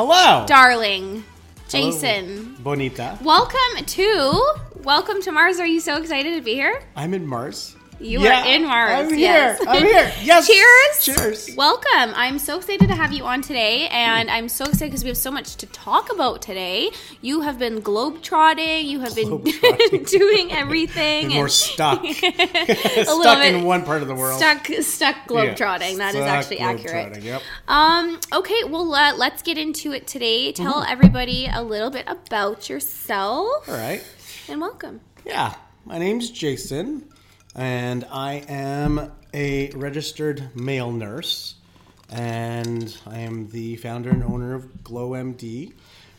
Hello, 0.00 0.14
Hello. 0.14 0.46
darling. 0.46 1.24
Hello, 1.68 1.90
Jason. 1.90 2.56
Bonita. 2.60 3.18
Welcome 3.22 3.84
to 3.84 4.42
Welcome 4.82 5.20
to 5.20 5.30
Marz. 5.30 5.60
Are 5.60 5.66
you 5.66 5.78
so 5.78 5.98
excited 5.98 6.36
to 6.36 6.40
be 6.40 6.54
here? 6.54 6.82
I'm 6.96 7.12
in 7.12 7.26
Marz. 7.26 7.76
You 8.00 8.20
Yeah, 8.22 8.42
are 8.42 8.46
in 8.46 8.62
Marz. 8.62 9.10
I'm 9.12 9.18
yes. 9.18 9.58
here. 9.58 9.68
I'm 9.68 9.82
here. 9.84 10.12
Yes. 10.22 10.46
Cheers. 10.46 11.18
Cheers. 11.18 11.56
Welcome. 11.56 12.14
I'm 12.16 12.38
so 12.38 12.56
excited 12.56 12.88
to 12.88 12.94
have 12.94 13.12
you 13.12 13.24
on 13.24 13.42
today, 13.42 13.88
and 13.88 14.30
I'm 14.30 14.48
so 14.48 14.64
excited 14.64 14.86
because 14.86 15.02
we 15.04 15.08
have 15.10 15.18
so 15.18 15.30
much 15.30 15.56
to 15.56 15.66
talk 15.66 16.10
about 16.10 16.40
today. 16.40 16.90
You 17.20 17.42
have 17.42 17.58
been 17.58 17.82
globetrotting. 17.82 18.84
You 18.84 19.00
have 19.00 19.14
been 19.14 19.42
doing 20.04 20.50
everything. 20.50 21.32
And- 21.34 21.50
stuck. 21.50 22.02
a 22.06 22.14
stuck 22.14 23.18
little 23.18 23.40
in 23.42 23.64
one 23.64 23.84
part 23.84 24.00
of 24.00 24.08
the 24.08 24.14
world. 24.14 24.38
Stuck, 24.38 24.66
stuck 24.80 25.16
Yeah. 25.16 25.26
globetrotting. 25.54 25.98
That 25.98 26.14
is 26.14 26.20
Stuck 26.22 26.28
actually 26.28 26.58
accurate. 26.60 27.22
Yep. 27.22 27.42
Um, 27.68 28.18
okay, 28.32 28.64
well, 28.64 28.94
uh, 28.94 29.14
let's 29.16 29.42
get 29.42 29.58
into 29.58 29.92
it 29.92 30.06
today. 30.06 30.52
Tell 30.52 30.70
Mm-hmm. 30.82 30.90
everybody 30.92 31.48
a 31.52 31.62
little 31.62 31.90
bit 31.90 32.04
about 32.06 32.70
yourself 32.70 33.68
All 33.68 33.74
right. 33.74 34.02
and 34.48 34.58
welcome. 34.60 35.00
Yeah. 35.26 35.54
My 35.84 35.98
name's 35.98 36.30
Jason, 36.30 37.08
and 37.54 38.06
I 38.10 38.44
am 38.48 39.12
a 39.34 39.70
registered 39.70 40.54
male 40.54 40.92
nurse, 40.92 41.54
and 42.08 42.96
I 43.06 43.18
am 43.20 43.48
the 43.50 43.76
founder 43.76 44.10
and 44.10 44.22
owner 44.22 44.54
of 44.54 44.64
GlowMD, 44.82 45.72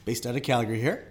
based 0.06 0.26
out 0.26 0.36
of 0.36 0.44
Calgary 0.44 0.80
here. 0.80 1.08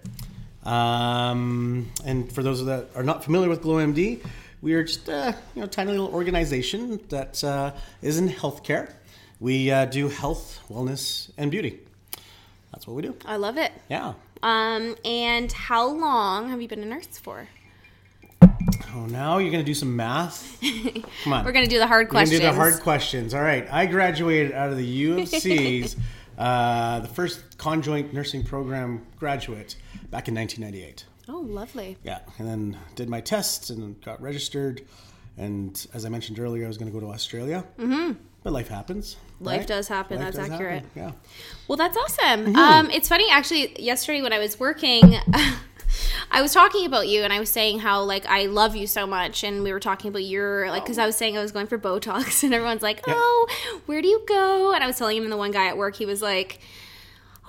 Um, 0.65 1.91
and 2.05 2.31
for 2.33 2.43
those 2.43 2.65
that 2.67 2.89
are 2.95 3.03
not 3.03 3.25
familiar 3.25 3.49
with 3.49 3.63
GlowMD, 3.63 4.25
we 4.63 4.75
are 4.75 4.85
just 4.85 5.09
a 5.09 5.35
you 5.55 5.63
know 5.63 5.67
tiny 5.67 5.93
little 5.93 6.13
organization 6.13 7.01
that 7.09 7.43
uh, 7.43 7.73
is 8.03 8.19
in 8.19 8.29
healthcare. 8.29 8.93
We 9.39 9.71
uh, 9.71 9.87
do 9.87 10.09
health, 10.09 10.61
wellness, 10.69 11.31
and 11.39 11.51
beauty. 11.51 11.81
That's 12.73 12.87
what 12.87 12.95
we 12.95 13.03
do. 13.03 13.17
I 13.25 13.37
love 13.37 13.57
it. 13.57 13.73
Yeah. 13.89 14.13
Um, 14.43 14.97
and 15.05 15.51
how 15.51 15.89
long 15.89 16.51
have 16.51 16.61
you 16.61 16.69
been 16.69 16.83
a 16.83 16.87
nurse 16.87 17.19
for? 17.19 17.49
Oh, 18.43 19.07
now 19.09 19.39
you're 19.39 19.51
gonna 19.51 19.63
do 19.63 19.75
some 19.75 19.95
math. 19.97 20.59
Come 21.25 21.33
on. 21.33 21.45
We're 21.45 21.53
gonna 21.53 21.67
do 21.67 21.79
the 21.79 21.87
hard 21.87 22.09
questions. 22.09 22.41
We're 22.41 22.47
gonna 22.47 22.53
questions. 22.53 22.53
do 22.53 22.53
the 22.53 22.53
hard 22.53 22.83
questions. 22.83 23.35
All 23.35 23.43
right. 23.43 23.67
I 23.71 23.87
graduated 23.87 24.53
out 24.53 24.71
of 24.71 24.77
the 24.77 24.85
U 24.85 25.21
of 25.21 25.29
C's, 25.29 25.97
uh, 26.39 27.01
the 27.01 27.09
first 27.09 27.59
conjoint 27.59 28.13
nursing 28.13 28.45
program 28.45 29.07
graduate 29.19 29.77
back 30.11 30.29
in 30.29 30.35
1998. 30.35 31.05
Oh, 31.29 31.39
lovely. 31.39 31.97
Yeah, 32.03 32.21
and 32.39 32.49
then 32.49 32.79
did 32.97 33.09
my 33.09 33.21
tests 33.21 33.71
and 33.71 34.01
got 34.03 34.21
registered. 34.21 34.83
And 35.37 35.87
as 35.95 36.05
I 36.05 36.09
mentioned 36.09 36.41
earlier, 36.41 36.65
I 36.65 36.69
was 36.69 36.77
going 36.77 36.93
to 36.93 36.99
go 36.99 37.05
to 37.07 37.13
Australia. 37.13 37.65
Mm-hmm. 37.79 38.13
But 38.43 38.53
life 38.53 38.69
happens. 38.69 39.17
Life 39.39 39.61
right? 39.61 39.67
does 39.67 39.87
happen, 39.89 40.17
Life 40.19 40.35
that's 40.35 40.37
does 40.39 40.51
accurate. 40.51 40.83
happen, 40.83 40.91
Yeah. 40.97 41.13
Well, 41.69 41.77
that's 41.77 41.97
awesome. 41.97 42.47
Mm-hmm. 42.47 42.57
Um, 42.57 42.91
it's 42.91 43.09
funny 43.09 43.31
actually. 43.31 43.81
Yesterday 43.81 44.23
when 44.23 44.33
I 44.33 44.39
was 44.39 44.59
working, 44.59 45.15
I 46.31 46.43
was 46.43 46.53
talking 46.53 46.87
about 46.87 47.09
you, 47.09 47.23
and 47.23 47.33
I 47.33 47.41
was 47.41 47.51
saying 47.51 47.81
how 47.81 48.03
like 48.03 48.25
I 48.27 48.47
love 48.47 48.77
you 48.77 48.87
so 48.87 49.07
much, 49.07 49.43
and 49.45 49.63
we 49.63 49.73
were 49.73 49.81
talking 49.81 50.09
about 50.09 50.25
your 50.25 50.71
like 50.71 50.85
because 50.85 50.99
I 50.99 51.07
was 51.07 51.17
saying 51.17 51.37
I 51.37 51.43
was 51.43 51.53
going 51.53 51.67
for 51.67 51.79
Botox, 51.79 52.43
and 52.45 52.55
everyone's 52.55 52.83
like, 52.83 53.01
Yeah. 53.07 53.15
"Oh, 53.17 53.49
where 53.87 54.01
do 54.03 54.09
you 54.09 54.25
go?" 54.27 54.73
And 54.73 54.83
I 54.85 54.87
was 54.87 54.97
telling 54.97 55.17
him, 55.17 55.25
and 55.25 55.33
the 55.33 55.37
one 55.37 55.51
guy 55.51 55.67
at 55.69 55.77
work, 55.77 55.97
he 55.97 56.07
was 56.07 56.23
like. 56.23 56.61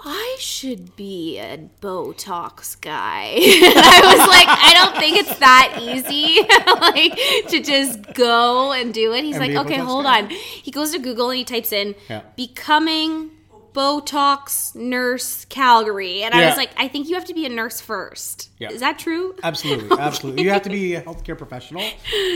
I 0.04 0.36
should 0.40 0.96
be 0.96 1.38
a 1.38 1.60
Botox 1.80 2.80
guy. 2.82 3.26
and 3.36 3.78
I 3.78 4.02
was 4.04 4.28
like, 4.28 4.48
I 4.50 4.74
don't 4.74 4.98
think 4.98 5.18
it's 5.18 5.38
that 5.38 5.78
easy, 5.80 6.42
like 6.82 7.50
to 7.52 7.62
just 7.62 8.12
go 8.16 8.72
and 8.72 8.92
do 8.96 9.14
it. 9.14 9.24
He's 9.24 9.38
And 9.38 9.54
like, 9.54 9.64
okay, 9.68 9.78
Botox 9.78 9.86
hold 9.86 10.06
guy." 10.06 10.22
on. 10.24 10.30
He 10.32 10.72
goes 10.72 10.92
to 10.94 10.98
Google 10.98 11.30
and 11.30 11.38
he 11.38 11.44
types 11.44 11.72
in 11.72 11.94
Yeah. 12.10 12.22
becoming 12.36 13.30
Botox 13.74 14.76
nurse 14.76 15.46
Calgary. 15.46 16.24
And 16.24 16.34
I 16.34 16.48
was 16.48 16.58
like, 16.58 16.72
I 16.78 16.88
think 16.88 17.08
you 17.10 17.16
have 17.16 17.26
to 17.26 17.34
be 17.34 17.46
a 17.46 17.50
nurse 17.50 17.80
first. 17.82 18.50
Yeah. 18.60 18.70
Is 18.72 18.80
that 18.82 19.00
true? 19.00 19.36
Absolutely, 19.44 19.98
absolutely. 20.00 20.44
You 20.44 20.50
have 20.52 20.62
to 20.64 20.70
be 20.70 20.96
a 20.96 21.02
healthcare 21.02 21.38
professional, 21.38 21.84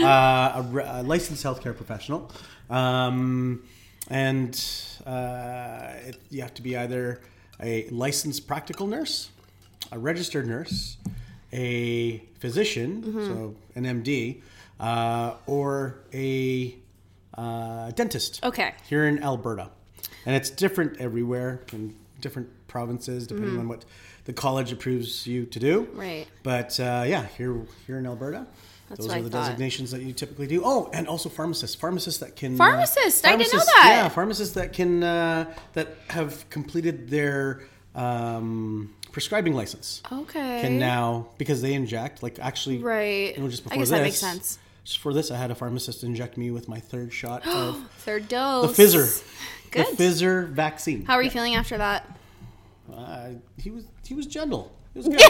uh, 0.02 0.52
a, 0.56 0.66
re- 0.70 0.84
a 0.86 1.02
licensed 1.02 1.44
healthcare 1.44 1.76
professional, 1.76 2.30
um, 2.70 3.62
and 4.08 4.54
uh, 5.04 5.92
it, 6.06 6.16
you 6.30 6.42
have 6.42 6.54
to 6.54 6.62
be 6.62 6.76
either 6.76 7.20
a 7.60 7.88
licensed 7.90 8.46
practical 8.46 8.86
nurse, 8.86 9.30
a 9.92 9.98
registered 9.98 10.46
nurse, 10.46 10.96
a 11.52 12.18
physician, 12.38 13.02
so 13.26 13.54
an 13.74 13.84
MD, 14.02 14.40
uh, 14.80 15.34
or 15.46 15.96
a 16.12 16.76
uh, 17.34 17.90
dentist 17.92 18.42
Okay. 18.44 18.74
here 18.88 19.06
in 19.06 19.22
Alberta. 19.22 19.70
And 20.26 20.34
it's 20.36 20.50
different 20.50 21.00
everywhere 21.00 21.62
in 21.72 21.94
different 22.20 22.48
provinces, 22.68 23.26
depending 23.26 23.58
on 23.58 23.68
what 23.68 23.84
the 24.24 24.32
college 24.32 24.72
approves 24.72 25.26
you 25.26 25.46
to 25.46 25.58
do. 25.60 25.88
Right. 25.94 26.26
But 26.42 26.78
uh, 26.80 27.04
yeah, 27.06 27.26
here 27.38 27.56
here 27.86 27.98
in 27.98 28.06
Alberta, 28.06 28.46
That's 28.88 29.02
those 29.02 29.10
are 29.12 29.16
I 29.18 29.20
the 29.22 29.30
thought. 29.30 29.46
designations 29.46 29.92
that 29.92 30.02
you 30.02 30.12
typically 30.12 30.48
do. 30.48 30.62
Oh, 30.64 30.90
and 30.92 31.06
also 31.06 31.28
pharmacists, 31.28 31.76
pharmacists 31.76 32.18
that 32.20 32.34
can 32.36 32.56
Pharmacists, 32.56 33.24
I 33.24 33.36
didn't 33.36 33.52
know 33.52 33.60
that. 33.60 33.84
Yeah, 33.86 34.08
pharmacists 34.08 34.54
that 34.54 34.72
can 34.72 35.02
uh, 35.04 35.54
that 35.74 35.94
have 36.10 36.48
completed 36.50 37.08
their 37.08 37.62
um, 37.94 38.92
prescribing 39.12 39.54
license 39.54 40.02
Okay. 40.12 40.60
can 40.60 40.78
now 40.78 41.28
because 41.38 41.62
they 41.62 41.72
inject 41.72 42.22
like 42.22 42.38
actually 42.40 42.78
Right. 42.78 43.34
You 43.36 43.42
know, 43.42 43.48
just 43.48 43.62
I 43.62 43.64
before 43.64 43.78
guess 43.78 43.88
this, 43.90 43.98
that 43.98 44.02
makes 44.02 44.18
sense. 44.18 44.58
Just 44.84 44.98
for 45.00 45.12
this, 45.12 45.30
I 45.32 45.36
had 45.36 45.50
a 45.50 45.54
pharmacist 45.56 46.04
inject 46.04 46.36
me 46.36 46.50
with 46.52 46.68
my 46.68 46.78
third 46.78 47.12
shot 47.12 47.44
of 47.46 47.82
Third 47.98 48.28
dose. 48.28 48.76
the 48.76 48.84
dose. 48.86 49.24
Good. 49.70 49.96
the 49.96 50.04
Pfizer 50.04 50.48
vaccine. 50.48 51.04
How 51.04 51.14
are 51.14 51.22
you 51.22 51.30
feeling 51.30 51.54
after 51.54 51.78
that? 51.78 52.06
Uh, 52.94 53.30
he 53.58 53.70
was 53.70 53.84
he 54.06 54.14
was 54.14 54.26
gentle. 54.26 54.72
He 54.94 55.00
was 55.00 55.08
good. 55.08 55.20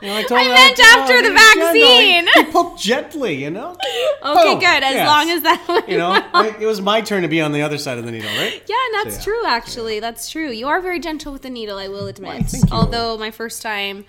You 0.00 0.08
know, 0.08 0.16
I, 0.16 0.22
told 0.24 0.40
I 0.40 0.44
him, 0.44 0.50
meant 0.50 0.80
"Oh, 0.82 1.00
after 1.00 1.16
he 1.16 1.22
the 1.22 1.32
was 1.32 1.42
gentle." 1.42 1.62
vaccine. 1.72 2.26
He, 2.34 2.42
he 2.44 2.52
poked 2.52 2.80
gently, 2.80 3.34
you 3.44 3.50
know. 3.50 3.76
Okay, 4.24 4.52
Oh, 4.52 4.54
good. 4.54 4.64
As 4.84 4.94
yes. 4.94 5.08
long 5.08 5.30
as 5.30 5.42
that. 5.42 5.84
You 5.88 5.98
know, 5.98 6.10
like, 6.32 6.60
it 6.60 6.66
was 6.66 6.80
my 6.80 7.00
turn 7.00 7.22
to 7.22 7.28
be 7.28 7.40
on 7.40 7.50
the 7.50 7.62
other 7.62 7.76
side 7.76 7.98
of 7.98 8.04
the 8.04 8.12
needle, 8.12 8.30
right? 8.36 8.62
Yeah, 8.68 8.76
and 8.86 8.94
that's 9.06 9.16
So, 9.16 9.18
yeah. 9.18 9.24
true. 9.24 9.46
Actually, 9.46 9.98
that's 9.98 10.30
true. 10.30 10.50
You 10.50 10.68
are 10.68 10.80
very 10.80 11.00
gentle 11.00 11.32
with 11.32 11.42
the 11.42 11.50
needle. 11.50 11.76
I 11.76 11.88
will 11.88 12.06
admit. 12.06 12.28
Why, 12.32 12.42
thank 12.42 12.70
you. 12.70 12.76
Although 12.76 13.18
my 13.18 13.32
first 13.32 13.62
time, 13.62 14.04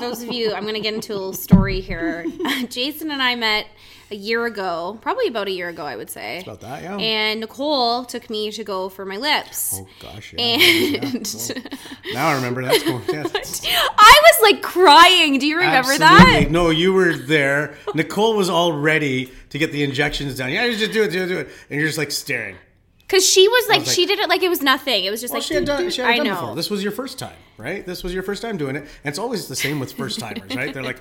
those 0.00 0.22
of 0.24 0.32
you, 0.32 0.52
I'm 0.52 0.62
going 0.64 0.74
to 0.74 0.80
get 0.80 0.94
into 0.94 1.12
a 1.12 1.14
little 1.14 1.32
story 1.32 1.80
here. 1.80 2.26
Jason 2.68 3.12
and 3.12 3.22
I 3.22 3.36
met 3.36 3.68
a 4.12 4.16
year 4.16 4.44
ago, 4.46 4.98
probably 5.02 5.28
about 5.28 5.46
a 5.46 5.50
year 5.52 5.68
ago, 5.68 5.84
I 5.86 5.96
would 5.96 6.10
say. 6.10 6.40
About 6.40 6.60
that, 6.62 6.82
yeah. 6.82 6.96
And 6.96 7.40
Nicole 7.40 8.04
took 8.04 8.28
me 8.28 8.50
to 8.52 8.64
go 8.64 8.88
for 8.88 9.04
my 9.04 9.16
lips. 9.16 9.74
oh 9.76 9.86
gosh, 10.00 10.32
yeah. 10.36 10.44
And 10.44 11.48
yeah. 11.48 11.62
Now 12.14 12.28
I 12.28 12.34
remember 12.34 12.62
that's. 12.64 12.84
Yeah, 12.84 12.92
I 13.98 14.20
was 14.22 14.52
like 14.52 14.62
crying. 14.62 15.38
Do 15.38 15.46
you 15.46 15.56
remember 15.56 15.92
Absolutely. 15.92 16.44
that? 16.44 16.50
No, 16.50 16.70
you 16.70 16.92
were 16.92 17.14
there. 17.14 17.76
Nicole 17.94 18.34
was 18.36 18.50
all 18.50 18.72
ready 18.72 19.30
to 19.50 19.58
get 19.58 19.70
the 19.72 19.82
injections 19.84 20.36
done. 20.36 20.50
Yeah, 20.50 20.64
you 20.64 20.76
just 20.76 20.92
do 20.92 21.02
it, 21.04 21.12
do 21.12 21.22
it, 21.22 21.26
do 21.28 21.38
it. 21.38 21.48
And 21.70 21.78
you're 21.78 21.88
just 21.88 21.98
like 21.98 22.10
staring. 22.10 22.56
Because 23.00 23.24
she 23.28 23.46
was 23.48 23.68
like, 23.68 23.80
was 23.80 23.88
like- 23.88 23.94
she 23.96 24.06
did 24.06 24.18
it 24.20 24.28
like 24.28 24.42
it 24.42 24.48
was 24.48 24.62
nothing. 24.62 25.04
It 25.04 25.10
was 25.10 25.20
just 25.20 25.32
Well, 25.32 25.40
like, 25.40 25.46
she 25.46 25.54
had 25.54 25.64
done, 25.64 25.90
she 25.90 26.00
had 26.00 26.10
I 26.10 26.16
done 26.18 26.26
know. 26.26 26.34
before. 26.34 26.54
This 26.56 26.70
was 26.70 26.82
your 26.82 26.92
first 26.92 27.18
time, 27.18 27.36
right? 27.58 27.84
This 27.84 28.02
was 28.04 28.14
your 28.14 28.22
first 28.22 28.40
time 28.42 28.56
doing 28.56 28.76
it. 28.76 28.80
And 28.80 28.88
it's 29.04 29.18
always 29.18 29.48
the 29.48 29.56
same 29.56 29.80
with 29.80 29.92
first 29.92 30.20
timers, 30.20 30.54
right? 30.54 30.72
They're 30.72 30.82
like, 30.84 31.00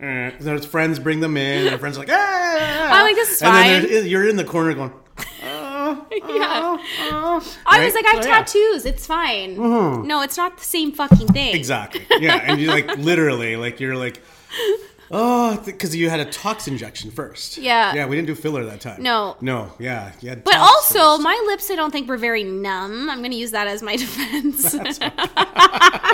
eh. 0.00 0.30
their 0.40 0.58
friends 0.58 0.98
bring 0.98 1.20
them 1.20 1.36
in, 1.36 1.58
and 1.60 1.68
their 1.68 1.78
friends 1.78 1.96
are 1.96 2.00
like, 2.00 2.10
ah. 2.10 2.14
ah, 2.14 2.88
ah. 2.90 2.98
I'm 2.98 3.02
like, 3.06 3.16
this 3.16 3.30
is 3.30 3.42
and 3.42 3.54
then 3.54 3.82
fine. 3.82 3.90
they're- 3.92 4.04
you're 4.06 4.28
in 4.28 4.36
the 4.36 4.44
corner 4.44 4.74
going, 4.74 4.92
oh, 5.44 6.06
Yeah. 6.12 6.18
oh, 6.20 6.80
oh. 7.12 7.56
I 7.66 7.78
Right? 7.78 7.84
was 7.86 7.94
like, 7.94 8.04
I 8.06 8.10
have 8.16 8.22
So, 8.24 8.28
yeah. 8.28 8.36
tattoos. 8.38 8.84
It's 8.86 9.06
fine. 9.06 9.56
Mm-hmm. 9.56 10.06
No, 10.06 10.22
it's 10.22 10.36
not 10.36 10.58
the 10.58 10.64
same 10.64 10.92
fucking 10.92 11.28
thing. 11.28 11.54
Exactly. 11.54 12.04
Yeah, 12.18 12.36
and 12.44 12.60
you're 12.60 12.72
like 12.72 12.96
literally 12.98 13.56
like 13.56 13.78
you're 13.80 13.96
like, 13.96 14.20
oh, 15.10 15.60
because 15.64 15.94
you 15.94 16.10
had 16.10 16.18
a 16.20 16.24
tox 16.24 16.66
injection 16.66 17.10
first. 17.12 17.56
Yeah. 17.58 17.94
Yeah, 17.94 18.06
we 18.06 18.16
didn't 18.16 18.26
do 18.26 18.34
filler 18.34 18.64
that 18.64 18.80
time. 18.80 19.02
No. 19.02 19.36
No. 19.40 19.72
Yeah. 19.78 20.10
Had 20.22 20.42
But 20.44 20.56
also, 20.56 20.98
first. 21.16 21.22
my 21.22 21.40
lips, 21.46 21.70
I 21.70 21.76
don't 21.76 21.90
think 21.92 22.08
were 22.08 22.16
very 22.16 22.42
numb. 22.44 23.08
I'm 23.08 23.18
going 23.18 23.30
to 23.30 23.36
use 23.36 23.52
that 23.52 23.68
as 23.68 23.82
my 23.82 23.96
defense. 24.04 24.74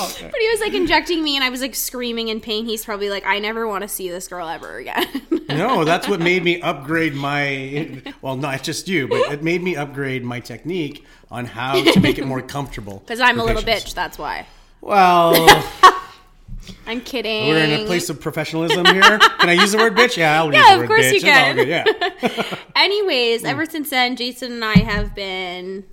Okay. 0.00 0.28
But 0.30 0.40
he 0.40 0.48
was 0.50 0.60
like 0.60 0.74
injecting 0.74 1.22
me, 1.22 1.34
and 1.36 1.44
I 1.44 1.50
was 1.50 1.60
like 1.60 1.74
screaming 1.74 2.28
in 2.28 2.40
pain. 2.40 2.66
He's 2.66 2.84
probably 2.84 3.10
like, 3.10 3.26
I 3.26 3.38
never 3.38 3.66
want 3.66 3.82
to 3.82 3.88
see 3.88 4.08
this 4.08 4.28
girl 4.28 4.48
ever 4.48 4.76
again. 4.78 5.06
No, 5.48 5.82
that's 5.82 6.06
what 6.06 6.20
made 6.20 6.44
me 6.44 6.60
upgrade 6.60 7.14
my. 7.14 8.02
Well, 8.20 8.36
not 8.36 8.62
just 8.62 8.86
you, 8.86 9.08
but 9.08 9.32
it 9.32 9.42
made 9.42 9.62
me 9.62 9.76
upgrade 9.76 10.22
my 10.22 10.40
technique 10.40 11.06
on 11.30 11.46
how 11.46 11.82
to 11.82 12.00
make 12.00 12.18
it 12.18 12.26
more 12.26 12.42
comfortable. 12.42 12.98
Because 13.06 13.18
I'm 13.18 13.40
a 13.40 13.44
little 13.44 13.62
patients. 13.62 13.92
bitch, 13.92 13.94
that's 13.94 14.18
why. 14.18 14.46
Well, 14.82 15.32
I'm 16.86 17.00
kidding. 17.00 17.48
we're 17.48 17.64
in 17.64 17.80
a 17.80 17.86
place 17.86 18.10
of 18.10 18.20
professionalism 18.20 18.84
here. 18.84 19.18
Can 19.18 19.48
I 19.48 19.52
use 19.54 19.72
the 19.72 19.78
word 19.78 19.96
bitch? 19.96 20.18
Yeah, 20.18 20.38
I'll 20.42 20.52
Yeah, 20.52 20.58
use 20.58 20.68
the 20.68 20.74
of 20.74 20.80
word 20.80 20.86
course 20.88 21.06
bitch. 21.06 21.10
you 21.12 21.16
It's 21.16 21.24
all 21.24 22.30
can. 22.30 22.46
Yeah. 22.52 22.56
Anyways, 22.76 23.44
ever 23.44 23.64
mm. 23.64 23.70
since 23.70 23.88
then, 23.88 24.16
Jason 24.16 24.52
and 24.52 24.64
I 24.64 24.74
have 24.80 25.14
been 25.14 25.84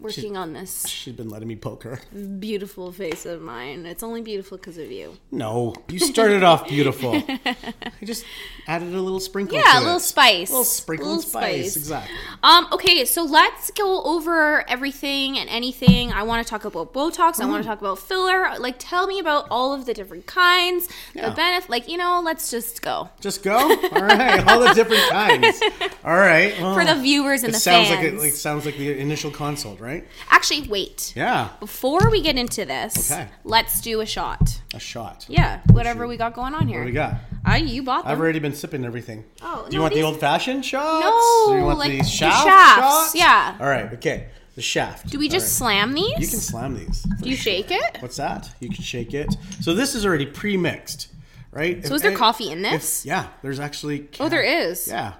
working 0.00 0.36
on 0.36 0.52
this 0.52 0.86
She's 0.86 1.14
been 1.14 1.28
letting 1.28 1.48
me 1.48 1.56
poke 1.56 1.82
her. 1.84 2.00
beautiful 2.38 2.92
face 2.92 3.26
of 3.26 3.42
mine. 3.42 3.86
It's 3.86 4.02
only 4.02 4.20
beautiful 4.22 4.58
because 4.58 4.78
of 4.78 4.90
you. 4.90 5.16
No, 5.30 5.74
you 5.88 5.98
started 5.98 6.42
off 6.42 6.68
beautiful. 6.68 7.14
I 7.44 7.56
just 8.04 8.24
added 8.66 8.94
a 8.94 9.00
little 9.00 9.20
sprinkle. 9.20 9.56
Yeah, 9.58 9.78
a 9.78 9.80
little 9.80 9.96
it. 9.96 10.00
spice. 10.00 10.48
A 10.50 10.52
little 10.52 10.64
sprinkle 10.64 11.06
Little 11.08 11.22
spice. 11.22 11.72
spice. 11.72 11.76
Exactly. 11.76 12.16
Um, 12.42 12.68
okay, 12.72 13.04
so 13.04 13.24
let's 13.24 13.70
go 13.72 14.02
over 14.04 14.68
everything 14.68 15.38
and 15.38 15.48
anything. 15.50 16.12
I 16.12 16.22
want 16.22 16.46
to 16.46 16.50
talk 16.50 16.64
about 16.64 16.92
Botox. 16.92 17.40
I 17.40 17.46
want 17.46 17.62
to 17.62 17.68
talk 17.68 17.80
about 17.80 17.98
filler. 17.98 18.58
Like, 18.58 18.76
tell 18.78 19.06
me 19.06 19.18
about 19.18 19.46
all 19.50 19.72
of 19.74 19.86
the 19.86 19.94
different 19.94 20.26
kinds, 20.26 20.88
Yeah. 21.14 21.28
the 21.30 21.34
benefit. 21.36 21.70
Like, 21.70 21.88
you 21.88 21.96
know, 21.96 22.20
let's 22.24 22.50
just 22.50 22.82
go 22.82 23.08
Just 23.20 23.42
go. 23.42 23.56
All 23.58 24.02
right, 24.02 24.46
all 24.48 24.60
the 24.60 24.72
different 24.74 25.02
kinds. 25.10 25.60
All 26.04 26.16
right. 26.16 26.58
Well, 26.60 26.74
for 26.74 26.84
the 26.84 26.94
viewers 27.00 27.42
and 27.42 27.50
it 27.50 27.52
the 27.52 27.58
sounds 27.60 27.88
fans. 27.88 28.02
like 28.04 28.12
it 28.14 28.18
like 28.18 28.32
sounds 28.32 28.64
like 28.64 28.76
the 28.76 28.98
initial 28.98 29.30
consult, 29.30 29.80
right? 29.80 29.89
Actually, 30.30 30.68
wait. 30.68 31.12
Yeah, 31.16 31.48
Before 31.60 32.10
we 32.10 32.22
get 32.22 32.36
into 32.36 32.64
this, 32.64 33.10
Okay. 33.10 33.28
let's 33.44 33.80
do 33.80 34.00
a 34.00 34.06
shot. 34.06 34.60
a 34.74 34.78
shot. 34.80 35.26
Yeah, 35.28 35.60
whatever 35.72 36.06
we 36.06 36.16
got 36.16 36.34
going 36.34 36.54
on 36.54 36.68
here. 36.68 36.78
What 36.80 36.84
do 36.84 36.90
we 36.90 36.94
got? 36.94 37.14
I 37.44 37.56
you 37.58 37.82
bought 37.82 38.04
them. 38.04 38.12
I've 38.12 38.20
already 38.20 38.38
been 38.38 38.54
sipping 38.54 38.84
everything. 38.84 39.24
Oh, 39.42 39.64
do 39.68 39.72
you 39.72 39.78
no, 39.78 39.82
want 39.82 39.94
these- 39.94 40.02
the 40.02 40.06
old-fashioned 40.06 40.64
shots? 40.64 41.04
No, 41.04 41.52
Do 41.52 41.58
you 41.58 41.64
want 41.64 41.78
like 41.78 41.90
the 41.90 41.98
the 41.98 42.04
shaft 42.04 42.44
shafts, 42.46 42.80
shots? 42.82 43.14
yeah. 43.14 43.56
All 43.60 43.66
right. 43.68 43.92
Okay. 43.94 44.26
The 44.56 44.62
shaft. 44.62 45.08
do 45.10 45.18
we 45.18 45.28
just 45.28 45.56
slam 45.56 45.94
these? 45.94 46.18
You 46.18 46.28
can 46.28 46.38
slam 46.40 46.74
these. 46.76 47.02
do 47.22 47.30
you 47.30 47.36
shake 47.36 47.70
it? 47.70 47.96
What's 48.00 48.16
that? 48.16 48.50
You 48.60 48.68
can 48.68 48.82
shake 48.82 49.14
it. 49.14 49.34
So 49.62 49.72
this 49.74 49.94
is 49.94 50.04
already 50.04 50.26
pre-mixed, 50.26 51.08
right? 51.52 51.86
So 51.86 51.94
is 51.94 52.02
there 52.02 52.14
coffee 52.16 52.50
in 52.50 52.60
this? 52.62 53.06
yeah, 53.06 53.28
there's 53.42 53.58
actually. 53.60 54.08
Oh, 54.18 54.28
there 54.28 54.42
is. 54.42 54.86
Yeah. 54.88 55.14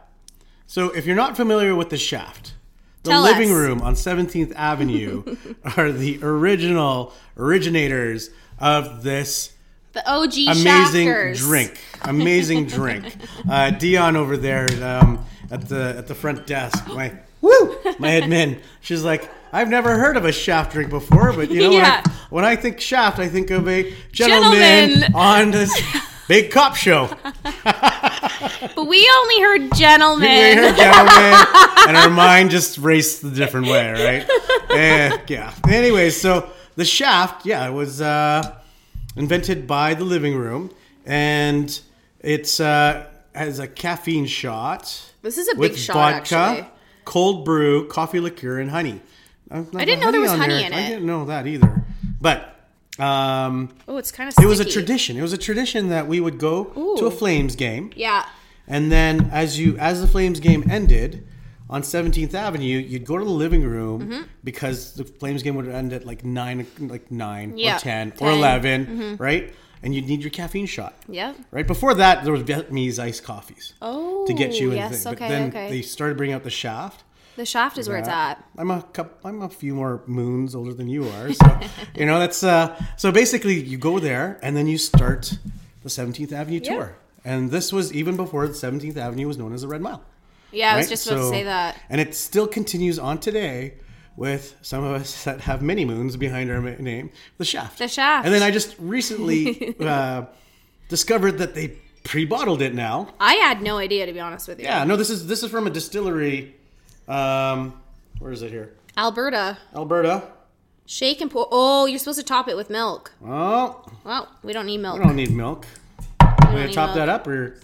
So 0.66 0.90
if 0.90 1.06
you're 1.06 1.16
not 1.16 1.36
familiar 1.36 1.74
with 1.74 1.88
the 1.90 1.96
shaft, 1.96 2.52
the 3.02 3.10
Tell 3.10 3.22
living 3.22 3.50
us. 3.50 3.56
room 3.56 3.80
on 3.82 3.94
17th 3.94 4.52
Avenue 4.54 5.22
are 5.76 5.90
the 5.90 6.18
original 6.22 7.12
originators 7.36 8.30
of 8.58 9.02
this 9.02 9.52
The 9.92 10.08
OG 10.10 10.34
amazing 10.58 11.34
drink. 11.34 11.80
Amazing 12.02 12.66
drink. 12.66 13.16
Uh, 13.50 13.70
Dion 13.70 14.16
over 14.16 14.36
there 14.36 14.66
um, 14.84 15.24
at 15.50 15.68
the 15.68 15.94
at 15.98 16.06
the 16.06 16.14
front 16.14 16.46
desk, 16.46 16.86
my 16.88 17.12
woo, 17.40 17.74
my 17.98 18.10
admin. 18.10 18.60
She's 18.80 19.02
like, 19.02 19.28
I've 19.52 19.68
never 19.68 19.98
heard 19.98 20.16
of 20.16 20.24
a 20.24 20.30
shaft 20.30 20.72
drink 20.72 20.90
before, 20.90 21.32
but 21.32 21.50
you 21.50 21.62
know, 21.62 21.70
Yeah. 21.70 21.78
when, 21.80 21.84
I, 21.84 22.10
when 22.30 22.44
I 22.44 22.56
think 22.56 22.80
shaft, 22.80 23.18
I 23.18 23.28
think 23.28 23.50
of 23.50 23.66
a 23.66 23.92
gentleman, 24.12 24.90
Gentleman. 24.90 25.14
on 25.14 25.50
this 25.50 25.72
big 26.28 26.50
cop 26.52 26.76
show. 26.76 27.08
But 28.40 28.84
we 28.86 29.10
only 29.20 29.40
heard 29.40 29.74
gentlemen. 29.76 30.28
We 30.30 30.54
heard 30.54 30.76
gentleman, 30.76 31.46
and 31.88 31.96
our 31.96 32.10
mind 32.10 32.50
just 32.50 32.78
raced 32.78 33.22
a 33.24 33.30
different 33.30 33.66
way, 33.66 33.90
right? 33.92 34.30
Eh, 34.70 35.18
yeah. 35.28 35.52
Anyways, 35.68 36.20
so 36.20 36.50
the 36.76 36.84
shaft, 36.84 37.44
yeah, 37.44 37.66
it 37.68 37.72
was 37.72 38.00
uh, 38.00 38.56
invented 39.16 39.66
by 39.66 39.94
the 39.94 40.04
living 40.04 40.36
room, 40.36 40.70
and 41.04 41.78
it's 42.20 42.60
uh, 42.60 43.06
has 43.34 43.58
a 43.58 43.66
caffeine 43.68 44.26
shot 44.26 45.12
This 45.22 45.38
is 45.38 45.48
a 45.48 45.52
big 45.52 45.58
with 45.72 45.78
shot, 45.78 45.94
vodka, 45.94 46.36
actually. 46.36 46.68
cold 47.04 47.44
brew, 47.44 47.86
coffee 47.88 48.20
liqueur, 48.20 48.58
and 48.58 48.70
honey. 48.70 49.00
I 49.50 49.62
didn't 49.84 50.00
know 50.00 50.12
there 50.12 50.20
was 50.20 50.30
honey 50.30 50.64
in 50.64 50.72
it. 50.72 50.76
I 50.76 50.88
didn't 50.88 51.06
know 51.06 51.24
that 51.26 51.46
either, 51.46 51.84
but. 52.20 52.56
Um, 53.00 53.70
Oh, 53.88 53.96
it's 53.96 54.12
kind 54.12 54.28
of. 54.28 54.34
it 54.42 54.46
was 54.46 54.60
a 54.60 54.64
tradition. 54.64 55.16
It 55.16 55.22
was 55.22 55.32
a 55.32 55.38
tradition 55.38 55.88
that 55.88 56.06
we 56.06 56.20
would 56.20 56.38
go 56.38 56.64
to 56.98 57.06
a 57.06 57.10
Flames 57.10 57.56
game, 57.56 57.90
Yeah. 57.96 58.24
and 58.68 58.90
then 58.92 59.30
as 59.32 59.58
you 59.58 59.76
as 59.78 60.00
the 60.00 60.06
Flames 60.06 60.40
game 60.40 60.64
ended 60.70 61.26
on 61.68 61.82
17th 61.82 62.34
Avenue, 62.34 62.78
you'd 62.78 63.04
go 63.04 63.16
to 63.16 63.24
the 63.24 63.30
living 63.30 63.62
room 63.62 64.00
Mm-hmm. 64.02 64.22
because 64.44 64.94
the 64.94 65.04
Flames 65.04 65.42
game 65.42 65.54
would 65.54 65.68
end 65.68 65.92
at 65.92 66.04
like 66.04 66.24
nine, 66.24 66.66
like 66.78 67.10
nine 67.10 67.56
Yeah, 67.56 67.76
or 67.76 67.78
10, 67.78 68.08
or 68.20 68.28
10. 68.28 68.28
11, 68.38 69.16
right? 69.18 69.54
And 69.82 69.94
you'd 69.94 70.06
need 70.08 70.20
your 70.20 70.30
caffeine 70.30 70.66
shot. 70.66 70.94
Yeah. 71.08 71.32
Right 71.50 71.66
before 71.66 71.94
that, 71.94 72.22
there 72.24 72.32
was 72.34 72.42
Vietnamese 72.42 72.98
iced 72.98 73.22
coffees 73.24 73.72
Oh. 73.80 74.26
to 74.26 74.34
get 74.34 74.60
you 74.60 74.72
in. 74.72 74.76
Yes. 74.76 75.04
thing. 75.04 75.12
Okay. 75.14 75.24
but 75.24 75.28
then 75.30 75.48
okay. 75.48 75.70
they 75.70 75.80
started 75.80 76.16
bringing 76.18 76.34
out 76.34 76.44
the 76.44 76.50
shaft. 76.50 77.02
The 77.36 77.46
shaft 77.46 77.78
is 77.78 77.88
where 77.88 77.98
it's 77.98 78.08
at. 78.08 78.44
I'm 78.58 78.70
a 78.70 78.82
couple, 78.82 79.28
I'm 79.28 79.42
a 79.42 79.48
few 79.48 79.74
more 79.74 80.02
moons 80.06 80.54
older 80.54 80.74
than 80.74 80.88
you 80.88 81.08
are, 81.08 81.32
so 81.32 81.60
you 81.94 82.06
know 82.06 82.18
that's 82.18 82.42
uh. 82.42 82.80
So 82.96 83.10
basically, 83.12 83.60
you 83.60 83.78
go 83.78 83.98
there 83.98 84.38
and 84.42 84.56
then 84.56 84.66
you 84.66 84.78
start 84.78 85.38
the 85.82 85.88
17th 85.88 86.32
Avenue 86.32 86.60
Yeah. 86.62 86.72
tour, 86.74 86.96
and 87.24 87.50
this 87.50 87.72
was 87.72 87.92
even 87.92 88.16
before 88.16 88.46
the 88.46 88.54
17th 88.54 88.96
Avenue 88.96 89.26
was 89.26 89.38
known 89.38 89.52
as 89.54 89.62
the 89.62 89.68
Red 89.68 89.80
Mile. 89.80 90.02
Yeah, 90.52 90.74
I 90.74 90.76
was 90.78 90.88
just 90.88 91.06
about 91.06 91.18
to 91.18 91.28
say 91.28 91.44
that. 91.44 91.76
and 91.88 92.00
it 92.00 92.14
still 92.14 92.46
continues 92.48 92.98
on 92.98 93.18
today 93.18 93.74
with 94.16 94.56
some 94.62 94.82
of 94.84 95.00
us 95.00 95.24
that 95.24 95.40
have 95.42 95.62
many 95.62 95.84
moons 95.84 96.16
behind 96.16 96.50
our 96.50 96.60
name, 96.60 97.10
the 97.38 97.44
Shaft. 97.44 97.78
The 97.78 97.88
Shaft. 97.88 98.26
And 98.26 98.34
then 98.34 98.42
I 98.42 98.50
just 98.50 98.74
recently 98.78 99.74
uh, 99.80 100.24
discovered 100.88 101.38
that 101.38 101.54
they 101.54 101.76
pre-bottled 102.02 102.62
it 102.62 102.74
now. 102.74 103.14
I 103.20 103.34
had 103.34 103.62
no 103.62 103.78
idea, 103.78 104.06
to 104.06 104.12
be 104.12 104.20
honest 104.20 104.48
with 104.48 104.58
you. 104.58 104.64
Yeah, 104.64 104.82
no, 104.84 104.96
this 104.96 105.08
is 105.10 105.26
this 105.28 105.42
is 105.42 105.50
from 105.50 105.66
a 105.66 105.70
distillery. 105.70 106.56
Um, 107.10 107.80
where 108.20 108.30
is 108.30 108.42
it 108.42 108.50
here? 108.52 108.74
Alberta. 108.96 109.58
Alberta. 109.74 110.22
Shake 110.86 111.20
and 111.20 111.30
pour. 111.30 111.48
Oh, 111.50 111.86
you're 111.86 111.98
supposed 111.98 112.18
to 112.20 112.24
top 112.24 112.48
it 112.48 112.56
with 112.56 112.70
milk. 112.70 113.12
Oh, 113.24 113.84
Well, 114.04 114.28
we 114.42 114.52
don't 114.52 114.66
need 114.66 114.78
milk. 114.78 114.98
we 114.98 115.04
don't 115.04 115.16
need 115.16 115.32
milk. 115.32 115.66
We 116.20 116.26
gonna 116.56 116.72
top 116.72 116.88
milk. 116.90 116.96
that 116.96 117.08
up, 117.08 117.26
or 117.26 117.58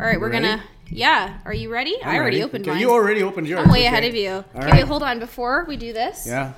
All 0.00 0.06
right, 0.06 0.20
we're 0.20 0.30
Ready? 0.30 0.46
gonna. 0.46 0.62
Yeah. 0.90 1.38
Are 1.44 1.52
you 1.52 1.70
ready? 1.70 1.96
I 2.02 2.10
I'm 2.10 2.16
already 2.16 2.36
ready. 2.38 2.42
opened 2.44 2.64
okay, 2.64 2.70
mine. 2.72 2.80
You 2.80 2.90
already 2.90 3.22
opened 3.22 3.46
yours. 3.48 3.64
I'm 3.64 3.70
way 3.70 3.80
okay. 3.80 3.86
ahead 3.86 4.04
of 4.04 4.14
you. 4.14 4.30
All 4.30 4.44
okay, 4.62 4.70
right. 4.70 4.84
hold 4.84 5.02
on. 5.02 5.18
Before 5.18 5.64
we 5.68 5.76
do 5.76 5.92
this, 5.92 6.26
Yeah. 6.26 6.52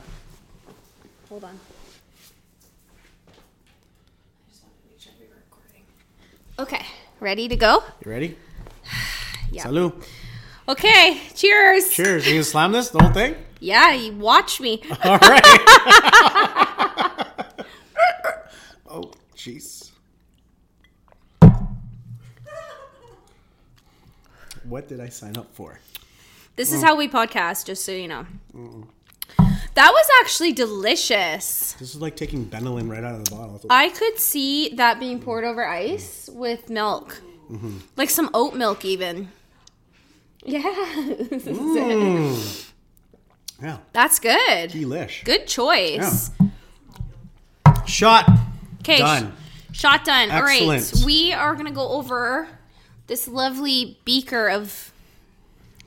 hold 1.29 1.45
on. 1.45 1.59
Okay, 6.59 6.85
ready 7.21 7.49
to 7.49 7.57
go? 7.57 7.83
You 8.05 8.11
ready? 8.11 8.37
Yeah. 9.53 9.65
Salud. 9.65 10.05
Okay, 10.69 11.21
cheers. 11.35 11.91
Cheers. 11.91 12.27
You 12.27 12.35
gonna 12.35 12.45
slam 12.45 12.73
this 12.73 12.91
the 12.91 13.03
whole 13.03 13.13
thing? 13.13 13.35
Yeah, 13.61 13.93
you 13.93 14.13
watch 14.13 14.61
me. 14.61 14.83
All 15.05 15.19
right. 15.19 15.43
oh, 18.89 19.11
jeez. 19.37 19.91
What 24.65 24.89
did 24.89 25.01
I 25.01 25.09
sign 25.09 25.37
up 25.37 25.53
for? 25.55 25.81
This 26.57 26.71
Mm. 26.71 26.75
is 26.75 26.83
how 26.83 26.97
we 26.97 27.09
podcast, 27.09 27.67
just 27.67 27.85
so 27.85 27.93
you 27.93 28.09
know. 28.09 28.27
That 29.75 29.91
was 29.93 30.07
actually 30.21 30.53
delicious. 30.53 31.73
This 31.79 31.95
is 31.95 32.01
like 32.01 32.17
taking 32.17 32.45
Benylin 32.47 32.91
right 32.91 33.03
out 33.03 33.15
of 33.15 33.25
the 33.25 33.31
bottle. 33.35 33.61
I 33.71 33.89
could 33.89 34.19
see 34.19 34.75
that 34.77 35.01
being 35.01 35.21
poured 35.21 35.45
over 35.45 35.67
ice 35.67 36.29
with 36.33 36.69
milk, 36.71 37.21
Mm-hmm. 37.51 37.79
like 37.97 38.11
some 38.11 38.31
oat 38.35 38.55
milk, 38.55 38.85
even. 38.85 39.31
Yeah, 40.45 40.63
it. 40.65 41.31
Mm. 41.45 42.71
yeah, 43.63 43.79
that's 43.93 44.19
good. 44.19 44.71
delish. 44.71 45.25
Good 45.25 45.47
choice. 45.47 46.31
Shot. 47.87 48.29
Okay, 48.81 48.99
Done. 48.99 49.33
shot 49.73 50.05
done. 50.05 50.31
All 50.31 50.43
right, 50.43 50.63
Excellent. 50.63 51.05
we 51.05 51.33
are 51.33 51.55
gonna 51.55 51.71
go 51.71 51.89
over 51.91 52.49
this 53.07 53.29
lovely 53.29 53.99
beaker 54.05 54.49
of 54.49 54.93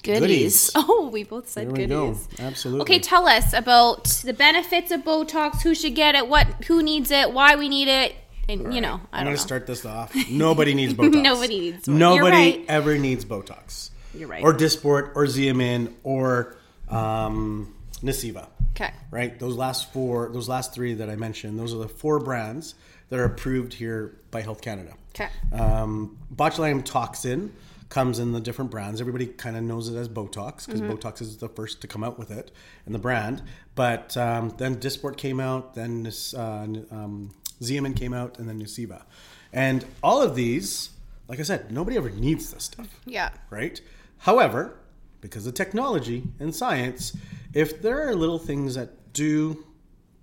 goodies. 0.04 0.20
Goodies. 0.20 0.72
Oh, 0.76 1.10
we 1.12 1.24
both 1.24 1.48
said 1.50 1.68
There 1.68 1.74
we 1.74 1.86
go. 1.88 2.08
goodies. 2.12 2.28
Absolutely. 2.40 2.82
Okay, 2.82 3.00
tell 3.00 3.28
us 3.28 3.54
about 3.54 4.04
the 4.24 4.34
benefits 4.34 4.92
of 4.92 5.02
Botox. 5.02 5.62
Who 5.64 5.74
should 5.74 5.96
get 5.96 6.14
it? 6.16 6.28
What? 6.28 6.48
Who 6.66 6.84
needs 6.84 7.10
it? 7.10 7.32
Why 7.34 7.56
we 7.56 7.70
need 7.70 7.88
it? 7.88 8.14
And 8.50 8.74
you 8.74 8.82
know, 8.82 9.00
I 9.12 9.20
I'm 9.20 9.24
gonna 9.26 9.32
know. 9.32 9.36
start 9.38 9.66
this 9.66 9.86
off. 9.86 10.14
Nobody 10.30 10.74
needs 10.74 10.94
Botox. 10.96 11.22
Nobody 11.24 11.60
needs 11.60 11.88
one. 11.88 11.98
Nobody 11.98 12.36
right. 12.36 12.66
ever 12.68 12.98
needs 12.98 13.24
Botox. 13.26 13.90
You're 14.14 14.28
right. 14.28 14.44
Or 14.44 14.54
Dysport 14.54 15.12
or 15.16 15.26
Xeomin, 15.26 15.94
or 16.04 16.56
um, 16.90 17.74
Nuceiva. 18.02 18.48
Okay. 18.76 18.92
right? 19.12 19.38
Those 19.40 19.56
last 19.56 19.94
four, 19.94 20.30
those 20.34 20.50
last 20.50 20.74
three 20.74 20.96
that 20.96 21.10
I 21.10 21.16
mentioned, 21.16 21.60
those 21.60 21.74
are 21.74 21.78
the 21.78 21.88
four 21.88 22.20
brands 22.20 22.74
that 23.10 23.20
are 23.20 23.26
approved 23.26 23.74
here 23.74 24.16
by 24.32 24.42
Health 24.42 24.62
Canada. 24.62 24.94
Okay. 25.14 25.30
Um, 25.52 26.18
botulinum 26.36 26.84
toxin 26.84 27.54
comes 27.90 28.18
in 28.18 28.32
the 28.32 28.40
different 28.40 28.72
brands. 28.72 29.00
Everybody 29.00 29.28
kind 29.28 29.56
of 29.56 29.62
knows 29.62 29.88
it 29.90 29.96
as 29.96 30.10
Botox 30.10 30.66
because 30.66 30.82
Botox 30.82 31.22
is 31.22 31.38
the 31.38 31.48
first 31.50 31.82
to 31.82 31.88
come 31.88 32.04
out 32.04 32.18
with 32.18 32.32
it 32.32 32.50
in 32.88 32.94
the 32.94 32.98
brand. 33.00 33.44
But 33.76 34.18
um, 34.18 34.56
then 34.58 34.78
Dysport 34.78 35.18
came 35.18 35.40
out, 35.40 35.76
then 35.76 36.12
uh, 36.36 36.40
um, 36.40 37.36
Xeomin 37.62 37.96
came 37.96 38.14
out, 38.16 38.40
and 38.40 38.50
then 38.50 38.60
Nuceiva. 38.60 39.04
And 39.52 39.86
all 40.02 40.24
of 40.24 40.34
these, 40.36 40.90
like 41.28 41.40
I 41.40 41.44
said, 41.44 41.72
nobody 41.72 41.96
ever 41.98 42.10
needs 42.10 42.52
this 42.52 42.64
stuff 42.64 42.88
Yeah. 43.06 43.30
right? 43.52 43.80
However, 44.24 44.78
because 45.20 45.46
of 45.48 45.54
technology 45.54 46.24
and 46.40 46.56
science, 46.56 47.16
if 47.54 47.82
there 47.82 48.08
are 48.08 48.16
little 48.16 48.40
things 48.40 48.76
that 48.76 49.12
do 49.14 49.66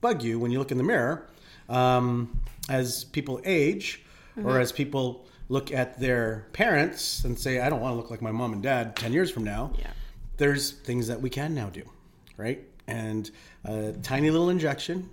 bug 0.01 0.23
you 0.23 0.39
when 0.39 0.51
you 0.51 0.59
look 0.59 0.73
in 0.73 0.79
the 0.79 0.85
mirror, 0.85 1.29
um, 1.69 2.41
as 2.71 3.05
people 3.05 3.41
age 3.45 4.03
or 4.43 4.59
as 4.59 4.73
people 4.73 5.27
look 5.51 5.71
at 5.71 6.01
their 6.01 6.47
parents 6.55 7.25
and 7.25 7.39
say, 7.39 7.61
I 7.61 7.69
don't 7.69 7.81
want 7.83 7.93
to 7.93 7.97
look 7.97 8.11
like 8.11 8.23
my 8.23 8.33
mom 8.33 8.55
and 8.55 8.63
dad 8.63 8.97
10 8.97 9.13
years 9.13 9.31
from 9.31 9.45
now, 9.45 9.73
Yeah. 9.79 9.89
there's 10.39 10.71
things 10.71 11.07
that 11.09 11.21
we 11.21 11.29
can 11.29 11.55
now 11.55 11.69
do, 11.69 11.83
right? 12.39 12.65
and 12.87 13.31
a 13.65 13.93
tiny 14.03 14.31
little 14.31 14.51
injection, 14.51 15.09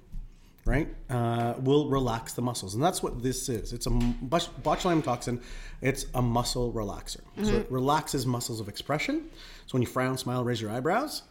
right, 0.68 0.88
uh, 1.10 1.54
will 1.60 1.90
relax 1.90 2.34
the 2.34 2.42
muscles, 2.42 2.76
and 2.76 2.84
that's 2.84 3.02
what 3.02 3.24
this 3.24 3.50
is. 3.50 3.74
It's 3.74 3.88
a 3.88 3.90
botulinum 3.90 5.04
toxin. 5.04 5.42
It's 5.82 6.06
a 6.14 6.22
muscle 6.22 6.72
relaxer, 6.74 7.22
so 7.44 7.54
it 7.56 7.72
relaxes 7.72 8.26
muscles 8.26 8.60
of 8.60 8.68
expression. 8.68 9.30
So 9.66 9.74
when 9.74 9.82
you 9.82 9.88
frown, 9.88 10.18
smile, 10.18 10.44
raise 10.44 10.62
your 10.62 10.72
eyebrows, 10.72 11.24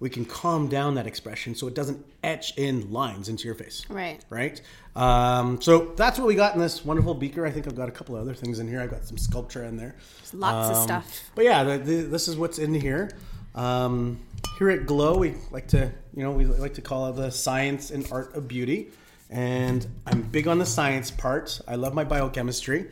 we 0.00 0.10
can 0.10 0.24
calm 0.24 0.68
down 0.68 0.96
that 0.96 1.06
expression 1.06 1.54
so 1.54 1.66
it 1.68 1.74
doesn't 1.74 2.04
etch 2.22 2.56
in 2.58 2.92
lines 2.92 3.28
into 3.28 3.44
your 3.44 3.54
face. 3.54 3.86
Right. 3.88 4.22
Right. 4.28 4.60
Um, 4.96 5.60
so 5.60 5.92
that's 5.96 6.18
what 6.18 6.26
we 6.26 6.34
got 6.34 6.54
in 6.54 6.60
this 6.60 6.84
wonderful 6.84 7.14
beaker. 7.14 7.46
I 7.46 7.50
think 7.50 7.66
I've 7.66 7.76
got 7.76 7.88
a 7.88 7.92
couple 7.92 8.16
of 8.16 8.22
other 8.22 8.34
things 8.34 8.58
in 8.58 8.68
here. 8.68 8.80
I've 8.80 8.90
got 8.90 9.04
some 9.04 9.16
Sculptra 9.16 9.68
in 9.68 9.76
there. 9.76 9.94
Lots 10.32 10.70
of 10.70 10.76
Um, 10.76 10.82
stuff. 10.82 11.30
But 11.34 11.44
yeah, 11.44 11.62
the, 11.64 11.78
the, 11.78 11.94
this 12.02 12.26
is 12.28 12.36
what's 12.36 12.58
in 12.58 12.74
here. 12.74 13.10
Um, 13.54 14.18
here 14.58 14.70
at 14.70 14.86
Glow, 14.86 15.18
we 15.18 15.34
like 15.50 15.68
to, 15.68 15.92
you 16.14 16.22
know, 16.22 16.30
we 16.30 16.44
like 16.44 16.74
to 16.74 16.82
call 16.82 17.08
it 17.08 17.16
the 17.16 17.30
science 17.30 17.90
and 17.90 18.10
art 18.12 18.34
of 18.34 18.48
beauty. 18.48 18.90
And 19.30 19.86
I'm 20.06 20.22
big 20.22 20.46
on 20.46 20.58
the 20.58 20.66
science 20.66 21.10
part. 21.10 21.60
I 21.66 21.74
love 21.74 21.94
my 21.94 22.04
biochemistry. 22.04 22.90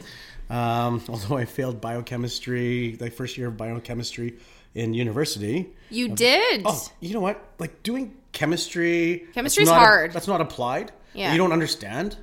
Um, 0.50 1.02
although 1.08 1.36
I 1.36 1.44
failed 1.44 1.80
biochemistry, 1.80 2.96
the 2.96 3.10
first 3.10 3.38
year 3.38 3.48
of 3.48 3.56
biochemistry 3.56 4.38
in 4.74 4.94
university. 4.94 5.70
You 5.90 6.08
did. 6.08 6.62
Oh, 6.64 6.88
you 7.00 7.14
know 7.14 7.20
what? 7.20 7.42
Like 7.58 7.82
doing 7.82 8.16
chemistry. 8.32 9.26
Chemistry's 9.34 9.68
that's 9.68 9.78
hard. 9.78 10.12
That's 10.12 10.28
not 10.28 10.40
applied. 10.40 10.92
Yeah. 11.14 11.26
Mm-hmm. 11.26 11.32
You 11.32 11.38
don't 11.38 11.52
understand. 11.52 12.16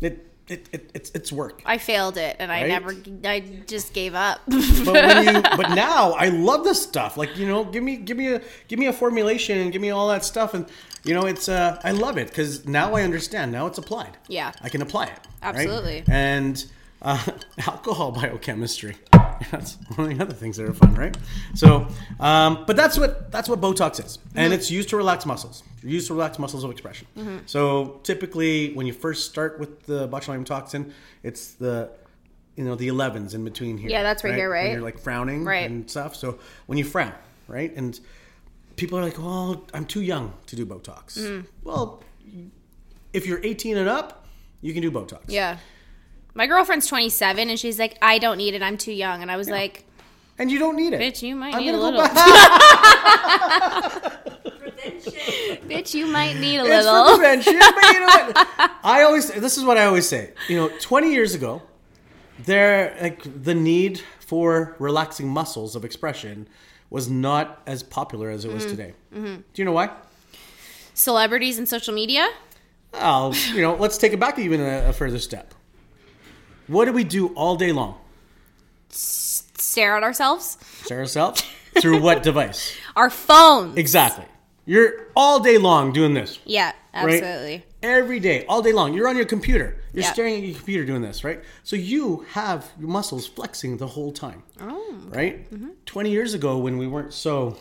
It, 0.00 0.31
it, 0.52 0.68
it, 0.72 0.90
it's, 0.94 1.10
it's 1.14 1.32
work. 1.32 1.62
I 1.64 1.78
failed 1.78 2.16
it, 2.16 2.36
and 2.38 2.52
I 2.52 2.66
never. 2.66 2.94
I 3.24 3.40
just 3.66 3.92
gave 3.92 4.14
up. 4.14 4.40
but 4.46 4.94
when 4.94 5.34
you 5.34 5.42
but 5.42 5.74
now 5.74 6.12
I 6.12 6.28
love 6.28 6.64
this 6.64 6.82
stuff. 6.82 7.16
Like 7.16 7.36
you 7.36 7.46
know, 7.46 7.64
give 7.64 7.82
me 7.82 7.96
give 7.96 8.16
me 8.16 8.34
a 8.34 8.42
give 8.68 8.78
me 8.78 8.86
a 8.86 8.92
formulation 8.92 9.58
and 9.58 9.72
give 9.72 9.82
me 9.82 9.90
all 9.90 10.08
that 10.08 10.24
stuff, 10.24 10.54
and 10.54 10.66
you 11.04 11.14
know, 11.14 11.26
it's 11.26 11.48
uh, 11.48 11.80
I 11.82 11.90
love 11.92 12.16
it 12.18 12.28
because 12.28 12.66
now 12.66 12.94
I 12.94 13.02
understand. 13.02 13.52
Now 13.52 13.66
it's 13.66 13.78
applied. 13.78 14.16
Yeah. 14.28 14.52
I 14.62 14.68
can 14.68 14.82
apply 14.82 15.06
it. 15.06 15.10
right? 15.10 15.20
Absolutely. 15.42 16.04
And 16.06 16.64
uh, 17.00 17.24
alcohol 17.66 18.12
biochemistry. 18.12 18.96
That's 19.50 19.76
one 19.96 20.10
of 20.12 20.18
the 20.18 20.22
other 20.24 20.34
things 20.34 20.56
that 20.56 20.68
are 20.68 20.72
fun, 20.74 20.94
right? 20.94 21.16
So, 21.54 21.86
um, 22.20 22.64
but 22.66 22.76
that's 22.76 22.96
what 22.98 23.30
that's 23.32 23.48
what 23.48 23.60
Botox 23.60 24.04
is, 24.04 24.18
and 24.34 24.52
it's 24.52 24.70
used 24.70 24.88
to 24.90 24.96
relax 24.96 25.26
muscles. 25.26 25.62
Used 25.82 26.06
to 26.08 26.14
relax 26.14 26.38
muscles 26.38 26.64
of 26.64 26.70
expression. 26.70 27.06
Mm-hmm. 27.16 27.38
So 27.46 28.00
typically, 28.04 28.72
when 28.74 28.86
you 28.86 28.92
first 28.92 29.28
start 29.30 29.58
with 29.58 29.84
the 29.86 30.08
botulinum 30.08 30.44
toxin, 30.46 30.92
it's 31.22 31.52
the 31.54 31.90
you 32.56 32.64
know 32.64 32.74
the 32.74 32.88
11s 32.88 33.34
in 33.34 33.44
between 33.44 33.78
here. 33.78 33.90
Yeah, 33.90 34.02
that's 34.02 34.22
right 34.24 34.34
here, 34.34 34.50
When 34.50 34.58
right? 34.64 34.72
you're 34.72 34.82
like 34.82 34.98
frowning 34.98 35.44
Right. 35.44 35.68
and 35.70 35.90
stuff. 35.90 36.14
So 36.14 36.38
when 36.66 36.78
you 36.78 36.84
frown, 36.84 37.12
right, 37.48 37.74
and 37.76 37.98
people 38.76 38.98
are 38.98 39.02
like, 39.02 39.18
"Well, 39.18 39.64
I'm 39.74 39.86
too 39.86 40.02
young 40.02 40.34
to 40.46 40.56
do 40.56 40.64
Botox." 40.66 41.18
Mm. 41.18 41.46
Well, 41.64 42.02
if 43.12 43.26
you're 43.26 43.40
18 43.42 43.76
and 43.76 43.88
up, 43.88 44.26
you 44.60 44.72
can 44.72 44.82
do 44.82 44.90
Botox. 44.90 45.22
yeah. 45.28 45.56
My 46.34 46.46
girlfriend's 46.46 46.86
27, 46.86 47.50
and 47.50 47.58
she's 47.58 47.78
like, 47.78 47.98
"I 48.00 48.18
don't 48.18 48.38
need 48.38 48.54
it. 48.54 48.62
I'm 48.62 48.78
too 48.78 48.92
young." 48.92 49.20
And 49.22 49.30
I 49.30 49.36
was 49.36 49.48
like, 49.50 49.84
and 50.38 50.50
you 50.50 50.58
don't 50.58 50.76
need 50.76 50.92
it. 50.94 51.00
"Bitch, 51.00 51.22
you 51.22 51.36
might 51.36 51.54
I'm 51.54 51.60
need 51.60 51.70
a 51.74 51.76
little. 51.78 52.00
go. 52.00 52.08
Bitch, 55.68 55.94
you 55.94 56.06
might 56.06 56.36
need 56.38 56.58
a 56.58 56.64
It's 56.64 56.86
for 56.86 56.92
little." 56.92 57.16
prevention, 57.18 57.58
but 57.58 57.92
you 57.92 58.00
know 58.00 58.06
what? 58.06 58.32
I 58.84 59.02
always 59.02 59.30
this 59.30 59.56
is 59.58 59.64
what 59.64 59.76
I 59.78 59.84
always 59.86 60.08
say. 60.08 60.32
You 60.48 60.56
know, 60.56 60.70
20 60.80 61.12
years 61.12 61.34
ago, 61.34 61.62
there 62.44 62.96
like 63.00 63.22
the 63.44 63.54
need 63.54 64.00
for 64.20 64.74
relaxing 64.78 65.28
muscles 65.28 65.76
of 65.76 65.84
expression 65.84 66.48
was 66.90 67.08
not 67.08 67.62
as 67.66 67.82
popular 67.82 68.30
as 68.30 68.44
it 68.44 68.48
Mm-hmm. 68.48 68.54
was 68.56 68.66
today. 68.66 68.94
Do 69.14 69.42
you 69.54 69.64
know 69.64 69.72
why? 69.72 69.90
Celebrities 70.94 71.58
and 71.58 71.68
social 71.68 71.94
media. 71.94 72.28
Oh, 72.94 73.32
you 73.54 73.62
know, 73.62 73.74
let's 73.76 73.96
take 73.96 74.12
it 74.12 74.20
back 74.20 74.38
even 74.38 74.60
a, 74.60 74.88
a 74.88 74.92
further 74.92 75.18
step. 75.18 75.54
What 76.66 76.84
do 76.86 76.92
we 76.92 77.04
do 77.04 77.28
all 77.34 77.56
day 77.56 77.72
long? 77.72 77.98
Stare 78.88 79.96
at 79.96 80.02
ourselves. 80.02 80.58
Stare 80.84 80.98
at 80.98 81.02
ourselves 81.02 81.42
through 81.80 82.00
what 82.00 82.22
device? 82.30 82.74
Our 82.96 83.10
phones. 83.10 83.76
Exactly. 83.76 84.24
You're 84.64 85.08
all 85.16 85.40
day 85.40 85.58
long 85.58 85.92
doing 85.92 86.14
this. 86.14 86.38
Yeah, 86.44 86.72
right? 86.94 87.22
absolutely. 87.22 87.64
Every 87.82 88.20
day, 88.20 88.46
all 88.46 88.62
day 88.62 88.72
long. 88.72 88.94
You're 88.94 89.08
on 89.08 89.16
your 89.16 89.24
computer. 89.24 89.76
You're 89.92 90.04
Yeah. 90.04 90.12
staring 90.12 90.36
at 90.36 90.42
your 90.44 90.54
computer 90.54 90.84
doing 90.84 91.02
this, 91.02 91.24
right? 91.24 91.42
So 91.64 91.74
you 91.74 92.24
have 92.30 92.70
your 92.78 92.88
muscles 92.88 93.26
flexing 93.26 93.78
the 93.78 93.88
whole 93.88 94.12
time. 94.12 94.44
Oh. 94.60 94.94
Right? 95.08 95.50
Mm-hmm. 95.52 95.70
20 95.84 96.10
years 96.10 96.34
ago, 96.34 96.58
when 96.58 96.78
we 96.78 96.86
weren't 96.86 97.12
so 97.12 97.56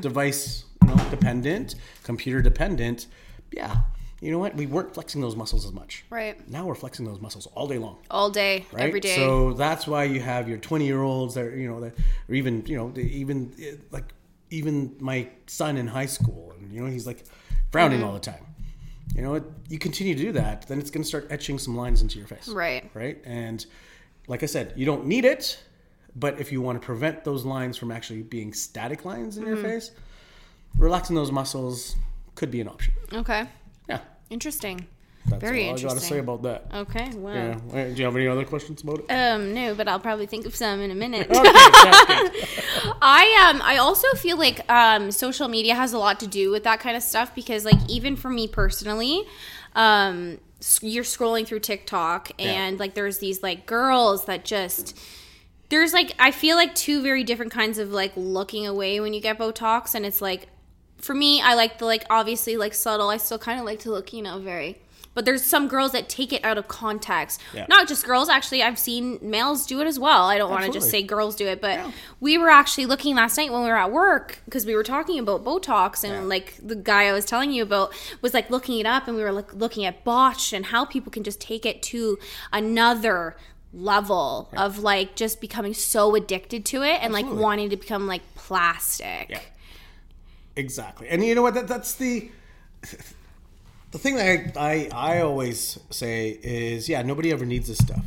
device 0.00 0.64
you 0.82 0.88
know, 0.88 0.96
dependent, 1.10 1.76
computer 2.02 2.42
dependent, 2.42 3.06
yeah, 3.52 3.76
you 4.22 4.30
know 4.30 4.38
what? 4.38 4.54
We 4.54 4.66
weren't 4.66 4.94
flexing 4.94 5.20
those 5.20 5.34
muscles 5.36 5.66
as 5.66 5.72
much. 5.72 6.04
Right. 6.08 6.48
Now 6.48 6.64
we're 6.64 6.74
flexing 6.76 7.04
those 7.04 7.20
muscles 7.20 7.46
all 7.54 7.66
day 7.66 7.76
long. 7.78 7.98
All 8.10 8.30
day, 8.30 8.64
Right? 8.72 8.84
every 8.84 9.00
day. 9.00 9.16
So 9.16 9.52
that's 9.52 9.86
why 9.86 10.04
you 10.04 10.20
have 10.20 10.48
your 10.48 10.58
20 10.58 10.86
year 10.86 11.02
olds 11.02 11.34
that, 11.34 11.52
you 11.56 11.68
know, 11.68 11.80
that, 11.80 11.94
or 12.28 12.34
even, 12.34 12.64
you 12.66 12.76
know, 12.76 12.92
even 12.96 13.52
eh, 13.60 13.74
like, 13.90 14.04
even 14.50 14.94
my 15.00 15.28
son 15.46 15.76
in 15.76 15.86
high 15.88 16.06
school, 16.06 16.54
and, 16.58 16.72
you 16.72 16.80
know, 16.80 16.90
he's 16.90 17.06
like 17.06 17.24
frowning 17.70 17.98
Mm-hmm. 17.98 18.06
all 18.06 18.12
the 18.14 18.20
time. 18.20 18.46
You 19.16 19.22
know, 19.22 19.34
it, 19.34 19.44
you 19.68 19.78
continue 19.78 20.14
to 20.14 20.22
do 20.22 20.32
that, 20.32 20.68
then 20.68 20.78
it's 20.78 20.90
going 20.90 21.02
to 21.02 21.08
start 21.08 21.26
etching 21.30 21.58
some 21.58 21.76
lines 21.76 22.00
into 22.00 22.16
your 22.18 22.26
face. 22.28 22.48
Right. 22.48 22.88
Right. 22.94 23.18
And 23.24 23.64
like 24.28 24.42
I 24.42 24.46
said, 24.46 24.72
you 24.76 24.86
don't 24.86 25.04
need 25.06 25.24
it, 25.24 25.58
but 26.14 26.40
if 26.40 26.52
you 26.52 26.62
want 26.62 26.80
to 26.80 26.86
prevent 26.86 27.24
those 27.24 27.44
lines 27.44 27.76
from 27.76 27.90
actually 27.90 28.22
being 28.22 28.52
static 28.54 29.04
lines 29.04 29.36
in 29.36 29.42
Mm-hmm. 29.44 29.54
your 29.54 29.62
face, 29.64 29.90
relaxing 30.78 31.16
those 31.16 31.32
muscles 31.32 31.96
could 32.34 32.50
be 32.50 32.60
an 32.60 32.68
option. 32.68 32.94
okay. 33.12 33.46
Yeah. 34.32 34.34
Interesting. 34.34 34.86
That's 35.26 35.40
Very 35.40 35.68
all 35.68 35.78
I 35.78 35.82
got 35.82 35.92
to 35.92 36.00
say 36.00 36.18
about 36.18 36.42
that. 36.42 36.66
Okay. 36.74 37.10
Well. 37.14 37.60
Yeah. 37.72 37.84
Do 37.84 37.94
you 37.94 38.04
have 38.04 38.16
any 38.16 38.26
other 38.26 38.44
questions 38.44 38.82
about 38.82 39.00
it? 39.00 39.12
Um, 39.12 39.54
no, 39.54 39.74
but 39.74 39.86
I'll 39.86 40.00
probably 40.00 40.26
think 40.26 40.46
of 40.46 40.54
some 40.54 40.80
in 40.80 40.90
a 40.90 40.94
minute. 40.94 41.28
Okay. 41.82 42.30
I 43.04 43.50
um 43.50 43.62
I 43.62 43.76
also 43.78 44.08
feel 44.16 44.36
like 44.36 44.68
um 44.70 45.10
social 45.10 45.48
media 45.48 45.74
has 45.74 45.92
a 45.92 45.98
lot 45.98 46.20
to 46.20 46.26
do 46.26 46.50
with 46.50 46.64
that 46.64 46.80
kind 46.80 46.96
of 46.96 47.02
stuff 47.02 47.34
because 47.34 47.64
like 47.64 47.78
even 47.88 48.16
for 48.16 48.30
me 48.30 48.48
personally, 48.48 49.24
um 49.74 50.38
you're 50.80 51.04
scrolling 51.04 51.46
through 51.46 51.60
TikTok 51.60 52.30
and 52.38 52.78
like 52.78 52.94
there's 52.94 53.18
these 53.18 53.42
like 53.42 53.66
girls 53.66 54.26
that 54.26 54.44
just 54.44 54.98
there's 55.68 55.92
like 55.92 56.12
I 56.18 56.30
feel 56.30 56.56
like 56.56 56.74
two 56.74 57.02
very 57.02 57.24
different 57.24 57.52
kinds 57.52 57.78
of 57.78 57.90
like 57.90 58.12
looking 58.16 58.66
away 58.66 59.00
when 59.00 59.12
you 59.14 59.20
get 59.20 59.38
Botox 59.38 59.94
and 59.94 60.04
it's 60.06 60.20
like 60.20 60.48
for 61.02 61.14
me 61.14 61.40
I 61.42 61.54
like 61.54 61.78
the 61.78 61.84
like 61.84 62.04
obviously 62.08 62.56
like 62.56 62.72
subtle 62.74 63.10
I 63.10 63.18
still 63.18 63.38
kind 63.38 63.58
of 63.60 63.66
like 63.66 63.80
to 63.80 63.90
look 63.90 64.12
you 64.12 64.22
know 64.22 64.38
very 64.38 64.78
but 65.14 65.26
there's 65.26 65.42
some 65.42 65.68
girls 65.68 65.92
that 65.92 66.08
take 66.08 66.32
it 66.32 66.42
out 66.42 66.56
of 66.56 66.68
context. 66.68 67.38
Yeah. 67.52 67.66
Not 67.68 67.86
just 67.86 68.06
girls, 68.06 68.30
actually. 68.30 68.62
I've 68.62 68.78
seen 68.78 69.18
males 69.20 69.66
do 69.66 69.78
it 69.82 69.86
as 69.86 69.98
well. 69.98 70.22
I 70.22 70.38
don't 70.38 70.50
want 70.50 70.64
to 70.64 70.72
just 70.72 70.88
say 70.88 71.02
girls 71.02 71.36
do 71.36 71.46
it, 71.46 71.60
but 71.60 71.72
Yeah. 71.80 71.90
we 72.20 72.38
were 72.38 72.48
actually 72.48 72.86
looking 72.86 73.14
last 73.16 73.36
night 73.36 73.52
when 73.52 73.62
we 73.62 73.68
were 73.68 73.76
at 73.76 73.92
work 73.92 74.40
because 74.46 74.64
we 74.64 74.74
were 74.74 74.82
talking 74.82 75.18
about 75.18 75.44
Botox 75.44 76.02
and 76.02 76.12
Yeah. 76.14 76.20
like 76.22 76.54
the 76.62 76.76
guy 76.76 77.08
I 77.08 77.12
was 77.12 77.26
telling 77.26 77.52
you 77.52 77.62
about 77.62 77.92
was 78.22 78.32
like 78.32 78.48
looking 78.48 78.78
it 78.78 78.86
up 78.86 79.06
and 79.06 79.14
we 79.14 79.22
were 79.22 79.32
like 79.32 79.52
looking 79.52 79.84
at 79.84 80.02
botch 80.02 80.54
and 80.54 80.64
how 80.64 80.86
people 80.86 81.12
can 81.12 81.24
just 81.24 81.42
take 81.42 81.66
it 81.66 81.82
to 81.92 82.18
another 82.50 83.36
level 83.74 84.48
of 84.56 84.78
like 84.78 85.14
just 85.14 85.42
becoming 85.42 85.74
so 85.74 86.14
addicted 86.14 86.64
to 86.66 86.82
it 86.84 87.02
and 87.02 87.12
like 87.12 87.26
wanting 87.30 87.68
to 87.68 87.76
become 87.76 88.06
like 88.06 88.22
plastic. 88.34 89.28
Exactly. 90.56 91.08
And 91.08 91.24
you 91.24 91.34
know 91.34 91.42
what? 91.42 91.54
That, 91.54 91.68
that's 91.68 91.94
the 91.94 92.30
the 93.90 93.98
thing 93.98 94.16
that 94.16 94.56
I, 94.56 94.88
I 94.92 95.16
I 95.16 95.20
always 95.22 95.78
say 95.90 96.38
is 96.42 96.88
yeah, 96.88 97.02
nobody 97.02 97.30
ever 97.32 97.44
needs 97.44 97.68
this 97.68 97.78
stuff. 97.78 98.04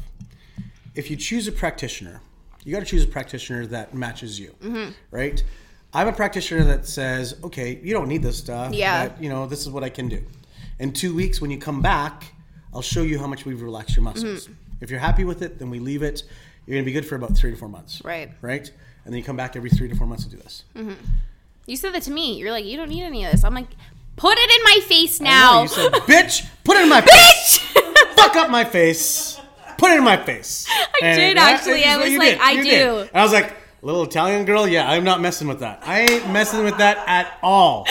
If 0.95 1.09
you 1.09 1.17
choose 1.17 1.47
a 1.47 1.51
practitioner, 1.51 2.21
you 2.63 2.73
got 2.73 2.79
to 2.79 2.85
choose 2.85 3.03
a 3.03 3.07
practitioner 3.07 3.65
that 3.67 3.93
matches 3.93 4.39
you, 4.39 4.53
Mm-hmm. 4.63 4.91
right? 5.11 5.43
I'm 5.93 6.07
a 6.09 6.13
practitioner 6.13 6.63
that 6.65 6.85
says, 6.85 7.35
okay, 7.43 7.79
you 7.81 7.93
don't 7.93 8.09
need 8.09 8.21
this 8.21 8.37
stuff. 8.37 8.73
Yeah. 8.73 9.07
That, 9.07 9.21
you 9.23 9.29
know, 9.29 9.47
this 9.47 9.61
is 9.61 9.69
what 9.69 9.83
I 9.83 9.89
can 9.89 10.09
do. 10.09 10.21
In 10.79 10.91
two 10.91 11.15
weeks, 11.15 11.39
when 11.39 11.51
you 11.51 11.57
come 11.57 11.81
back, 11.81 12.33
I'll 12.73 12.81
show 12.81 13.01
you 13.01 13.17
how 13.17 13.27
much 13.27 13.45
we've 13.45 13.61
relaxed 13.61 13.95
your 13.95 14.03
muscles. 14.03 14.45
Mm-hmm. 14.45 14.53
If 14.81 14.89
you're 14.91 14.99
happy 14.99 15.23
with 15.23 15.41
it, 15.41 15.57
then 15.57 15.69
we 15.69 15.79
leave 15.79 16.03
it. 16.03 16.23
You're 16.65 16.75
gonna 16.75 16.85
be 16.85 16.91
good 16.91 17.05
for 17.05 17.15
about 17.15 17.37
three 17.37 17.51
to 17.51 17.57
four 17.57 17.69
months. 17.69 18.01
Right. 18.03 18.29
Right. 18.41 18.69
And 19.05 19.13
then 19.13 19.17
you 19.19 19.23
come 19.23 19.37
back 19.37 19.55
every 19.55 19.69
three 19.69 19.87
to 19.87 19.95
four 19.95 20.07
months 20.07 20.25
to 20.25 20.29
do 20.31 20.37
this. 20.37 20.63
You 21.65 21.75
said 21.77 21.93
that 21.93 22.03
to 22.03 22.12
me. 22.12 22.38
You're 22.38 22.51
like, 22.51 22.65
you 22.65 22.77
don't 22.77 22.89
need 22.89 23.03
any 23.03 23.25
of 23.25 23.31
this. 23.31 23.43
I'm 23.43 23.53
like, 23.53 23.67
put 24.15 24.38
it 24.38 24.50
in 24.50 24.63
my 24.63 24.86
face 24.88 25.19
No, 25.19 25.29
now. 25.29 25.62
you 25.63 25.67
said, 25.67 25.91
bitch, 25.93 26.48
put 26.63 26.77
it 26.77 26.84
in 26.84 26.89
my 26.89 27.01
face. 27.01 27.57
Fuck 28.15 28.36
up 28.36 28.50
my 28.50 28.63
face. 28.63 29.39
Put 29.77 29.91
it 29.91 29.98
in 29.98 30.03
my 30.03 30.17
face. 30.17 30.67
I 31.01 31.15
did, 31.15 31.38
actually. 31.38 31.84
I 31.84 31.98
was 31.98 32.15
like, 32.17 32.39
I 32.39 32.62
do. 32.62 33.00
And 33.00 33.10
I 33.13 33.24
was 33.24 33.34
like, 33.34 33.55
little 33.81 34.03
Italian 34.03 34.45
girl, 34.45 34.67
yeah, 34.67 34.89
I'm 34.89 35.03
not 35.03 35.22
messing 35.22 35.48
with 35.48 35.60
that. 35.60 35.81
I 35.84 36.01
ain't 36.01 36.29
messing 36.31 36.63
with 36.63 36.77
that 36.77 37.03
at 37.07 37.38
all. 37.43 37.86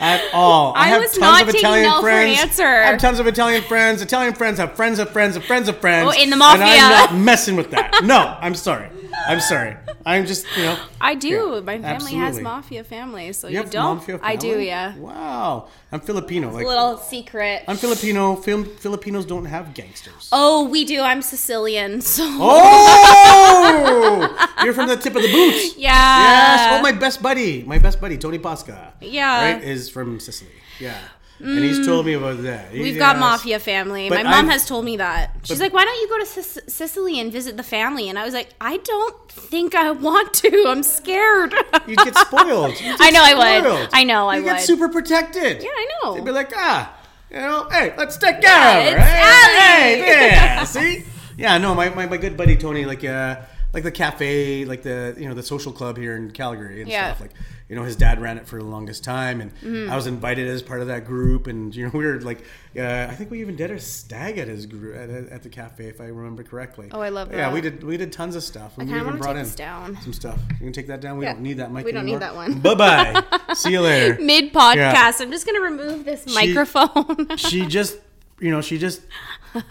At 0.00 0.22
all. 0.34 0.74
I 0.76 0.98
was 0.98 1.16
not 1.18 1.46
taking 1.46 1.62
no 1.62 2.00
for 2.00 2.10
an 2.10 2.28
answer. 2.28 2.66
I 2.66 2.86
have 2.86 3.00
tons 3.00 3.20
of 3.20 3.26
Italian 3.26 3.62
friends. 3.62 4.02
Italian 4.02 4.34
friends 4.34 4.58
have 4.58 4.74
friends 4.74 4.98
of 4.98 5.10
friends 5.10 5.36
of 5.36 5.44
friends 5.44 5.68
of 5.68 5.76
oh, 5.76 5.80
friends. 5.80 6.14
Oh, 6.14 6.22
in 6.22 6.30
the 6.30 6.34
And 6.34 6.38
mafia. 6.38 6.66
I'm 6.66 6.90
not 6.90 7.14
messing 7.14 7.56
with 7.56 7.70
that. 7.70 8.02
No, 8.04 8.36
I'm 8.40 8.54
sorry. 8.54 8.88
I'm 9.26 9.40
sorry. 9.40 9.76
I'm 10.04 10.26
just 10.26 10.46
you 10.56 10.64
know. 10.64 10.78
I 11.00 11.14
do. 11.14 11.28
Yeah, 11.54 11.60
My 11.60 11.78
family 11.80 12.14
has 12.14 12.40
mafia 12.40 12.84
family, 12.84 13.32
so 13.32 13.48
You 13.48 13.54
you, 13.54 13.58
have 13.60 13.70
don't. 13.70 13.96
mafia 13.96 14.20
I 14.22 14.36
do, 14.36 14.60
yeah. 14.60 14.96
Wow. 14.96 15.68
I'm 15.92 16.00
Filipino. 16.00 16.50
Like 16.50 16.64
A 16.64 16.68
little 16.68 16.96
secret. 16.98 17.64
I'm 17.68 17.76
Filipino. 17.76 18.36
Film 18.36 18.64
Filipinos 18.64 19.24
don't 19.24 19.46
have 19.46 19.72
gangsters. 19.74 20.28
Oh, 20.32 20.68
we 20.68 20.84
do. 20.84 21.00
I'm 21.00 21.22
Sicilian, 21.22 22.00
so 22.00 22.24
Oh, 22.24 24.48
you're 24.64 24.74
from 24.74 24.88
the 24.88 24.96
tip 24.96 25.14
of 25.16 25.22
the 25.22 25.32
boot. 25.32 25.74
yeah. 25.76 25.94
Yes. 25.94 26.78
Oh, 26.78 26.82
my 26.82 26.92
best 26.92 27.22
buddy, 27.22 27.62
my 27.62 27.78
best 27.78 28.00
buddy, 28.00 28.18
Tony 28.18 28.38
Pasca. 28.38 28.92
Yeah. 29.00 29.54
Right, 29.54 29.62
is 29.64 29.88
from 29.88 30.18
Sicily. 30.20 30.50
Yeah. 30.80 30.98
And 31.40 31.58
he's 31.64 31.84
told 31.84 32.06
me 32.06 32.12
about 32.14 32.42
that. 32.44 32.72
We've 32.72 32.96
got 32.98 33.16
Yes. 33.16 33.20
mafia 33.20 33.58
family. 33.58 34.08
My 34.08 34.22
mom 34.22 34.32
I've- 34.32 34.48
has 34.50 34.66
told 34.66 34.84
me 34.84 34.96
that. 34.98 35.30
She's 35.42 35.60
like, 35.60 35.72
"Why 35.72 35.84
don't 35.84 36.00
you 36.00 36.08
go 36.08 36.18
to 36.20 36.26
Sic- 36.26 36.64
Sicily 36.68 37.18
and 37.20 37.32
visit 37.32 37.56
the 37.56 37.62
family?" 37.64 38.08
And 38.08 38.18
I 38.18 38.24
was 38.24 38.32
like, 38.34 38.50
"I 38.60 38.76
don't 38.78 39.16
think 39.30 39.74
I 39.74 39.90
want 39.90 40.32
to. 40.34 40.64
I'm 40.68 40.82
scared." 40.84 41.52
You'd 41.88 41.98
get 41.98 42.16
spoiled. 42.16 42.80
You'd 42.80 43.00
I 43.00 43.10
get 43.10 43.14
know 43.14 43.22
I 43.24 43.60
would. 43.60 43.88
I 43.92 44.04
know 44.04 44.28
I 44.28 44.36
would. 44.38 44.46
you 44.46 44.52
get 44.52 44.62
super 44.62 44.88
protected. 44.88 45.62
Yeah, 45.62 45.70
I 45.70 45.86
know. 46.04 46.14
They'd 46.14 46.24
be 46.24 46.30
like, 46.30 46.52
ah, 46.56 46.92
you 47.30 47.38
know, 47.40 47.68
hey, 47.70 47.92
let's 47.98 48.16
take 48.16 48.36
Yeah, 48.40 48.72
care 48.72 48.96
of 48.96 49.02
her. 49.02 49.08
it's 49.08 49.58
Hey, 49.58 50.02
hey, 50.02 50.28
yeah, 50.30 50.64
see? 50.76 51.04
Yeah, 51.36 51.58
no, 51.58 51.74
my, 51.74 51.88
my, 51.88 52.06
my 52.06 52.16
good 52.16 52.36
buddy 52.36 52.56
Tony, 52.56 52.84
like, 52.84 53.04
uh, 53.04 53.36
like 53.74 53.82
the 53.82 53.90
cafe, 53.92 54.64
like 54.64 54.82
the 54.82 55.14
you 55.18 55.28
know 55.28 55.34
the 55.34 55.42
social 55.42 55.72
club 55.72 55.96
here 55.98 56.16
in 56.16 56.30
Calgary 56.30 56.80
and 56.80 56.90
Yeah. 56.90 57.08
stuff. 57.08 57.20
Like, 57.20 57.32
you 57.68 57.74
know, 57.76 57.82
his 57.82 57.96
dad 57.96 58.20
ran 58.20 58.36
it 58.38 58.46
for 58.46 58.58
the 58.58 58.64
longest 58.64 59.02
time, 59.04 59.40
and 59.40 59.50
Mm-hmm. 59.56 59.90
I 59.90 59.96
was 59.96 60.06
invited 60.06 60.46
as 60.46 60.62
part 60.62 60.80
of 60.82 60.86
that 60.88 61.04
group. 61.06 61.46
And 61.46 61.74
you 61.74 61.84
know, 61.86 61.90
we 61.94 62.04
were 62.06 62.20
like, 62.20 62.42
uh, 62.78 63.06
I 63.10 63.14
think 63.14 63.30
we 63.30 63.40
even 63.40 63.56
did 63.56 63.70
a 63.70 63.80
stag 63.80 64.38
at 64.38 64.48
his 64.48 64.66
group 64.66 64.94
at, 64.96 65.10
at 65.10 65.42
the 65.42 65.48
cafe, 65.48 65.86
if 65.86 66.00
I 66.00 66.04
remember 66.06 66.42
correctly. 66.44 66.88
Oh, 66.92 67.00
I 67.00 67.08
love 67.08 67.32
Yeah, 67.32 67.52
we 67.52 67.60
did 67.60 67.82
we 67.82 67.96
did 67.96 68.12
tons 68.12 68.36
of 68.36 68.42
stuff. 68.42 68.78
and 68.78 68.90
we 68.90 68.96
even 68.98 69.16
brought 69.18 69.32
take 69.32 69.36
in 69.38 69.42
this 69.44 69.54
down. 69.54 69.98
some 70.02 70.12
stuff. 70.12 70.38
You 70.52 70.66
can 70.66 70.72
take 70.72 70.86
that 70.86 71.00
down. 71.00 71.18
We 71.18 71.24
Yeah. 71.24 71.32
don't 71.32 71.42
need 71.42 71.54
that 71.58 71.72
mic. 71.72 71.84
We 71.84 71.92
don't 71.92 72.06
need 72.06 72.20
that 72.20 72.34
one. 72.36 72.60
Bye 72.60 72.74
bye. 72.74 73.22
See 73.54 73.72
you 73.72 73.80
later. 73.80 74.20
Mid 74.20 74.52
podcast, 74.52 75.20
I'm 75.20 75.30
just 75.32 75.44
gonna 75.46 75.60
remove 75.60 76.04
this 76.04 76.32
microphone. 76.32 77.36
she 77.38 77.66
just 77.66 77.96
you 78.40 78.50
know 78.50 78.60
she 78.60 78.78
just 78.78 79.00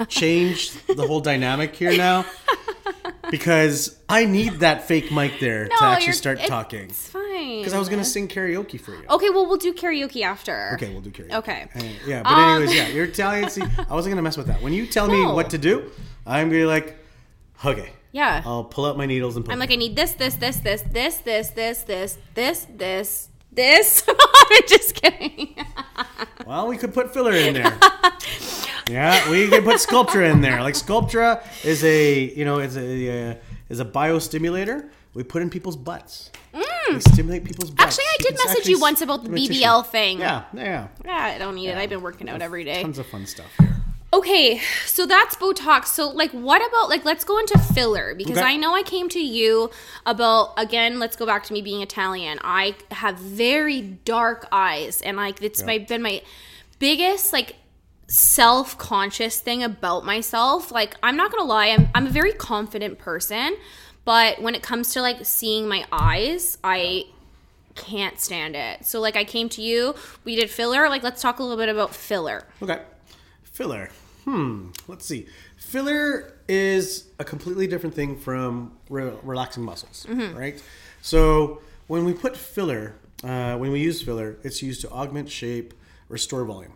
changed 0.07 0.87
the 0.95 1.05
whole 1.05 1.19
dynamic 1.19 1.75
here 1.75 1.95
now 1.97 2.25
because 3.31 3.97
i 4.09 4.25
need 4.25 4.53
that 4.59 4.83
fake 4.87 5.11
mic 5.11 5.39
there 5.39 5.67
to 5.67 5.83
actually 5.83 6.13
start 6.13 6.39
it's 6.39 6.47
talking 6.49 6.89
fine. 6.89 7.59
because 7.59 7.73
i 7.73 7.79
was 7.79 7.89
gonna 7.89 8.03
sing 8.03 8.27
karaoke 8.27 8.79
for 8.79 8.91
you 8.95 9.03
Okay, 9.09 9.29
well, 9.29 9.45
we'll 9.47 9.57
do 9.57 9.73
karaoke 9.73 10.21
after. 10.23 10.71
okay 10.75 10.91
we'll 10.91 11.01
do 11.01 11.11
karaoke 11.11 11.33
Okay. 11.35 11.67
Uh, 11.75 11.83
yeah 12.05 12.23
but 12.23 12.31
Um, 12.31 12.61
anyways 12.61 12.75
yeah 12.75 12.87
you're 12.89 13.05
italian 13.05 13.49
see 13.49 13.61
i 13.89 13.93
wasn't 13.93 14.11
gonna 14.11 14.21
mess 14.21 14.37
with 14.37 14.47
that 14.47 14.61
when 14.61 14.73
you 14.73 14.85
tell 14.87 15.07
me 15.07 15.25
what 15.25 15.49
to 15.51 15.57
do 15.57 15.89
i'm 16.25 16.47
gonna 16.47 16.59
be 16.59 16.65
like 16.65 16.97
okay 17.65 17.91
Yeah. 18.11 18.41
i'll 18.45 18.63
pull 18.65 18.85
out 18.85 18.97
my 18.97 19.05
needles 19.05 19.35
and 19.37 19.49
I'm 19.51 19.59
like, 19.59 19.71
I 19.71 19.75
need 19.75 19.95
this, 19.95 20.11
this, 20.13 20.35
this, 20.35 20.57
this, 20.57 20.81
this, 20.81 21.17
this, 21.17 21.49
this, 21.49 21.79
this, 21.83 22.17
this, 22.35 22.67
this, 22.77 23.29
this. 23.51 24.03
I'm 24.07 24.61
just 24.67 24.95
kidding. 24.95 25.55
Well, 26.45 26.67
we 26.67 26.75
could 26.77 26.93
put 26.93 27.13
filler 27.13 27.31
in 27.33 27.53
there. 27.55 27.77
Yeah, 28.89 29.29
we 29.29 29.47
can 29.47 29.63
put 29.63 29.75
Sculptra 29.79 30.31
in 30.31 30.41
there. 30.41 30.61
Like 30.61 30.75
Sculptra 30.75 31.43
is 31.65 31.83
a 31.83 32.33
you 32.33 32.45
know 32.45 32.59
is 32.59 32.77
a 32.77 33.31
uh, 33.31 33.35
is 33.69 33.79
a 33.79 33.85
biostimulator. 33.85 34.89
We 35.13 35.23
put 35.23 35.41
in 35.41 35.49
people's 35.49 35.77
butts. 35.77 36.31
We 36.89 36.99
stimulate 36.99 37.43
people's 37.45 37.71
butts. 37.71 37.97
Mm. 37.97 38.03
Actually, 38.03 38.05
I 38.05 38.15
did 38.19 38.37
can 38.37 38.47
message 38.47 38.67
you 38.67 38.79
once 38.79 39.01
about 39.01 39.23
the. 39.23 39.29
BBL 39.29 39.85
thing. 39.87 40.19
Yeah, 40.19 40.43
yeah. 40.53 40.87
Yeah, 41.05 41.15
I 41.35 41.37
don't 41.37 41.55
need 41.55 41.69
it. 41.69 41.77
I've 41.77 41.89
been 41.89 42.01
working 42.01 42.29
out 42.29 42.41
every 42.41 42.63
day. 42.63 42.81
Tons 42.81 42.99
of 42.99 43.05
fun 43.07 43.25
stuff 43.25 43.47
here. 43.57 43.75
Okay, 44.11 44.59
so 44.85 45.07
that's 45.07 45.35
Botox. 45.37 45.85
So, 45.87 46.09
like, 46.09 46.29
what 46.31 46.63
about, 46.67 46.87
like, 46.87 47.03
let's 47.03 47.23
go 47.23 47.39
into 47.39 47.57
filler 47.57 48.13
because 48.13 48.37
Okay. 48.37 48.45
I 48.45 48.57
know 48.57 48.75
I 48.75 48.83
came 48.83 49.09
to 49.09 49.19
you 49.19 49.71
about, 50.05 50.53
again, 50.55 50.99
let's 50.99 51.15
go 51.15 51.25
back 51.25 51.43
to 51.45 51.53
me 51.53 51.63
being 51.63 51.81
Italian. 51.81 52.37
I 52.43 52.75
have 52.91 53.17
very 53.17 53.81
dark 53.81 54.45
eyes, 54.51 55.01
and, 55.01 55.17
like, 55.17 55.41
it's 55.41 55.61
Yeah. 55.61 55.65
my, 55.65 55.77
been 55.79 56.03
my 56.03 56.21
biggest, 56.77 57.33
like, 57.33 57.55
self 58.13 58.77
conscious 58.77 59.39
thing 59.39 59.63
about 59.63 60.05
myself. 60.05 60.71
Like, 60.71 60.95
I'm 61.01 61.17
not 61.17 61.31
gonna 61.31 61.47
lie, 61.49 61.67
I'm, 61.69 61.89
I'm 61.95 62.05
a 62.05 62.11
very 62.11 62.31
confident 62.31 62.99
person, 62.99 63.55
but 64.05 64.39
when 64.39 64.53
it 64.53 64.61
comes 64.61 64.93
to, 64.93 65.01
like, 65.01 65.25
seeing 65.25 65.67
my 65.67 65.85
eyes, 65.91 66.59
I 66.63 67.05
can't 67.73 68.19
stand 68.19 68.55
it. 68.55 68.85
So, 68.85 69.01
like, 69.01 69.15
I 69.15 69.23
came 69.23 69.49
to 69.49 69.63
you, 69.63 69.95
we 70.25 70.35
did 70.35 70.51
filler. 70.51 70.87
Like, 70.89 71.01
let's 71.01 71.23
talk 71.23 71.39
a 71.39 71.41
little 71.41 71.57
bit 71.57 71.69
about 71.69 71.95
filler. 71.95 72.45
Okay. 72.61 72.81
Filler. 73.41 73.89
Hmm. 74.25 74.69
Let's 74.87 75.05
see. 75.07 75.25
Filler 75.57 76.33
is 76.47 77.07
a 77.17 77.23
completely 77.23 77.65
different 77.65 77.95
thing 77.95 78.15
from 78.15 78.73
re- 78.89 79.13
relaxing 79.23 79.63
muscles, 79.63 80.05
Mm-hmm. 80.07 80.37
right? 80.37 80.61
So 81.01 81.61
when 81.87 82.05
we 82.05 82.13
put 82.13 82.37
filler, 82.37 82.93
uh, 83.23 83.57
when 83.57 83.71
we 83.71 83.79
use 83.79 84.03
filler, 84.03 84.37
it's 84.43 84.61
used 84.61 84.81
to 84.81 84.89
augment 84.91 85.31
shape, 85.31 85.73
restore 86.09 86.45
volume. 86.45 86.73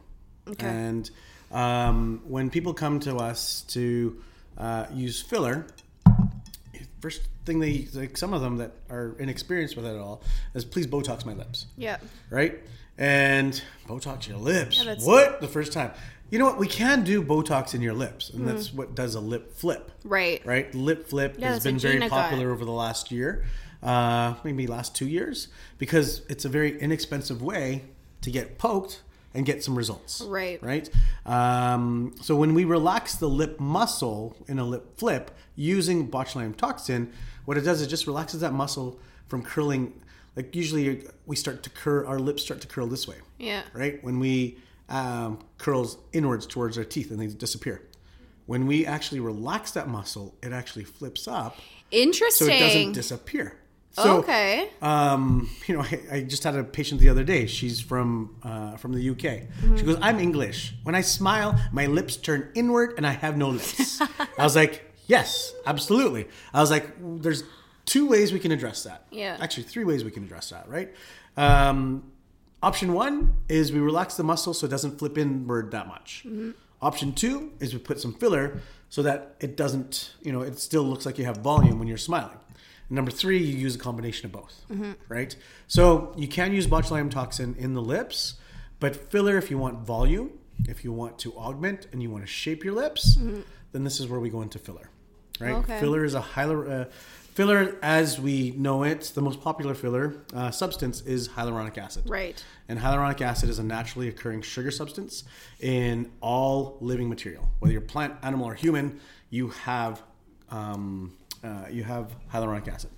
Okay. 0.48 0.66
And 0.66 1.12
um, 1.52 2.22
when 2.28 2.50
people 2.50 2.74
come 2.74 3.00
to 3.02 3.18
us 3.18 3.62
to 3.70 4.22
uh, 4.58 4.86
use 4.94 5.22
filler, 5.22 5.66
first 7.02 7.22
thing 7.46 7.60
they 7.60 7.88
like 7.94 8.18
some 8.18 8.34
of 8.34 8.42
them 8.42 8.58
that 8.58 8.72
are 8.90 9.16
inexperienced 9.20 9.76
with 9.76 9.86
it 9.86 9.90
at 9.90 9.98
all 9.98 10.22
is 10.54 10.66
please 10.66 10.88
Botox 10.88 11.26
my 11.26 11.34
lips 11.34 11.68
Yeah. 11.78 11.98
right? 12.30 12.60
And 12.98 13.62
Botox 13.88 14.28
your 14.28 14.38
lips. 14.38 14.84
that's- 14.84 15.06
what? 15.06 15.40
The 15.40 15.48
first 15.48 15.72
time. 15.72 15.92
You 16.32 16.40
know 16.40 16.46
what? 16.46 16.58
We 16.58 16.68
can 16.68 17.04
do 17.04 17.22
Botox 17.24 17.74
in 17.76 17.82
your 17.82 17.94
lips, 17.94 18.32
and 18.32 18.46
that's 18.48 18.74
what 18.74 18.96
does 18.96 19.16
a 19.16 19.20
lip 19.22 19.54
flip. 19.56 19.92
Right. 20.04 20.46
Right? 20.46 20.74
Lip 20.76 21.08
flip 21.08 21.36
Yeah, 21.38 21.50
has 21.54 21.64
been 21.64 21.78
very 21.80 22.00
popular 22.10 22.52
over 22.52 22.66
the 22.66 22.72
last 22.72 23.12
year, 23.12 23.46
uh, 23.82 24.34
maybe 24.44 24.68
last 24.68 24.94
two 24.96 25.08
years, 25.08 25.48
because 25.78 26.24
it's 26.28 26.44
a 26.44 26.50
very 26.50 26.78
inexpensive 26.82 27.42
way 27.42 27.84
to 28.24 28.32
get 28.32 28.58
poked 28.58 29.04
and 29.34 29.46
get 29.46 29.64
some 29.64 29.78
results. 29.78 30.22
Right. 30.22 30.62
Right. 30.64 30.90
Um, 31.26 32.16
so 32.22 32.36
when 32.36 32.54
we 32.54 32.66
relax 32.66 33.16
the 33.16 33.28
lip 33.30 33.60
muscle 33.60 34.36
in 34.48 34.60
a 34.60 34.64
lip 34.64 34.98
flip 34.98 35.32
using 35.56 36.10
botulinum 36.10 36.56
toxin, 36.56 37.12
what 37.46 37.58
it 37.58 37.62
does 37.62 37.82
is 37.82 37.88
just 37.88 38.08
relaxes 38.08 38.42
that 38.42 38.54
muscle 38.54 39.00
from 39.28 39.44
curling. 39.44 39.94
Like 40.36 40.56
usually 40.56 41.04
we 41.26 41.36
start 41.36 41.64
to 41.64 41.70
curl, 41.70 42.08
our 42.08 42.20
lips 42.20 42.44
start 42.44 42.62
to 42.62 42.68
curl 42.68 42.88
this 42.88 43.08
way 43.08 43.16
Yeah. 43.40 43.64
right? 43.74 44.04
When 44.04 44.20
we 44.20 44.58
um, 44.90 45.40
curls 45.58 45.98
inwards 46.14 46.46
towards 46.46 46.78
our 46.78 46.84
teeth 46.84 47.12
and 47.12 47.20
they 47.20 47.28
disappear. 47.28 47.82
When 48.46 48.66
we 48.66 48.86
actually 48.86 49.20
relax 49.20 49.72
that 49.72 49.90
muscle, 49.90 50.34
it 50.42 50.54
actually 50.54 50.86
flips 50.86 51.28
up, 51.28 51.58
Interesting. 51.92 52.48
so 52.48 52.54
it 52.54 52.60
doesn't 52.60 52.94
disappear. 52.94 53.58
So, 53.98 54.20
okay. 54.20 54.70
um, 54.82 55.50
you 55.68 55.76
know, 55.76 55.82
I, 55.82 56.00
I 56.12 56.22
just 56.22 56.44
had 56.44 56.56
a 56.56 56.64
patient 56.64 57.02
the 57.02 57.10
other 57.10 57.24
day. 57.24 57.48
She's 57.48 57.82
from 57.82 58.36
uh, 58.44 58.78
from 58.78 58.94
the 58.94 59.10
UK. 59.10 59.18
Mm-hmm. 59.18 59.78
She 59.78 59.84
goes, 59.84 59.98
"I'm 60.02 60.20
English. 60.20 60.76
When 60.84 60.96
I 60.96 61.02
smile, 61.02 61.60
my 61.72 61.88
lips 61.88 62.16
turn 62.16 62.50
inward, 62.54 62.94
and 62.98 63.08
I 63.08 63.12
have 63.12 63.38
no 63.38 63.50
lips." 63.50 64.00
I 64.38 64.44
was 64.44 64.56
like, 64.56 64.94
"Yes, 65.08 65.54
absolutely." 65.66 66.28
I 66.54 66.62
was 66.62 66.70
like, 66.70 66.88
"There's 67.22 67.44
two 67.86 68.08
ways 68.08 68.32
we 68.32 68.40
can 68.40 68.52
address 68.52 68.84
that. 68.84 69.08
Yeah. 69.10 69.38
actually, 69.40 69.64
three 69.64 69.86
ways 69.86 70.04
we 70.04 70.12
can 70.12 70.24
address 70.26 70.52
that. 70.52 70.70
Right? 70.70 70.94
Um, 71.36 72.12
option 72.62 72.94
one 72.94 73.38
is 73.50 73.72
we 73.72 73.80
relax 73.80 74.16
the 74.16 74.24
muscle 74.24 74.54
so 74.54 74.68
it 74.68 74.70
doesn't 74.70 75.00
flip 75.00 75.18
inward 75.18 75.72
that 75.72 75.88
much. 75.88 76.28
Option 76.82 77.14
two 77.14 77.52
is 77.60 77.74
we 77.74 77.80
put 77.80 78.00
some 78.00 78.14
filler 78.14 78.60
so 78.90 79.02
that 79.02 79.36
it 79.40 79.58
doesn't, 79.58 80.14
you 80.22 80.32
know, 80.32 80.42
it 80.42 80.60
still 80.60 80.84
looks 80.84 81.06
like 81.06 81.18
you 81.18 81.26
have 81.26 81.38
volume 81.38 81.80
when 81.80 81.88
you're 81.88 81.98
smiling. 81.98 82.38
Number 82.90 83.12
three, 83.12 83.38
you 83.40 83.58
use 83.58 83.76
a 83.76 83.80
combination 83.80 84.26
of 84.28 84.32
both, 84.32 84.66
right? 85.10 85.36
So 85.68 86.14
you 86.18 86.28
can 86.28 86.54
use 86.54 86.68
botulinum 86.68 87.12
toxin 87.12 87.56
in 87.60 87.74
the 87.74 87.82
lips, 87.82 88.36
but 88.80 88.96
filler 89.12 89.38
if 89.38 89.52
you 89.52 89.58
want 89.58 89.80
volume, 89.86 90.32
if 90.70 90.84
you 90.84 90.92
want 90.94 91.20
to 91.20 91.34
augment 91.38 91.88
and 91.92 92.02
you 92.02 92.10
want 92.10 92.24
to 92.24 92.32
shape 92.32 92.64
your 92.64 92.74
lips, 92.74 93.18
then 93.74 93.84
this 93.84 94.00
is 94.00 94.08
where 94.08 94.20
we 94.22 94.30
go 94.30 94.42
into 94.42 94.58
filler, 94.58 94.90
right? 95.40 95.56
Okay. 95.56 95.80
Filler 95.80 96.06
is 96.06 96.16
a 96.16 96.22
hyalur- 96.22 96.70
uh, 96.70 96.86
filler 97.34 97.76
as 97.84 98.20
we 98.20 98.52
know 98.52 98.84
it. 98.84 99.12
The 99.14 99.22
most 99.22 99.42
popular 99.42 99.76
filler 99.76 100.16
uh, 100.34 100.50
substance 100.52 101.02
is 101.02 101.28
hyaluronic 101.30 101.78
acid, 101.78 102.10
Right. 102.10 102.42
and 102.70 102.80
hyaluronic 102.80 103.20
acid 103.22 103.50
is 103.50 103.60
a 103.60 103.64
naturally 103.64 104.08
occurring 104.08 104.42
sugar 104.44 104.72
substance 104.72 105.26
in 105.60 106.10
all 106.22 106.78
living 106.80 107.10
material, 107.10 107.48
whether 107.60 107.74
you're 107.74 107.82
plant, 107.82 108.14
animal, 108.24 108.46
or 108.48 108.54
human. 108.56 109.00
You 109.30 109.50
have 109.50 110.02
um, 110.50 111.14
uh, 111.48 111.68
you 111.70 111.84
have 111.84 112.16
hyaluronic 112.34 112.68
acid. 112.68 112.92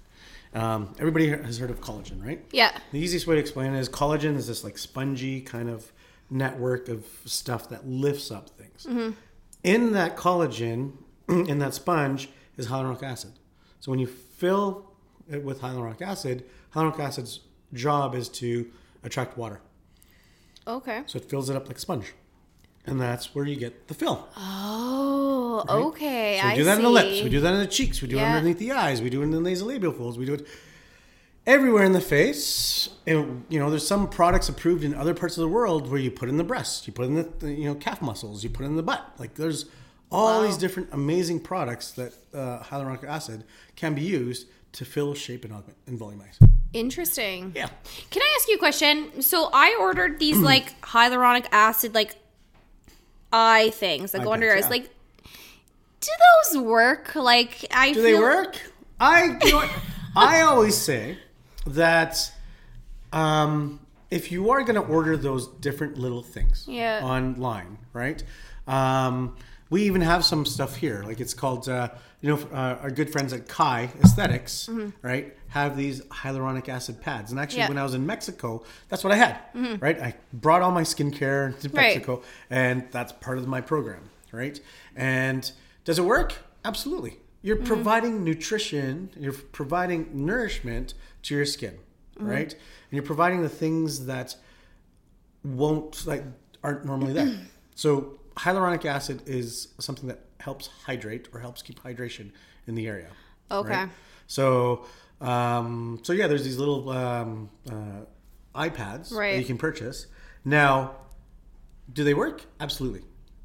Um, 0.54 0.94
everybody 0.98 1.30
has 1.30 1.60
heard 1.60 1.70
of 1.70 1.80
collagen, 1.82 2.24
right? 2.26 2.44
Yeah. 2.52 2.78
The 2.92 3.00
easiest 3.00 3.28
way 3.28 3.36
to 3.36 3.42
explain 3.42 3.74
it 3.74 3.80
is 3.80 3.88
collagen 3.88 4.36
is 4.36 4.48
this 4.48 4.64
like 4.64 4.78
spongy 4.78 5.42
kind 5.42 5.70
of 5.70 5.92
network 6.30 6.90
of 6.90 7.06
stuff 7.26 7.70
that 7.70 7.88
lifts 7.88 8.32
up 8.32 8.50
things. 8.50 8.88
In 9.64 9.94
that 9.94 10.18
collagen, 10.18 10.94
in 11.28 11.60
that 11.60 11.74
sponge, 11.74 12.30
is 12.58 12.68
hyaluronic 12.68 13.04
acid. 13.04 13.34
So 13.80 13.92
when 13.92 14.00
you 14.00 14.08
fill 14.08 14.92
it 15.30 15.44
with 15.44 15.62
hyaluronic 15.62 16.02
acid, 16.02 16.46
hyaluronic 16.74 17.00
acid's 17.00 17.42
job 17.74 18.16
is 18.16 18.30
to 18.30 18.70
attract 19.04 19.38
water. 19.38 19.62
Okay. 20.68 21.04
So 21.06 21.18
it 21.18 21.26
fills 21.26 21.50
it 21.50 21.56
up 21.56 21.68
like 21.68 21.78
a 21.78 21.80
sponge. 21.80 22.14
And 22.86 23.00
that's 23.00 23.36
where 23.36 23.46
you 23.46 23.56
get 23.56 23.88
the 23.88 23.94
fill. 23.94 24.28
Oh, 24.38 25.64
Oh, 25.68 25.88
okay. 25.90 26.38
So 26.42 26.48
we 26.48 26.52
I 26.54 26.56
do 26.56 26.64
that 26.64 26.74
see. 26.76 26.80
in 26.80 26.84
the 26.84 26.90
lips. 26.90 27.22
We 27.24 27.30
do 27.30 27.40
that 27.42 27.54
in 27.54 27.60
the 27.60 27.68
cheeks. 27.68 28.02
We 28.02 28.08
do 28.08 28.18
it 28.18 28.22
underneath 28.24 28.60
the 28.60 28.72
eyes. 28.72 29.02
We 29.02 29.10
do 29.10 29.20
it 29.22 29.26
in 29.26 29.32
the 29.32 29.40
nasolabial 29.40 29.96
folds. 29.98 30.18
We 30.18 30.26
do 30.26 30.36
it 30.36 30.48
everywhere 31.46 31.84
in 31.84 31.92
the 31.92 32.02
face. 32.02 32.90
And 33.06 33.44
you 33.50 33.60
know, 33.60 33.70
there's 33.70 33.86
some 33.88 34.10
products 34.10 34.48
approved 34.50 34.84
in 34.84 34.94
other 34.96 35.14
parts 35.14 35.38
of 35.38 35.42
the 35.42 35.48
world 35.50 35.90
where 35.92 36.00
you 36.00 36.12
put 36.12 36.30
in 36.30 36.38
the 36.38 36.44
breast, 36.44 36.88
you 36.88 36.94
put 36.94 37.06
in 37.06 37.16
the, 37.16 37.24
the 37.40 37.52
you 37.52 37.66
know 37.66 37.76
calf 37.76 38.02
muscles, 38.02 38.44
you 38.44 38.50
put 38.50 38.66
in 38.66 38.76
the 38.76 38.84
butt. 38.84 39.06
Like 39.18 39.36
there's 39.36 39.66
all 40.12 40.40
Wow. 40.42 40.48
these 40.48 40.58
different 40.58 40.90
amazing 40.92 41.42
products 41.42 41.92
that 41.92 42.14
uh, 42.34 42.60
hyaluronic 42.64 43.04
acid 43.04 43.44
can 43.76 43.94
be 43.94 44.02
used 44.02 44.48
to 44.74 44.86
fill, 44.86 45.14
shape, 45.14 45.44
and 45.46 45.54
augment 45.54 45.78
and 45.88 46.00
volumize. 46.00 46.38
Interesting. 46.74 47.52
Yeah. 47.56 47.70
Can 48.12 48.22
I 48.22 48.34
ask 48.38 48.48
you 48.48 48.56
a 48.56 48.60
question? 48.60 49.22
So 49.24 49.50
I 49.52 49.76
ordered 49.80 50.20
these 50.20 50.38
like 50.52 50.80
hyaluronic 50.82 51.48
acid 51.52 51.94
like 51.94 52.16
eye 53.32 53.70
things 53.72 54.12
that 54.12 54.22
Eye 54.22 54.26
go 54.26 54.34
under 54.34 54.46
your 54.48 54.56
eyes. 54.56 54.64
yeah. 54.64 54.70
Like, 54.70 54.90
do 56.02 56.10
those 56.52 56.62
work? 56.64 57.16
Like, 57.16 57.66
I 57.72 57.94
Do 57.94 58.02
they 58.02 58.14
work? 58.14 58.60
I 59.00 59.38
you 59.44 59.52
know? 59.52 59.70
I 60.16 60.42
always 60.42 60.76
say 60.76 61.18
that 61.68 62.32
um, 63.14 63.80
if 64.10 64.32
you 64.32 64.50
are 64.50 64.62
going 64.62 64.76
to 64.76 64.82
order 64.82 65.16
those 65.18 65.48
different 65.48 65.98
little 65.98 66.24
things 66.24 66.66
Yeah. 66.68 67.02
online, 67.04 67.78
right? 67.94 68.24
Um, 68.68 69.36
we 69.70 69.84
even 69.84 70.02
have 70.02 70.26
some 70.26 70.46
stuff 70.46 70.76
here, 70.78 71.04
like 71.06 71.20
it's 71.20 71.34
called, 71.34 71.70
uh, 71.70 71.90
you 72.22 72.30
know, 72.30 72.40
uh, 72.52 72.78
our 72.82 72.90
good 72.92 73.12
friends 73.12 73.34
at 73.34 73.48
Kai 73.48 73.90
Aesthetics, 74.04 74.68
right? 75.02 75.36
Have 75.50 75.76
these 75.76 76.02
hyaluronic 76.06 76.70
acid 76.70 77.02
pads, 77.02 77.32
and 77.32 77.40
actually, 77.40 77.62
Mm-hmm. 77.62 77.64
Yeah. 77.64 77.68
when 77.70 77.78
I 77.80 77.84
was 77.84 77.94
in 77.96 78.06
Mexico, 78.06 78.64
that's 78.88 79.04
what 79.04 79.12
I 79.12 79.16
had, 79.16 79.40
right? 79.82 80.00
I 80.00 80.14
brought 80.32 80.62
all 80.62 80.72
my 80.72 80.84
skincare 80.84 81.60
to 81.62 81.70
Right. 81.70 81.76
Mexico, 81.96 82.22
and 82.50 82.86
that's 82.92 83.12
part 83.14 83.38
of 83.40 83.48
my 83.48 83.60
program, 83.62 84.10
right? 84.32 84.60
And 84.96 85.52
does 85.86 85.98
it 85.98 86.04
work? 86.06 86.34
Absolutely. 86.64 87.18
You're 87.42 87.56
Mm-hmm. 87.56 87.66
providing 87.66 88.24
nutrition, 88.24 89.10
you're 89.18 89.34
providing 89.34 90.10
nourishment 90.26 90.94
to 91.24 91.36
your 91.36 91.46
skin, 91.46 91.78
Mm-hmm. 92.18 92.30
right? 92.30 92.54
And 92.54 92.92
you're 92.92 93.04
providing 93.04 93.42
the 93.42 93.50
things 93.50 94.06
that 94.06 94.36
won't 95.44 96.06
like 96.06 96.24
aren't 96.64 96.86
normally 96.86 97.14
there. 97.14 97.34
so 97.76 98.20
hyaluronic 98.36 98.86
acid 98.86 99.22
is 99.26 99.70
something 99.80 100.08
that 100.08 100.20
helps 100.40 100.68
hydrate 100.86 101.28
or 101.34 101.40
helps 101.40 101.62
keep 101.62 101.82
hydration 101.82 102.32
in 102.68 102.76
the 102.76 102.88
area. 102.88 103.08
Okay. 103.52 103.86
So 104.28 104.86
um, 105.22 106.00
so 106.04 106.14
yeah, 106.14 106.28
there's 106.28 106.44
these 106.44 106.58
little 106.58 106.90
um, 106.90 107.50
uh, 107.70 108.02
eye 108.56 108.70
pads 108.70 109.10
that 109.10 109.40
you 109.40 109.46
can 109.46 109.58
purchase. 109.58 110.08
Now, 110.46 110.96
do 111.92 112.04
they 112.04 112.14
work? 112.14 112.46
Absolutely. 112.60 113.02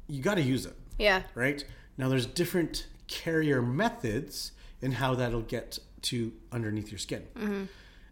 You 0.07 0.21
got 0.21 0.35
to 0.35 0.41
use 0.41 0.65
it 0.65 0.75
Yeah. 0.97 1.23
right? 1.33 1.63
Now 1.97 2.09
there's 2.09 2.25
different 2.25 2.87
carrier 3.07 3.61
methods 3.61 4.51
in 4.81 4.93
how 4.93 5.15
that'll 5.15 5.41
get 5.41 5.79
to 6.03 6.31
underneath 6.51 6.91
your 6.91 6.99
skin. 6.99 7.67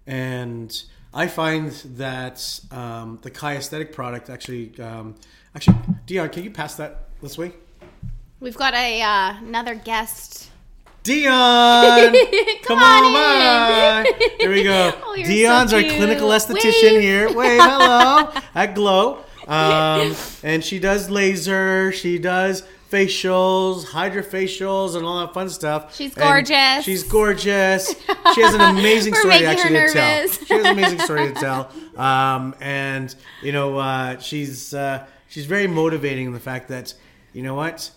And 0.06 0.84
I 1.14 1.28
find 1.28 1.72
that 1.98 2.60
um, 2.72 3.20
the 3.22 3.30
Kai 3.32 3.56
aesthetic 3.58 3.94
product 3.94 4.30
actually, 4.30 4.78
um, 4.80 5.16
actually, 5.56 5.78
Dion, 6.06 6.30
can 6.30 6.44
you 6.44 6.52
pass 6.52 6.76
that 6.76 7.10
this 7.22 7.38
way? 7.38 7.54
We've 8.40 8.58
got 8.58 8.74
a 8.74 9.02
uh, 9.02 9.38
another 9.40 9.76
guest. 9.76 10.50
Dion, 11.04 12.14
come, 12.64 12.80
on 12.80 13.04
on, 13.04 13.06
in. 13.08 13.14
by. 13.14 14.28
Here 14.40 14.50
we 14.52 14.64
go. 14.64 14.94
Oh, 15.06 15.16
Dion's 15.16 15.72
so 15.72 15.78
our 15.78 15.84
clinical 15.84 16.30
esthetician 16.30 16.94
Wave. 16.94 17.02
here. 17.02 17.34
Wait, 17.34 17.60
hello 17.62 18.32
at 18.56 18.74
Glow, 18.74 19.20
um, 19.48 20.16
and 20.44 20.64
she 20.64 20.80
does 20.80 21.10
laser. 21.10 21.92
She 21.92 22.18
does 22.18 22.64
facials, 22.92 23.86
hydrofacials, 23.86 24.96
and 24.96 25.06
all 25.06 25.20
that 25.20 25.34
fun 25.34 25.50
stuff. 25.50 25.94
She's 25.96 26.14
And 26.16 26.24
gorgeous. 26.24 26.84
she's 26.86 27.04
gorgeous. 27.04 27.90
She 28.34 28.42
has 28.42 28.54
an 28.56 28.62
amazing 28.62 29.14
story 29.16 29.46
actually 29.46 29.74
to 29.80 29.92
tell. 29.94 30.28
She 30.30 30.54
has 30.54 30.66
an 30.66 30.72
amazing 30.72 31.00
story 31.00 31.34
to 31.34 31.40
tell. 31.40 31.70
Um, 31.98 32.56
and 32.62 33.14
you 33.44 33.52
know, 33.52 33.78
uh, 33.78 34.18
she's 34.20 34.74
uh, 34.74 35.06
she's 35.28 35.46
very 35.46 35.68
motivating 35.68 36.28
in 36.28 36.34
the 36.34 36.40
fact 36.40 36.70
that 36.70 36.94
you 37.34 37.44
know 37.44 37.56
what 37.56 37.92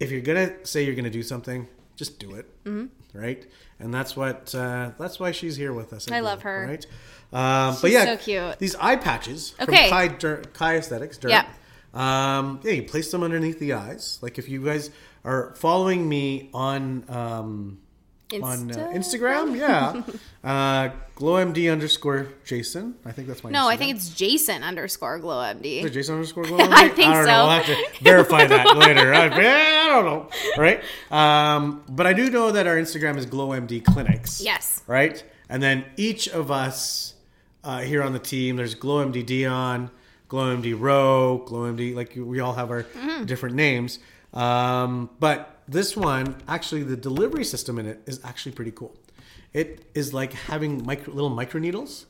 if 0.00 0.10
you're 0.10 0.20
gonna 0.22 0.52
say 0.64 0.84
you're 0.84 0.94
gonna 0.96 1.10
do 1.10 1.22
something, 1.22 1.68
just 1.96 2.18
do 2.18 2.34
it, 2.34 2.46
mm-hmm. 2.64 2.86
right? 3.18 3.46
And 3.78 3.92
that's 3.92 4.16
what 4.16 4.54
uh, 4.54 4.92
that's 4.98 5.18
why 5.18 5.32
she's 5.32 5.56
here 5.56 5.72
with 5.72 5.92
us. 5.92 6.10
I 6.10 6.20
love 6.20 6.42
her. 6.42 6.66
Right? 6.68 6.86
Um, 7.32 7.76
but 7.80 7.90
yeah, 7.90 8.04
so 8.04 8.16
cute. 8.16 8.58
These 8.58 8.76
eye 8.76 8.96
patches 8.96 9.54
Okay. 9.60 9.88
from 9.88 9.90
Kai, 9.90 10.08
Der- 10.08 10.42
Kai 10.52 10.76
Aesthetics. 10.76 11.18
Yeah. 11.26 11.46
Um, 11.94 12.60
yeah, 12.62 12.72
you 12.72 12.82
place 12.84 13.10
them 13.10 13.22
underneath 13.22 13.58
the 13.58 13.74
eyes. 13.74 14.18
Like 14.22 14.38
if 14.38 14.48
you 14.48 14.64
guys 14.64 14.90
are 15.24 15.54
following 15.56 16.08
me 16.08 16.50
on 16.54 17.04
um, 17.08 17.78
on 18.40 18.70
uh, 18.72 18.90
Instagram, 18.94 19.56
yeah, 19.58 20.02
uh, 20.42 20.90
glowmd 21.16 21.70
underscore 21.70 22.28
Jason. 22.44 22.94
I 23.04 23.12
think 23.12 23.28
that's 23.28 23.42
my 23.44 23.50
No, 23.50 23.68
I 23.68 23.76
think 23.76 23.94
it's 23.96 24.08
Jason 24.10 24.62
underscore 24.62 25.18
glowmd. 25.20 25.64
Is 25.64 25.84
it 25.86 25.90
Jason 25.90 26.14
underscore 26.14 26.44
Glow? 26.48 26.58
I 26.60 26.88
think 26.88 27.08
I 27.08 27.14
don't 27.14 27.24
so. 27.24 27.30
know. 27.30 27.36
I'll 27.44 27.62
have 27.62 27.66
to 27.66 27.76
verify 28.04 28.46
that 28.46 28.76
later. 28.76 29.12
I, 29.14 29.26
I 29.26 29.88
don't 29.88 30.04
know. 30.04 30.28
Right? 30.56 30.82
Um, 31.10 31.82
but 31.88 32.06
I 32.06 32.12
do 32.12 32.30
know 32.30 32.50
that 32.52 32.66
our 32.66 32.76
Instagram 32.76 33.16
is 33.18 33.26
GlowMD 33.26 33.84
Clinics. 33.84 34.40
Yes. 34.40 34.82
Right? 34.86 35.22
And 35.48 35.62
then 35.62 35.84
each 35.96 36.28
of 36.28 36.50
us 36.50 37.14
uh, 37.64 37.80
here 37.80 38.02
on 38.02 38.12
the 38.12 38.18
team, 38.18 38.56
there's 38.56 38.74
GlowMD 38.74 39.24
Dion, 39.26 39.90
GlowMD 40.28 40.74
Row, 40.78 41.44
GlowMD, 41.46 41.94
like 41.94 42.14
we 42.16 42.40
all 42.40 42.54
have 42.54 42.70
our 42.70 42.84
Mm-hmm. 42.84 43.24
different 43.26 43.54
names. 43.56 43.98
Um, 44.32 45.10
but 45.20 45.61
this 45.72 45.96
one, 45.96 46.36
actually, 46.46 46.82
the 46.82 46.96
delivery 46.96 47.44
system 47.44 47.78
in 47.78 47.86
it 47.86 48.02
is 48.06 48.20
actually 48.24 48.52
pretty 48.52 48.72
cool. 48.72 48.96
It 49.52 49.84
is 49.94 50.14
like 50.14 50.32
having 50.32 50.84
micro, 50.84 51.12
little 51.12 51.30
micro 51.30 51.60
needles 51.60 52.06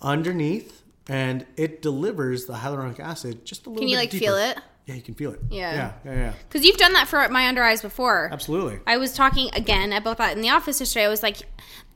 underneath, 0.00 0.82
and 1.08 1.46
it 1.56 1.82
delivers 1.82 2.46
the 2.46 2.54
hyaluronic 2.54 3.00
acid 3.00 3.44
just 3.44 3.66
a 3.66 3.70
little. 3.70 3.80
Can 3.80 3.88
you 3.88 3.96
like 3.96 4.10
deeper. 4.10 4.24
feel 4.24 4.36
it? 4.36 4.58
Yeah, 4.86 4.94
you 4.94 5.02
can 5.02 5.14
feel 5.14 5.32
it. 5.32 5.40
Yeah. 5.50 5.72
yeah, 5.72 5.92
yeah, 6.04 6.14
yeah. 6.14 6.32
Because 6.48 6.64
you've 6.64 6.78
done 6.78 6.94
that 6.94 7.06
for 7.06 7.28
my 7.28 7.46
under 7.46 7.62
eyes 7.62 7.82
before. 7.82 8.28
Absolutely. 8.32 8.80
I 8.86 8.96
was 8.96 9.12
talking 9.12 9.50
again 9.52 9.92
about 9.92 10.18
that 10.18 10.34
in 10.36 10.42
the 10.42 10.50
office 10.50 10.80
yesterday. 10.80 11.04
I 11.04 11.08
was 11.08 11.22
like, 11.22 11.42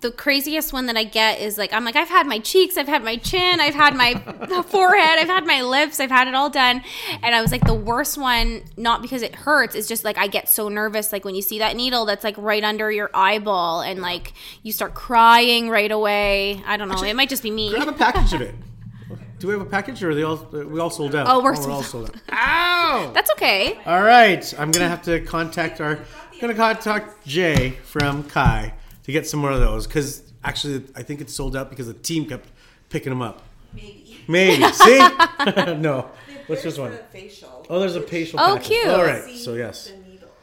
the 0.04 0.12
craziest 0.12 0.70
one 0.70 0.84
that 0.84 0.98
I 0.98 1.04
get 1.04 1.40
is 1.40 1.56
like, 1.56 1.72
I'm 1.72 1.82
like, 1.82 1.96
I've 1.96 2.10
had 2.10 2.26
my 2.26 2.38
cheeks, 2.38 2.76
I've 2.76 2.88
had 2.88 3.02
my 3.02 3.16
chin, 3.16 3.58
I've 3.58 3.74
had 3.74 3.96
my 3.96 4.12
forehead, 4.66 5.18
I've 5.18 5.28
had 5.28 5.46
my 5.46 5.62
lips, 5.62 5.98
I've 5.98 6.10
had 6.10 6.28
it 6.28 6.34
all 6.34 6.50
done. 6.50 6.82
And 7.22 7.34
I 7.34 7.40
was 7.40 7.50
like, 7.50 7.64
the 7.64 7.74
worst 7.74 8.18
one, 8.18 8.64
not 8.76 9.00
because 9.00 9.22
it 9.22 9.34
hurts, 9.34 9.74
it's 9.74 9.88
just 9.88 10.04
like 10.04 10.18
I 10.18 10.26
get 10.26 10.50
so 10.50 10.68
nervous. 10.68 11.10
Like 11.10 11.24
when 11.24 11.34
you 11.34 11.40
see 11.40 11.58
that 11.60 11.74
needle 11.74 12.04
that's 12.04 12.22
like 12.22 12.36
right 12.36 12.62
under 12.62 12.92
your 12.92 13.08
eyeball 13.14 13.80
and 13.80 14.02
like 14.02 14.34
you 14.62 14.72
start 14.72 14.92
crying 14.92 15.70
right 15.70 15.90
away. 15.90 16.62
I 16.66 16.76
don't 16.76 16.90
know. 16.90 17.02
it 17.02 17.16
might 17.16 17.30
just 17.30 17.42
be 17.42 17.50
me. 17.50 17.70
Grab 17.70 17.88
a 17.88 17.92
package 17.92 18.34
of 18.34 18.42
it. 18.42 18.54
Do 19.38 19.46
we 19.46 19.54
have 19.54 19.62
a 19.62 19.70
package, 19.70 20.02
or 20.02 20.10
are 20.10 20.14
they 20.14 20.22
all 20.22 20.48
uh, 20.52 20.66
we 20.66 20.80
all 20.80 20.90
sold 20.90 21.14
out? 21.14 21.26
Oh, 21.28 21.42
we're 21.42 21.56
oh, 21.56 21.60
we're 21.60 21.72
all 21.72 21.82
sold 21.82 22.10
out. 22.10 22.16
Ow! 22.30 23.10
That's 23.14 23.30
okay. 23.32 23.78
All 23.86 24.02
right, 24.02 24.54
I'm 24.58 24.70
gonna 24.70 24.88
have 24.88 25.02
to 25.02 25.20
contact 25.20 25.80
our, 25.80 25.96
I'm 26.32 26.40
gonna 26.40 26.54
contact 26.54 27.26
Jay 27.26 27.70
from 27.84 28.24
Kai 28.24 28.74
to 29.04 29.12
get 29.12 29.26
some 29.26 29.40
more 29.40 29.50
of 29.52 29.60
those 29.60 29.86
because 29.86 30.22
actually 30.42 30.84
I 30.96 31.02
think 31.02 31.20
it's 31.20 31.32
sold 31.34 31.56
out 31.56 31.70
because 31.70 31.86
the 31.86 31.94
team 31.94 32.26
kept 32.26 32.48
picking 32.90 33.10
them 33.10 33.22
up. 33.22 33.42
Maybe. 33.72 34.18
Maybe 34.28 34.62
see? 34.72 34.98
no. 35.78 36.10
What's 36.46 36.62
this 36.62 36.76
There's 36.76 36.78
one? 36.78 36.98
facial. 37.10 37.66
Oh, 37.70 37.80
there's 37.80 37.96
a 37.96 38.02
facial. 38.02 38.38
Oh, 38.40 38.54
package. 38.56 38.66
cute. 38.68 38.86
All 38.88 39.02
right, 39.04 39.30
so 39.36 39.54
yes, 39.54 39.90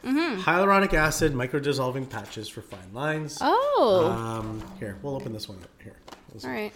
The 0.03 0.11
needle. 0.11 0.37
hyaluronic 0.41 0.93
acid 0.93 1.35
micro 1.35 1.59
dissolving 1.59 2.05
patches 2.07 2.49
for 2.49 2.61
fine 2.61 2.91
lines. 2.93 3.37
Oh. 3.39 4.07
Um, 4.11 4.63
here 4.79 4.97
we'll 5.03 5.15
open 5.15 5.31
this 5.33 5.47
one 5.47 5.59
up 5.59 5.69
here. 5.83 5.95
Let's- 6.33 6.45
all 6.45 6.51
right. 6.51 6.73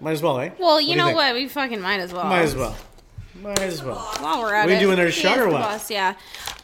Might 0.00 0.12
as 0.12 0.22
well, 0.22 0.38
eh? 0.40 0.50
Well, 0.58 0.78
do 0.78 0.84
you 0.84 0.96
know 0.96 1.06
think? 1.06 1.16
what? 1.16 1.34
We 1.34 1.48
fucking 1.48 1.80
might 1.80 2.00
as 2.00 2.12
well. 2.12 2.24
Might 2.24 2.42
as 2.42 2.54
well. 2.54 2.74
Might 3.42 3.60
as 3.60 3.82
well. 3.82 3.96
While 4.20 4.40
we're 4.42 4.54
at 4.54 4.66
We 4.66 4.74
it. 4.74 4.80
doing 4.80 4.98
He 4.98 5.10
shot 5.10 5.38
or 5.38 5.48
what? 5.48 5.60
boss, 5.62 5.90
yeah. 5.90 6.14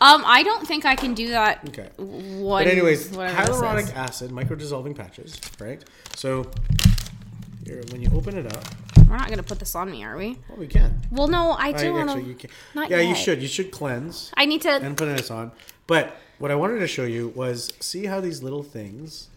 Um, 0.01 0.23
I 0.27 0.43
don't 0.43 0.67
think 0.67 0.85
I 0.85 0.97
can 0.97 1.15
do 1.15 1.29
that. 1.29 1.61
Okay. 1.69 1.89
One. 1.97 2.65
But 2.65 2.73
anyways, 2.73 3.09
hyaluronic 3.11 3.95
acid, 3.95 4.33
micro 4.33 4.57
dissolving 4.57 4.95
patches, 4.95 5.39
right? 5.61 5.83
So 6.17 6.51
here, 7.65 7.83
when 7.91 8.01
you 8.03 8.11
open 8.15 8.37
it 8.37 8.47
up, 8.53 8.65
We're 9.09 9.17
not 9.19 9.29
gonna 9.29 9.43
put 9.43 9.59
this 9.59 9.75
on 9.75 9.91
me, 9.91 10.03
are 10.05 10.17
we? 10.17 10.39
well, 10.49 10.59
we 10.59 10.67
can. 10.67 11.01
Well, 11.11 11.29
no, 11.29 11.53
I 11.53 11.73
do 11.73 11.93
want 11.93 12.11
to. 12.11 12.49
Not 12.75 12.91
yeah, 12.91 13.01
you 13.01 13.15
should. 13.15 13.43
You 13.43 13.49
should 13.49 13.71
cleanse 13.71 14.33
I 14.37 14.47
need 14.47 14.63
to. 14.63 14.71
and 14.73 14.97
put 14.97 15.07
this 15.15 15.31
on. 15.31 15.53
But 15.87 16.17
what 16.39 16.51
I 16.51 16.55
wanted 16.55 16.79
to 16.81 16.87
show 16.87 17.05
you 17.05 17.29
was 17.37 17.73
see 17.81 18.07
how 18.07 18.21
these 18.21 18.43
little 18.43 18.63
things. 18.63 19.29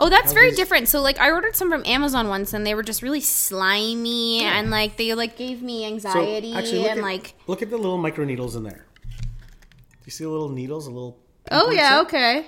Oh, 0.00 0.10
that's 0.10 0.28
how 0.28 0.34
very 0.34 0.50
different. 0.52 0.88
So, 0.88 1.00
like, 1.00 1.18
I 1.20 1.30
ordered 1.30 1.54
some 1.54 1.70
from 1.70 1.82
Amazon 1.86 2.28
once, 2.28 2.52
and 2.52 2.66
they 2.66 2.74
were 2.74 2.82
just 2.82 3.00
really 3.02 3.20
slimy, 3.20 4.42
and 4.42 4.70
like 4.70 4.96
they 4.96 5.14
like 5.14 5.36
gave 5.36 5.62
me 5.62 5.86
anxiety, 5.86 6.52
So 6.52 6.58
actually, 6.58 6.78
look 6.80 6.90
and 6.90 6.98
at, 7.00 7.04
like. 7.04 7.34
look 7.46 7.62
at 7.62 7.70
the 7.70 7.76
little 7.76 7.98
micro 7.98 8.24
needles 8.24 8.56
in 8.56 8.64
there. 8.64 8.86
Do 9.10 10.06
you 10.06 10.12
see 10.12 10.24
the 10.24 10.30
little 10.30 10.48
needles? 10.48 10.86
A 10.86 10.90
little. 10.90 11.18
Oh 11.50 11.70
yeah, 11.70 12.00
okay. 12.00 12.46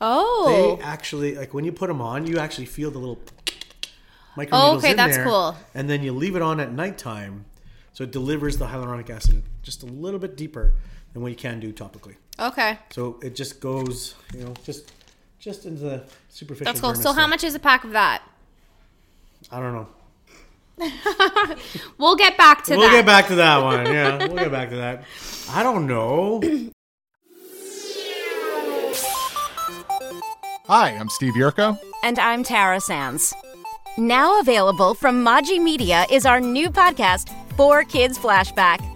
Oh, 0.00 0.76
They 0.78 0.84
actually 0.84 1.34
like 1.36 1.54
when 1.54 1.64
you 1.64 1.72
put 1.72 1.88
them 1.88 2.00
on, 2.02 2.26
you 2.26 2.38
actually 2.38 2.66
feel 2.66 2.90
the 2.90 2.98
little 2.98 3.18
micro 4.36 4.56
Oh, 4.58 4.62
needles 4.66 4.82
okay, 4.84 4.90
in 4.90 4.96
that's 4.96 5.16
there, 5.16 5.24
cool. 5.24 5.56
And 5.74 5.88
then 5.88 6.02
you 6.02 6.12
leave 6.12 6.36
it 6.36 6.42
on 6.42 6.60
at 6.60 6.70
nighttime, 6.72 7.46
So 7.94 8.04
it 8.04 8.10
delivers 8.12 8.58
the 8.58 8.66
hyaluronic 8.66 9.08
acid 9.08 9.42
just 9.62 9.82
a 9.82 9.86
little 9.86 10.20
bit 10.20 10.36
deeper 10.36 10.74
than 11.14 11.22
what 11.22 11.30
you 11.30 11.36
can 11.36 11.60
do 11.60 11.72
topically. 11.72 12.16
Okay. 12.38 12.78
So 12.90 13.18
it 13.22 13.34
just 13.34 13.58
goes, 13.60 14.14
you 14.34 14.44
know, 14.44 14.52
just 14.64 14.92
just 15.46 15.64
into 15.64 15.80
the 15.80 16.02
superficial. 16.28 16.64
That's 16.64 16.80
cool. 16.80 16.90
dermis 16.92 17.02
So 17.02 17.12
how 17.12 17.28
much 17.28 17.44
is 17.44 17.54
a 17.54 17.60
pack 17.60 17.84
of 17.84 17.92
that? 17.92 18.22
I 19.50 19.60
don't 19.60 19.72
know. 19.72 19.86
We'll 21.98 22.16
get 22.16 22.36
back 22.36 22.64
to 22.64 22.72
that. 22.72 22.78
We'll 22.78 22.90
get 22.90 23.06
back 23.06 23.28
to 23.28 23.36
that 23.36 23.62
one. 23.62 23.86
Yeah, 23.86 24.18
we'll 24.18 24.36
get 24.36 24.50
back 24.50 24.68
to 24.70 24.76
that. 24.76 25.04
I 25.50 25.62
don't 25.62 25.86
know. 25.86 26.42
Hi, 30.66 30.90
I'm 30.90 31.08
Steve 31.08 31.34
Yurko. 31.34 31.78
And 32.02 32.18
I'm 32.18 32.42
Tara 32.42 32.80
Sands. 32.80 33.32
Now 33.96 34.40
available 34.40 34.94
from 34.94 35.24
Maji 35.24 35.62
Media 35.62 36.04
is 36.10 36.26
our 36.26 36.40
new 36.40 36.68
podcast, 36.70 37.32
Four 37.56 37.84
Kids 37.84 38.18
Flashback. 38.18 38.95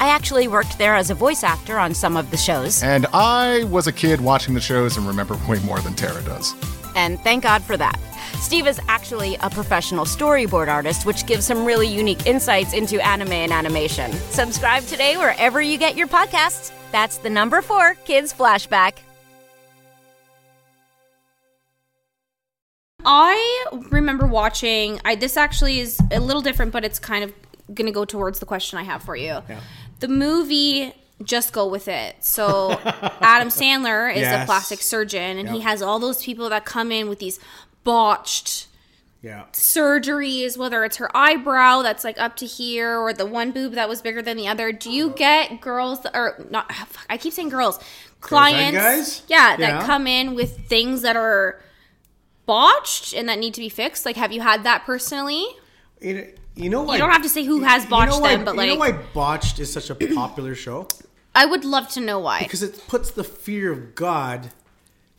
I 0.00 0.08
actually 0.10 0.46
worked 0.48 0.78
there 0.78 0.94
as 0.94 1.10
a 1.10 1.14
voice 1.14 1.42
actor 1.42 1.78
on 1.78 1.92
some 1.94 2.16
of 2.16 2.30
the 2.30 2.36
shows, 2.36 2.82
And 2.82 3.06
I 3.12 3.64
was 3.64 3.86
a 3.88 3.92
kid 3.92 4.20
watching 4.20 4.54
the 4.54 4.60
shows 4.60 4.96
and 4.96 5.06
remember 5.06 5.36
way 5.48 5.58
more 5.60 5.80
than 5.80 5.94
Tara 5.94 6.22
does. 6.22 6.54
and 6.94 7.18
thank 7.20 7.42
God 7.42 7.62
for 7.62 7.76
that. 7.76 7.98
Steve 8.40 8.66
is 8.68 8.80
actually 8.88 9.36
a 9.42 9.50
professional 9.50 10.04
storyboard 10.04 10.68
artist, 10.68 11.04
which 11.06 11.26
gives 11.26 11.44
some 11.46 11.64
really 11.64 11.88
unique 11.88 12.26
insights 12.26 12.72
into 12.72 13.04
anime 13.04 13.32
and 13.32 13.52
animation. 13.52 14.12
Subscribe 14.30 14.84
today 14.84 15.16
wherever 15.16 15.60
you 15.60 15.78
get 15.78 15.96
your 15.96 16.06
podcasts. 16.06 16.70
That's 16.92 17.18
the 17.18 17.30
number 17.30 17.60
four 17.62 17.94
Kids 18.04 18.32
Flashback. 18.32 18.94
I 23.04 23.66
remember 23.90 24.26
watching. 24.26 25.00
I 25.04 25.14
this 25.14 25.36
actually 25.36 25.80
is 25.80 25.98
a 26.10 26.20
little 26.20 26.42
different, 26.42 26.72
but 26.72 26.84
it's 26.84 26.98
kind 26.98 27.24
of 27.24 27.32
gonna 27.74 27.92
go 27.92 28.04
towards 28.04 28.38
the 28.40 28.46
question 28.46 28.78
I 28.78 28.82
have 28.82 29.02
for 29.02 29.16
you. 29.16 29.38
Yeah. 29.48 29.60
The 30.00 30.08
movie. 30.08 30.92
Just 31.24 31.52
go 31.52 31.66
with 31.66 31.88
it. 31.88 32.14
So, 32.20 32.70
Adam 33.20 33.48
Sandler 33.48 34.14
is 34.14 34.22
a 34.42 34.44
plastic 34.46 34.80
surgeon, 34.80 35.36
and 35.38 35.48
he 35.48 35.60
has 35.60 35.82
all 35.82 35.98
those 35.98 36.22
people 36.22 36.48
that 36.50 36.64
come 36.64 36.92
in 36.92 37.08
with 37.08 37.18
these 37.18 37.40
botched 37.82 38.68
Yeah. 39.20 39.46
surgeries, 39.52 40.56
whether 40.56 40.84
it's 40.84 40.98
her 40.98 41.10
eyebrow 41.16 41.82
that's 41.82 42.04
like 42.04 42.20
up 42.20 42.36
to 42.36 42.46
here 42.46 42.98
or 42.98 43.12
the 43.12 43.26
one 43.26 43.50
boob 43.50 43.72
that 43.72 43.88
was 43.88 44.00
bigger 44.00 44.22
than 44.22 44.36
the 44.36 44.46
other. 44.46 44.70
Do 44.70 44.92
you 44.92 45.10
get 45.10 45.60
girls 45.60 46.06
or 46.14 46.46
not? 46.50 46.66
ah, 46.70 46.86
Fuck, 46.88 47.06
I 47.10 47.16
keep 47.16 47.32
saying 47.32 47.48
girls, 47.48 47.80
clients, 48.20 48.78
guys? 48.78 49.22
yeah, 49.26 49.56
that 49.56 49.84
come 49.84 50.06
in 50.06 50.36
with 50.36 50.68
things 50.68 51.02
that 51.02 51.16
are 51.16 51.60
botched 52.46 53.12
and 53.12 53.28
that 53.28 53.40
need 53.40 53.54
to 53.54 53.60
be 53.60 53.68
fixed. 53.68 54.06
Like, 54.06 54.14
have 54.14 54.30
you 54.30 54.40
had 54.40 54.62
that 54.62 54.84
personally? 54.84 55.44
You 56.58 56.70
know, 56.70 56.80
you 56.80 56.82
know 56.82 56.82
why? 56.88 56.94
You 56.94 56.98
don't 57.00 57.10
have 57.10 57.22
to 57.22 57.28
say 57.28 57.44
who 57.44 57.60
has 57.62 57.84
you 57.84 57.90
botched 57.90 58.12
know 58.12 58.18
why, 58.18 58.36
them, 58.36 58.44
but 58.44 58.56
like, 58.56 58.68
you 58.68 58.74
know 58.74 58.80
why 58.80 58.92
botched 58.92 59.60
is 59.60 59.72
such 59.72 59.90
a 59.90 59.94
popular 59.94 60.54
show 60.54 60.88
I 61.34 61.46
would 61.46 61.64
love 61.64 61.88
to 61.90 62.00
know 62.00 62.18
why. 62.18 62.40
because 62.40 62.62
it 62.64 62.82
puts 62.88 63.12
the 63.12 63.22
fear 63.22 63.70
of 63.72 63.94
God 63.94 64.50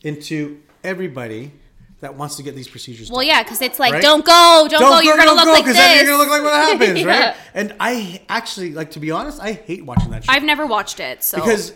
into 0.02 0.60
everybody 0.84 1.52
that 2.00 2.14
wants 2.14 2.36
to 2.36 2.42
get 2.42 2.54
these 2.54 2.68
procedures. 2.68 3.10
Well, 3.10 3.20
done. 3.20 3.28
yeah, 3.28 3.42
because 3.42 3.62
it's 3.62 3.78
like, 3.78 3.94
Right? 3.94 4.02
don't 4.02 4.24
go, 4.24 4.66
don't, 4.70 4.80
go, 4.80 5.00
you're 5.00 5.16
gonna 5.16 5.32
look 5.32 5.44
go, 5.44 5.52
like 5.52 5.64
this. 5.64 5.76
then 5.76 5.96
you're 5.96 6.06
gonna 6.06 6.18
look 6.18 6.30
like 6.30 6.42
what 6.42 6.52
happens, 6.52 7.00
Yeah. 7.04 7.06
right? 7.28 7.36
And 7.54 7.74
I 7.80 8.22
actually, 8.28 8.72
like 8.72 8.90
to 8.92 9.00
be 9.00 9.10
honest, 9.10 9.40
I 9.40 9.52
hate 9.52 9.84
watching 9.84 10.10
that 10.10 10.24
show 10.24 10.32
I've 10.32 10.44
never 10.44 10.66
watched 10.66 11.00
it, 11.00 11.22
so 11.22 11.38
because 11.38 11.72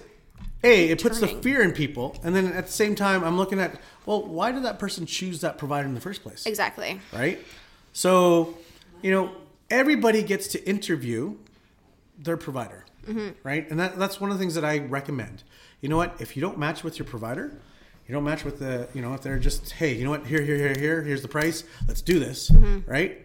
a 0.63 0.91
it 0.91 1.03
puts 1.03 1.21
the 1.21 1.29
fear 1.29 1.63
in 1.63 1.73
people, 1.73 2.19
and 2.23 2.35
then 2.35 2.53
at 2.53 2.67
the 2.67 2.73
same 2.73 2.95
time, 2.95 3.23
I'm 3.25 3.37
looking 3.39 3.61
at 3.61 3.79
well, 4.07 4.23
why 4.23 4.53
did 4.53 4.65
that 4.65 4.79
person 4.79 5.07
choose 5.07 5.41
that 5.41 5.57
provider 5.57 5.87
in 5.89 5.95
the 5.95 6.01
first 6.01 6.23
place? 6.23 6.45
exactly. 6.47 7.01
right? 7.13 7.39
So, 7.93 8.59
you 9.03 9.11
know, 9.11 9.31
everybody 9.71 10.23
gets 10.23 10.47
to 10.49 10.69
interview 10.69 11.37
their 12.19 12.37
provider, 12.37 12.85
right? 13.43 13.69
And 13.71 13.79
that, 13.81 13.99
that's 13.99 14.21
one 14.21 14.31
of 14.31 14.39
the 14.39 14.43
things 14.43 14.55
that 14.55 14.65
I 14.65 14.79
recommend. 14.79 15.43
You 15.81 15.89
know 15.89 15.97
what? 15.97 16.15
If 16.21 16.37
you 16.37 16.41
don't 16.41 16.59
match 16.59 16.85
with 16.85 16.99
your 16.99 17.07
provider, 17.07 17.61
you 18.07 18.13
don't 18.15 18.25
match 18.25 18.45
with 18.45 18.59
the, 18.59 18.89
you 18.95 19.03
know, 19.03 19.15
if 19.15 19.23
they're 19.23 19.39
just, 19.39 19.73
hey, 19.73 19.95
you 19.95 20.05
know 20.05 20.11
what? 20.11 20.27
Here, 20.27 20.43
here, 20.43 20.57
here, 20.57 20.75
here. 20.79 21.03
Here's 21.03 21.23
the 21.23 21.29
price. 21.29 21.65
Let's 21.89 22.03
do 22.03 22.19
this, 22.19 22.51
mm-hmm. 22.51 22.89
right? 22.91 23.25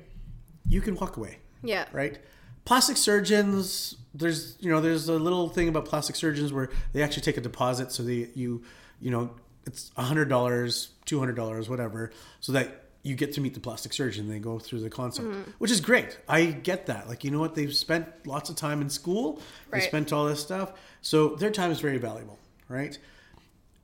You 0.68 0.82
can 0.82 0.96
walk 0.96 1.18
away, 1.18 1.40
Yeah. 1.64 1.86
right? 1.92 2.18
Plastic 2.66 2.98
surgeons, 2.98 3.96
there's, 4.14 4.58
you 4.60 4.70
know, 4.70 4.80
there's 4.82 5.10
a 5.10 5.14
little 5.14 5.50
thing 5.50 5.68
about 5.68 5.86
plastic 5.86 6.16
surgeons 6.16 6.54
where 6.54 6.70
they 6.94 7.02
actually 7.02 7.24
take 7.24 7.38
a 7.38 7.42
deposit, 7.42 7.92
so 7.92 8.04
they, 8.04 8.30
you, 8.36 8.64
you 9.00 9.12
know, 9.12 9.32
it's 9.66 9.92
a 9.98 10.04
hundred 10.04 10.30
dollars, 10.30 10.90
two 11.06 11.20
hundred 11.20 11.36
dollars, 11.36 11.70
whatever, 11.70 12.12
so 12.40 12.52
that 12.52 12.89
you 13.04 13.16
get 13.16 13.34
to 13.34 13.42
meet 13.42 13.54
the 13.54 13.60
plastic 13.60 13.94
surgeon. 13.94 14.28
They 14.28 14.40
go 14.40 14.60
through 14.60 14.82
the 14.82 14.90
consult, 14.90 15.28
which 15.58 15.72
is 15.72 15.82
great. 15.82 16.20
I 16.28 16.46
get 16.46 16.86
that. 16.88 17.08
Like, 17.08 17.24
you 17.24 17.32
know 17.32 17.40
what? 17.40 17.56
They've 17.56 17.74
spent 17.74 18.06
lots 18.28 18.50
of 18.50 18.56
time 18.56 18.82
in 18.82 18.90
school. 18.90 19.42
Right. 19.72 19.82
They 19.82 19.88
spent 19.88 20.12
all 20.12 20.26
this 20.26 20.42
stuff, 20.42 20.74
so 21.02 21.36
their 21.36 21.52
time 21.52 21.72
is 21.72 21.80
very 21.80 21.98
valuable, 21.98 22.38
right? 22.68 22.98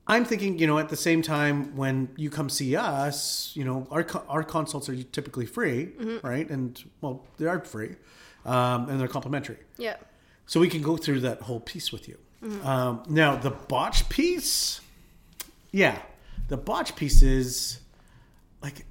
I'm 0.08 0.24
thinking, 0.24 0.58
you 0.58 0.68
know, 0.68 0.78
at 0.78 0.88
the 0.88 0.96
same 0.96 1.20
time 1.20 1.74
when 1.76 2.10
you 2.16 2.30
come 2.30 2.48
see 2.48 2.76
us, 2.76 3.50
you 3.54 3.64
know, 3.64 3.88
our 3.90 4.06
our 4.28 4.44
consults 4.44 4.88
are 4.88 5.02
typically 5.02 5.46
free, 5.46 5.90
right? 6.22 6.48
And 6.48 6.82
well, 7.00 7.24
they 7.38 7.46
are 7.46 7.60
free, 7.64 7.96
um, 8.44 8.88
and 8.88 9.00
they're 9.00 9.08
complimentary. 9.08 9.58
Yeah. 9.78 9.96
So 10.46 10.60
we 10.60 10.68
can 10.68 10.80
go 10.80 10.96
through 10.96 11.20
that 11.20 11.40
whole 11.42 11.58
piece 11.58 11.90
with 11.90 12.06
you. 12.08 12.18
Um, 12.62 13.02
now, 13.08 13.34
the 13.34 13.50
botch 13.50 14.08
piece, 14.08 14.80
yeah, 15.72 15.98
the 16.46 16.56
botch 16.56 16.94
piece 16.94 17.22
is 17.22 17.80
like, 18.62 18.84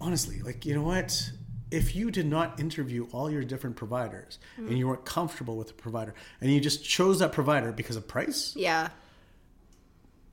honestly, 0.00 0.40
like, 0.42 0.64
you 0.66 0.74
know 0.74 0.82
what? 0.82 1.30
If 1.70 1.94
you 1.94 2.10
did 2.10 2.26
not 2.26 2.58
interview 2.58 3.06
all 3.12 3.30
your 3.30 3.44
different 3.44 3.76
providers 3.76 4.38
and 4.56 4.76
you 4.76 4.88
weren't 4.88 5.04
comfortable 5.04 5.56
with 5.56 5.68
the 5.68 5.74
provider 5.74 6.14
and 6.40 6.50
you 6.52 6.58
just 6.60 6.84
chose 6.84 7.20
that 7.20 7.30
provider 7.32 7.70
because 7.70 7.94
of 7.94 8.08
price, 8.08 8.54
Yeah. 8.56 8.88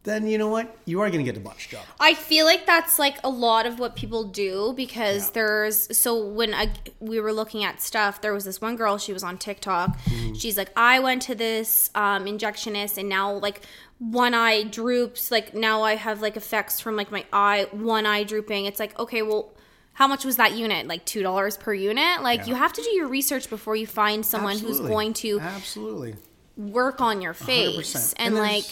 then 0.04 0.26
you 0.26 0.38
know 0.40 0.48
what? 0.48 0.76
You 0.86 1.02
are 1.02 1.10
going 1.12 1.24
to 1.24 1.30
get 1.32 1.38
a 1.38 1.44
botch 1.44 1.70
job. 1.70 1.86
I 2.00 2.14
feel 2.16 2.46
like 2.46 2.66
that's 2.66 2.98
like 2.98 3.18
a 3.24 3.30
lot 3.30 3.66
of 3.68 3.78
what 3.78 3.96
people 3.96 4.24
do 4.24 4.74
because 4.76 5.32
there's 5.32 5.96
so 5.96 6.26
when 6.26 6.54
I, 6.56 6.72
we 7.00 7.20
were 7.20 7.34
looking 7.34 7.64
at 7.64 7.82
stuff, 7.84 8.22
there 8.22 8.34
was 8.34 8.46
this 8.46 8.60
one 8.62 8.76
girl. 8.76 8.98
She 8.98 9.12
was 9.14 9.24
on 9.24 9.38
TikTok. 9.38 9.96
She's 10.34 10.58
like, 10.58 10.72
I 10.76 11.00
went 11.00 11.22
to 11.24 11.36
this 11.36 11.92
um, 11.94 12.26
injectionist, 12.26 12.98
and 12.98 13.10
now 13.10 13.34
like 13.34 13.62
one 14.00 14.34
eye 14.34 14.64
droops. 14.64 15.30
Like 15.30 15.54
now 15.54 15.84
I 15.84 15.96
have 15.98 16.22
like 16.22 16.36
effects 16.38 16.80
from 16.80 16.96
like 16.96 17.12
my 17.12 17.26
eye, 17.34 17.68
one 17.72 18.06
eye 18.08 18.24
drooping. 18.24 18.66
It's 18.66 18.80
like 18.80 18.98
okay, 18.98 19.22
well. 19.22 19.52
How 19.98 20.06
much 20.08 20.24
was 20.26 20.36
that 20.36 20.54
unit? 20.56 20.86
Like 20.88 21.06
two 21.06 21.24
dollars 21.24 21.58
per 21.58 21.74
unit. 21.74 22.22
Like 22.22 22.46
you 22.46 22.54
have 22.54 22.72
to 22.74 22.84
do 22.84 22.90
your 22.92 23.08
research 23.08 23.50
before 23.50 23.76
you 23.76 23.88
find 23.88 24.24
someone 24.24 24.60
who's 24.60 24.80
going 24.80 25.14
to 25.26 25.40
Absolutely. 25.40 26.14
work 26.56 27.02
on 27.02 27.20
your 27.20 27.34
face 27.34 27.94
100%. 27.94 28.14
and, 28.20 28.36
And 28.36 28.36
like 28.36 28.66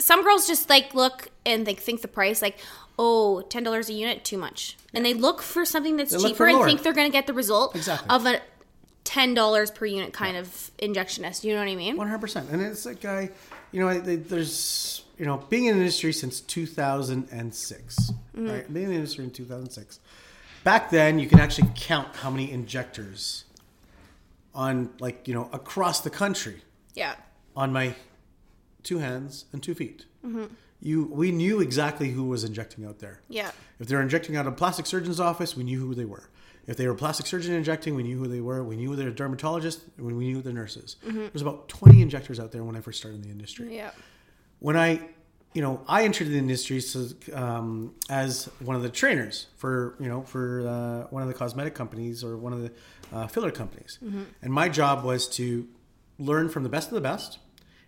some 0.00 0.24
girls 0.24 0.48
just 0.48 0.68
like 0.68 0.92
look 0.92 1.28
and 1.46 1.64
they 1.64 1.74
think 1.74 2.02
the 2.02 2.08
price 2.08 2.42
like 2.42 2.58
oh 2.98 3.42
ten 3.42 3.62
dollars 3.62 3.88
a 3.88 3.92
unit 3.92 4.24
too 4.24 4.36
much 4.36 4.76
and 4.92 5.04
they 5.06 5.14
look 5.14 5.40
for 5.40 5.64
something 5.64 5.96
that's 5.96 6.10
They 6.10 6.18
cheaper 6.30 6.48
and 6.48 6.64
think 6.64 6.82
they're 6.82 6.92
going 6.92 7.06
to 7.08 7.12
get 7.12 7.28
the 7.28 7.32
result 7.32 7.76
Exactly. 7.76 8.08
of 8.10 8.26
a 8.26 8.40
ten 9.04 9.34
dollars 9.34 9.70
per 9.70 9.86
unit 9.86 10.12
kind 10.12 10.36
of 10.36 10.48
injectionist 10.78 11.44
you 11.44 11.52
know 11.54 11.60
what 11.60 11.68
i 11.68 11.76
mean 11.76 11.96
One 11.96 12.08
hundred 12.08 12.20
percent, 12.22 12.50
and 12.50 12.60
it's 12.60 12.84
like 12.84 13.04
I, 13.04 13.30
you 13.70 13.80
know, 13.80 13.88
I, 13.88 13.98
they- 13.98 14.16
there's, 14.16 15.04
you 15.18 15.26
know, 15.26 15.38
being 15.48 15.66
in 15.66 15.74
the 15.76 15.80
industry 15.82 16.12
since 16.12 16.40
two 16.40 16.66
thousand 16.66 17.28
and 17.32 17.54
six, 17.54 17.96
mm-hmm. 18.36 18.48
right? 18.48 18.72
Being 18.72 18.84
in 18.86 18.90
the 18.90 18.96
industry 18.96 19.24
in 19.24 19.30
two 19.30 19.44
thousand 19.44 19.70
six. 19.70 19.98
Back 20.64 20.90
then, 20.90 21.18
you 21.18 21.28
can 21.28 21.38
actually 21.40 21.68
count 21.76 22.16
how 22.16 22.30
many 22.30 22.50
injectors 22.50 23.44
on, 24.54 24.90
like, 24.98 25.28
you 25.28 25.34
know, 25.34 25.48
across 25.52 26.00
the 26.00 26.10
country 26.10 26.62
yeah 26.94 27.14
on 27.56 27.72
my 27.72 27.94
two 28.82 28.98
hands 28.98 29.46
and 29.52 29.62
two 29.62 29.74
feet. 29.74 30.06
Mm-hmm. 30.24 30.44
You, 30.80 31.04
we 31.04 31.32
knew 31.32 31.60
exactly 31.60 32.10
who 32.10 32.24
was 32.24 32.44
injecting 32.44 32.84
out 32.84 32.98
there. 32.98 33.20
yeah 33.28 33.50
If 33.80 33.88
they 33.88 33.94
were 33.96 34.02
injecting 34.02 34.36
out 34.36 34.46
of 34.46 34.52
a 34.52 34.56
plastic 34.56 34.86
surgeon's 34.86 35.20
office, 35.20 35.56
we 35.56 35.64
knew 35.64 35.80
who 35.80 35.94
they 35.94 36.04
were. 36.04 36.28
If 36.66 36.76
they 36.76 36.86
were 36.86 36.92
a 36.94 36.96
plastic 36.96 37.26
surgeon 37.26 37.52
injecting, 37.54 37.94
we 37.94 38.02
knew 38.02 38.18
who 38.18 38.26
they 38.26 38.40
were. 38.40 38.62
We 38.64 38.76
knew 38.76 38.94
they 38.96 39.04
were 39.04 39.10
dermatologists. 39.10 39.80
We 39.98 40.12
knew 40.12 40.40
the 40.40 40.52
nurses. 40.52 40.96
There's 41.02 41.42
about 41.42 41.68
20 41.68 42.00
injectors 42.00 42.40
out 42.40 42.52
there 42.52 42.64
when 42.64 42.74
I 42.76 42.80
first 42.80 42.98
started 43.00 43.16
in 43.16 43.22
the 43.22 43.30
industry. 43.30 43.76
yeah 43.76 43.90
When 44.60 44.76
I, 44.76 45.00
you 45.54 45.62
know, 45.62 45.80
I 45.88 46.04
entered 46.04 46.28
the 46.28 46.36
industry 46.38 46.80
so, 46.80 47.08
um, 47.32 47.94
as 48.10 48.50
one 48.58 48.76
of 48.76 48.82
the 48.82 48.90
trainers 48.90 49.46
for, 49.56 49.94
you 50.00 50.08
know, 50.08 50.22
for 50.22 50.66
uh, 50.66 51.06
one 51.10 51.22
of 51.22 51.28
the 51.28 51.34
cosmetic 51.34 51.74
companies 51.74 52.24
or 52.24 52.36
one 52.36 52.52
of 52.52 52.60
the 52.62 52.72
uh, 53.12 53.26
filler 53.28 53.50
companies. 53.52 53.98
And 54.42 54.52
my 54.52 54.68
job 54.68 55.04
was 55.04 55.28
to 55.36 55.66
learn 56.18 56.48
from 56.48 56.64
the 56.64 56.68
best 56.68 56.88
of 56.88 56.94
the 56.94 57.00
best 57.00 57.38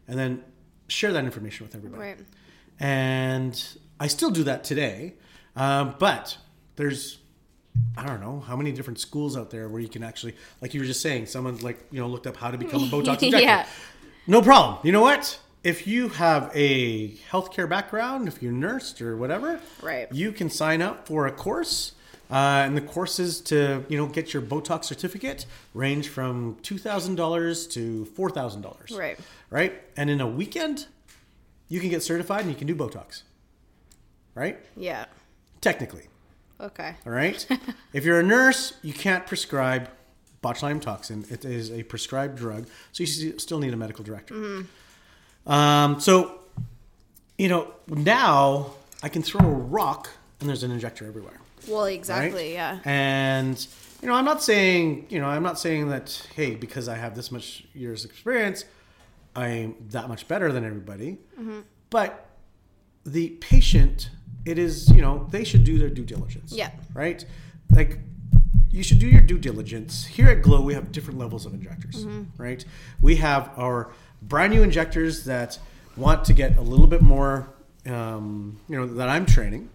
and 0.06 0.18
then 0.18 0.44
share 0.88 1.12
that 1.12 1.24
information 1.24 1.66
with 1.66 1.74
everybody. 1.74 2.00
right 2.02 2.18
and 2.78 3.62
I 3.98 4.06
still 4.06 4.30
do 4.30 4.44
that 4.44 4.64
today. 4.64 5.14
Um, 5.54 5.94
but 5.98 6.36
there's 6.76 7.18
I 7.96 8.06
don't 8.06 8.20
know 8.20 8.40
how 8.40 8.56
many 8.56 8.72
different 8.72 8.98
schools 9.00 9.36
out 9.36 9.50
there 9.50 9.68
where 9.68 9.80
you 9.80 9.88
can 9.88 10.02
actually, 10.02 10.34
like 10.60 10.72
you 10.74 10.80
were 10.80 10.86
just 10.86 11.00
saying, 11.00 11.26
someone's 11.26 11.62
like 11.62 11.78
you 11.90 12.00
know 12.00 12.06
looked 12.06 12.26
up 12.26 12.36
how 12.36 12.50
to 12.50 12.58
become 12.58 12.82
a 12.84 12.86
Botox 12.86 13.22
injector. 13.22 13.40
Yeah. 13.40 13.66
No 14.26 14.42
problem. 14.42 14.78
You 14.82 14.92
know 14.92 15.00
what? 15.02 15.38
If 15.66 15.84
you 15.84 16.10
have 16.10 16.52
a 16.54 17.08
healthcare 17.32 17.68
background, 17.68 18.28
if 18.28 18.40
you're 18.40 18.52
nursed 18.52 19.02
or 19.02 19.16
whatever, 19.16 19.58
Right. 19.82 20.06
you 20.12 20.30
can 20.30 20.48
sign 20.48 20.80
up 20.80 21.08
for 21.08 21.26
a 21.26 21.32
course. 21.32 21.90
Uh, 22.30 22.62
and 22.66 22.76
the 22.76 22.80
courses 22.80 23.40
to 23.40 23.84
you 23.88 23.96
know 23.96 24.06
get 24.06 24.32
your 24.32 24.42
Botox 24.42 24.84
certificate 24.84 25.44
range 25.74 26.08
from 26.08 26.56
two 26.62 26.78
thousand 26.78 27.16
dollars 27.16 27.66
to 27.68 28.04
four 28.16 28.30
thousand 28.30 28.62
dollars. 28.62 28.92
Right. 28.96 29.18
Right. 29.50 29.72
And 29.96 30.08
in 30.08 30.20
a 30.20 30.26
weekend, 30.28 30.86
you 31.68 31.80
can 31.80 31.88
get 31.90 32.00
certified 32.04 32.42
and 32.42 32.50
you 32.50 32.56
can 32.56 32.68
do 32.68 32.76
Botox. 32.76 33.22
Right. 34.36 34.58
Yeah. 34.76 35.06
Technically. 35.60 36.06
Okay. 36.60 36.94
All 37.04 37.12
right. 37.12 37.44
if 37.92 38.04
you're 38.04 38.20
a 38.20 38.24
nurse, 38.24 38.74
you 38.82 38.92
can't 38.92 39.26
prescribe 39.26 39.88
botulinum 40.44 40.80
toxin. 40.80 41.24
It 41.28 41.44
is 41.44 41.72
a 41.72 41.82
prescribed 41.82 42.36
drug, 42.38 42.66
so 42.92 43.02
you 43.02 43.38
still 43.38 43.58
need 43.58 43.74
a 43.74 43.76
medical 43.76 44.04
director. 44.04 44.64
Um, 45.46 46.00
so, 46.00 46.40
you 47.38 47.48
know, 47.48 47.72
now 47.88 48.72
I 49.02 49.08
can 49.08 49.22
throw 49.22 49.46
a 49.46 49.52
rock 49.52 50.10
and 50.40 50.48
there's 50.48 50.62
an 50.62 50.70
injector 50.70 51.06
everywhere. 51.06 51.40
Well, 51.68 51.84
right? 51.84 51.94
exactly. 51.94 52.52
Yeah. 52.52 52.78
And 52.84 53.66
you 54.02 54.08
know, 54.08 54.14
I'm 54.14 54.24
not 54.24 54.42
saying 54.42 55.06
you 55.08 55.20
know, 55.20 55.26
I'm 55.26 55.42
not 55.42 55.58
saying 55.58 55.88
that 55.88 56.26
hey, 56.34 56.54
because 56.54 56.88
I 56.88 56.96
have 56.96 57.14
this 57.14 57.30
much 57.32 57.64
years 57.74 58.04
experience, 58.04 58.64
I'm 59.34 59.74
that 59.90 60.08
much 60.08 60.28
better 60.28 60.52
than 60.52 60.64
everybody. 60.64 61.18
Mm-hmm. 61.38 61.60
But 61.90 62.26
the 63.04 63.30
patient, 63.40 64.10
it 64.44 64.58
is 64.58 64.90
you 64.90 65.02
know, 65.02 65.26
they 65.30 65.44
should 65.44 65.64
do 65.64 65.78
their 65.78 65.90
due 65.90 66.04
diligence. 66.04 66.52
Yeah. 66.52 66.70
Right. 66.94 67.24
Like 67.70 67.98
you 68.70 68.82
should 68.82 68.98
do 68.98 69.06
your 69.06 69.22
due 69.22 69.38
diligence. 69.38 70.04
Here 70.04 70.28
at 70.28 70.42
Glow, 70.42 70.60
we 70.60 70.74
have 70.74 70.92
different 70.92 71.18
levels 71.18 71.46
of 71.46 71.54
injectors. 71.54 72.04
Mm-hmm. 72.04 72.42
Right. 72.42 72.64
We 73.00 73.16
have 73.16 73.50
our 73.56 73.90
brand 74.22 74.52
new 74.52 74.62
injectors 74.62 75.24
that 75.24 75.58
want 75.96 76.24
to 76.26 76.32
get 76.32 76.56
a 76.56 76.62
little 76.62 76.86
bit 76.86 77.02
more, 77.02 77.48
um, 77.86 78.58
you 78.68 78.76
know, 78.76 78.86
that 78.86 79.08
I'm 79.08 79.26
training. 79.26 79.68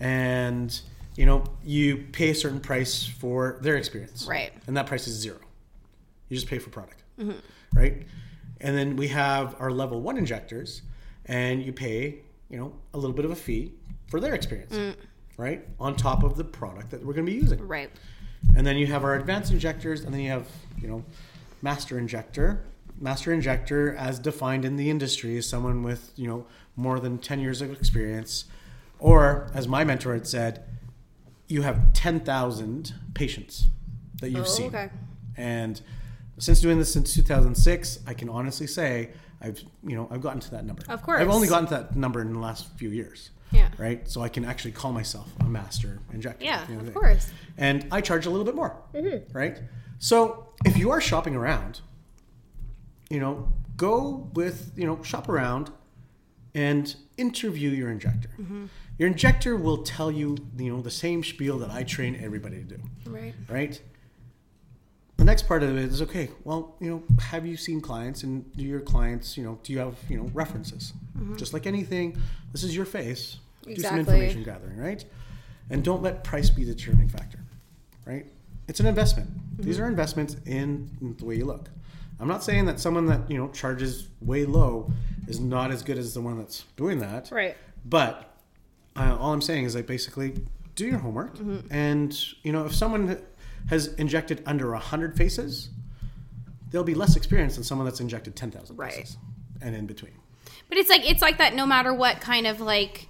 And 0.00 0.78
you 1.16 1.24
know 1.24 1.44
you 1.64 2.04
pay 2.12 2.28
a 2.30 2.34
certain 2.34 2.60
price 2.60 3.06
for 3.06 3.58
their 3.62 3.76
experience. 3.76 4.26
Right. 4.26 4.52
and 4.66 4.76
that 4.76 4.86
price 4.86 5.06
is 5.08 5.14
zero. 5.18 5.38
You 6.28 6.36
just 6.36 6.48
pay 6.48 6.58
for 6.58 6.70
product. 6.70 7.02
Right? 7.74 8.02
And 8.60 8.76
then 8.76 8.96
we 8.96 9.08
have 9.08 9.56
our 9.58 9.70
level 9.70 10.00
one 10.00 10.18
injectors 10.18 10.82
and 11.24 11.62
you 11.62 11.72
pay 11.72 12.18
you 12.50 12.58
know 12.58 12.74
a 12.92 12.98
little 12.98 13.16
bit 13.16 13.24
of 13.24 13.30
a 13.30 13.36
fee 13.36 13.72
for 14.10 14.20
their 14.20 14.34
experience. 14.34 14.96
Right? 15.38 15.66
On 15.80 15.96
top 15.96 16.22
of 16.22 16.36
the 16.36 16.44
product 16.44 16.90
that 16.90 17.04
we're 17.04 17.14
going 17.14 17.26
to 17.26 17.32
be 17.32 17.38
using. 17.38 17.66
Right. 17.66 17.90
and 18.54 18.66
then 18.66 18.76
you 18.76 18.86
have 18.86 19.02
our 19.04 19.14
advanced 19.14 19.50
injectors, 19.52 20.04
and 20.04 20.12
then 20.12 20.20
you 20.20 20.30
have, 20.30 20.46
you 20.80 20.88
know, 20.88 21.04
master 21.62 21.98
injector. 21.98 22.64
Master 22.98 23.32
injector, 23.32 23.94
as 23.94 24.18
defined 24.18 24.64
in 24.64 24.76
the 24.76 24.88
industry, 24.90 25.36
is 25.36 25.48
someone 25.48 25.82
with, 25.82 26.12
you 26.16 26.26
know, 26.26 26.46
more 26.76 26.98
than 27.00 27.18
10 27.18 27.40
years 27.40 27.60
of 27.60 27.70
experience. 27.72 28.46
Or, 28.98 29.50
as 29.54 29.68
my 29.68 29.84
mentor 29.84 30.14
had 30.14 30.26
said, 30.26 30.64
you 31.48 31.62
have 31.62 31.92
10,000 31.92 32.94
patients 33.14 33.68
that 34.20 34.30
you've 34.30 34.40
Oh, 34.40 34.44
seen. 34.44 34.66
okay. 34.68 34.90
And 35.36 35.80
since 36.38 36.60
doing 36.60 36.78
this 36.78 36.92
since 36.92 37.14
2006, 37.14 37.98
I 38.06 38.14
can 38.14 38.28
honestly 38.28 38.66
say 38.66 39.10
I've, 39.42 39.62
you 39.86 39.94
know, 39.94 40.08
I've 40.10 40.22
gotten 40.22 40.40
to 40.40 40.50
that 40.52 40.64
number. 40.64 40.82
Of 40.88 41.02
course. 41.02 41.20
I've 41.20 41.28
only 41.28 41.46
gotten 41.48 41.66
to 41.68 41.74
that 41.74 41.96
number 41.96 42.22
in 42.22 42.32
the 42.32 42.38
last 42.38 42.68
few 42.78 42.88
years. 42.88 43.30
Yeah. 43.52 43.68
Right? 43.78 44.08
So 44.08 44.22
I 44.22 44.28
can 44.30 44.44
actually 44.44 44.72
call 44.72 44.92
myself 44.92 45.28
a 45.40 45.44
master 45.44 45.98
injector. 46.12 46.44
Yeah, 46.44 46.60
at 46.62 46.66
the 46.68 46.72
end 46.74 46.88
of 46.88 46.94
course. 46.94 47.30
and 47.58 47.86
I 47.92 48.00
charge 48.00 48.24
a 48.26 48.30
little 48.30 48.44
bit 48.46 48.54
more, 48.54 48.76
Mm-hmm. 48.94 49.36
right? 49.36 49.58
So 49.98 50.48
if 50.64 50.76
you 50.76 50.90
are 50.90 51.00
shopping 51.00 51.36
around, 51.36 51.80
you 53.10 53.20
know, 53.20 53.52
go 53.76 54.28
with 54.34 54.72
you 54.76 54.86
know 54.86 55.02
shop 55.02 55.28
around 55.28 55.70
and 56.54 56.96
interview 57.16 57.70
your 57.70 57.90
injector. 57.90 58.30
Mm-hmm. 58.40 58.66
Your 58.98 59.08
injector 59.08 59.56
will 59.56 59.78
tell 59.78 60.10
you 60.10 60.36
you 60.58 60.72
know 60.72 60.80
the 60.82 60.90
same 60.90 61.22
spiel 61.22 61.58
that 61.58 61.70
I 61.70 61.82
train 61.82 62.18
everybody 62.22 62.56
to 62.58 62.64
do, 62.64 62.80
Right. 63.06 63.34
right? 63.48 63.80
The 65.18 65.24
next 65.24 65.48
part 65.48 65.62
of 65.62 65.70
it 65.76 65.84
is 65.84 66.02
okay. 66.02 66.28
Well, 66.44 66.76
you 66.78 66.90
know, 66.90 67.02
have 67.20 67.46
you 67.46 67.56
seen 67.56 67.80
clients, 67.80 68.22
and 68.22 68.54
do 68.54 68.62
your 68.64 68.80
clients, 68.80 69.36
you 69.36 69.44
know, 69.44 69.58
do 69.62 69.72
you 69.72 69.78
have 69.78 69.96
you 70.08 70.16
know 70.18 70.30
references? 70.34 70.92
Just 71.36 71.54
like 71.54 71.66
anything, 71.66 72.16
this 72.52 72.62
is 72.62 72.76
your 72.76 72.84
face. 72.84 73.38
Do 73.62 73.74
some 73.76 73.90
Mm-hmm. 73.90 73.98
Information 74.00 74.42
gathering, 74.44 74.76
right? 74.78 75.04
And 75.70 75.82
don't 75.82 76.02
let 76.02 76.22
price 76.22 76.50
be 76.50 76.62
the 76.64 76.74
determining 76.74 77.08
factor, 77.08 77.38
right? 78.04 78.26
It's 78.68 78.78
an 78.80 78.86
investment. 78.86 79.30
Mm-hmm. 79.30 79.62
These 79.62 79.80
are 79.80 79.86
investments 79.88 80.36
in 80.46 81.14
the 81.18 81.24
way 81.24 81.36
you 81.36 81.46
look. 81.46 81.70
I'm 82.18 82.28
not 82.28 82.42
saying 82.42 82.64
that 82.66 82.80
someone 82.80 83.06
that 83.06 83.30
you 83.30 83.36
know 83.38 83.48
charges 83.48 84.08
way 84.20 84.44
low 84.46 84.90
is 85.28 85.38
not 85.40 85.70
as 85.70 85.82
good 85.82 85.98
as 85.98 86.14
the 86.14 86.20
one 86.20 86.38
that's 86.38 86.64
doing 86.76 86.98
that, 87.00 87.28
Right. 87.30 87.56
but 87.84 88.32
uh, 88.96 89.16
all 89.20 89.32
I'm 89.32 89.42
saying 89.42 89.64
is 89.64 89.74
like 89.74 89.86
basically 89.86 90.34
do 90.74 90.86
your 90.86 90.98
homework, 90.98 91.36
Mm-hmm. 91.36 91.72
and 91.72 92.18
you 92.42 92.52
know 92.52 92.64
if 92.66 92.74
someone 92.74 93.18
has 93.68 93.88
injected 93.94 94.42
under 94.46 94.72
a 94.74 94.78
hundred 94.78 95.16
faces, 95.16 95.70
they'll 96.70 96.84
be 96.84 96.94
less 96.94 97.16
experienced 97.16 97.56
than 97.56 97.64
someone 97.64 97.84
that's 97.84 98.00
injected 98.00 98.34
ten 98.36 98.50
thousand 98.50 98.76
Right. 98.76 98.92
faces 98.92 99.16
and 99.60 99.74
in 99.74 99.86
between. 99.86 100.12
But 100.68 100.78
it's 100.78 100.88
like 100.90 101.08
it's 101.08 101.22
like 101.22 101.38
that 101.38 101.54
no 101.54 101.66
matter 101.66 101.92
what 101.92 102.20
kind 102.20 102.46
of 102.46 102.60
like 102.60 103.08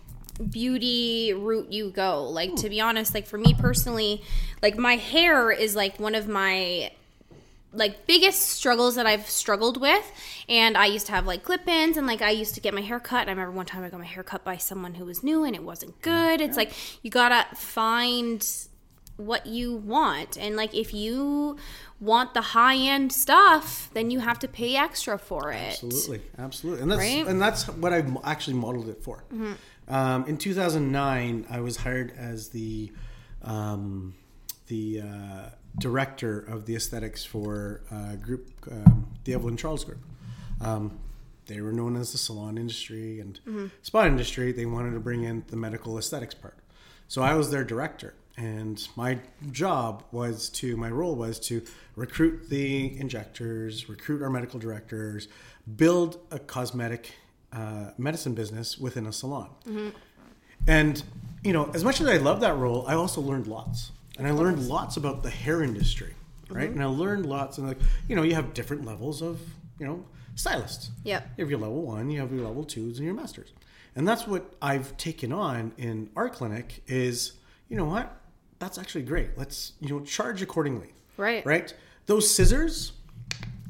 beauty 0.50 1.32
route 1.32 1.72
you 1.72 1.90
go. 1.90 2.24
Like 2.28 2.54
to 2.56 2.68
be 2.68 2.80
honest, 2.80 3.14
like 3.14 3.26
for 3.26 3.38
me 3.38 3.54
personally, 3.54 4.22
like 4.62 4.76
my 4.76 4.96
hair 4.96 5.50
is 5.50 5.74
like 5.76 5.98
one 5.98 6.14
of 6.14 6.28
my 6.28 6.90
like 7.76 8.06
biggest 8.06 8.42
struggles 8.42 8.94
that 8.96 9.06
I've 9.06 9.28
struggled 9.28 9.80
with. 9.80 10.10
And 10.48 10.76
I 10.76 10.86
used 10.86 11.06
to 11.06 11.12
have 11.12 11.26
like 11.26 11.42
clip-ins 11.42 11.96
and 11.96 12.06
like 12.06 12.22
I 12.22 12.30
used 12.30 12.54
to 12.54 12.60
get 12.60 12.74
my 12.74 12.80
hair 12.80 12.98
cut. 12.98 13.22
And 13.22 13.30
I 13.30 13.32
remember 13.34 13.56
one 13.56 13.66
time 13.66 13.84
I 13.84 13.88
got 13.90 14.00
my 14.00 14.06
hair 14.06 14.22
cut 14.22 14.44
by 14.44 14.56
someone 14.56 14.94
who 14.94 15.04
was 15.04 15.22
new 15.22 15.44
and 15.44 15.54
it 15.54 15.62
wasn't 15.62 16.00
good. 16.02 16.40
It's 16.40 16.56
like 16.56 16.72
you 17.02 17.10
gotta 17.10 17.46
find 17.56 18.44
what 19.16 19.46
you 19.46 19.74
want. 19.76 20.36
And 20.36 20.56
like 20.56 20.74
if 20.74 20.92
you 20.92 21.56
want 22.00 22.34
the 22.34 22.42
high 22.42 22.76
end 22.76 23.12
stuff, 23.12 23.90
then 23.94 24.10
you 24.10 24.20
have 24.20 24.38
to 24.40 24.48
pay 24.48 24.76
extra 24.76 25.18
for 25.18 25.52
it. 25.52 25.80
Absolutely, 25.82 26.20
absolutely, 26.38 26.82
and 26.82 26.90
that's 26.90 27.00
Right? 27.00 27.20
Mm-hmm. 27.20 27.30
and 27.30 27.40
that's 27.40 27.68
what 27.68 27.92
I've 27.92 28.14
actually 28.24 28.54
modeled 28.58 28.88
it 28.88 29.02
for. 29.02 29.24
Um, 29.88 30.26
in 30.26 30.36
2009, 30.36 31.46
I 31.48 31.60
was 31.60 31.76
hired 31.78 32.12
as 32.16 32.48
the 32.50 32.92
um, 33.42 34.14
the 34.66 35.00
uh, 35.02 35.48
director 35.78 36.38
of 36.40 36.66
the 36.66 36.74
aesthetics 36.76 37.24
for 37.24 37.82
uh, 37.90 38.14
group 38.16 38.50
um, 38.70 39.06
the 39.24 39.34
Evelyn 39.34 39.56
Charles 39.56 39.84
Group. 39.84 40.00
Um, 40.60 40.98
they 41.46 41.60
were 41.60 41.72
known 41.72 41.96
as 41.96 42.12
the 42.12 42.18
salon 42.18 42.58
industry 42.58 43.20
and 43.20 43.38
Mm-hmm. 43.46 43.66
spa 43.82 44.06
industry. 44.06 44.52
They 44.52 44.66
wanted 44.66 44.92
to 44.94 45.00
bring 45.00 45.22
in 45.24 45.44
the 45.48 45.56
medical 45.56 45.98
aesthetics 45.98 46.34
part, 46.34 46.58
so 47.08 47.22
I 47.22 47.34
was 47.34 47.50
their 47.50 47.64
director. 47.64 48.14
And 48.38 48.86
my 48.96 49.18
job 49.50 50.04
was 50.12 50.50
to, 50.50 50.76
my 50.76 50.90
role 50.90 51.14
was 51.14 51.38
to 51.48 51.62
recruit 51.94 52.50
the 52.50 52.98
injectors, 53.00 53.88
recruit 53.88 54.20
our 54.22 54.28
medical 54.28 54.60
directors, 54.60 55.28
build 55.76 56.18
a 56.30 56.38
cosmetic 56.38 57.12
uh, 57.54 57.92
medicine 57.96 58.34
business 58.34 58.76
within 58.76 59.06
a 59.06 59.12
salon. 59.12 59.48
And, 60.66 61.02
you 61.42 61.54
know, 61.54 61.70
as 61.74 61.82
much 61.82 62.02
as 62.02 62.08
I 62.08 62.18
love 62.18 62.40
that 62.40 62.56
role, 62.58 62.84
I 62.86 62.92
also 62.92 63.22
learned 63.22 63.46
lots. 63.46 63.92
And 64.18 64.26
I 64.26 64.30
learned 64.30 64.68
lots 64.68 64.96
about 64.96 65.22
the 65.22 65.30
hair 65.30 65.62
industry, 65.62 66.14
right? 66.48 66.70
And 66.70 66.82
I 66.82 66.86
learned 66.86 67.26
lots, 67.26 67.58
and 67.58 67.66
like, 67.66 67.78
you 68.08 68.16
know, 68.16 68.22
you 68.22 68.34
have 68.34 68.54
different 68.54 68.84
levels 68.84 69.22
of, 69.22 69.40
you 69.78 69.86
know, 69.86 70.04
stylists. 70.34 70.90
Yep. 71.04 71.28
You 71.36 71.44
have 71.44 71.50
your 71.50 71.60
level 71.60 71.82
one, 71.82 72.10
you 72.10 72.20
have 72.20 72.32
your 72.32 72.44
level 72.44 72.64
twos, 72.64 72.98
and 72.98 73.06
your 73.06 73.14
masters. 73.14 73.52
And 73.94 74.06
that's 74.06 74.26
what 74.26 74.54
I've 74.60 74.96
taken 74.96 75.32
on 75.32 75.72
in 75.78 76.10
our 76.16 76.28
clinic 76.28 76.82
is, 76.86 77.32
you 77.68 77.76
know 77.76 77.86
what? 77.86 78.14
That's 78.58 78.78
actually 78.78 79.04
great. 79.04 79.36
Let's, 79.36 79.72
you 79.80 79.88
know, 79.88 80.00
charge 80.00 80.42
accordingly. 80.42 80.92
Right. 81.16 81.44
Right? 81.44 81.74
Those 82.06 82.30
scissors, 82.30 82.92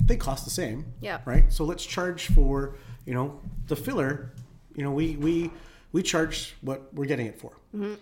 they 0.05 0.17
cost 0.17 0.45
the 0.45 0.51
same. 0.51 0.85
Yeah. 1.01 1.21
Right? 1.25 1.53
So 1.53 1.65
let's 1.65 1.85
charge 1.85 2.27
for, 2.27 2.77
you 3.05 3.15
know, 3.15 3.41
the 3.69 3.77
filler. 3.77 4.33
You 4.75 4.85
know, 4.85 4.91
we 4.91 5.17
we 5.17 5.51
we 5.93 6.03
charge 6.03 6.55
what 6.61 6.93
we're 6.93 7.07
getting 7.07 7.27
it 7.27 7.39
for. 7.39 7.53
Mm-hmm. 7.75 7.95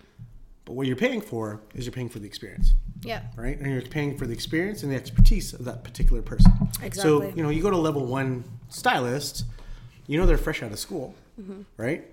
But 0.65 0.73
what 0.73 0.87
you're 0.87 0.95
paying 0.95 1.21
for 1.21 1.61
is 1.75 1.85
you're 1.85 1.93
paying 1.93 2.09
for 2.09 2.19
the 2.19 2.25
experience 2.25 2.73
Yeah. 3.03 3.21
right? 3.35 3.57
And 3.59 3.71
you're 3.71 3.81
paying 3.83 4.17
for 4.17 4.25
the 4.25 4.33
experience 4.33 4.81
and 4.83 4.91
the 4.91 4.95
expertise 4.95 5.53
of 5.53 5.63
that 5.65 5.83
particular 5.83 6.21
person. 6.23 6.51
Exactly. 6.81 7.01
So, 7.01 7.23
you 7.35 7.43
know, 7.43 7.49
you 7.49 7.61
go 7.61 7.69
to 7.69 7.77
level 7.77 8.05
one 8.05 8.43
stylist, 8.69 9.45
you 10.07 10.17
know 10.19 10.25
they're 10.25 10.37
fresh 10.37 10.61
out 10.63 10.71
of 10.71 10.79
school, 10.79 11.13
Mm-hmm. 11.39 11.61
right? 11.77 12.03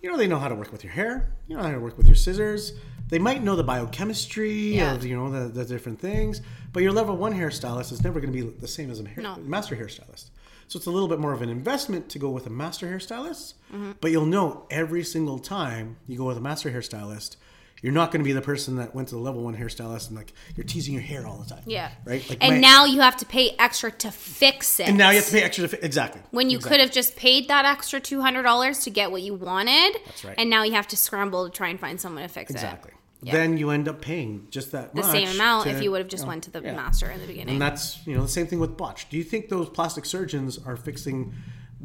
You 0.00 0.10
know 0.10 0.16
they 0.16 0.26
know 0.26 0.38
how 0.38 0.48
to 0.48 0.54
work 0.54 0.72
with 0.72 0.82
your 0.84 0.92
hair, 0.92 1.32
you 1.48 1.56
know 1.56 1.62
how 1.62 1.70
to 1.70 1.78
work 1.80 1.96
with 1.98 2.06
your 2.06 2.16
scissors. 2.16 2.72
They 3.08 3.18
might 3.18 3.42
know 3.42 3.56
the 3.56 3.64
biochemistry 3.64 4.76
Yeah. 4.76 4.94
of, 4.94 5.04
you 5.04 5.14
know, 5.16 5.30
the, 5.30 5.48
the 5.48 5.64
different 5.64 6.00
things, 6.00 6.40
but 6.72 6.82
your 6.82 6.92
level 6.92 7.16
one 7.16 7.34
hairstylist 7.34 7.92
is 7.92 8.02
never 8.02 8.20
going 8.20 8.32
to 8.32 8.44
be 8.44 8.48
the 8.58 8.68
same 8.68 8.90
as 8.90 9.00
a 9.00 9.06
hair, 9.06 9.22
No. 9.22 9.36
master 9.36 9.76
hairstylist. 9.76 10.30
So 10.68 10.78
it's 10.78 10.86
a 10.86 10.90
little 10.90 11.08
bit 11.08 11.18
more 11.18 11.34
of 11.34 11.42
an 11.42 11.50
investment 11.50 12.08
to 12.10 12.18
go 12.18 12.30
with 12.30 12.46
a 12.46 12.50
master 12.50 12.86
hairstylist. 12.86 13.54
Mm-hmm. 13.72 13.92
But 14.00 14.10
you'll 14.12 14.24
know 14.26 14.66
every 14.70 15.04
single 15.04 15.38
time 15.38 15.96
you 16.08 16.16
go 16.16 16.24
with 16.24 16.38
a 16.38 16.40
master 16.40 16.70
hairstylist, 16.70 17.36
you're 17.82 17.92
not 17.92 18.12
going 18.12 18.20
to 18.20 18.24
be 18.24 18.32
the 18.32 18.40
person 18.40 18.76
that 18.76 18.94
went 18.94 19.08
to 19.08 19.16
the 19.16 19.20
level 19.20 19.42
one 19.42 19.56
hairstylist 19.56 20.08
and 20.08 20.16
like 20.16 20.32
you're 20.56 20.64
teasing 20.64 20.94
your 20.94 21.02
hair 21.02 21.26
all 21.26 21.36
the 21.38 21.50
time. 21.50 21.62
Yeah. 21.66 21.90
Right. 22.04 22.26
Like 22.28 22.38
and 22.40 22.54
my- 22.54 22.60
now 22.60 22.84
you 22.84 23.00
have 23.00 23.16
to 23.18 23.26
pay 23.26 23.54
extra 23.58 23.90
to 23.90 24.10
fix 24.12 24.78
it. 24.80 24.88
and 24.88 24.96
now 24.96 25.10
you 25.10 25.16
have 25.16 25.26
to 25.26 25.32
pay 25.32 25.42
extra 25.42 25.68
to 25.68 25.76
fi- 25.76 25.84
exactly 25.84 26.22
when 26.30 26.48
you 26.48 26.56
Exactly. 26.58 26.78
could 26.78 26.80
have 26.84 26.92
just 26.92 27.16
paid 27.16 27.48
that 27.48 27.64
extra 27.64 28.00
two 28.00 28.20
hundred 28.20 28.44
dollars 28.44 28.84
to 28.84 28.90
get 28.90 29.10
what 29.10 29.22
you 29.22 29.34
wanted. 29.34 29.96
That's 30.06 30.24
right. 30.24 30.34
And 30.38 30.48
now 30.48 30.62
you 30.62 30.72
have 30.72 30.86
to 30.88 30.96
scramble 30.96 31.44
to 31.44 31.50
try 31.50 31.68
and 31.68 31.78
find 31.80 32.00
someone 32.00 32.22
to 32.22 32.28
fix 32.28 32.50
exactly. 32.52 32.92
it. 32.92 32.96
Yeah. 33.24 33.32
Then 33.34 33.56
you 33.58 33.70
end 33.70 33.88
up 33.88 34.00
paying 34.00 34.48
just 34.50 34.72
that 34.72 34.94
The 34.96 35.02
same 35.02 35.28
amount 35.28 35.64
to- 35.64 35.70
if 35.76 35.82
you 35.82 35.90
would 35.92 35.98
have 36.00 36.08
just 36.08 36.22
know, 36.24 36.28
went 36.30 36.44
to 36.44 36.50
the 36.50 36.60
yeah. 36.60 36.74
master 36.74 37.08
in 37.10 37.20
the 37.20 37.26
beginning. 37.26 37.54
And 37.54 37.62
that's 37.62 38.04
you 38.06 38.14
know 38.16 38.22
the 38.22 38.28
same 38.28 38.46
thing 38.46 38.58
with 38.60 38.76
botch. 38.76 39.08
Do 39.10 39.16
you 39.16 39.24
think 39.24 39.48
those 39.48 39.68
plastic 39.68 40.04
surgeons 40.06 40.58
are 40.64 40.76
fixing 40.76 41.32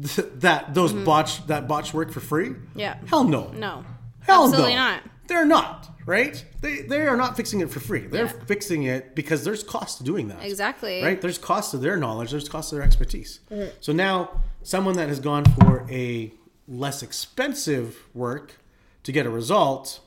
th- 0.04 0.28
that 0.36 0.74
those 0.74 0.92
botch 0.92 1.46
that 1.48 1.66
botch 1.68 1.92
work 1.94 2.12
for 2.12 2.20
free? 2.20 2.50
Mm-hmm. 2.50 2.78
Yeah. 2.78 2.98
Hell 3.06 3.24
no. 3.24 3.50
no. 3.52 3.84
Hell 4.20 4.44
Absolutely 4.44 4.74
no. 4.74 4.80
not. 4.80 5.02
They're 5.28 5.46
not 5.46 5.88
right. 6.06 6.44
They 6.60 6.82
they 6.82 7.06
are 7.06 7.16
not 7.16 7.36
fixing 7.36 7.60
it 7.60 7.70
for 7.70 7.80
free. 7.80 8.00
They're 8.00 8.24
Yeah. 8.24 8.44
fixing 8.46 8.82
it 8.84 9.14
because 9.14 9.44
there's 9.44 9.62
cost 9.62 9.98
to 9.98 10.04
doing 10.04 10.28
that. 10.28 10.42
Exactly. 10.42 11.02
Right. 11.02 11.20
There's 11.20 11.38
cost 11.38 11.70
to 11.72 11.78
their 11.78 11.96
knowledge. 11.96 12.30
There's 12.32 12.48
cost 12.48 12.70
to 12.70 12.76
their 12.76 12.84
expertise. 12.84 13.40
Mm-hmm. 13.50 13.68
So 13.80 13.92
now 13.92 14.40
someone 14.62 14.96
that 14.96 15.08
has 15.08 15.20
gone 15.20 15.44
for 15.44 15.86
a 15.90 16.32
less 16.66 17.02
expensive 17.02 18.08
work 18.14 18.54
to 19.04 19.12
get 19.12 19.24
a 19.26 19.30
result 19.30 20.00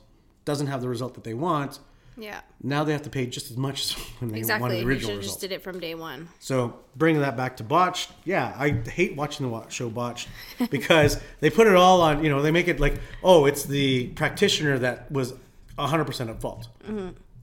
doesn't 0.44 0.66
have 0.66 0.80
the 0.82 0.88
result 0.88 1.14
that 1.14 1.24
they 1.24 1.34
want. 1.34 1.78
Yeah. 2.16 2.40
Now 2.62 2.84
they 2.84 2.92
have 2.92 3.02
to 3.02 3.10
pay 3.10 3.26
just 3.26 3.50
as 3.50 3.56
much 3.56 3.84
as 3.86 3.92
when 4.20 4.30
they 4.32 4.38
Exactly. 4.38 4.62
wanted 4.62 4.80
the 4.82 4.86
original 4.86 5.00
should 5.00 5.08
have 5.10 5.18
result. 5.18 5.32
just 5.34 5.40
did 5.40 5.52
it 5.52 5.62
from 5.62 5.80
day 5.80 5.94
one. 5.94 6.28
So 6.40 6.78
bringing 6.96 7.22
that 7.22 7.36
back 7.36 7.56
to 7.58 7.64
Botched, 7.64 8.10
yeah, 8.24 8.54
I 8.58 8.70
hate 8.70 9.16
watching 9.16 9.50
the 9.50 9.68
show 9.68 9.88
Botched 9.88 10.28
because 10.70 11.18
they 11.40 11.50
put 11.50 11.66
it 11.66 11.74
all 11.74 12.00
on. 12.02 12.22
You 12.22 12.30
know, 12.30 12.42
they 12.42 12.50
make 12.50 12.68
it 12.68 12.80
like, 12.80 13.00
oh, 13.24 13.46
it's 13.46 13.64
the 13.64 14.08
practitioner 14.08 14.78
that 14.78 15.10
was 15.10 15.34
hundred 15.78 16.04
percent 16.04 16.30
at 16.30 16.40
fault. 16.40 16.68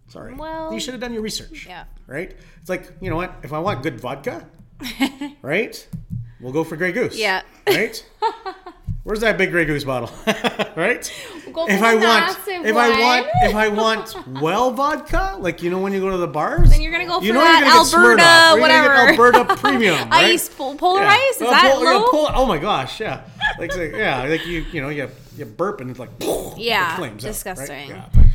Sorry, 0.07 0.31
Mm-hmm. 0.31 0.37
Well- 0.39 0.73
you 0.73 0.79
should 0.79 0.93
have 0.93 1.01
done 1.01 1.13
your 1.13 1.21
research. 1.23 1.65
Yeah. 1.67 1.85
right. 2.07 2.35
It's 2.61 2.69
like 2.69 2.91
you 3.01 3.09
know 3.09 3.15
what? 3.15 3.33
If 3.43 3.53
I 3.53 3.59
want 3.59 3.83
good 3.83 3.99
vodka, 3.99 4.47
right, 5.41 5.87
we'll 6.39 6.53
go 6.53 6.63
for 6.63 6.75
Grey 6.77 6.91
Goose. 6.91 7.17
Yeah. 7.17 7.41
right. 7.67 8.03
Where's 9.03 9.21
that 9.21 9.37
big 9.37 9.51
Grey 9.51 9.65
Goose 9.65 9.83
bottle? 9.85 10.11
right. 10.75 11.11
go 11.53 11.65
if 11.67 11.81
I 11.81 11.95
want, 11.95 12.37
if 12.47 12.75
I 12.75 12.89
want, 12.89 13.27
if 13.43 13.55
I 13.55 13.67
want 13.69 14.15
well 14.41 14.71
vodka, 14.71 15.37
like 15.39 15.63
you 15.63 15.69
know 15.69 15.79
when 15.79 15.93
you 15.93 15.99
go 16.01 16.11
to 16.11 16.17
the 16.17 16.27
bars, 16.27 16.69
Then 16.69 16.81
you're 16.81 16.91
gonna 16.91 17.07
go 17.07 17.21
you 17.21 17.29
for 17.29 17.35
know 17.35 17.41
that 17.41 17.63
Alberta, 17.63 18.21
Smirnoff, 18.21 18.51
or 18.53 18.57
you're 18.57 18.61
whatever. 18.61 18.93
Alberta 19.33 19.55
Premium, 19.61 20.09
right? 20.09 20.25
Ice, 20.25 20.49
pol- 20.49 20.75
polar 20.75 21.01
Yeah. 21.01 21.09
ice? 21.29 21.35
Is 21.35 21.41
Well, 21.41 21.51
that 21.51 21.71
pol- 21.73 21.83
low? 21.83 22.03
pol- 22.11 22.31
oh 22.35 22.45
my 22.45 22.57
gosh, 22.57 22.99
yeah. 22.99 23.21
Like, 23.57 23.73
yeah, 23.75 24.23
like 24.23 24.45
you, 24.45 24.65
you 24.71 24.81
know, 24.81 24.89
you, 24.89 25.09
you 25.37 25.45
burp 25.45 25.79
and 25.81 25.89
it's 25.89 25.99
like, 25.99 26.09
Yeah, 26.57 26.93
it 26.93 26.97
flames 26.97 27.23
out, 27.23 27.27
right? 27.27 27.33
disgusting. 27.33 27.89
Yeah, 27.89 28.09
but, 28.13 28.25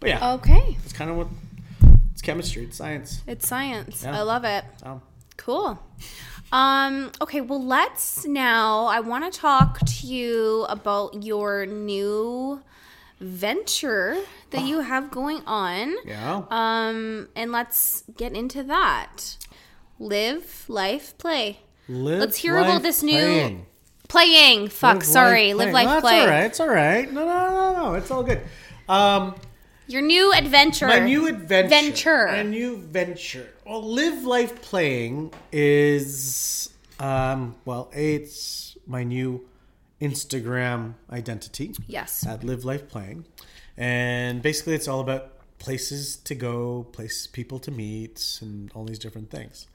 but 0.00 0.08
yeah, 0.10 0.32
okay. 0.34 0.76
it's 0.84 0.92
kind 0.92 1.10
of 1.10 1.16
what 1.16 1.28
it's 2.12 2.22
chemistry, 2.22 2.64
it's 2.64 2.76
science. 2.76 3.22
It's 3.26 3.46
science. 3.46 4.02
Yeah. 4.02 4.18
I 4.18 4.22
love 4.22 4.44
it. 4.44 4.64
Um, 4.82 5.00
Cool. 5.36 5.78
Um, 6.52 7.10
okay, 7.20 7.40
well, 7.40 7.62
let's 7.64 8.24
now. 8.24 8.86
I 8.86 9.00
want 9.00 9.30
to 9.32 9.38
talk 9.38 9.80
to 9.80 10.06
you 10.06 10.64
about 10.68 11.22
your 11.22 11.66
new 11.66 12.62
venture 13.20 14.16
that 14.50 14.62
you 14.64 14.80
have 14.80 15.10
going 15.10 15.42
on. 15.46 15.94
yeah. 16.06 16.42
Um, 16.50 17.28
and 17.36 17.52
let's 17.52 18.04
get 18.16 18.32
into 18.34 18.62
that. 18.64 19.36
Live, 19.98 20.64
life, 20.68 21.16
play. 21.18 21.60
Live 21.88 22.20
let's 22.20 22.36
hear 22.36 22.56
about 22.58 22.82
this 22.82 23.02
new 23.02 23.12
playing. 23.18 23.66
playing. 24.08 24.68
Fuck, 24.68 24.96
Live 24.96 25.04
sorry. 25.04 25.54
Live, 25.54 25.70
playing. 25.70 25.86
life, 25.88 25.94
No, 25.96 26.00
play. 26.00 26.20
all 26.20 26.26
right. 26.28 26.44
It's 26.44 26.60
all 26.60 26.68
right. 26.68 27.12
No, 27.12 27.26
no, 27.26 27.48
no, 27.50 27.76
no. 27.76 27.94
It's 27.94 28.10
all 28.10 28.22
good. 28.22 28.40
Um, 28.88 29.34
Your 29.88 30.02
new 30.02 30.32
adventure. 30.34 30.86
My 30.86 30.98
new 30.98 31.26
adventure. 31.26 31.68
Venture. 31.68 32.26
My 32.26 32.42
new 32.42 32.76
venture. 32.76 33.48
Well, 33.66 33.82
live 33.82 34.22
life 34.24 34.60
playing 34.60 35.32
is 35.50 36.70
um 37.00 37.54
well, 37.64 37.90
it's 37.94 38.76
my 38.86 39.02
new 39.02 39.46
Instagram 40.00 40.94
identity. 41.10 41.74
Yes. 41.86 42.26
At 42.26 42.44
live 42.44 42.64
life 42.66 42.88
playing, 42.88 43.24
and 43.78 44.42
basically 44.42 44.74
it's 44.74 44.88
all 44.88 45.00
about 45.00 45.32
places 45.58 46.16
to 46.16 46.34
go, 46.34 46.86
places 46.92 47.26
people 47.26 47.58
to 47.60 47.70
meet, 47.70 48.38
and 48.42 48.70
all 48.74 48.84
these 48.84 48.98
different 48.98 49.30
things. 49.30 49.66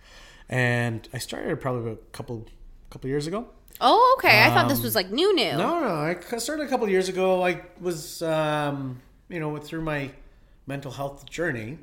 And 0.48 1.08
I 1.12 1.18
started 1.18 1.60
probably 1.60 1.92
a 1.92 1.96
couple 2.12 2.46
couple 2.92 3.10
years 3.10 3.26
ago. 3.26 3.48
Oh, 3.82 4.16
okay. 4.20 4.44
I 4.44 4.50
thought 4.54 4.70
this 4.70 4.84
was 4.84 4.94
like 4.94 5.10
new, 5.10 5.34
new. 5.36 5.50
Um, 5.50 5.58
No, 5.58 5.80
no. 5.80 6.16
I 6.32 6.38
started 6.38 6.68
a 6.68 6.70
couple 6.70 6.88
years 6.88 7.10
ago. 7.10 7.44
I 7.44 7.62
was, 7.82 8.22
um, 8.22 9.02
you 9.34 9.40
know, 9.40 9.50
with 9.50 9.66
through 9.66 9.82
my 9.82 10.12
mental 10.68 10.92
health 10.92 11.28
journey. 11.30 11.80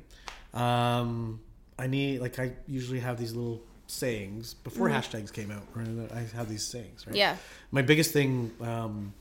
Um, 0.53 1.41
I 1.77 1.87
need, 1.87 2.21
like, 2.21 2.39
I 2.39 2.53
usually 2.67 2.99
have 3.01 3.19
these 3.19 3.33
little 3.33 3.61
sayings 3.87 4.53
before 4.53 4.89
hashtags 4.89 5.33
came 5.33 5.51
out. 5.51 5.63
Right? 5.75 6.11
I 6.13 6.21
have 6.35 6.49
these 6.49 6.65
sayings, 6.65 7.05
right? 7.05 7.15
Yeah. 7.15 7.35
My 7.71 7.81
biggest 7.81 8.13
thing, 8.13 8.51
um, 8.61 9.13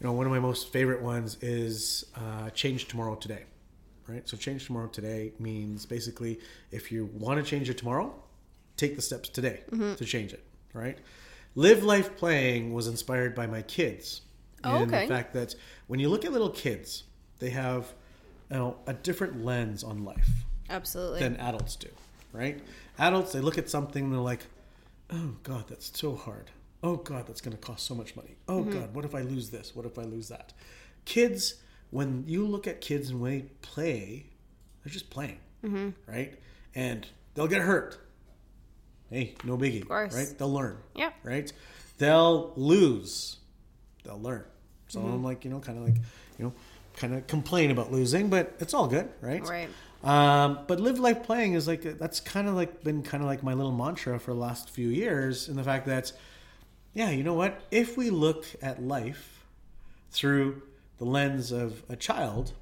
you 0.00 0.06
know, 0.06 0.12
one 0.12 0.26
of 0.26 0.32
my 0.32 0.40
most 0.40 0.72
favorite 0.72 1.02
ones 1.02 1.38
is 1.40 2.04
uh, 2.16 2.50
change 2.50 2.88
tomorrow 2.88 3.14
today. 3.14 3.44
Right. 4.08 4.28
So 4.28 4.36
change 4.36 4.66
tomorrow 4.66 4.86
today 4.86 5.32
means 5.40 5.84
basically 5.84 6.38
if 6.70 6.92
you 6.92 7.10
want 7.14 7.44
to 7.44 7.50
change 7.50 7.68
it 7.68 7.76
tomorrow, 7.76 8.14
take 8.76 8.94
the 8.94 9.02
steps 9.02 9.28
today 9.28 9.62
to 9.96 10.04
change 10.04 10.32
it. 10.32 10.44
Right. 10.72 10.96
Live 11.56 11.82
life 11.82 12.16
playing 12.16 12.72
was 12.72 12.86
inspired 12.86 13.34
by 13.34 13.48
my 13.48 13.62
kids. 13.62 14.20
Oh, 14.62 14.76
and 14.76 14.92
okay. 14.92 15.06
the 15.06 15.12
fact 15.12 15.34
that 15.34 15.56
when 15.88 15.98
you 15.98 16.08
look 16.08 16.24
at 16.24 16.30
little 16.30 16.50
kids, 16.50 17.02
they 17.38 17.50
have 17.50 17.92
you 18.50 18.56
know, 18.56 18.76
a 18.86 18.94
different 18.94 19.44
lens 19.44 19.82
on 19.82 20.04
life 20.04 20.28
Absolutely. 20.70 21.20
than 21.20 21.36
adults 21.36 21.76
do, 21.76 21.88
right? 22.32 22.60
Adults, 22.98 23.32
they 23.32 23.40
look 23.40 23.58
at 23.58 23.68
something, 23.68 24.10
they're 24.10 24.20
like, 24.20 24.46
oh 25.10 25.34
God, 25.42 25.64
that's 25.68 25.98
so 25.98 26.14
hard. 26.14 26.50
Oh 26.82 26.96
God, 26.96 27.26
that's 27.26 27.40
going 27.40 27.56
to 27.56 27.62
cost 27.62 27.86
so 27.86 27.94
much 27.94 28.14
money. 28.16 28.36
Oh 28.48 28.60
mm-hmm. 28.60 28.70
God, 28.70 28.94
what 28.94 29.04
if 29.04 29.14
I 29.14 29.22
lose 29.22 29.50
this? 29.50 29.74
What 29.74 29.86
if 29.86 29.98
I 29.98 30.02
lose 30.02 30.28
that? 30.28 30.52
Kids, 31.04 31.54
when 31.90 32.24
you 32.26 32.46
look 32.46 32.66
at 32.66 32.80
kids 32.80 33.10
and 33.10 33.20
when 33.20 33.38
they 33.38 33.44
play, 33.62 34.26
they're 34.84 34.92
just 34.92 35.10
playing, 35.10 35.38
mm-hmm. 35.64 35.90
right? 36.06 36.38
And 36.74 37.06
they'll 37.34 37.48
get 37.48 37.62
hurt. 37.62 37.98
Hey, 39.10 39.34
no 39.44 39.56
biggie, 39.56 39.82
of 39.82 39.88
course. 39.88 40.14
right? 40.14 40.38
They'll 40.38 40.52
learn, 40.52 40.78
Yeah. 40.94 41.10
right? 41.22 41.52
They'll 41.98 42.52
lose, 42.56 43.38
they'll 44.04 44.20
learn. 44.20 44.44
So 44.88 45.00
mm-hmm. 45.00 45.12
I'm 45.12 45.24
like, 45.24 45.44
you 45.44 45.50
know, 45.50 45.60
kind 45.60 45.78
of 45.78 45.84
like, 45.84 45.96
you 46.38 46.44
know, 46.44 46.52
kind 46.96 47.14
of 47.14 47.26
complain 47.26 47.70
about 47.70 47.92
losing, 47.92 48.28
but 48.30 48.54
it's 48.58 48.74
all 48.74 48.86
good, 48.88 49.08
right? 49.20 49.42
Right. 49.46 49.68
Um, 50.04 50.60
but 50.66 50.78
live 50.80 50.98
life 50.98 51.22
playing 51.24 51.54
is 51.54 51.66
like 51.66 51.82
that's 51.98 52.20
kind 52.20 52.48
of 52.48 52.54
like 52.54 52.82
been 52.84 53.02
kind 53.02 53.22
of 53.22 53.28
like 53.28 53.42
my 53.42 53.54
little 53.54 53.72
mantra 53.72 54.18
for 54.20 54.32
the 54.32 54.38
last 54.40 54.70
few 54.70 54.88
years, 54.88 55.48
in 55.48 55.56
the 55.56 55.64
fact 55.64 55.86
that, 55.86 56.12
yeah, 56.94 57.10
you 57.10 57.22
know 57.24 57.34
what? 57.34 57.60
If 57.70 57.96
we 57.96 58.10
look 58.10 58.46
at 58.62 58.82
life 58.82 59.44
through 60.10 60.62
the 60.98 61.04
lens 61.04 61.52
of 61.52 61.82
a 61.88 61.96
child, 61.96 62.52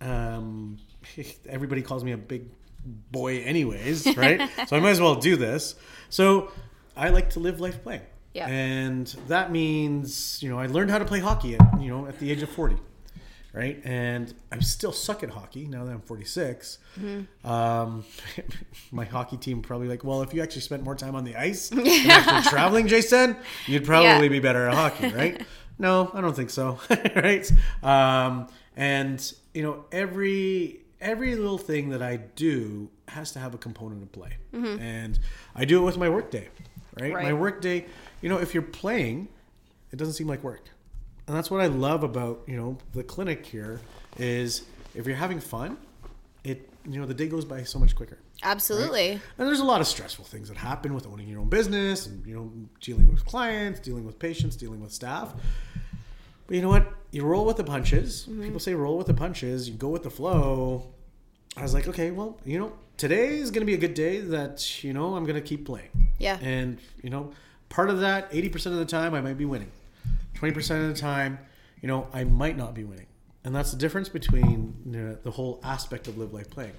um, 0.00 0.78
everybody 1.48 1.82
calls 1.82 2.02
me 2.04 2.12
a 2.12 2.16
big 2.18 2.46
boy, 3.12 3.40
anyways, 3.42 4.06
right? 4.16 4.48
so 4.66 4.76
I 4.76 4.80
might 4.80 4.90
as 4.90 5.00
well 5.00 5.14
do 5.16 5.36
this. 5.36 5.74
So 6.08 6.50
I 6.96 7.10
like 7.10 7.30
to 7.30 7.40
live 7.40 7.60
life 7.60 7.82
playing, 7.82 8.02
Yeah. 8.34 8.48
and 8.48 9.06
that 9.28 9.52
means 9.52 10.42
you 10.42 10.48
know 10.50 10.58
I 10.58 10.66
learned 10.66 10.90
how 10.90 10.98
to 10.98 11.04
play 11.04 11.20
hockey 11.20 11.56
at 11.56 11.80
you 11.80 11.88
know 11.88 12.06
at 12.06 12.18
the 12.18 12.30
age 12.32 12.42
of 12.42 12.48
forty 12.50 12.76
right? 13.52 13.80
And 13.84 14.32
I'm 14.52 14.62
still 14.62 14.92
suck 14.92 15.22
at 15.22 15.30
hockey 15.30 15.66
now 15.66 15.84
that 15.84 15.92
I'm 15.92 16.00
46. 16.00 16.78
Um, 17.44 18.04
my 18.92 19.04
hockey 19.04 19.36
team 19.36 19.62
probably 19.62 19.88
like, 19.88 20.04
well, 20.04 20.22
if 20.22 20.32
you 20.34 20.42
actually 20.42 20.62
spent 20.62 20.82
more 20.82 20.94
time 20.94 21.14
on 21.14 21.24
the 21.24 21.36
ice 21.36 21.68
than 21.70 21.86
actually 21.86 22.42
traveling, 22.50 22.86
Jason, 22.88 23.36
you'd 23.66 23.84
probably 23.84 24.24
Yeah. 24.24 24.28
be 24.28 24.40
better 24.40 24.66
at 24.68 24.74
hockey, 24.74 25.08
right? 25.12 25.42
no, 25.78 26.10
I 26.14 26.20
don't 26.20 26.36
think 26.36 26.50
so, 26.50 26.78
right? 27.16 27.50
Um, 27.82 28.48
and 28.76 29.32
you 29.54 29.62
know, 29.62 29.84
every 29.92 30.80
every 31.00 31.34
little 31.34 31.58
thing 31.58 31.88
that 31.90 32.02
I 32.02 32.16
do 32.16 32.88
has 33.08 33.32
to 33.32 33.38
have 33.38 33.54
a 33.54 33.58
component 33.58 34.02
of 34.02 34.12
play, 34.12 34.36
and 34.52 35.18
I 35.56 35.64
do 35.64 35.82
it 35.82 35.84
with 35.84 35.96
my 35.98 36.08
workday, 36.08 36.48
right? 37.00 37.12
Right. 37.12 37.24
My 37.24 37.32
workday, 37.32 37.86
you 38.20 38.28
know, 38.28 38.38
if 38.38 38.54
you're 38.54 38.62
playing, 38.62 39.28
it 39.92 39.96
doesn't 39.96 40.14
seem 40.14 40.28
like 40.28 40.44
work 40.44 40.62
and 41.30 41.36
that's 41.36 41.48
what 41.48 41.60
I 41.60 41.68
love 41.68 42.02
about 42.02 42.42
you 42.48 42.56
know 42.56 42.76
the 42.92 43.04
clinic 43.04 43.46
here 43.46 43.80
is 44.18 44.64
if 44.96 45.06
you're 45.06 45.14
having 45.14 45.38
fun, 45.38 45.76
it 46.42 46.68
you 46.84 46.98
know 46.98 47.06
the 47.06 47.14
day 47.14 47.28
goes 47.28 47.44
by 47.44 47.62
so 47.62 47.78
much 47.78 47.94
quicker. 47.94 48.18
Absolutely. 48.42 49.12
And 49.12 49.46
there's 49.46 49.60
a 49.60 49.64
lot 49.64 49.80
of 49.80 49.86
stressful 49.86 50.24
things 50.24 50.48
that 50.48 50.56
happen 50.56 50.92
with 50.92 51.06
owning 51.06 51.28
your 51.28 51.38
own 51.38 51.48
business 51.48 52.06
and 52.06 52.26
you 52.26 52.34
know 52.34 52.52
dealing 52.80 53.08
with 53.12 53.24
clients, 53.24 53.78
dealing 53.78 54.04
with 54.04 54.18
patients, 54.18 54.56
dealing 54.56 54.80
with 54.80 54.90
staff. 54.90 55.32
But 56.48 56.56
you 56.56 56.62
know 56.62 56.68
what? 56.68 56.92
You 57.12 57.24
roll 57.24 57.44
with 57.44 57.58
the 57.58 57.64
punches. 57.64 58.26
Mm-hmm. 58.28 58.42
People 58.42 58.58
say 58.58 58.74
roll 58.74 58.98
with 58.98 59.06
the 59.06 59.14
punches. 59.14 59.68
You 59.68 59.76
go 59.76 59.88
with 59.88 60.02
the 60.02 60.10
flow. 60.10 60.88
I 61.56 61.62
was 61.62 61.74
like, 61.74 61.86
okay, 61.86 62.10
well, 62.10 62.40
you 62.44 62.58
know, 62.58 62.72
today 62.96 63.38
is 63.38 63.52
going 63.52 63.60
to 63.60 63.66
be 63.66 63.74
a 63.74 63.78
good 63.78 63.94
day 63.94 64.18
that 64.18 64.82
you 64.82 64.92
know 64.92 65.14
I'm 65.14 65.22
going 65.26 65.40
to 65.40 65.48
keep 65.48 65.64
playing. 65.64 65.90
Yeah. 66.18 66.38
And 66.42 66.80
you 67.04 67.10
know, 67.10 67.30
part 67.68 67.88
of 67.88 68.00
that, 68.00 68.32
80% 68.32 68.66
of 68.66 68.78
the 68.78 68.84
time, 68.84 69.14
I 69.14 69.20
might 69.20 69.38
be 69.38 69.44
winning. 69.44 69.70
20% 70.40 70.88
of 70.88 70.94
the 70.94 71.00
time, 71.00 71.38
you 71.80 71.88
know, 71.88 72.08
I 72.12 72.24
might 72.24 72.56
not 72.56 72.74
be 72.74 72.84
winning. 72.84 73.06
And 73.44 73.54
that's 73.54 73.70
the 73.70 73.76
difference 73.78 74.08
between 74.08 74.74
you 74.86 74.92
know, 75.00 75.18
the 75.22 75.30
whole 75.30 75.60
aspect 75.64 76.08
of 76.08 76.18
live 76.18 76.32
life 76.32 76.50
playing. 76.50 76.72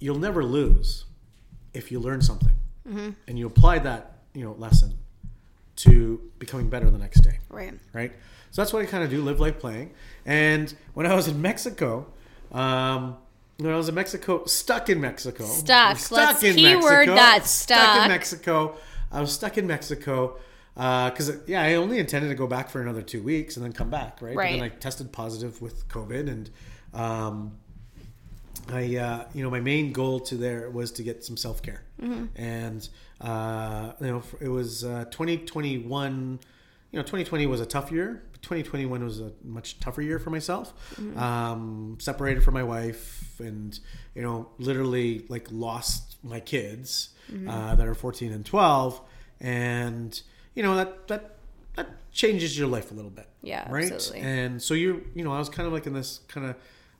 You'll 0.00 0.18
never 0.18 0.44
lose 0.44 1.04
if 1.72 1.90
you 1.90 1.98
learn 2.00 2.22
something 2.22 2.52
and 3.26 3.38
you 3.38 3.46
apply 3.46 3.78
that, 3.80 4.18
you 4.34 4.44
know, 4.44 4.52
lesson 4.52 4.98
to 5.76 6.20
becoming 6.38 6.68
better 6.68 6.90
the 6.90 6.98
next 6.98 7.20
day 7.22 7.38
Right. 7.48 7.72
right? 7.92 8.12
So 8.50 8.62
that's 8.62 8.72
what 8.72 8.82
I 8.82 8.86
kind 8.86 9.02
of 9.02 9.10
do, 9.10 9.22
live 9.22 9.40
life 9.40 9.58
playing. 9.58 9.92
And 10.26 10.72
when 10.92 11.06
I 11.06 11.14
was 11.14 11.26
in 11.26 11.40
Mexico, 11.42 12.06
um, 12.52 13.16
when 13.56 13.72
I 13.72 13.76
was 13.76 13.88
in 13.88 13.94
Mexico, 13.94 14.44
stuck 14.44 14.88
in 14.90 15.00
Mexico, 15.00 15.44
Stuck. 15.44 16.10
Let's 16.10 16.40
keyword 16.40 17.08
that, 17.08 17.46
stuck 17.46 17.78
stuck. 17.78 18.02
in 18.02 18.08
Mexico. 18.08 18.76
I 19.10 19.20
was 19.20 19.32
stuck 19.32 19.56
in 19.58 19.66
Mexico 19.66 20.36
because 20.74 21.30
yeah, 21.46 21.62
I 21.62 21.74
only 21.74 21.98
intended 21.98 22.28
to 22.28 22.34
go 22.34 22.46
back 22.46 22.68
for 22.68 22.80
another 22.82 23.02
two 23.02 23.22
weeks 23.22 23.56
and 23.56 23.64
then 23.64 23.72
come 23.72 23.90
back, 23.90 24.20
right? 24.20 24.34
But 24.34 24.58
then 24.58 24.62
I 24.62 24.68
tested 24.70 25.12
positive 25.12 25.62
with 25.62 25.88
COVID, 25.88 26.28
and 26.28 26.50
um, 26.92 27.52
I, 28.72 28.96
uh, 28.96 29.24
you 29.34 29.42
know, 29.44 29.50
my 29.50 29.60
main 29.60 29.92
goal 29.92 30.20
to 30.20 30.36
there 30.36 30.70
was 30.70 30.90
to 30.92 31.02
get 31.02 31.24
some 31.24 31.36
self 31.36 31.62
care, 31.62 31.82
and 32.36 32.88
uh, 33.20 33.92
you 34.00 34.06
know, 34.08 34.22
it 34.40 34.48
was 34.48 34.84
uh, 34.84 35.04
2021. 35.10 36.40
You 36.90 36.98
know, 36.98 37.02
2020 37.02 37.46
was 37.46 37.60
a 37.60 37.66
tough 37.66 37.90
year. 37.90 38.22
2021 38.42 39.02
was 39.02 39.20
a 39.20 39.32
much 39.42 39.80
tougher 39.80 40.00
year 40.02 40.18
for 40.20 40.30
myself. 40.30 40.72
Um, 41.18 41.96
separated 42.00 42.44
from 42.44 42.54
my 42.54 42.62
wife, 42.62 43.40
and 43.40 43.78
you 44.14 44.22
know, 44.22 44.48
literally 44.58 45.24
like 45.28 45.48
lost 45.50 46.16
my 46.22 46.40
kids 46.40 47.10
uh, 47.48 47.74
that 47.74 47.86
are 47.86 47.94
14 47.94 48.32
and 48.32 48.44
12, 48.46 49.00
and 49.40 50.22
you 50.54 50.62
know 50.62 50.74
that 50.76 51.08
that 51.08 51.36
that 51.76 51.88
changes 52.12 52.56
your 52.58 52.68
life 52.68 52.90
a 52.90 52.94
little 52.94 53.10
bit. 53.10 53.26
Yeah, 53.42 53.68
right. 53.70 53.90
absolutely. 53.92 54.20
And 54.28 54.62
so 54.62 54.74
you're, 54.74 55.00
you 55.14 55.24
know, 55.24 55.32
I 55.32 55.38
was 55.38 55.48
kind 55.48 55.66
of 55.66 55.72
like 55.72 55.86
in 55.86 55.92
this 55.92 56.20
kind 56.28 56.46
of 56.48 56.56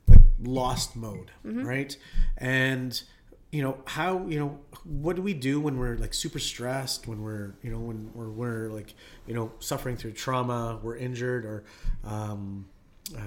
like 0.07 0.19
lost 0.43 0.95
mode, 0.95 1.31
Mm-hmm. 1.45 1.63
right? 1.65 1.97
And 2.37 3.01
you 3.51 3.61
know 3.61 3.77
how 3.85 4.25
you 4.27 4.37
know 4.37 4.59
what 4.83 5.15
do 5.15 5.21
we 5.21 5.33
do 5.33 5.61
when 5.61 5.77
we're 5.77 5.95
like 5.95 6.13
super 6.13 6.39
stressed 6.39 7.07
when 7.07 7.21
we're 7.21 7.55
you 7.63 7.71
know 7.71 7.79
when 7.79 8.11
we're, 8.13 8.29
we're 8.29 8.69
like 8.69 8.93
you 9.27 9.33
know 9.33 9.49
suffering 9.59 9.95
through 9.95 10.11
trauma 10.11 10.77
we're 10.83 10.97
injured 10.97 11.45
or 11.45 11.63
um 12.03 12.65
uh 13.15 13.21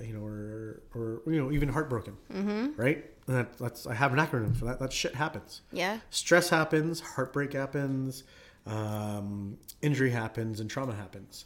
you 0.00 0.12
know 0.14 0.24
or 0.24 0.80
or 0.94 1.22
you 1.26 1.42
know 1.42 1.50
even 1.50 1.68
heartbroken 1.70 2.16
Mm-hmm. 2.32 2.80
right 2.80 3.04
and 3.26 3.36
that, 3.36 3.58
that's 3.58 3.86
i 3.88 3.94
have 3.94 4.12
an 4.12 4.20
acronym 4.20 4.54
for 4.56 4.66
that 4.66 4.78
that 4.78 4.92
shit 4.92 5.14
happens 5.16 5.62
Yeah. 5.72 5.98
stress 6.10 6.50
happens, 6.50 7.00
heartbreak 7.00 7.54
happens, 7.54 8.22
um, 8.66 9.58
injury 9.82 10.10
happens, 10.10 10.60
and 10.60 10.70
trauma 10.70 10.94
happens. 10.94 11.44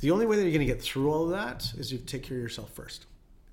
The 0.00 0.10
only 0.10 0.26
way 0.26 0.36
that 0.36 0.42
you're 0.42 0.52
going 0.52 0.66
to 0.66 0.72
get 0.72 0.82
through 0.82 1.10
all 1.10 1.24
of 1.24 1.30
that 1.30 1.72
is 1.76 1.92
you 1.92 1.98
take 1.98 2.22
care 2.22 2.36
of 2.36 2.42
yourself 2.42 2.70
first, 2.72 3.06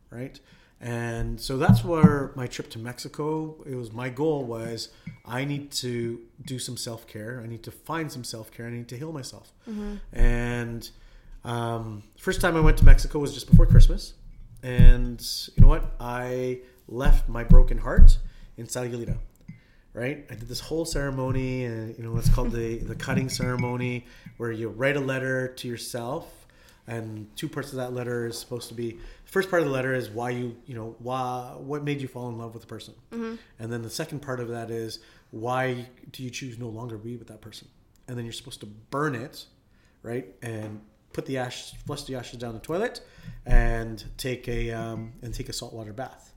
right? 0.09 0.39
And 0.81 1.39
so 1.39 1.57
that's 1.57 1.83
where 1.83 2.31
my 2.35 2.47
trip 2.47 2.69
to 2.71 2.79
Mexico. 2.79 3.55
It 3.65 3.75
was 3.75 3.91
my 3.91 4.09
goal 4.09 4.43
was 4.43 4.89
I 5.25 5.45
need 5.45 5.71
to 5.73 6.19
do 6.45 6.59
some 6.59 6.77
self 6.77 7.07
care. 7.07 7.41
I 7.43 7.47
need 7.47 7.63
to 7.63 7.71
find 7.71 8.11
some 8.11 8.23
self 8.23 8.51
care. 8.51 8.67
I 8.67 8.71
need 8.71 8.87
to 8.89 8.97
heal 8.97 9.11
myself. 9.11 9.53
And 10.13 10.89
um, 11.43 12.03
first 12.17 12.41
time 12.41 12.57
I 12.57 12.59
went 12.59 12.77
to 12.79 12.85
Mexico 12.85 13.19
was 13.19 13.33
just 13.33 13.49
before 13.49 13.65
Christmas, 13.65 14.13
and 14.63 15.25
you 15.55 15.61
know 15.61 15.67
what? 15.67 15.91
I 15.99 16.59
left 16.87 17.29
my 17.29 17.43
broken 17.43 17.77
heart 17.77 18.17
in 18.57 18.67
Sayulita 18.67 19.17
right? 19.95 20.25
I 20.29 20.35
did 20.35 20.47
this 20.47 20.59
whole 20.59 20.85
ceremony, 20.85 21.63
and 21.63 21.97
you 21.97 22.03
know 22.03 22.15
it's 22.17 22.29
called 22.29 22.51
the 22.51 22.77
the 22.77 22.95
cutting 22.95 23.29
ceremony, 23.29 24.05
where 24.37 24.51
you 24.51 24.69
write 24.69 24.97
a 24.97 24.99
letter 24.99 25.47
to 25.47 25.67
yourself, 25.67 26.45
and 26.85 27.27
two 27.35 27.47
parts 27.47 27.71
of 27.71 27.77
that 27.77 27.93
letter 27.93 28.27
is 28.27 28.37
supposed 28.37 28.67
to 28.67 28.75
be. 28.75 28.99
First 29.23 29.49
part 29.49 29.61
of 29.61 29.67
the 29.67 29.73
letter 29.73 29.93
is 29.93 30.09
why 30.09 30.31
you 30.31 30.55
you 30.67 30.75
know 30.75 30.95
why 30.99 31.55
what 31.57 31.83
made 31.83 32.01
you 32.01 32.07
fall 32.07 32.29
in 32.29 32.37
love 32.37 32.53
with 32.53 32.61
the 32.61 32.67
person, 32.67 32.93
and 33.57 33.71
then 33.71 33.81
the 33.81 33.89
second 33.89 34.21
part 34.21 34.39
of 34.39 34.49
that 34.49 34.69
is 34.69 34.99
why 35.31 35.87
do 36.11 36.23
you 36.23 36.29
choose 36.29 36.59
no 36.59 36.67
longer 36.67 36.97
be 36.97 37.15
with 37.15 37.29
that 37.29 37.41
person, 37.41 37.67
and 38.07 38.17
then 38.17 38.25
you're 38.25 38.33
supposed 38.33 38.59
to 38.59 38.65
burn 38.65 39.15
it, 39.15 39.45
right, 40.03 40.27
and 40.41 40.81
put 41.13 41.25
the 41.25 41.37
ash 41.37 41.73
flush 41.85 42.03
the 42.03 42.15
ashes 42.15 42.37
down 42.37 42.53
the 42.53 42.59
toilet, 42.59 42.99
and 43.45 44.03
take 44.17 44.47
a 44.49 44.71
um, 44.71 45.13
and 45.21 45.33
take 45.33 45.47
a 45.47 45.53
saltwater 45.53 45.93
bath. 45.93 46.33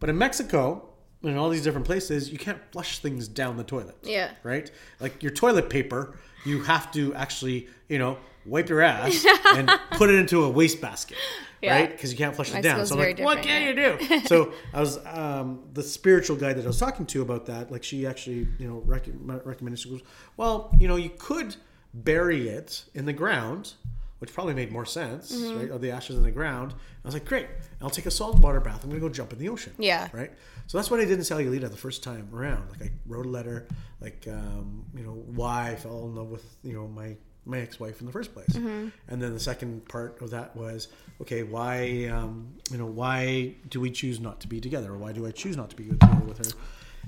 But 0.00 0.08
in 0.08 0.16
Mexico, 0.16 0.88
in 1.22 1.36
all 1.36 1.50
these 1.50 1.62
different 1.62 1.86
places, 1.86 2.30
you 2.30 2.38
can't 2.38 2.60
flush 2.70 2.98
things 2.98 3.26
down 3.28 3.56
the 3.56 3.64
toilet. 3.64 3.96
Yeah. 4.02 4.30
Right? 4.42 4.70
Like 5.00 5.22
your 5.22 5.32
toilet 5.32 5.68
paper, 5.68 6.16
you 6.44 6.62
have 6.62 6.92
to 6.92 7.14
actually, 7.14 7.68
you 7.88 7.98
know, 7.98 8.18
wipe 8.46 8.68
your 8.68 8.80
ass 8.80 9.26
and 9.54 9.70
put 9.92 10.10
it 10.10 10.16
into 10.16 10.44
a 10.44 10.50
wastebasket. 10.50 11.16
Yeah. 11.60 11.74
Right? 11.74 11.90
Because 11.90 12.12
you 12.12 12.18
can't 12.18 12.36
flush 12.36 12.54
it 12.54 12.62
down. 12.62 12.86
So 12.86 12.94
I'm 12.94 13.00
like, 13.00 13.18
what 13.18 13.42
can 13.42 13.66
you 13.66 13.74
do? 13.74 14.20
so 14.26 14.52
I 14.72 14.80
was, 14.80 15.04
um, 15.06 15.64
the 15.74 15.82
spiritual 15.82 16.36
guide 16.36 16.56
that 16.56 16.64
I 16.64 16.68
was 16.68 16.78
talking 16.78 17.04
to 17.06 17.22
about 17.22 17.46
that, 17.46 17.72
like 17.72 17.82
she 17.82 18.06
actually, 18.06 18.46
you 18.58 18.68
know, 18.68 18.82
rec- 18.86 19.08
recommended, 19.44 19.80
she 19.80 19.90
goes, 19.90 20.02
well, 20.36 20.70
you 20.78 20.86
know, 20.86 20.96
you 20.96 21.10
could 21.10 21.56
bury 21.92 22.48
it 22.48 22.84
in 22.94 23.06
the 23.06 23.12
ground, 23.12 23.74
which 24.18 24.32
probably 24.32 24.54
made 24.54 24.72
more 24.72 24.84
sense, 24.84 25.32
Mm-hmm. 25.32 25.58
right? 25.58 25.70
Of 25.70 25.80
the 25.80 25.90
ashes 25.90 26.16
in 26.16 26.22
the 26.22 26.30
ground. 26.30 26.72
I 27.04 27.08
was 27.08 27.14
like, 27.14 27.24
great, 27.24 27.46
I'll 27.80 27.90
take 27.90 28.06
a 28.06 28.10
saltwater 28.10 28.60
bath. 28.60 28.82
I'm 28.82 28.90
going 28.90 29.00
to 29.00 29.06
go 29.06 29.12
jump 29.12 29.32
in 29.32 29.38
the 29.38 29.48
ocean. 29.48 29.72
Yeah. 29.78 30.08
Right? 30.12 30.32
So 30.66 30.76
that's 30.78 30.90
what 30.90 31.00
I 31.00 31.04
did 31.04 31.12
in 31.12 31.20
Sayulita 31.20 31.70
the 31.70 31.76
first 31.76 32.02
time 32.02 32.28
around. 32.34 32.68
Like 32.70 32.82
I 32.82 32.90
wrote 33.06 33.26
a 33.26 33.28
letter, 33.28 33.68
like, 34.00 34.26
um, 34.28 34.84
you 34.94 35.04
know, 35.04 35.12
why 35.12 35.70
I 35.70 35.76
fell 35.76 36.04
in 36.04 36.14
love 36.16 36.28
with, 36.28 36.44
you 36.62 36.72
know, 36.74 36.88
my, 36.88 37.16
my 37.46 37.60
ex-wife 37.60 38.00
in 38.00 38.06
the 38.06 38.12
first 38.12 38.34
place. 38.34 38.48
Mm-hmm. 38.50 38.88
And 39.08 39.22
then 39.22 39.32
the 39.32 39.40
second 39.40 39.88
part 39.88 40.20
of 40.20 40.30
that 40.30 40.54
was, 40.56 40.88
okay, 41.22 41.42
why, 41.44 42.10
um, 42.12 42.54
you 42.70 42.76
know, 42.76 42.86
why 42.86 43.54
do 43.70 43.80
we 43.80 43.90
choose 43.90 44.20
not 44.20 44.40
to 44.40 44.48
be 44.48 44.60
together? 44.60 44.92
Or 44.92 44.98
why 44.98 45.12
do 45.12 45.26
I 45.26 45.30
choose 45.30 45.56
not 45.56 45.70
to 45.70 45.76
be 45.76 45.84
together 45.88 46.24
with 46.26 46.38
her? 46.38 46.52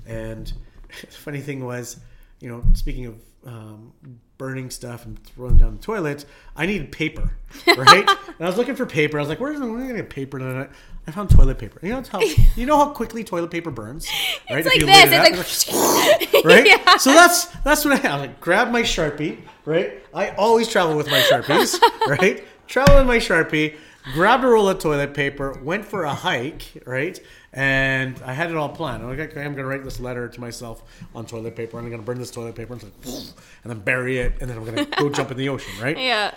And 0.07 0.51
the 1.01 1.07
funny 1.07 1.41
thing 1.41 1.63
was, 1.63 1.99
you 2.41 2.49
know, 2.49 2.63
speaking 2.73 3.05
of 3.05 3.15
um, 3.45 3.93
burning 4.37 4.69
stuff 4.69 5.05
and 5.05 5.23
throwing 5.23 5.57
down 5.57 5.77
the 5.77 5.81
toilet, 5.81 6.25
I 6.55 6.65
needed 6.65 6.91
paper, 6.91 7.31
right? 7.77 8.07
and 8.27 8.41
I 8.41 8.45
was 8.45 8.57
looking 8.57 8.75
for 8.75 8.85
paper. 8.85 9.17
I 9.17 9.21
was 9.21 9.29
like, 9.29 9.39
"Where's 9.39 9.59
the, 9.59 9.65
where 9.65 9.77
am 9.77 9.83
I 9.83 9.87
gonna 9.87 9.99
get 10.01 10.09
paper?" 10.09 10.37
And 10.39 10.67
I 11.07 11.11
found 11.11 11.29
toilet 11.29 11.57
paper. 11.57 11.79
You 11.83 11.93
know 11.93 12.03
how 12.11 12.19
you 12.55 12.65
know 12.65 12.77
how 12.77 12.89
quickly 12.91 13.23
toilet 13.23 13.51
paper 13.51 13.71
burns, 13.71 14.07
right? 14.49 14.65
It's 14.65 14.67
If 14.67 14.73
like 14.73 14.79
you 14.81 14.85
this. 14.87 15.67
it 15.69 15.69
It's 16.21 16.33
up, 16.33 16.33
like, 16.33 16.45
right? 16.45 16.65
Yeah. 16.67 16.97
So 16.97 17.11
that's 17.11 17.45
that's 17.63 17.85
what 17.85 18.03
I, 18.05 18.09
I 18.09 18.15
like. 18.17 18.41
Grab 18.41 18.71
my 18.71 18.81
sharpie, 18.81 19.41
right? 19.65 20.01
I 20.13 20.29
always 20.31 20.67
travel 20.67 20.95
with 20.97 21.09
my 21.09 21.19
sharpies, 21.21 21.79
right? 22.07 22.43
Travel 22.67 22.97
with 22.97 23.07
my 23.07 23.17
sharpie. 23.17 23.75
Grabbed 24.13 24.43
a 24.43 24.47
roll 24.47 24.67
of 24.69 24.79
toilet 24.79 25.13
paper. 25.13 25.59
Went 25.63 25.85
for 25.85 26.03
a 26.03 26.13
hike, 26.13 26.83
right? 26.85 27.19
And 27.53 28.19
I 28.25 28.33
had 28.33 28.49
it 28.49 28.57
all 28.57 28.69
planned. 28.69 29.03
I'm 29.03 29.09
like, 29.09 29.19
okay, 29.31 29.43
I'm 29.43 29.53
gonna 29.53 29.67
write 29.67 29.83
this 29.83 29.99
letter 29.99 30.27
to 30.27 30.39
myself 30.41 30.83
on 31.13 31.25
toilet 31.25 31.55
paper. 31.55 31.77
and 31.77 31.85
I'm 31.85 31.91
gonna 31.91 32.03
burn 32.03 32.17
this 32.19 32.31
toilet 32.31 32.55
paper 32.55 32.73
and, 32.73 32.83
and 32.83 33.23
then 33.65 33.79
bury 33.79 34.17
it, 34.19 34.33
and 34.41 34.49
then 34.49 34.57
I'm 34.57 34.65
gonna 34.65 34.85
go 34.85 35.09
jump 35.09 35.31
in 35.31 35.37
the 35.37 35.49
ocean, 35.49 35.73
right? 35.81 35.97
yeah. 36.11 36.33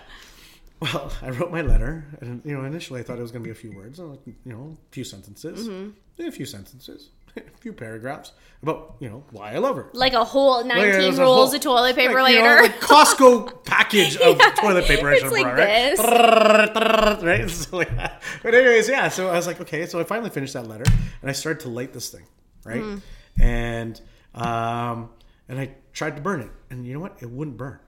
Well, 0.81 1.13
I 1.23 1.31
wrote 1.31 1.51
my 1.51 1.63
letter, 1.63 2.05
and 2.21 2.43
you 2.45 2.57
know, 2.59 2.65
initially 2.65 3.01
I 3.01 3.03
thought 3.05 3.19
it 3.19 3.23
was 3.23 3.31
going 3.31 3.43
to 3.43 3.47
be 3.47 3.53
a 3.53 3.55
few 3.55 3.73
words, 3.75 3.99
you 3.99 4.35
know, 4.45 4.77
a 4.91 4.93
few 4.93 5.05
sentences, 5.05 5.67
Mm-hmm. 5.69 6.23
a 6.27 6.31
few 6.33 6.45
sentences, 6.45 7.09
a 7.37 7.41
few 7.61 7.73
paragraphs 7.73 8.33
about 8.63 8.97
you 8.99 9.09
know 9.09 9.25
why 9.31 9.53
I 9.53 9.59
love 9.59 9.77
her. 9.77 9.91
Like 9.93 10.13
a 10.15 10.25
whole 10.25 10.65
19 10.65 10.85
it 10.85 11.07
was 11.07 11.19
a 11.19 11.23
rolls 11.23 11.51
whole- 11.51 11.55
of 11.57 11.61
toilet 11.61 11.97
paper 11.97 12.23
like, 12.23 12.35
you 12.35 12.43
know, 12.43 12.49
later. 12.49 12.63
like 12.63 12.81
Costco 12.81 13.65
package 13.65 14.17
of 14.17 14.39
toilet 14.57 14.85
paper. 14.87 15.09
I 15.09 15.15
it's 15.17 15.33
like 15.33 15.43
brought, 15.43 15.57
right? 15.59 15.97
this. 15.97 17.23
right? 17.23 17.51
So, 17.51 17.77
like 17.77 17.95
that. 17.97 18.23
But 18.43 18.55
anyways, 18.55 18.89
yeah. 18.89 19.09
So 19.09 19.29
I 19.29 19.35
was 19.37 19.47
like, 19.47 19.61
okay. 19.61 19.87
So 19.87 20.01
I 20.01 20.05
finally 20.05 20.31
finished 20.31 20.55
that 20.55 20.67
letter, 20.67 20.85
and 21.21 21.31
I 21.31 21.33
started 21.33 21.61
to 21.61 21.69
light 21.69 21.93
this 21.93 22.09
thing, 22.09 22.25
right? 22.65 22.81
Mm. 22.83 23.01
And 23.41 24.01
um, 24.35 25.11
and 25.49 25.59
I 25.59 25.75
tried 25.93 26.17
to 26.17 26.23
burn 26.23 26.41
it, 26.41 26.51
and 26.71 26.87
you 26.87 26.95
know 26.95 27.01
what? 27.01 27.17
It 27.21 27.31
wouldn't 27.31 27.57
burn. 27.57 27.79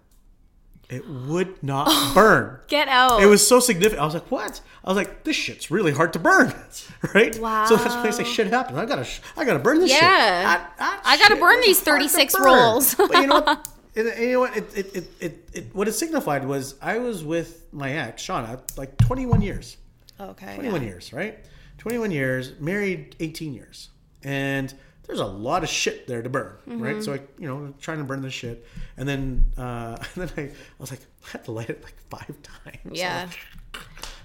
It 0.88 1.08
would 1.08 1.62
not 1.64 1.88
oh, 1.90 2.12
burn. 2.14 2.60
Get 2.68 2.86
out. 2.86 3.20
It 3.20 3.26
was 3.26 3.46
so 3.46 3.58
significant. 3.58 4.00
I 4.00 4.04
was 4.04 4.14
like, 4.14 4.30
"What?" 4.30 4.60
I 4.84 4.88
was 4.88 4.96
like, 4.96 5.24
"This 5.24 5.34
shit's 5.34 5.68
really 5.70 5.92
hard 5.92 6.12
to 6.12 6.20
burn, 6.20 6.54
right?" 7.14 7.36
Wow. 7.38 7.64
So 7.66 7.76
that's 7.76 7.94
when 7.96 8.06
I 8.06 8.10
say 8.10 8.22
shit 8.22 8.46
happens. 8.48 8.78
I 8.78 8.86
gotta, 8.86 9.02
sh- 9.02 9.20
I 9.36 9.44
gotta 9.44 9.58
burn 9.58 9.80
this 9.80 9.90
shit. 9.90 10.00
Yeah. 10.00 10.42
That- 10.42 10.72
that 10.78 11.02
I 11.04 11.16
gotta 11.18 11.34
shit 11.34 11.40
burn 11.40 11.60
these 11.62 11.80
36 11.80 12.34
burn. 12.34 12.44
rolls. 12.44 12.94
but 12.94 13.10
you 13.14 13.26
know 13.26 13.40
what? 13.40 13.68
And 13.96 14.12
you 14.20 14.32
know 14.32 14.40
what? 14.40 14.54
It, 14.54 14.76
it, 14.76 14.96
it, 14.96 15.04
it, 15.20 15.48
it, 15.54 15.74
what 15.74 15.88
it 15.88 15.92
signified 15.92 16.46
was 16.46 16.74
I 16.82 16.98
was 16.98 17.24
with 17.24 17.66
my 17.72 17.92
ex, 17.92 18.22
Shauna, 18.22 18.60
like 18.76 18.98
21 18.98 19.40
years. 19.40 19.78
okay. 20.20 20.54
21 20.54 20.82
years, 20.82 21.14
right? 21.14 21.38
21 21.78 22.10
years, 22.10 22.52
married 22.60 23.16
18 23.20 23.54
years. 23.54 23.88
And 24.22 24.74
there's 25.06 25.20
a 25.20 25.24
lot 25.26 25.62
of 25.62 25.68
shit 25.68 26.06
there 26.06 26.22
to 26.22 26.28
burn, 26.28 26.52
Mm-hmm. 26.68 26.82
right? 26.82 27.02
So 27.02 27.14
I, 27.14 27.20
you 27.38 27.46
know, 27.48 27.72
trying 27.80 27.98
to 27.98 28.04
burn 28.04 28.22
this 28.22 28.32
shit. 28.34 28.66
And 28.96 29.08
then, 29.08 29.44
uh, 29.56 29.96
and 30.14 30.28
then 30.28 30.30
I, 30.36 30.50
I 30.50 30.54
was 30.78 30.90
like, 30.90 31.00
I 31.26 31.30
had 31.32 31.44
to 31.44 31.52
light 31.52 31.70
it 31.70 31.82
like 31.82 31.94
five 32.10 32.34
times. 32.42 32.98
Yeah. 33.00 33.28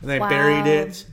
And 0.02 0.12
I 0.12 0.18
Wow. 0.18 0.30
buried 0.30 0.66
it, 0.66 1.06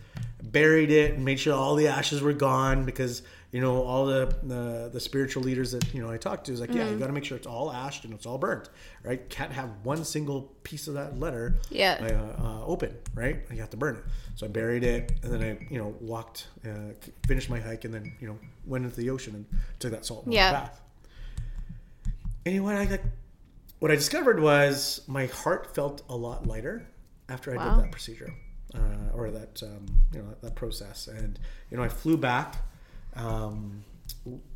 buried 0.42 0.90
it, 0.90 1.12
and 1.14 1.22
made 1.24 1.38
sure 1.38 1.52
all 1.54 1.74
the 1.74 1.88
ashes 1.88 2.22
were 2.22 2.32
gone 2.32 2.84
because 2.84 3.20
you 3.50 3.60
know, 3.62 3.82
all 3.82 4.04
the 4.06 4.34
the, 4.42 4.90
the 4.92 5.00
spiritual 5.00 5.42
leaders 5.42 5.72
that 5.72 5.94
you 5.94 6.02
know 6.02 6.10
I 6.10 6.18
talked 6.18 6.46
to 6.46 6.52
is 6.52 6.60
like, 6.60 6.74
yeah, 6.74 6.82
Mm-hmm. 6.82 6.92
you 6.92 6.98
got 6.98 7.06
to 7.06 7.12
make 7.12 7.24
sure 7.24 7.36
it's 7.36 7.46
all 7.46 7.72
ashed 7.72 8.04
and 8.04 8.12
it's 8.12 8.26
all 8.26 8.36
burnt, 8.38 8.68
right? 9.02 9.26
Can't 9.30 9.52
have 9.52 9.70
one 9.84 10.04
single 10.04 10.42
piece 10.64 10.86
of 10.86 10.94
that 10.94 11.18
letter, 11.18 11.54
Yeah. 11.70 11.96
uh, 12.38 12.42
uh, 12.42 12.64
open, 12.66 12.94
right? 13.14 13.38
You 13.50 13.60
have 13.60 13.70
to 13.70 13.76
burn 13.78 13.96
it. 13.96 14.04
So 14.34 14.46
I 14.46 14.50
buried 14.50 14.84
it, 14.84 15.12
and 15.22 15.32
then 15.32 15.42
I, 15.42 15.66
you 15.72 15.78
know, 15.78 15.94
walked, 16.00 16.46
uh, 16.64 16.92
finished 17.26 17.48
my 17.48 17.58
hike, 17.58 17.84
and 17.84 17.94
then 17.94 18.12
you 18.20 18.28
know 18.28 18.38
went 18.66 18.84
into 18.84 18.96
the 18.96 19.08
ocean 19.10 19.34
and 19.34 19.46
took 19.78 19.92
that 19.92 20.04
salt 20.04 20.24
Yeah. 20.28 20.50
bath. 20.52 20.80
And 22.44 22.54
you 22.54 22.60
know 22.60 22.66
what 22.66 22.76
I 22.76 22.84
got? 22.86 23.00
What 23.78 23.90
I 23.90 23.94
discovered 23.94 24.40
was 24.40 25.00
my 25.06 25.26
heart 25.26 25.74
felt 25.74 26.02
a 26.08 26.16
lot 26.16 26.46
lighter 26.46 26.86
after 27.28 27.52
I 27.52 27.56
Wow. 27.56 27.70
did 27.76 27.84
that 27.84 27.92
procedure, 27.92 28.34
uh, 28.74 29.14
or 29.14 29.30
that 29.30 29.62
um, 29.62 29.86
you 30.12 30.20
know 30.20 30.34
that 30.42 30.54
process. 30.54 31.06
And 31.08 31.38
you 31.70 31.76
know, 31.76 31.82
I 31.82 31.88
flew 31.88 32.16
back 32.16 32.56
um, 33.16 33.84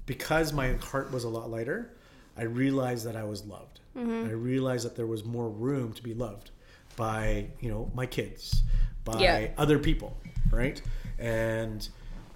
because 0.06 0.52
my 0.52 0.74
heart 0.74 1.12
was 1.12 1.24
a 1.24 1.28
lot 1.28 1.50
lighter. 1.50 1.90
I 2.36 2.42
realized 2.44 3.04
that 3.06 3.16
I 3.16 3.24
was 3.24 3.44
loved. 3.44 3.80
Mm-hmm. 3.96 4.28
I 4.28 4.32
realized 4.32 4.86
that 4.86 4.96
there 4.96 5.06
was 5.06 5.24
more 5.24 5.48
room 5.50 5.92
to 5.92 6.02
be 6.02 6.14
loved 6.14 6.50
by 6.96 7.46
you 7.60 7.70
know 7.70 7.90
my 7.94 8.06
kids, 8.06 8.62
by 9.04 9.18
Yeah. 9.20 9.48
other 9.58 9.78
people, 9.78 10.16
right? 10.50 10.80
And 11.18 11.86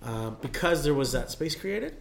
um, 0.03 0.37
because 0.43 0.85
there 0.85 0.95
was 0.95 1.13
that 1.13 1.31
space 1.31 1.55
created, 1.57 1.97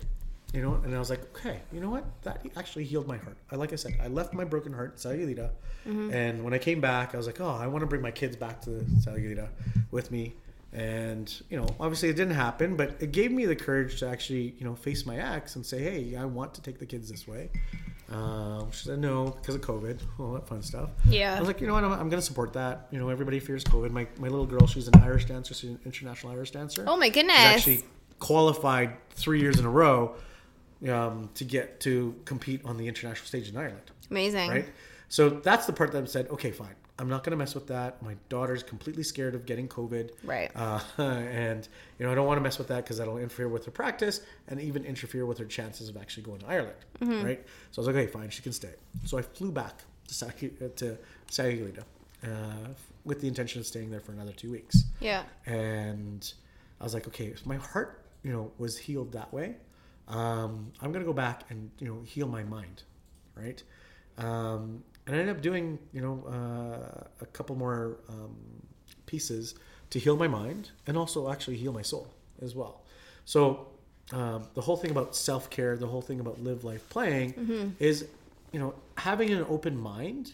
you 0.53 0.61
know, 0.61 0.75
and 0.83 0.93
I 0.93 0.99
was 0.99 1.09
like, 1.09 1.21
okay, 1.37 1.61
you 1.71 1.79
know 1.79 1.89
what? 1.89 2.03
That 2.23 2.45
actually 2.57 2.83
healed 2.83 3.07
my 3.07 3.17
heart. 3.17 3.37
I 3.51 3.55
like 3.55 3.71
I 3.73 3.77
said, 3.77 3.97
I 4.03 4.07
left 4.07 4.33
my 4.33 4.43
broken 4.43 4.73
heart 4.73 4.91
in 5.05 5.11
Sayulita, 5.11 5.51
and 5.85 6.43
when 6.43 6.53
I 6.53 6.57
came 6.57 6.81
back, 6.81 7.13
I 7.13 7.17
was 7.17 7.27
like, 7.27 7.39
oh, 7.39 7.49
I 7.49 7.67
want 7.67 7.81
to 7.81 7.87
bring 7.87 8.01
my 8.01 8.11
kids 8.11 8.35
back 8.35 8.61
to 8.61 8.69
Sayulita 8.99 9.49
with 9.91 10.11
me. 10.11 10.33
And 10.75 11.33
you 11.49 11.57
know, 11.57 11.67
obviously 11.79 12.09
it 12.09 12.17
didn't 12.17 12.33
happen, 12.35 12.75
but 12.75 12.97
it 12.99 13.13
gave 13.13 13.31
me 13.31 13.45
the 13.45 13.55
courage 13.55 13.99
to 13.99 14.09
actually, 14.09 14.55
you 14.59 14.65
know, 14.65 14.75
face 14.75 15.05
my 15.05 15.15
ex 15.15 15.55
and 15.55 15.65
say, 15.65 15.79
hey, 15.79 16.17
I 16.17 16.25
want 16.25 16.53
to 16.55 16.61
take 16.61 16.79
the 16.79 16.85
kids 16.85 17.09
this 17.09 17.25
way. 17.25 17.49
Um, 18.11 18.71
she 18.71 18.85
said 18.85 18.99
no 18.99 19.27
because 19.27 19.55
of 19.55 19.61
COVID, 19.61 20.01
all 20.19 20.33
that 20.33 20.47
fun 20.47 20.61
stuff. 20.61 20.89
Yeah. 21.07 21.33
I 21.35 21.39
was 21.39 21.47
like, 21.47 21.61
you 21.61 21.67
know 21.67 21.73
what, 21.73 21.85
I'm, 21.85 21.93
I'm 21.93 22.09
going 22.09 22.19
to 22.19 22.21
support 22.21 22.51
that. 22.53 22.87
You 22.91 22.99
know, 22.99 23.07
everybody 23.07 23.39
fears 23.39 23.63
COVID. 23.63 23.89
My, 23.91 24.05
my 24.19 24.27
little 24.27 24.45
girl, 24.45 24.67
she's 24.67 24.89
an 24.89 24.99
Irish 25.01 25.25
dancer, 25.25 25.53
she's 25.53 25.69
an 25.69 25.79
international 25.85 26.33
Irish 26.33 26.51
dancer. 26.51 26.83
Oh 26.85 26.97
my 26.97 27.05
She's 27.05 27.15
goodness. 27.15 27.37
actually 27.37 27.83
qualified 28.19 28.97
three 29.11 29.39
years 29.39 29.59
in 29.59 29.65
a 29.65 29.69
row 29.69 30.15
um, 30.89 31.29
to 31.35 31.45
get 31.45 31.79
to 31.81 32.15
compete 32.25 32.61
on 32.65 32.75
the 32.75 32.87
international 32.87 33.25
stage 33.25 33.47
in 33.47 33.55
Ireland. 33.55 33.91
Amazing. 34.11 34.49
Right. 34.49 34.65
So 35.07 35.29
that's 35.29 35.65
the 35.65 35.73
part 35.73 35.93
that 35.93 36.03
I 36.03 36.05
said, 36.05 36.27
okay, 36.29 36.51
fine. 36.51 36.75
I'm 36.97 37.09
not 37.09 37.23
going 37.23 37.31
to 37.31 37.37
mess 37.37 37.53
with 37.55 37.67
that. 37.67 38.01
My 38.01 38.15
daughter's 38.29 38.63
completely 38.63 39.03
scared 39.03 39.35
of 39.35 39.45
getting 39.45 39.67
COVID. 39.67 40.11
Right. 40.23 40.49
Uh, 40.55 40.79
and, 40.97 41.67
you 41.99 42.05
know, 42.05 42.11
I 42.11 42.15
don't 42.15 42.25
want 42.25 42.37
to 42.37 42.41
mess 42.41 42.57
with 42.57 42.69
that 42.69 42.83
because 42.83 42.97
that'll 42.97 43.17
interfere 43.17 43.49
with 43.49 43.65
her 43.65 43.71
practice 43.71 44.21
and 44.47 44.61
even 44.61 44.85
interfere 44.85 45.25
with 45.25 45.37
her 45.39 45.45
chances 45.45 45.89
of 45.89 45.97
actually 45.97 46.23
going 46.23 46.39
to 46.39 46.47
Ireland. 46.47 46.77
Mm-hmm. 47.01 47.25
Right. 47.25 47.45
So 47.71 47.81
I 47.81 47.85
was 47.85 47.87
like, 47.87 47.95
okay, 47.97 48.07
fine, 48.11 48.29
she 48.29 48.41
can 48.41 48.53
stay. 48.53 48.73
So 49.05 49.17
I 49.17 49.21
flew 49.23 49.51
back 49.51 49.79
to 50.07 50.13
Sa- 50.13 50.27
uh, 50.27 50.67
to 50.77 50.97
uh, 52.23 52.27
with 53.03 53.21
the 53.21 53.27
intention 53.27 53.59
of 53.59 53.67
staying 53.67 53.91
there 53.91 53.99
for 53.99 54.11
another 54.11 54.31
two 54.31 54.51
weeks 54.51 54.83
Yeah. 54.99 55.23
and 55.45 56.33
I 56.79 56.83
was 56.83 56.93
like, 56.93 57.07
okay, 57.07 57.25
if 57.27 57.45
my 57.45 57.55
heart, 57.55 58.03
you 58.23 58.31
know, 58.31 58.51
was 58.57 58.77
healed 58.77 59.11
that 59.13 59.31
way, 59.33 59.55
um, 60.07 60.71
I'm 60.81 60.91
gonna 60.91 61.05
go 61.05 61.13
back 61.13 61.43
and 61.49 61.71
you 61.79 61.87
know 61.87 62.01
heal 62.03 62.27
my 62.27 62.43
mind, 62.43 62.83
right? 63.35 63.61
Um, 64.17 64.83
and 65.07 65.15
I 65.15 65.19
ended 65.19 65.35
up 65.35 65.41
doing 65.41 65.79
you 65.93 66.01
know 66.01 66.23
uh, 66.27 67.03
a 67.21 67.25
couple 67.27 67.55
more 67.55 67.97
um, 68.09 68.35
pieces 69.05 69.55
to 69.91 69.99
heal 69.99 70.17
my 70.17 70.27
mind 70.27 70.71
and 70.87 70.97
also 70.97 71.31
actually 71.31 71.57
heal 71.57 71.71
my 71.73 71.81
soul 71.83 72.07
as 72.41 72.55
well. 72.55 72.81
So 73.25 73.67
um, 74.11 74.47
the 74.53 74.61
whole 74.61 74.77
thing 74.77 74.91
about 74.91 75.15
self 75.15 75.49
care, 75.49 75.77
the 75.77 75.87
whole 75.87 76.01
thing 76.01 76.19
about 76.19 76.43
live 76.43 76.63
life 76.63 76.87
playing, 76.89 77.75
is 77.79 78.05
you 78.51 78.59
know 78.59 78.73
having 78.97 79.31
an 79.31 79.45
open 79.49 79.77
mind 79.77 80.33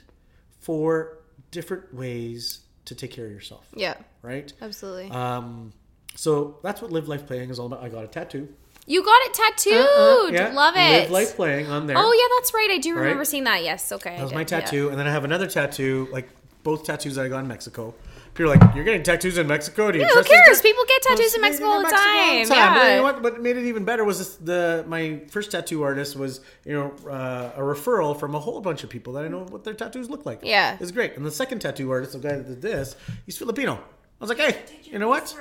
for 0.60 1.18
different 1.52 1.94
ways 1.94 2.62
to 2.86 2.96
take 2.96 3.12
care 3.12 3.26
of 3.26 3.32
yourself, 3.32 3.68
Yeah. 3.76 3.96
right? 4.22 4.52
Absolutely. 4.62 5.10
Um, 5.12 5.74
so 6.16 6.58
that's 6.64 6.82
what 6.82 6.92
live 6.92 7.08
life 7.08 7.26
playing 7.28 7.50
is 7.50 7.60
all 7.60 7.68
about. 7.68 7.84
I 7.84 7.90
got 7.90 8.04
a 8.04 8.08
tattoo. 8.08 8.50
You 8.88 9.04
got 9.04 9.22
it 9.24 9.34
tattooed. 9.34 9.74
Uh, 9.74 10.30
yeah, 10.32 10.54
Love 10.54 10.76
it. 10.76 11.02
Live 11.04 11.12
life 11.12 11.36
playing 11.36 11.68
on 11.68 11.88
there. 11.88 11.98
Oh 11.98 12.12
yeah, 12.14 12.36
that's 12.38 12.54
right. 12.54 12.70
I 12.72 12.78
do 12.78 12.96
remember 12.96 13.20
Right? 13.20 13.28
seeing 13.28 13.44
that. 13.46 13.64
Yes. 13.64 13.92
Okay. 13.92 14.16
that 14.18 14.24
was 14.24 14.34
my 14.34 14.44
tattoo, 14.44 14.90
and 14.90 14.98
then 15.00 15.08
I 15.08 15.12
have 15.12 15.24
another 15.24 15.48
tattoo, 15.48 16.08
like 16.12 16.30
both 16.64 16.86
tattoos 16.86 17.16
that 17.16 17.26
I 17.26 17.30
got 17.30 17.40
in 17.40 17.48
Mexico. 17.48 17.94
People 18.34 18.54
are 18.54 18.56
like, 18.56 18.76
"You're 18.76 18.86
getting 18.86 19.04
tattoos 19.04 19.38
in 19.38 19.46
Mexico? 19.46 19.92
Do 19.92 19.98
you 20.00 20.06
Yeah, 20.06 20.10
who 20.12 20.24
cares? 20.24 20.62
guy?" 20.62 20.70
People 20.70 20.86
get 20.88 21.02
tattoos 21.02 21.36
in 21.36 21.42
Mexico 21.42 21.66
get 21.66 21.72
all 21.74 21.78
the 21.80 21.84
Mexico 21.84 22.02
time. 22.02 22.48
But 22.48 22.56
Yeah. 22.56 22.90
you 22.92 22.96
know 22.98 23.04
what? 23.04 23.22
What 23.24 23.42
made 23.42 23.58
it 23.58 23.66
even 23.66 23.84
better 23.84 24.06
was 24.06 24.20
this, 24.20 24.36
the 24.38 24.86
my 24.88 25.20
first 25.30 25.52
tattoo 25.52 25.84
artist 25.84 26.16
was 26.16 26.40
you 26.66 26.72
know 26.74 26.94
uh, 27.10 27.52
a 27.58 27.62
referral 27.62 28.18
from 28.18 28.34
a 28.36 28.40
whole 28.40 28.62
bunch 28.62 28.86
of 28.86 28.90
people 28.90 29.12
that 29.14 29.26
I 29.26 29.28
know 29.28 29.40
what 29.50 29.66
their 29.66 29.74
tattoos 29.74 30.10
look 30.10 30.26
like. 30.26 30.40
Yeah. 30.44 30.78
it's 30.80 30.92
great. 30.92 31.18
And 31.18 31.26
the 31.26 31.32
second 31.32 31.60
tattoo 31.60 31.92
artist, 31.92 32.14
the 32.14 32.20
guy 32.20 32.38
that 32.38 32.48
did 32.48 32.62
this, 32.62 32.96
he's 33.26 33.38
Filipino. 33.38 33.84
I 34.22 34.24
was 34.24 34.30
like, 34.30 34.38
hey, 34.38 34.62
you 34.84 35.00
know 35.00 35.08
what? 35.08 35.36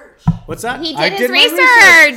What's 0.47 0.63
that? 0.63 0.81
He 0.81 0.95
did 0.95 0.99
I 0.99 1.11
his 1.11 1.31
my 1.31 1.37
research. 1.37 1.61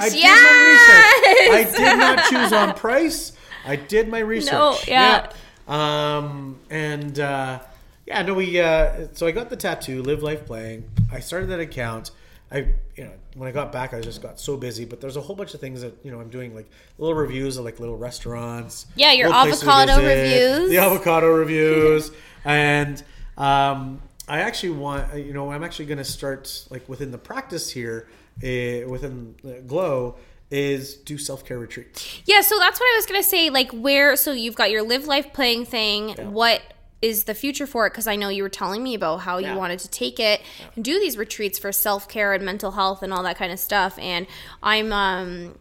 I 0.01 0.09
did 0.09 0.19
Yes. 0.19 1.43
my 1.49 1.59
research. 1.67 1.81
I 1.83 1.89
did 1.91 1.99
not 1.99 2.23
choose 2.29 2.53
on 2.53 2.73
price. 2.73 3.33
I 3.65 3.75
did 3.75 4.07
my 4.07 4.19
research. 4.19 4.87
yeah. 4.87 5.27
Yeah. 5.67 6.17
Um, 6.17 6.59
and 6.69 7.19
uh, 7.19 7.59
yeah, 8.05 8.21
no, 8.21 8.33
we. 8.33 8.61
Uh, 8.61 9.07
so 9.11 9.27
I 9.27 9.31
got 9.31 9.49
the 9.49 9.57
tattoo, 9.57 10.01
live 10.03 10.23
life 10.23 10.45
playing. 10.45 10.89
I 11.11 11.19
started 11.19 11.47
that 11.49 11.59
account. 11.59 12.11
I, 12.49 12.67
you 12.95 13.03
know, 13.05 13.11
when 13.35 13.49
I 13.49 13.51
got 13.51 13.71
back, 13.73 13.93
I 13.93 13.99
just 13.99 14.21
got 14.21 14.39
so 14.39 14.55
busy. 14.55 14.85
But 14.85 15.01
there's 15.01 15.17
a 15.17 15.21
whole 15.21 15.35
bunch 15.35 15.53
of 15.53 15.59
things 15.59 15.81
that 15.81 15.93
you 16.03 16.11
know 16.11 16.19
I'm 16.21 16.29
doing, 16.29 16.55
like 16.55 16.69
little 16.97 17.15
reviews 17.15 17.57
of 17.57 17.65
like 17.65 17.79
little 17.81 17.97
restaurants. 17.97 18.85
Yeah, 18.95 19.11
your 19.11 19.27
little 19.27 19.43
places 19.43 19.61
to 19.63 19.69
avocado 19.69 20.05
reviews. 20.07 20.69
The 20.69 20.77
avocado 20.77 21.27
reviews, 21.29 22.11
and 22.45 23.03
um, 23.37 24.01
I 24.27 24.39
actually 24.39 24.71
want. 24.71 25.13
You 25.15 25.33
know, 25.33 25.51
I'm 25.51 25.63
actually 25.63 25.85
going 25.85 25.97
to 25.97 26.03
start 26.03 26.67
like 26.69 26.87
within 26.87 27.11
the 27.11 27.17
practice 27.17 27.69
here, 27.69 28.07
uh, 28.37 28.87
within 28.87 29.35
uh, 29.45 29.61
Glow, 29.67 30.15
is 30.53 30.95
do 30.95 31.17
self 31.17 31.45
care 31.45 31.57
retreats. 31.57 32.21
Yeah, 32.25 32.41
so 32.41 32.59
that's 32.59 32.79
what 32.79 32.85
I 32.85 32.97
was 32.97 33.05
gonna 33.05 33.23
say. 33.23 33.49
Like, 33.49 33.71
where? 33.71 34.15
So 34.15 34.31
you've 34.31 34.55
got 34.55 34.71
your 34.71 34.83
live 34.83 35.05
life 35.05 35.33
playing 35.33 35.65
thing. 35.65 36.09
What 36.31 36.61
is 37.01 37.25
the 37.25 37.33
future 37.33 37.67
for 37.67 37.85
it? 37.85 37.89
Because 37.89 38.07
I 38.07 38.15
know 38.15 38.29
you 38.29 38.43
were 38.43 38.49
telling 38.49 38.81
me 38.81 38.93
about 38.93 39.17
how 39.17 39.39
you 39.39 39.53
wanted 39.55 39.79
to 39.79 39.89
take 39.89 40.19
it 40.19 40.41
and 40.75 40.85
do 40.85 40.99
these 40.99 41.17
retreats 41.17 41.59
for 41.59 41.71
self 41.71 42.07
care 42.07 42.33
and 42.33 42.45
mental 42.45 42.71
health 42.71 43.03
and 43.03 43.11
all 43.11 43.23
that 43.23 43.37
kind 43.37 43.51
of 43.51 43.59
stuff. 43.59 43.97
And 43.99 44.27
I'm 44.61 44.93
um 44.93 45.55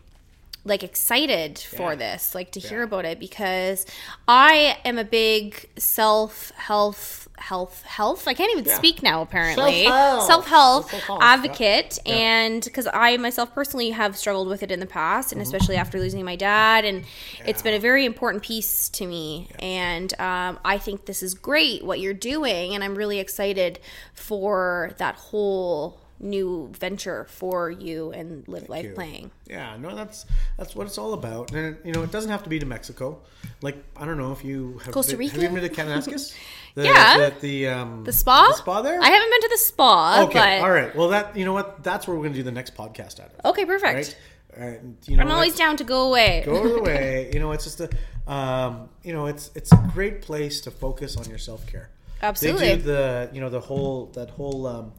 like 0.65 0.83
excited 0.85 1.59
for 1.59 1.91
Yeah. 1.91 1.97
this, 1.97 2.35
like 2.35 2.53
to 2.53 2.61
hear 2.61 2.83
about 2.83 3.05
it 3.05 3.19
because 3.19 3.85
I 4.29 4.79
am 4.85 4.97
a 4.99 5.05
big 5.05 5.69
self 5.77 6.53
health 6.57 7.29
health 7.39 7.83
health. 7.83 8.29
I 8.29 8.35
can't 8.35 8.53
even 8.57 8.73
speak 8.73 9.03
now 9.03 9.23
apparently. 9.23 9.85
Self-help. 9.87 10.89
Health 10.89 10.91
Self-help, 10.91 11.23
advocate 11.23 11.99
and 12.07 12.63
because 12.63 12.87
I 12.93 13.17
myself 13.17 13.53
personally 13.53 13.91
have 13.91 14.17
struggled 14.17 14.47
with 14.47 14.63
it 14.63 14.71
in 14.71 14.79
the 14.79 14.87
past 14.87 15.33
and 15.33 15.43
especially 15.43 15.75
after 15.75 15.99
losing 15.99 16.25
my 16.25 16.37
dad 16.37 16.85
and 16.85 17.05
it's 17.45 17.63
been 17.63 17.75
a 17.75 17.81
very 17.81 18.05
important 18.05 18.45
piece 18.45 18.89
to 18.91 19.07
me. 19.07 19.49
And 19.59 20.13
um, 20.21 20.61
I 20.65 20.79
think 20.79 21.07
this 21.07 21.23
is 21.25 21.35
great 21.35 21.85
what 21.85 21.99
you're 21.99 22.15
doing 22.15 22.75
and 22.77 22.85
I'm 22.85 22.95
really 22.95 23.19
excited 23.19 23.81
for 24.15 24.95
that 24.99 25.17
whole 25.17 25.99
new 26.23 26.71
venture 26.79 27.25
for 27.29 27.71
you 27.71 28.13
and 28.13 28.47
live 28.49 28.69
life 28.69 28.85
you. 28.85 28.93
playing. 28.93 29.31
Yeah, 29.49 29.77
no, 29.77 29.95
that's 29.95 30.25
that's 30.57 30.75
what 30.75 30.87
it's 30.87 30.97
all 30.99 31.13
about. 31.15 31.53
And 31.53 31.77
you 31.85 31.93
know, 31.93 32.03
it 32.03 32.11
doesn't 32.13 32.31
have 32.31 32.43
to 32.45 32.49
be 32.49 32.59
to 32.61 32.67
Mexico. 32.67 33.21
Like 33.61 33.77
I 33.97 34.07
don't 34.07 34.17
know 34.19 34.33
if 34.33 34.45
you 34.45 34.79
have 34.85 34.95
Costa 34.95 35.17
been, 35.17 35.29
have 35.29 35.37
you 35.43 35.49
Rica? 35.49 35.61
been 35.61 35.71
to 35.71 35.83
Kananaskis? 35.83 36.35
The, 36.75 36.85
Yeah. 36.85 37.29
the 37.29 37.35
the, 37.41 37.69
um, 37.69 38.05
The 38.05 38.13
spa? 38.15 38.49
the 38.49 38.55
spa 38.57 38.81
there. 38.81 38.99
I 38.99 39.09
haven't 39.11 39.31
been 39.31 39.41
to 39.43 39.49
the 39.49 39.59
spa, 39.59 40.23
okay, 40.25 40.59
but 40.61 40.65
all 40.65 40.71
right. 40.71 40.97
Well, 40.97 41.09
that 41.11 41.37
you 41.37 41.45
know 41.45 41.53
what? 41.53 41.83
That's 41.83 42.07
where 42.09 42.17
we're 42.17 42.23
gonna 42.23 42.35
do 42.37 42.43
the 42.43 42.51
next 42.51 42.75
podcast 42.75 43.21
out 43.21 43.31
of. 43.39 43.51
okay, 43.51 43.67
perfect. 43.67 43.95
Right. 43.95 44.17
And, 44.55 44.97
you 45.07 45.17
know, 45.17 45.23
I'm 45.23 45.31
always 45.31 45.55
down 45.57 45.77
to 45.79 45.85
go 45.85 46.09
away. 46.09 46.43
Go 46.47 46.77
away. 46.77 47.31
You 47.35 47.41
know, 47.41 47.53
it's 47.53 47.65
just 47.65 47.81
a, 47.81 47.89
um, 48.31 48.89
you 49.03 49.13
know, 49.13 49.27
it's 49.27 49.51
it's 49.55 49.73
a 49.73 49.91
great 49.93 50.23
place 50.23 50.61
to 50.63 50.71
focus 50.71 51.17
on 51.17 51.29
your 51.29 51.39
self 51.39 51.67
care. 51.67 51.91
Absolutely. 52.23 52.69
They 52.69 52.77
do 52.77 52.83
the 52.83 53.31
you 53.35 53.41
know 53.41 53.51
the 53.51 53.61
whole 53.61 54.07
that 54.15 54.31
whole 54.31 54.67
um, 54.67 54.93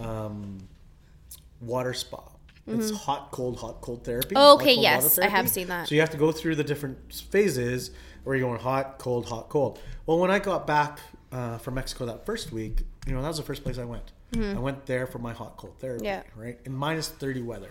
um, 0.00 0.58
water 1.60 1.94
spa. 1.94 2.22
It's 2.70 2.90
hot, 2.90 3.30
cold, 3.30 3.58
hot, 3.58 3.80
cold 3.80 4.04
therapy. 4.04 4.34
Oh, 4.36 4.56
okay, 4.56 4.74
yes, 4.74 5.16
water 5.16 5.26
I 5.26 5.30
have 5.30 5.48
seen 5.48 5.68
that. 5.68 5.88
So 5.88 5.94
you 5.94 6.02
have 6.02 6.10
to 6.10 6.18
go 6.18 6.32
through 6.32 6.56
the 6.56 6.64
different 6.64 7.14
phases 7.14 7.92
where 8.24 8.36
you're 8.36 8.46
going 8.46 8.60
hot, 8.60 8.98
cold, 8.98 9.26
hot, 9.26 9.48
cold. 9.48 9.80
Well, 10.04 10.18
when 10.18 10.30
I 10.30 10.38
got 10.38 10.66
back 10.66 11.00
uh, 11.32 11.56
from 11.56 11.74
Mexico 11.74 12.04
that 12.06 12.26
first 12.26 12.52
week, 12.52 12.82
you 13.06 13.14
know 13.14 13.22
that 13.22 13.28
was 13.28 13.38
the 13.38 13.42
first 13.42 13.62
place 13.64 13.78
I 13.78 13.84
went. 13.84 14.12
I 14.38 14.58
went 14.58 14.84
there 14.84 15.06
for 15.06 15.18
my 15.18 15.32
hot, 15.32 15.56
cold 15.56 15.78
therapy. 15.78 16.04
Mm-hmm. 16.04 16.04
Yeah. 16.04 16.22
Right 16.44 16.58
in 16.66 16.74
minus 16.74 17.08
thirty 17.08 17.40
weather. 17.40 17.70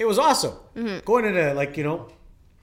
It 0.00 0.04
was 0.04 0.18
awesome. 0.18 0.54
Mm-hmm. 0.74 1.04
Going 1.04 1.24
into 1.24 1.54
like 1.54 1.76
you 1.76 1.84
know 1.84 2.08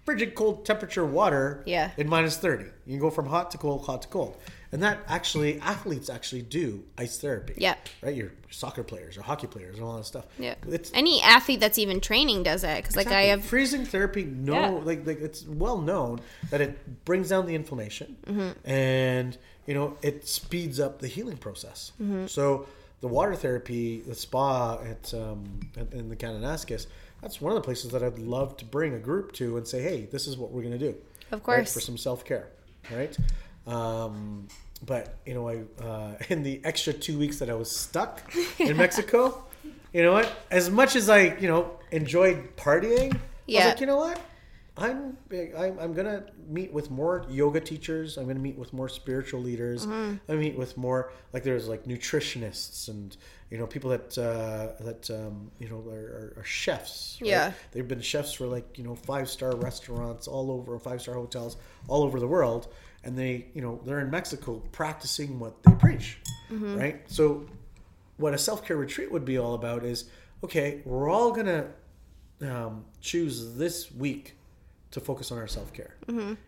frigid 0.04 0.36
cold 0.36 0.66
temperature 0.66 1.06
water 1.06 1.64
Yeah. 1.68 1.92
in 1.96 2.10
minus 2.10 2.36
30 2.36 2.64
you 2.88 2.94
can 2.94 3.00
go 3.00 3.12
from 3.12 3.28
hot 3.28 3.52
to 3.52 3.60
cold 3.60 3.86
hot 3.86 4.02
to 4.02 4.08
cold 4.08 4.36
and 4.72 4.84
that 4.84 5.00
actually 5.08 5.60
athletes 5.62 6.10
actually 6.10 6.42
do 6.44 6.84
ice 6.98 7.18
therapy. 7.20 7.54
Yeah. 7.58 7.76
right. 8.02 8.16
Your 8.16 8.32
soccer 8.52 8.84
players 8.84 9.18
or 9.18 9.22
hockey 9.22 9.48
players 9.48 9.76
and 9.76 9.84
all 9.84 9.98
that 9.98 10.06
stuff. 10.06 10.26
Yeah. 10.38 10.56
it's 10.68 10.92
Any 10.94 11.22
athlete 11.22 11.60
that's 11.60 11.78
even 11.78 12.00
training 12.02 12.44
does 12.44 12.64
it 12.64 12.78
because 12.78 12.96
like 12.96 13.08
I 13.08 13.24
have 13.24 13.44
freezing 13.44 13.86
therapy. 13.86 14.24
No, 14.24 14.54
Yeah. 14.54 14.70
like 14.70 15.06
like 15.08 15.22
it's 15.22 15.44
well 15.46 15.80
known 15.80 16.22
that 16.52 16.62
it 16.62 17.06
brings 17.06 17.30
down 17.30 17.46
the 17.48 17.56
inflammation, 17.56 18.18
Mm-hmm. 18.26 18.70
and 18.70 19.38
you 19.66 19.74
know 19.74 19.98
it 20.02 20.28
speeds 20.28 20.80
up 20.80 21.00
the 21.00 21.08
healing 21.08 21.38
process. 21.38 21.92
Mm-hmm. 22.02 22.28
So 22.28 22.68
the 23.02 23.08
water 23.08 23.36
therapy, 23.36 24.02
the 24.02 24.14
spa 24.16 24.80
at 24.84 25.14
um, 25.14 25.60
in 25.92 26.10
the 26.10 26.16
Kananaskis, 26.16 26.86
that's 27.22 27.40
one 27.40 27.52
of 27.52 27.56
the 27.56 27.62
places 27.62 27.92
that 27.92 28.04
I'd 28.04 28.20
love 28.20 28.58
to 28.58 28.66
bring 28.66 28.94
a 28.94 29.00
group 29.00 29.32
to 29.34 29.56
and 29.58 29.66
say, 29.68 29.82
hey, 29.82 30.06
this 30.12 30.28
is 30.28 30.38
what 30.38 30.52
we're 30.52 30.62
going 30.64 30.78
to 30.78 30.92
do. 30.92 30.96
Of 31.32 31.40
right, 31.48 31.58
course. 31.58 31.74
for 31.74 31.80
some 31.80 31.98
self 31.98 32.26
care, 32.26 32.48
right? 32.92 33.16
Um, 33.70 34.48
but 34.86 35.16
you 35.26 35.34
know, 35.34 35.48
I 35.50 35.64
uh, 35.84 36.16
in 36.30 36.44
the 36.44 36.62
extra 36.64 36.94
two 36.94 37.18
weeks 37.18 37.40
that 37.40 37.50
I 37.50 37.54
was 37.54 37.70
stuck 37.74 38.22
in 38.60 38.76
Mexico, 38.78 39.44
you 39.94 40.04
know 40.04 40.14
what? 40.14 40.32
As 40.52 40.70
much 40.70 40.96
as 40.96 41.10
I 41.10 41.38
you 41.38 41.48
know 41.48 41.72
enjoyed 41.92 42.56
partying, 42.58 43.14
I 43.16 43.20
Yeah. 43.46 43.66
was 43.66 43.74
like, 43.74 43.82
you 43.82 43.88
know 43.88 43.98
what? 43.98 44.20
I'm 44.78 45.18
I'm, 45.58 45.78
I'm 45.78 45.94
gonna 45.94 46.24
meet 46.48 46.72
with 46.72 46.90
more 46.90 47.26
yoga 47.30 47.60
teachers. 47.60 48.18
I'm 48.18 48.28
gonna 48.28 48.40
meet 48.40 48.58
with 48.58 48.72
more 48.72 48.88
spiritual 48.88 49.42
leaders. 49.42 49.86
Mm-hmm. 49.86 50.32
I 50.32 50.36
meet 50.36 50.58
with 50.58 50.78
more 50.78 51.12
like 51.34 51.44
there's 51.44 51.68
like 51.68 51.84
nutritionists 51.84 52.88
and 52.88 53.16
you 53.52 53.58
know 53.58 53.68
people 53.68 53.90
that 53.90 54.18
uh, 54.18 54.82
that 54.86 55.10
um, 55.10 55.52
you 55.60 55.68
know 55.68 55.84
are, 55.92 56.00
are, 56.00 56.34
are 56.38 56.44
chefs. 56.46 57.18
right? 57.20 57.28
Yeah. 57.30 57.52
they've 57.74 57.88
been 57.88 58.00
chefs 58.00 58.32
for 58.32 58.46
like 58.48 58.78
you 58.78 58.86
know 58.86 58.96
five 58.96 59.30
star 59.30 59.54
restaurants 59.58 60.30
all 60.30 60.50
over, 60.50 60.80
five 60.80 61.02
star 61.02 61.16
hotels 61.16 61.58
all 61.90 62.04
over 62.04 62.18
the 62.22 62.28
world, 62.28 62.70
and 63.04 63.18
they 63.18 63.48
you 63.54 63.62
know 63.62 63.80
they're 63.86 64.00
in 64.00 64.10
Mexico 64.10 64.62
practicing 64.72 65.40
what 65.40 65.62
they 65.64 65.72
preach, 65.74 66.18
right? 66.52 67.02
So 67.08 67.46
what 68.18 68.34
a 68.34 68.38
self 68.38 68.66
care 68.66 68.78
retreat 68.78 69.12
would 69.12 69.26
be 69.26 69.38
all 69.38 69.54
about 69.54 69.84
is 69.84 70.10
okay, 70.44 70.82
we're 70.86 71.10
all 71.10 71.32
gonna 71.32 71.68
um, 72.42 72.86
choose 73.02 73.56
this 73.56 73.92
week 73.92 74.36
to 74.92 75.00
focus 75.00 75.32
on 75.32 75.38
our 75.38 75.48
self 75.48 75.72
care, 75.74 75.96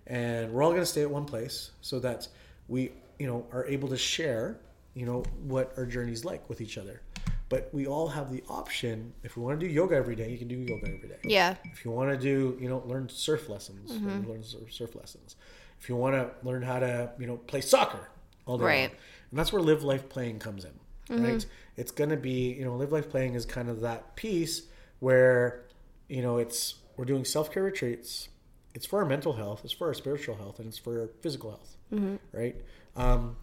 and 0.07 0.51
we're 0.51 0.63
all 0.63 0.71
gonna 0.71 0.85
stay 0.85 1.01
at 1.03 1.09
one 1.11 1.25
place 1.25 1.71
so 1.81 1.99
that 1.99 2.27
we 2.67 2.91
you 3.19 3.27
know 3.27 3.45
are 3.51 3.65
able 3.67 3.87
to 3.89 3.97
share 3.97 4.57
you 4.93 5.05
know 5.05 5.23
what 5.43 5.73
our 5.77 5.85
journey's 5.85 6.25
like 6.25 6.47
with 6.49 6.61
each 6.61 6.77
other. 6.77 7.01
But 7.49 7.69
we 7.73 7.85
all 7.85 8.07
have 8.07 8.31
the 8.31 8.41
option. 8.47 9.11
If 9.23 9.35
we 9.35 9.43
want 9.43 9.59
to 9.59 9.67
do 9.67 9.71
yoga 9.73 9.93
every 9.95 10.15
day, 10.15 10.29
you 10.31 10.37
can 10.37 10.47
do 10.47 10.55
yoga 10.55 10.87
every 10.87 11.09
day. 11.09 11.17
yeah 11.25 11.55
If 11.65 11.83
you 11.83 11.91
want 11.91 12.09
to 12.09 12.17
do, 12.17 12.57
you 12.61 12.69
know, 12.69 12.81
learn 12.85 13.09
surf 13.09 13.49
lessons, 13.49 13.91
Mm-hmm. 13.91 14.29
learn 14.29 14.41
surf 14.69 14.95
lessons. 14.95 15.35
If 15.81 15.89
you 15.89 15.95
want 15.95 16.13
to 16.15 16.29
learn 16.47 16.61
how 16.61 16.79
to, 16.79 17.11
you 17.19 17.25
know, 17.27 17.37
play 17.37 17.59
soccer 17.61 18.09
all 18.45 18.57
day, 18.57 18.63
Right. 18.65 18.81
long. 18.91 18.99
and 19.31 19.39
that's 19.39 19.51
where 19.51 19.61
live 19.61 19.83
life 19.83 20.07
playing 20.09 20.39
comes 20.39 20.63
in, 20.63 20.71
Mm-hmm. 21.09 21.25
right? 21.25 21.45
It's 21.77 21.91
gonna 21.91 22.17
be, 22.17 22.53
you 22.53 22.63
know, 22.63 22.75
live 22.75 22.91
life 22.91 23.09
playing 23.09 23.33
is 23.33 23.45
kind 23.45 23.67
of 23.69 23.81
that 23.81 24.15
piece 24.15 24.63
where, 24.99 25.63
you 26.07 26.21
know, 26.21 26.37
it's 26.37 26.75
we're 26.97 27.05
doing 27.05 27.25
self 27.25 27.51
care 27.51 27.63
retreats. 27.63 28.29
It's 28.75 28.85
for 28.85 28.99
our 28.99 29.05
mental 29.05 29.33
health, 29.33 29.61
it's 29.63 29.73
for 29.73 29.87
our 29.87 29.93
spiritual 29.93 30.35
health, 30.35 30.59
and 30.59 30.67
it's 30.67 30.77
for 30.77 31.01
our 31.01 31.07
physical 31.21 31.49
health, 31.49 31.75
Mm-hmm. 31.93 32.15
right? 32.31 32.55
Um, 32.95 33.35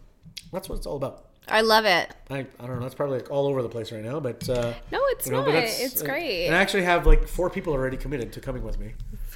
that's 0.53 0.69
what 0.69 0.77
it's 0.77 0.85
all 0.87 0.95
about. 0.95 1.25
I 1.47 1.61
love 1.61 1.85
it. 1.85 2.13
I, 2.29 2.39
I 2.59 2.67
don't 2.67 2.75
know. 2.77 2.81
That's 2.83 2.93
probably 2.95 3.17
like 3.17 3.31
all 3.31 3.47
over 3.47 3.61
the 3.63 3.69
place 3.69 3.91
right 3.91 4.03
now, 4.03 4.19
but 4.19 4.47
uh, 4.49 4.73
No, 4.91 4.99
it's 5.09 5.25
you 5.25 5.31
know, 5.33 5.39
not. 5.39 5.47
but 5.47 5.63
It's 5.65 6.01
uh, 6.01 6.05
great. 6.05 6.45
And 6.45 6.55
I 6.55 6.61
actually 6.61 6.83
have 6.83 7.05
like 7.07 7.27
four 7.27 7.49
people 7.49 7.73
already 7.73 7.97
committed 7.97 8.31
to 8.33 8.39
coming 8.39 8.63
with 8.63 8.79
me. 8.79 8.93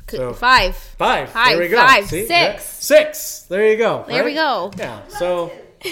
So 0.09 0.33
Five. 0.33 0.75
five. 0.75 1.29
Five, 1.29 1.57
There 1.57 1.59
we 1.59 1.67
go. 1.69 1.77
five, 1.77 2.05
See? 2.07 2.25
six. 2.25 2.29
Yeah. 2.29 2.57
Six. 2.59 3.41
There 3.43 3.69
you 3.71 3.77
go. 3.77 4.03
There 4.07 4.23
we 4.23 4.33
go. 4.33 4.71
Yeah. 4.77 5.07
So, 5.07 5.51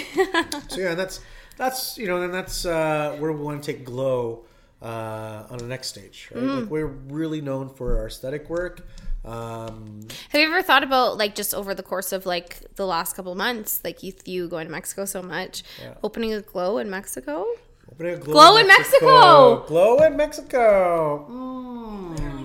so 0.68 0.78
yeah, 0.80 0.94
that's 0.94 1.20
that's 1.56 1.98
you 1.98 2.06
know, 2.06 2.20
then 2.20 2.30
that's 2.32 2.64
uh, 2.64 3.16
where 3.18 3.32
we 3.32 3.40
want 3.42 3.62
to 3.62 3.72
take 3.72 3.84
Glow 3.84 4.44
uh, 4.80 5.44
on 5.50 5.58
the 5.58 5.66
next 5.66 5.88
stage. 5.88 6.28
Right? 6.34 6.42
Mm. 6.44 6.60
Like 6.62 6.70
we're 6.70 6.86
really 6.86 7.40
known 7.40 7.68
for 7.70 7.98
our 7.98 8.06
aesthetic 8.06 8.48
work. 8.50 8.86
Um, 9.24 10.00
Have 10.30 10.40
you 10.40 10.48
ever 10.48 10.62
thought 10.62 10.82
about 10.82 11.16
like 11.16 11.34
just 11.36 11.54
over 11.54 11.74
the 11.74 11.82
course 11.82 12.12
of 12.12 12.26
like 12.26 12.58
the 12.76 12.86
last 12.86 13.14
couple 13.14 13.34
months, 13.34 13.80
like 13.84 14.02
you 14.02 14.12
you 14.24 14.48
going 14.48 14.66
to 14.66 14.72
Mexico 14.72 15.04
so 15.04 15.22
much, 15.22 15.62
opening 16.02 16.32
a 16.34 16.40
glow 16.42 16.78
in 16.78 16.90
Mexico? 16.90 17.46
opening 17.90 18.14
a 18.14 18.18
glow, 18.18 18.32
Glow 18.32 18.56
in 18.56 18.66
Mexico! 18.66 19.64
Glow 19.66 19.98
in 19.98 20.16
Mexico. 20.16 21.26
Mm. 21.30 22.41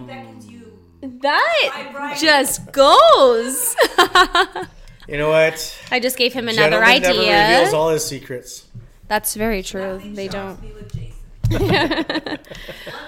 Really 1.02 1.14
beckons 1.14 1.22
you. 1.22 1.22
That 1.22 1.89
Brian. 1.93 2.18
just 2.20 2.72
goes. 2.72 3.76
You 5.08 5.18
know 5.18 5.30
what? 5.30 5.80
I 5.89 6.02
just 6.02 6.18
gave 6.18 6.34
him 6.34 6.50
another 6.50 6.82
Gentleman 6.84 7.02
never 7.02 7.54
reveals 7.60 7.74
all 7.74 7.89
his 7.91 8.04
secrets. 8.06 8.66
That's 9.08 9.36
very 9.36 9.64
true. 9.64 9.93
Nothing 9.93 10.14
They 10.16 10.28
don't. 10.28 10.62
Me 10.62 10.74
with 10.74 10.93
Jason. 10.93 11.16
One 11.50 12.39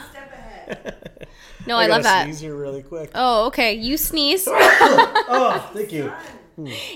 step 0.10 0.32
ahead. 0.34 0.96
No, 1.68 1.76
I, 1.76 1.88
love 1.88 2.04
that. 2.04 2.24
Sneeze 2.24 2.40
here 2.40 2.56
really 2.56 2.82
quick. 2.82 3.12
Oh, 3.14 3.48
okay. 3.48 3.74
You 3.74 3.98
sneeze. 3.98 4.48
Oh, 4.50 5.70
thank 5.74 5.92
you. 5.92 6.12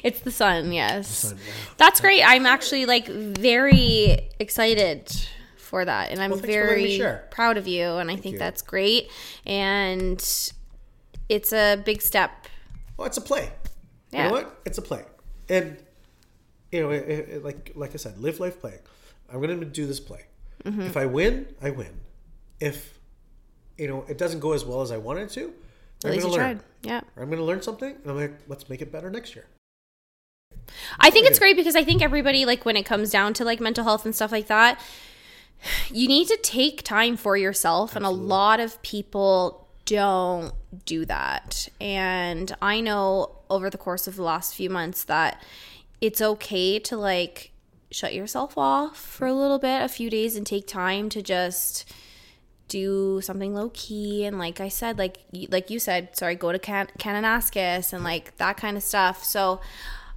It's 0.04 0.22
the 0.22 0.32
sun, 0.32 0.72
yes. 0.72 1.08
sun, 1.10 1.38
yeah. 1.38 1.54
That's 1.78 2.00
great. 2.02 2.24
I'm 2.24 2.46
actually 2.46 2.86
like 2.86 3.08
very 3.08 4.30
excited 4.40 5.12
for 5.58 5.84
that. 5.86 6.12
And 6.12 6.22
I'm 6.24 6.32
Well, 6.32 6.40
thanks 6.40 6.56
for 6.56 6.62
letting 6.62 6.76
me 6.78 6.84
very 6.86 6.98
share. 6.98 7.28
proud 7.30 7.58
of 7.58 7.68
you. 7.68 7.84
And 7.84 8.10
I 8.10 8.16
think 8.16 8.34
you. 8.34 8.40
that's 8.40 8.62
great. 8.62 9.12
And 9.46 10.20
it's 11.30 11.54
a 11.54 11.78
big 11.78 12.02
step. 12.02 12.48
Well, 12.98 13.08
it's 13.08 13.18
a 13.18 13.22
play. 13.22 13.50
Yeah. 14.12 14.24
You 14.24 14.30
know 14.30 14.34
what? 14.36 14.62
It's 14.66 14.78
a 14.78 14.82
play, 14.82 15.04
and 15.50 15.78
you 16.72 16.82
know, 16.82 16.90
it, 16.92 17.10
it, 17.10 17.44
like 17.44 17.72
like 17.76 17.92
I 17.94 17.98
said, 17.98 18.18
live 18.20 18.40
life 18.40 18.60
playing. 18.60 18.80
I'm 19.32 19.42
going 19.42 19.60
to 19.60 19.66
do 19.66 19.86
this 19.86 20.00
play. 20.00 20.26
Mm-hmm. 20.64 20.82
If 20.82 20.98
I 20.98 21.06
win, 21.06 21.48
I 21.62 21.72
win. 21.72 22.00
If 22.60 23.00
you 23.78 23.88
know 23.88 24.06
it 24.08 24.18
doesn't 24.18 24.40
go 24.40 24.54
as 24.54 24.64
well 24.64 24.82
as 24.82 24.92
I 24.92 24.98
wanted 24.98 25.30
to, 25.32 25.54
At 26.04 26.12
I'm 26.12 26.20
going 26.20 26.22
to 26.22 26.28
learn. 26.28 26.40
tried. 26.40 26.60
Yeah. 26.84 27.02
I'm 27.18 27.26
going 27.26 27.40
to 27.40 27.44
learn 27.44 27.62
something, 27.62 27.96
and 27.96 28.12
I'm 28.12 28.16
like, 28.16 28.34
let's 28.48 28.70
make 28.70 28.82
it 28.82 28.92
better 28.92 29.10
next 29.10 29.36
year. 29.36 29.46
I 31.00 31.10
think 31.10 31.28
it's 31.28 31.40
great 31.40 31.56
because 31.56 31.76
I 31.76 31.84
think 31.84 32.02
everybody 32.02 32.46
like 32.46 32.66
when 32.66 32.78
it 32.78 32.84
comes 32.84 33.10
down 33.10 33.34
to 33.36 33.46
like 33.46 33.60
mental 33.60 33.84
health 33.84 34.06
and 34.06 34.16
stuff 34.16 34.32
like 34.32 34.48
that, 34.48 34.80
you 35.92 36.08
need 36.08 36.28
to 36.28 36.38
take 36.38 36.84
time 36.84 37.18
for 37.18 37.36
yourself 37.38 37.96
and 37.96 38.06
a 38.06 38.10
lot 38.10 38.60
of 38.60 38.82
people 38.82 39.63
don't 39.86 40.54
do 40.86 41.06
that. 41.06 41.68
And 41.80 42.56
I 42.62 42.82
know 42.82 43.40
over 43.50 43.70
the 43.70 43.78
course 43.78 44.08
of 44.08 44.16
the 44.16 44.24
last 44.24 44.56
few 44.56 44.70
months 44.70 45.04
that 45.06 45.42
it's 46.02 46.22
okay 46.22 46.80
to 46.80 46.98
like 46.98 47.52
shut 47.92 48.14
yourself 48.14 48.58
off 48.58 48.98
for 48.98 49.28
a 49.28 49.34
little 49.34 49.60
bit, 49.60 49.82
a 49.82 49.88
few 49.88 50.10
days 50.10 50.36
and 50.36 50.46
take 50.46 50.68
time 50.68 51.10
to 51.10 51.22
just 51.22 51.92
do 52.68 53.22
something 53.22 53.54
low 53.54 53.70
key 53.74 54.26
and 54.26 54.40
like 54.40 54.60
I 54.60 54.70
said 54.70 54.98
like 54.98 55.20
like 55.50 55.70
you 55.70 55.78
said 55.78 56.16
sorry 56.18 56.34
go 56.34 56.52
to 56.52 56.58
Can- 56.58 56.90
Kananaskis 56.98 57.94
and 57.94 58.04
like 58.04 58.36
that 58.38 58.58
kind 58.58 58.78
of 58.78 58.82
stuff 58.82 59.24
so 59.24 59.62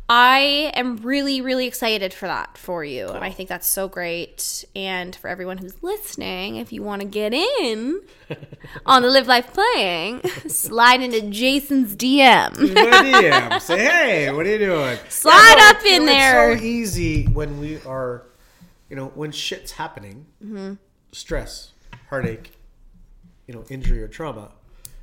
I 0.09 0.71
am 0.75 0.99
really 0.99 1.41
really 1.41 1.67
excited 1.67 2.15
for 2.15 2.27
that 2.27 2.57
for 2.57 2.85
you 2.85 3.09
and 3.09 3.25
I 3.25 3.31
think 3.31 3.49
that's 3.49 3.67
so 3.67 3.89
great 3.89 4.65
and 4.77 5.15
for 5.17 5.27
everyone 5.29 5.59
who's 5.59 5.83
listening 5.83 6.57
if 6.57 6.73
you 6.73 6.83
want 6.83 7.03
to 7.03 7.09
get 7.09 7.35
in 7.35 8.01
on 8.87 9.03
the 9.03 9.09
live 9.09 9.27
life 9.27 9.53
playing 9.53 10.23
slide 10.49 11.03
into 11.03 11.23
Jason's 11.23 11.97
DM 11.97 12.53
DM, 12.55 13.61
say, 13.61 13.79
hey, 13.79 14.33
what 14.33 14.47
are 14.47 14.51
you 14.51 14.59
doing? 14.59 14.97
Slide 15.09 15.57
Yeah, 15.59 15.71
up 15.77 15.85
in 15.85 16.01
know, 16.03 16.07
there. 16.13 16.53
It's 16.53 16.61
so 16.61 16.67
easy 16.67 17.25
when 17.27 17.59
we 17.59 17.81
are, 17.83 18.23
you 18.89 18.95
know, 18.95 19.07
when 19.17 19.33
shit's 19.33 19.73
happening, 19.73 20.27
Mm-hmm. 20.45 20.75
stress, 21.11 21.73
heartache, 22.11 22.53
you 23.49 23.55
know, 23.55 23.65
injury 23.69 24.03
or 24.05 24.09
trauma. 24.09 24.51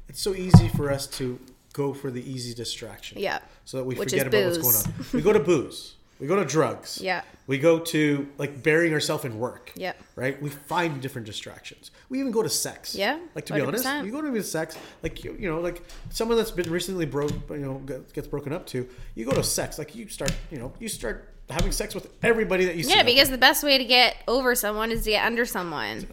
It's 0.07 0.21
so 0.21 0.33
easy 0.33 0.69
for 0.69 0.89
us 0.91 1.07
to 1.17 1.39
go 1.73 1.93
for 1.93 2.11
the 2.11 2.21
easy 2.31 2.53
distraction. 2.53 3.19
Yeah. 3.19 3.39
So 3.65 3.77
that 3.77 3.83
we 3.83 3.95
Which 3.95 4.11
forget 4.11 4.27
about 4.27 4.45
what's 4.45 4.57
going 4.57 4.75
on. 4.75 5.05
We 5.13 5.21
go 5.21 5.33
to 5.33 5.39
booze. 5.39 5.95
We 6.19 6.27
go 6.27 6.35
to 6.37 6.45
drugs. 6.45 7.01
Yeah. 7.01 7.23
We 7.47 7.57
go 7.57 7.79
to 7.79 8.29
like 8.37 8.63
burying 8.63 8.93
ourselves 8.93 9.25
in 9.25 9.39
work. 9.39 9.71
Yeah. 9.75 9.93
Right. 10.15 10.41
We 10.41 10.49
find 10.49 11.01
different 11.01 11.25
distractions. 11.25 11.91
We 12.07 12.19
even 12.19 12.31
go 12.31 12.43
to 12.43 12.49
sex. 12.49 12.95
Yeah, 12.95 13.19
Like 13.35 13.45
to 13.47 13.53
be 13.55 13.61
honest, 13.61 13.83
100%. 13.83 14.05
you 14.05 14.11
go 14.11 14.21
to 14.21 14.43
sex. 14.43 14.77
Like 15.01 15.23
you, 15.23 15.35
you 15.37 15.49
know, 15.49 15.59
like 15.59 15.81
someone 16.11 16.37
that's 16.37 16.51
been 16.51 16.71
recently 16.71 17.05
broke, 17.05 17.33
you 17.49 17.57
know, 17.57 17.79
gets 18.13 18.27
broken 18.27 18.53
up 18.53 18.65
to. 18.67 18.87
You 19.15 19.25
go 19.25 19.31
to 19.33 19.43
sex. 19.43 19.77
Like 19.77 19.95
you 19.95 20.07
start, 20.07 20.31
you 20.51 20.59
know, 20.59 20.71
you 20.79 20.87
start 20.87 21.33
having 21.49 21.71
sex 21.71 21.93
with 21.93 22.07
everybody 22.23 22.65
that 22.65 22.75
you 22.77 22.83
see. 22.83 22.95
yeah 22.95 23.03
because 23.03 23.29
the 23.29 23.37
best 23.37 23.63
way 23.63 23.77
to 23.77 23.83
get 23.83 24.15
over 24.29 24.55
someone 24.55 24.91
is 24.91 25.03
to 25.03 25.09
get 25.09 25.25
under 25.25 25.45
someone. 25.45 26.07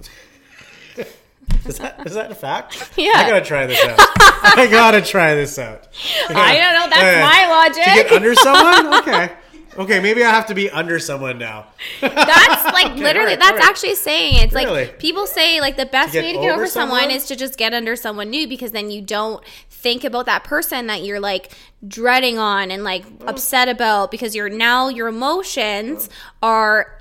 is 1.66 1.78
that 1.78 2.06
is 2.06 2.14
that 2.14 2.30
a 2.30 2.34
fact? 2.34 2.92
Yeah. 2.96 3.12
I 3.14 3.28
gotta 3.28 3.44
try 3.44 3.66
this 3.66 3.84
out. 3.84 3.98
I 3.98 4.66
gotta 4.70 5.02
try 5.02 5.34
this 5.34 5.58
out. 5.58 5.88
I 6.30 6.56
don't 6.56 6.74
know 6.74 6.88
that's 6.88 7.02
Yeah. 7.02 7.22
my 7.22 7.46
logic 7.48 7.84
To 7.84 7.90
get 7.90 8.12
under 8.12 8.34
someone? 8.34 8.86
Okay. 9.00 9.30
Okay, 9.78 10.00
maybe 10.00 10.24
I 10.24 10.30
have 10.30 10.46
to 10.46 10.54
be 10.54 10.68
under 10.68 10.98
someone 10.98 11.38
now. 11.38 11.66
That's 12.00 12.64
like 12.64 12.96
literally. 12.96 13.34
alright, 13.34 13.38
that's 13.38 13.52
alright. 13.52 13.64
actually 13.64 13.94
saying 13.94 14.34
it's 14.42 14.52
Really? 14.52 14.86
like 14.86 14.98
people 14.98 15.26
say 15.28 15.60
like 15.60 15.76
the 15.76 15.86
best 15.86 16.12
get 16.12 16.24
way 16.24 16.32
to 16.32 16.38
get 16.38 16.50
over 16.50 16.62
over 16.62 16.66
someone 16.66 17.00
someone? 17.02 17.16
is 17.16 17.26
to 17.26 17.36
just 17.36 17.56
get 17.56 17.72
under 17.72 17.94
someone 17.94 18.30
new 18.30 18.48
because 18.48 18.72
then 18.72 18.90
you 18.90 19.00
don't 19.00 19.44
think 19.70 20.02
about 20.02 20.26
that 20.26 20.42
person 20.42 20.88
that 20.88 21.04
you're 21.04 21.20
like 21.20 21.52
dreading 21.86 22.36
on 22.36 22.70
and 22.72 22.82
like 22.82 23.04
oh. 23.20 23.26
upset 23.26 23.68
about 23.68 24.10
because 24.10 24.34
you're 24.34 24.50
now 24.50 24.88
your 24.88 25.06
emotions 25.06 26.10
are 26.42 26.99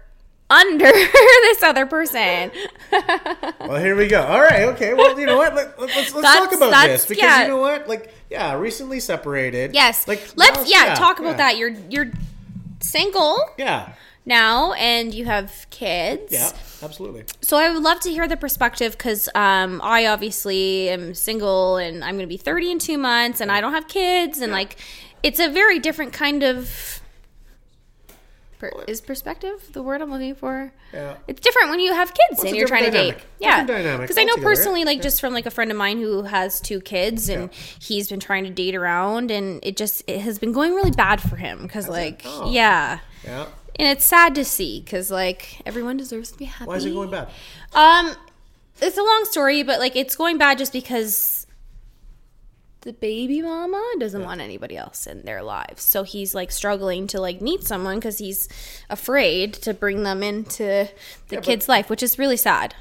under 0.50 0.91
this 0.91 1.64
other 1.64 1.86
person. 1.86 2.52
Well, 3.60 3.80
here 3.80 3.95
we 3.95 4.08
go. 4.08 4.22
All 4.24 4.41
right, 4.41 4.64
okay. 4.70 4.95
Well, 4.95 5.20
you 5.20 5.28
know 5.28 5.38
what? 5.38 5.54
Let, 5.54 5.68
us 5.80 5.89
let's 5.91 6.12
That's- 6.12 6.36
talk 6.36 6.54
about 6.54 6.88
this 6.88 7.06
because 7.06 7.22
yeah. 7.24 7.43
you 7.43 7.50
know 7.50 7.58
what? 7.60 7.88
Like, 7.88 8.12
yeah, 8.32 8.56
recently 8.56 9.00
separated. 9.00 9.76
yes. 9.76 10.08
Like, 10.08 10.32
Let's 10.36 10.58
now- 10.58 10.66
yeah, 10.88 10.95
talk 10.95 11.20
about 11.20 11.32
yeah. 11.32 11.38
that. 11.38 11.58
You're 11.58 11.76
you're 11.89 12.10
single 12.80 13.38
Yeah, 13.58 13.93
now 14.26 14.74
and 14.74 15.14
you 15.14 15.26
have 15.26 15.68
kids. 15.70 16.32
yeah, 16.32 16.50
absolutely. 16.82 17.26
So 17.41 17.58
I 17.58 17.70
would 17.72 17.84
love 17.84 18.00
to 18.02 18.10
hear 18.10 18.28
the 18.28 18.38
perspective 18.38 18.93
because 18.93 19.30
um, 19.36 19.82
I 19.84 20.08
obviously 20.08 20.89
am 20.89 21.14
single 21.14 21.78
and 21.78 22.04
I'm 22.04 22.16
going 22.16 22.26
to 22.26 22.28
be 22.28 22.38
30 22.38 22.72
in 22.72 22.80
two 22.80 22.97
months 22.97 23.39
and 23.41 23.52
I 23.52 23.62
don't 23.62 23.74
have 23.74 23.88
kids 23.88 24.39
and 24.39 24.52
like 24.52 24.78
it's 25.22 25.39
a 25.39 25.50
very 25.50 25.78
different 25.80 26.14
kind 26.14 26.41
of. 26.43 26.99
Per, 28.60 28.72
is 28.88 28.99
perspective 28.99 29.70
the 29.72 29.82
word 29.82 30.01
I'm 30.01 30.12
looking 30.12 30.36
for? 30.36 30.74
Yeah. 30.93 31.16
It's 31.28 31.39
different 31.39 31.70
when 31.70 31.80
you 31.80 31.93
have 31.93 32.14
kids 32.14 32.39
Well, 32.39 32.47
and 32.47 32.57
you're 32.57 32.68
trying 32.68 32.84
to 32.84 32.91
date. 32.91 33.16
Yeah. 33.39 33.64
Because 33.64 34.18
I 34.18 34.26
know 34.26 34.32
altogether, 34.32 34.41
personally, 34.41 34.84
like 34.84 34.97
yeah. 34.97 35.03
just 35.03 35.22
from 35.22 35.34
like 35.34 35.45
a 35.45 35.51
friend 35.51 35.72
of 35.72 35.78
mine 35.78 35.97
who 35.97 36.24
has 36.24 36.60
two 36.60 36.82
kids 36.82 37.30
and 37.30 37.53
he's 37.53 38.10
been 38.10 38.20
trying 38.20 38.43
to 38.43 38.49
date 38.49 38.76
around 38.76 39.32
and 39.32 39.62
it 39.64 39.78
just 39.78 40.03
it 40.07 40.20
has 40.20 40.38
been 40.39 40.51
going 40.51 40.76
really 40.76 40.91
bad 40.91 41.22
for 41.22 41.38
him 41.38 41.64
because 41.64 41.88
like 41.88 42.24
Oh. 42.26 42.51
yeah. 42.51 42.99
Yeah. 43.24 43.45
And 43.78 43.88
it's 43.88 44.03
sad 44.03 44.36
to 44.36 44.43
see 44.43 44.82
because 44.82 45.10
like 45.10 45.62
everyone 45.66 45.95
deserves 45.95 46.32
to 46.34 46.38
be 46.38 46.45
happy. 46.45 46.68
Why 46.68 46.76
is 46.76 46.86
it 46.86 46.93
going 46.93 47.10
bad? 47.12 47.30
Um, 47.74 48.14
it's 48.82 48.97
a 48.97 49.03
long 49.03 49.26
story, 49.26 49.64
but 49.64 49.80
like 49.80 49.95
it's 49.95 50.18
going 50.18 50.38
bad 50.38 50.57
just 50.57 50.74
because 50.74 51.38
the 52.82 52.93
baby 52.93 53.41
mama 53.41 53.84
doesn't 53.99 54.23
want 54.23 54.39
anybody 54.41 54.77
else 54.77 55.05
in 55.05 55.23
their 55.23 55.41
lives. 55.43 55.84
So 55.84 56.03
he's 56.03 56.34
like 56.34 56.51
struggling 56.51 57.07
to 57.07 57.19
like 57.19 57.41
meet 57.41 57.63
someone 57.63 57.95
because 57.97 58.17
he's 58.19 58.47
afraid 58.89 59.53
to 59.55 59.73
bring 59.73 60.03
them 60.03 60.23
into 60.23 60.88
the 61.27 61.36
but- 61.36 61.43
kid's 61.43 61.67
life, 61.67 61.89
which 61.89 62.01
is 62.03 62.17
really 62.17 62.38
sad 62.38 62.75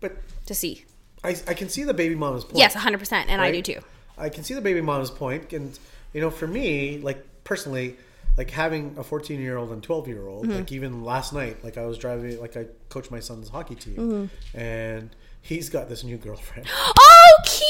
But 0.00 0.16
to 0.46 0.54
see. 0.54 0.84
I, 1.24 1.36
I 1.48 1.54
can 1.54 1.68
see 1.68 1.84
the 1.84 1.94
baby 1.94 2.14
mama's 2.14 2.44
point. 2.44 2.56
Yes, 2.58 2.74
100%. 2.74 3.26
And 3.28 3.40
I 3.40 3.50
do 3.52 3.60
too. 3.62 3.80
I 4.18 4.28
can 4.28 4.44
see 4.44 4.54
the 4.54 4.60
baby 4.60 4.80
mama's 4.82 5.10
point, 5.10 5.52
and 5.54 5.78
you 6.12 6.20
know, 6.20 6.30
for 6.30 6.46
me, 6.46 6.98
like 6.98 7.24
personally, 7.44 7.96
like 8.36 8.50
having 8.50 8.94
a 8.98 9.02
14 9.04 9.40
year 9.40 9.56
old 9.56 9.70
and 9.70 9.82
12 9.82 10.08
year 10.08 10.26
old, 10.28 10.46
Mm-hmm. 10.46 10.56
like 10.56 10.72
even 10.72 11.04
last 11.04 11.32
night, 11.32 11.62
like 11.64 11.78
I 11.78 11.86
was 11.86 11.96
driving, 11.98 12.38
like 12.40 12.56
I 12.56 12.66
coach 12.90 13.10
my 13.10 13.20
son's 13.20 13.48
hockey 13.48 13.74
team, 13.74 13.96
Mm-hmm. 13.96 14.58
and 14.58 15.10
he's 15.42 15.68
got 15.70 15.88
this 15.88 16.04
new 16.04 16.16
girlfriend. 16.18 16.68
Oh, 17.12 17.36
cute! 17.44 17.66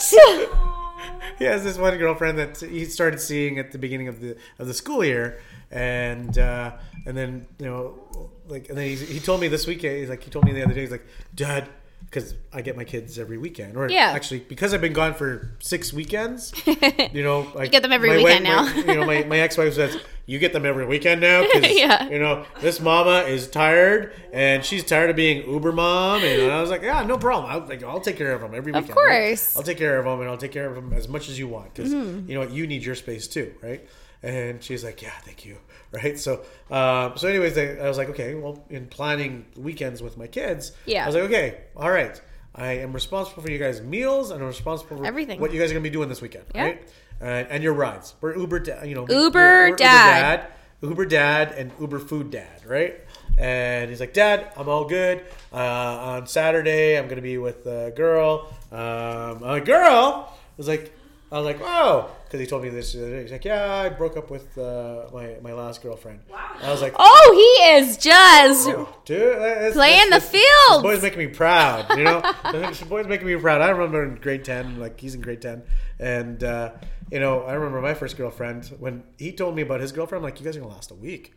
he 1.38 1.44
has 1.44 1.64
this 1.64 1.78
one 1.78 1.96
girlfriend 1.98 2.38
that 2.38 2.58
he 2.60 2.84
started 2.84 3.20
seeing 3.20 3.58
at 3.58 3.72
the 3.72 3.78
beginning 3.78 4.08
of 4.08 4.20
the 4.20 4.36
of 4.58 4.66
the 4.66 4.74
school 4.74 5.04
year, 5.04 5.40
and 5.70 6.38
uh, 6.38 6.72
and 7.06 7.16
then 7.16 7.46
you 7.58 7.66
know, 7.66 8.30
like, 8.46 8.68
and 8.68 8.78
then 8.78 8.86
he's, 8.86 9.00
he 9.08 9.20
told 9.20 9.40
me 9.40 9.48
this 9.48 9.66
weekend, 9.66 9.98
he's 9.98 10.08
like, 10.08 10.22
he 10.22 10.30
told 10.30 10.44
me 10.44 10.52
the 10.52 10.62
other 10.62 10.74
day, 10.74 10.82
he's 10.82 10.90
like, 10.90 11.06
Dad, 11.34 11.68
because 12.04 12.34
I 12.52 12.60
get 12.62 12.76
my 12.76 12.84
kids 12.84 13.18
every 13.18 13.38
weekend, 13.38 13.76
or 13.76 13.88
Yeah. 13.90 14.12
actually 14.14 14.40
because 14.40 14.74
I've 14.74 14.80
been 14.80 14.92
gone 14.92 15.14
for 15.14 15.52
six 15.60 15.92
weekends, 15.92 16.52
you 17.12 17.22
know, 17.22 17.50
like 17.54 17.70
get 17.72 17.82
them 17.82 17.92
every 17.92 18.08
my 18.10 18.16
weekend 18.16 18.44
wife- 18.44 18.74
now. 18.76 18.82
my- 18.86 18.92
you 18.92 19.00
know, 19.00 19.06
my, 19.06 19.24
my 19.24 19.38
ex 19.38 19.56
wife 19.56 19.74
says. 19.74 19.96
You 20.24 20.38
get 20.38 20.52
them 20.52 20.64
every 20.64 20.86
weekend 20.86 21.20
now 21.20 21.42
because 21.42 21.68
Yeah. 21.76 22.08
you 22.08 22.20
know 22.20 22.46
this 22.60 22.78
mama 22.78 23.22
is 23.26 23.48
tired 23.50 24.12
and 24.32 24.64
she's 24.64 24.84
tired 24.84 25.10
of 25.10 25.16
being 25.16 25.44
Uber 25.50 25.72
mom 25.72 26.22
and 26.22 26.50
I 26.52 26.60
was 26.60 26.70
like 26.70 26.82
yeah 26.82 27.02
no 27.02 27.18
problem 27.18 27.50
I'll, 27.50 27.66
like, 27.66 27.82
I'll 27.82 27.98
take 28.00 28.18
care 28.18 28.32
of 28.32 28.40
them 28.40 28.54
every 28.54 28.72
Of 28.72 28.82
weekend 28.84 28.96
right? 29.04 29.26
course. 29.30 29.56
I'll 29.56 29.64
take 29.64 29.78
care 29.78 29.98
of 29.98 30.04
them 30.04 30.20
and 30.20 30.30
I'll 30.30 30.36
take 30.38 30.52
care 30.52 30.68
of 30.68 30.76
them 30.76 30.92
as 30.92 31.08
much 31.08 31.28
as 31.28 31.40
you 31.40 31.48
want 31.48 31.74
because 31.74 31.92
Mm-hmm. 31.92 32.28
you 32.30 32.34
know 32.34 32.40
what 32.40 32.52
you 32.52 32.68
need 32.68 32.84
your 32.84 32.94
space 32.94 33.26
too 33.26 33.52
right 33.60 33.84
and 34.22 34.62
she's 34.62 34.84
like 34.84 35.02
yeah 35.02 35.10
thank 35.24 35.44
you 35.44 35.56
right 35.92 36.18
so 36.18 36.42
um, 36.70 37.12
so 37.16 37.28
anyways 37.28 37.56
I, 37.58 37.76
I 37.76 37.88
was 37.88 37.98
like 37.98 38.08
okay 38.10 38.34
well 38.34 38.64
in 38.70 38.86
planning 38.86 39.44
weekends 39.56 40.02
with 40.02 40.16
my 40.16 40.26
kids 40.26 40.72
Yeah. 40.86 41.04
I 41.04 41.06
was 41.06 41.14
like 41.14 41.24
okay 41.24 41.60
all 41.76 41.90
right 41.90 42.20
I 42.54 42.72
am 42.78 42.92
responsible 42.92 43.42
for 43.42 43.50
you 43.50 43.58
guys 43.58 43.80
meals 43.80 44.30
and 44.30 44.40
I'm 44.40 44.48
responsible 44.48 44.98
for 44.98 45.06
Everything. 45.06 45.40
what 45.40 45.52
you 45.52 45.60
guys 45.60 45.70
are 45.70 45.74
gonna 45.74 45.82
be 45.82 45.90
doing 45.90 46.08
this 46.08 46.20
weekend 46.22 46.44
Yeah. 46.54 46.62
right 46.64 46.88
uh, 47.20 47.24
and 47.24 47.62
your 47.62 47.72
rides 47.74 48.14
we're 48.20 48.36
Uber 48.36 48.58
da- 48.60 48.82
you 48.84 48.94
know 48.94 49.06
Uber 49.08 49.38
we're- 49.38 49.70
we're 49.70 49.76
dad. 49.76 50.36
dad 50.40 50.46
Uber 50.82 51.06
dad 51.06 51.52
and 51.56 51.70
Uber 51.80 52.00
food 52.00 52.32
dad, 52.32 52.66
right? 52.66 52.98
And 53.38 53.88
he's 53.88 54.00
like, 54.00 54.12
Dad, 54.12 54.50
I'm 54.56 54.68
all 54.68 54.84
good. 54.84 55.24
Uh, 55.52 55.56
on 55.56 56.26
Saturday, 56.26 56.98
I'm 56.98 57.06
gonna 57.06 57.22
be 57.22 57.38
with 57.38 57.64
a 57.68 57.92
girl. 57.94 58.52
Um, 58.72 59.44
a 59.44 59.60
girl. 59.64 60.28
I 60.28 60.34
was 60.56 60.66
like, 60.66 60.92
I 61.32 61.36
was 61.38 61.46
like, 61.46 61.60
oh, 61.62 62.10
because 62.24 62.40
he 62.40 62.46
told 62.46 62.62
me 62.62 62.68
this. 62.68 62.92
the 62.92 63.00
other 63.02 63.10
day. 63.16 63.22
He's 63.22 63.32
like, 63.32 63.44
yeah, 63.46 63.74
I 63.74 63.88
broke 63.88 64.18
up 64.18 64.30
with 64.30 64.56
uh, 64.58 65.06
my 65.14 65.36
my 65.42 65.54
last 65.54 65.82
girlfriend. 65.82 66.20
Wow. 66.30 66.38
I 66.62 66.70
was 66.70 66.82
like, 66.82 66.94
Oh, 66.98 67.30
he 67.34 67.70
is 67.78 67.96
just. 67.96 68.66
dude, 69.06 69.38
that's, 69.40 69.74
Playing 69.74 70.10
that's- 70.10 70.30
the 70.30 70.32
this- 70.38 70.42
field. 70.42 70.84
This 70.84 70.90
boy's 70.92 71.02
making 71.02 71.18
me 71.20 71.28
proud. 71.28 71.96
You 71.96 72.04
know, 72.04 72.22
this 72.52 72.82
boy's 72.82 73.06
making 73.06 73.26
me 73.26 73.36
proud. 73.36 73.62
I 73.62 73.70
remember 73.70 74.04
in 74.04 74.16
grade 74.16 74.44
ten, 74.44 74.78
like 74.78 75.00
he's 75.00 75.14
in 75.14 75.22
grade 75.22 75.40
ten, 75.40 75.62
and 75.98 76.44
uh, 76.44 76.72
you 77.10 77.18
know, 77.18 77.42
I 77.44 77.54
remember 77.54 77.80
my 77.80 77.94
first 77.94 78.16
girlfriend 78.18 78.66
when 78.78 79.02
he 79.18 79.32
told 79.32 79.56
me 79.56 79.62
about 79.62 79.80
his 79.80 79.90
girlfriend. 79.90 80.22
I'm 80.22 80.30
like, 80.30 80.38
you 80.38 80.44
guys 80.44 80.56
are 80.56 80.60
gonna 80.60 80.72
last 80.74 80.90
a 80.90 80.94
week, 80.94 81.32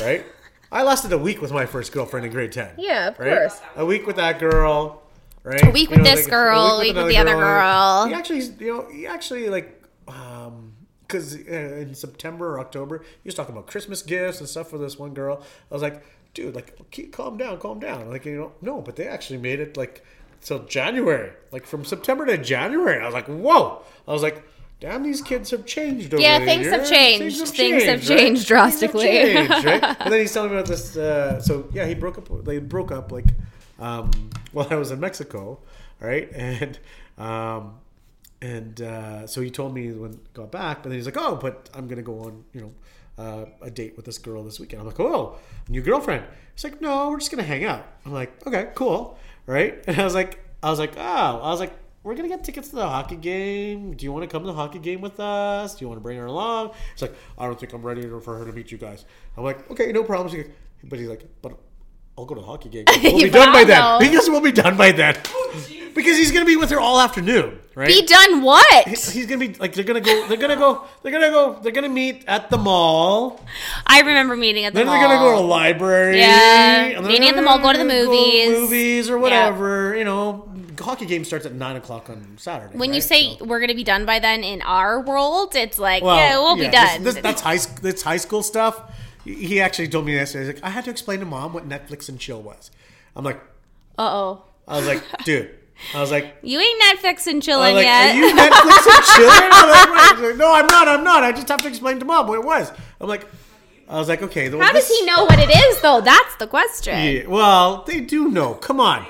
right? 0.00 0.24
I 0.72 0.84
lasted 0.84 1.12
a 1.12 1.18
week 1.18 1.42
with 1.42 1.52
my 1.52 1.66
first 1.66 1.92
girlfriend 1.92 2.24
in 2.26 2.32
grade 2.32 2.52
ten. 2.52 2.70
Yeah, 2.78 3.08
of 3.08 3.18
right? 3.18 3.36
course. 3.38 3.60
A 3.76 3.84
week 3.84 4.06
with 4.06 4.16
that 4.16 4.38
girl, 4.38 5.01
right? 5.44 5.66
A 5.66 5.70
week 5.70 5.90
with 5.90 6.04
this 6.04 6.26
girl, 6.26 6.60
a 6.60 6.80
week 6.80 6.94
with 6.94 7.06
another 7.06 7.12
the 7.12 7.18
other 7.18 7.34
girl. 7.34 8.06
He 8.06 8.14
actually, 8.14 8.42
you 8.64 8.76
know, 8.76 8.88
he 8.90 9.06
actually 9.06 9.48
like, 9.48 9.82
um, 10.08 10.72
because 11.06 11.34
uh, 11.36 11.38
in 11.50 11.94
September 11.94 12.54
or 12.54 12.60
October, 12.60 13.02
he 13.22 13.28
was 13.28 13.34
talking 13.34 13.54
about 13.54 13.66
Christmas 13.66 14.02
gifts 14.02 14.40
and 14.40 14.48
stuff 14.48 14.70
for 14.70 14.78
this 14.78 14.98
one 14.98 15.14
girl. 15.14 15.42
I 15.70 15.74
was 15.74 15.82
like, 15.82 16.02
dude, 16.34 16.54
like, 16.54 16.90
keep, 16.90 17.12
calm 17.12 17.36
down, 17.36 17.58
calm 17.58 17.80
down. 17.80 18.08
Like, 18.10 18.24
you 18.24 18.36
know, 18.36 18.52
no, 18.62 18.80
but 18.80 18.96
they 18.96 19.06
actually 19.06 19.38
made 19.38 19.60
it 19.60 19.76
like 19.76 20.04
till 20.40 20.60
January, 20.64 21.32
like 21.50 21.66
from 21.66 21.84
September 21.84 22.24
to 22.26 22.38
January. 22.38 23.00
I 23.00 23.04
was 23.04 23.14
like, 23.14 23.26
whoa. 23.26 23.82
I 24.06 24.12
was 24.12 24.22
like. 24.22 24.42
Damn, 24.80 25.04
these 25.04 25.22
kids 25.22 25.52
have 25.52 25.64
changed 25.64 26.12
over 26.12 26.20
Yeah, 26.20 26.44
things 26.44 26.66
have 26.66 26.88
changed. 26.88 27.46
Things 27.46 27.84
have 27.84 28.00
right? 28.00 28.18
changed 28.18 28.48
drastically. 28.48 29.32
Have 29.32 29.48
changed, 29.48 29.64
right? 29.64 29.96
And 30.00 30.12
then 30.12 30.18
he's 30.18 30.34
telling 30.34 30.50
me 30.50 30.56
about 30.56 30.66
this. 30.66 30.96
Uh, 30.96 31.40
so 31.40 31.68
yeah, 31.72 31.86
he 31.86 31.94
broke 31.94 32.18
up. 32.18 32.44
They 32.44 32.58
broke 32.58 32.90
up 32.90 33.12
like 33.12 33.26
um, 33.82 34.10
while 34.52 34.68
I 34.70 34.76
was 34.76 34.90
in 34.90 35.00
Mexico, 35.00 35.58
right? 36.00 36.30
And 36.34 36.78
um, 37.18 37.74
and 38.40 38.80
uh, 38.80 39.26
so 39.26 39.40
he 39.40 39.50
told 39.50 39.74
me 39.74 39.92
when 39.92 40.18
got 40.34 40.50
back, 40.50 40.82
but 40.82 40.88
then 40.88 40.98
he's 40.98 41.06
like, 41.06 41.16
"Oh, 41.18 41.36
but 41.36 41.68
I'm 41.74 41.86
gonna 41.88 42.02
go 42.02 42.20
on, 42.20 42.44
you 42.52 42.60
know, 42.62 42.72
uh, 43.22 43.44
a 43.60 43.70
date 43.70 43.96
with 43.96 44.04
this 44.04 44.18
girl 44.18 44.42
this 44.42 44.58
weekend." 44.58 44.80
I'm 44.80 44.86
like, 44.86 44.98
"Oh, 45.00 45.36
new 45.68 45.82
girlfriend?" 45.82 46.24
He's 46.54 46.64
like, 46.64 46.80
"No, 46.80 47.10
we're 47.10 47.18
just 47.18 47.30
gonna 47.30 47.42
hang 47.42 47.64
out." 47.64 47.86
I'm 48.04 48.12
like, 48.12 48.44
"Okay, 48.46 48.70
cool, 48.74 49.18
right?" 49.46 49.82
And 49.86 50.00
I 50.00 50.04
was 50.04 50.14
like, 50.14 50.40
"I 50.62 50.70
was 50.70 50.78
like, 50.78 50.94
oh, 50.96 51.00
I 51.42 51.50
was 51.50 51.60
like." 51.60 51.74
We're 52.04 52.16
gonna 52.16 52.26
get 52.26 52.42
tickets 52.42 52.70
to 52.70 52.74
the 52.74 52.88
hockey 52.88 53.14
game. 53.14 53.94
Do 53.94 54.04
you 54.04 54.12
want 54.12 54.24
to 54.24 54.26
come 54.26 54.42
to 54.42 54.48
the 54.48 54.54
hockey 54.54 54.80
game 54.80 55.00
with 55.00 55.20
us? 55.20 55.76
Do 55.76 55.84
you 55.84 55.88
want 55.88 55.98
to 56.00 56.02
bring 56.02 56.18
her 56.18 56.26
along? 56.26 56.72
He's 56.92 57.02
like, 57.02 57.14
I 57.38 57.46
don't 57.46 57.60
think 57.60 57.72
I'm 57.72 57.82
ready 57.86 58.02
for 58.08 58.36
her 58.38 58.44
to 58.44 58.52
meet 58.52 58.72
you 58.72 58.76
guys. 58.76 59.04
I'm 59.36 59.44
like, 59.44 59.70
okay, 59.70 59.92
no 59.92 60.02
problem. 60.02 60.26
But 60.82 60.98
he's 60.98 61.06
like, 61.06 61.22
but 61.42 61.56
I'll 62.16 62.24
go 62.26 62.34
to 62.34 62.40
the 62.40 62.46
hockey 62.46 62.68
game. 62.68 62.84
We'll 63.02 63.18
be 63.22 63.30
done 63.40 63.52
by 63.52 63.64
then. 63.64 63.80
Wow. 63.80 63.98
Because 63.98 64.28
we'll 64.28 64.40
be 64.40 64.52
done 64.52 64.76
by 64.76 64.92
then. 64.92 65.16
Oh, 65.28 65.54
because 65.94 66.16
he's 66.16 66.30
gonna 66.32 66.44
be 66.46 66.56
with 66.56 66.70
her 66.70 66.80
all 66.80 66.98
afternoon, 67.00 67.58
right? 67.74 67.86
Be 67.86 68.06
done 68.06 68.42
what? 68.42 68.88
he's 68.88 69.26
gonna 69.26 69.46
be 69.46 69.54
like 69.54 69.74
they're 69.74 69.84
gonna 69.84 70.00
go 70.00 70.26
they're 70.26 70.38
gonna 70.38 70.56
go 70.56 70.84
they're 71.02 71.12
gonna 71.12 71.30
go 71.30 71.58
they're 71.62 71.72
gonna 71.72 71.88
meet 71.90 72.24
at 72.26 72.48
the 72.48 72.56
mall 72.56 73.38
I 73.86 74.00
remember 74.00 74.34
meeting 74.36 74.64
at 74.64 74.72
the 74.72 74.84
mall. 74.84 74.94
then 74.94 75.00
mall. 75.00 75.08
they're 75.08 75.18
gonna 75.18 75.36
go 75.36 75.38
to 75.38 75.44
a 75.44 75.46
library 75.46 76.18
Yeah, 76.18 76.84
and 76.84 76.96
then 77.04 77.12
meeting 77.12 77.28
at 77.28 77.36
the 77.36 77.42
mall, 77.42 77.58
go 77.58 77.72
to 77.72 77.78
the 77.78 77.84
gonna 77.84 78.04
movies. 78.06 78.48
movies 78.58 79.10
or 79.10 79.18
whatever 79.18 79.94
you 79.94 80.04
know 80.04 80.48
hockey 80.80 81.04
game 81.04 81.24
starts 81.24 81.44
at 81.44 81.52
nine 81.52 81.76
o'clock 81.76 82.08
on 82.08 82.36
saturday 82.38 82.76
when 82.76 82.88
you 82.90 82.94
right? 82.94 83.02
say 83.02 83.36
So- 83.36 83.44
we're 83.44 83.60
gonna 83.60 83.74
be 83.74 83.84
done 83.84 84.06
by 84.06 84.18
then 84.18 84.42
in 84.44 84.62
our 84.62 85.00
world, 85.02 85.54
it's 85.54 85.78
like 85.78 86.02
well, 86.02 86.16
yeah, 86.16 86.38
we'll 86.38 86.56
be 86.56 86.62
this- 86.62 86.72
done. 86.72 87.02
this- 87.02 87.14
that's 87.16 87.42
high 87.42 87.56
sc- 87.58 87.80
that's 87.82 88.00
high 88.02 88.16
school 88.16 88.42
stuff 88.42 88.80
he 89.24 89.60
actually 89.60 89.88
told 89.88 90.04
me 90.06 90.14
yesterday 90.14 90.46
he's 90.46 90.54
like 90.54 90.64
i 90.64 90.70
had 90.70 90.84
to 90.84 90.90
explain 90.90 91.20
to 91.20 91.26
mom 91.26 91.52
what 91.52 91.68
netflix 91.68 92.08
and 92.08 92.18
chill 92.18 92.42
was 92.42 92.70
i'm 93.16 93.24
like 93.24 93.40
uh 93.98 94.10
oh, 94.10 94.44
i 94.68 94.76
was 94.76 94.86
like 94.86 95.02
dude 95.24 95.50
i 95.94 96.00
was 96.00 96.10
like 96.10 96.36
you 96.42 96.58
ain't 96.58 96.82
Netflix 96.82 97.26
and 97.26 97.38
I 97.38 97.40
chilling 97.40 97.74
was 97.74 97.84
like, 97.84 97.86
yet. 97.86 98.14
Are 98.14 98.18
you 98.18 98.34
Netflix 98.34 98.94
and 98.94 99.04
chilling? 99.16 99.50
I'm 99.52 99.68
like, 99.68 99.88
"What?" 99.88 100.16
He's 100.16 100.28
like, 100.28 100.36
no, 100.36 100.52
I'm 100.54 100.66
not. 100.66 100.86
I'm 100.86 101.02
not. 101.02 101.24
I 101.24 101.32
just 101.32 101.48
have 101.48 101.62
to 101.62 101.68
explain 101.68 101.98
to 101.98 102.04
mom 102.04 102.28
what 102.28 102.38
it 102.38 102.44
was. 102.44 102.70
I'm 103.00 103.08
like, 103.08 103.26
I 103.88 103.98
was 103.98 104.08
like, 104.08 104.22
okay. 104.22 104.48
The, 104.48 104.58
How 104.58 104.72
does 104.72 104.88
he 104.88 105.04
know 105.04 105.24
what 105.24 105.38
it 105.38 105.50
is 105.50 105.80
though? 105.80 106.00
That's 106.00 106.36
the 106.36 106.46
question. 106.46 106.94
Yeah, 106.94 107.26
well, 107.26 107.82
they 107.86 108.00
do 108.00 108.30
know. 108.30 108.54
Come 108.54 108.78
on. 108.80 109.06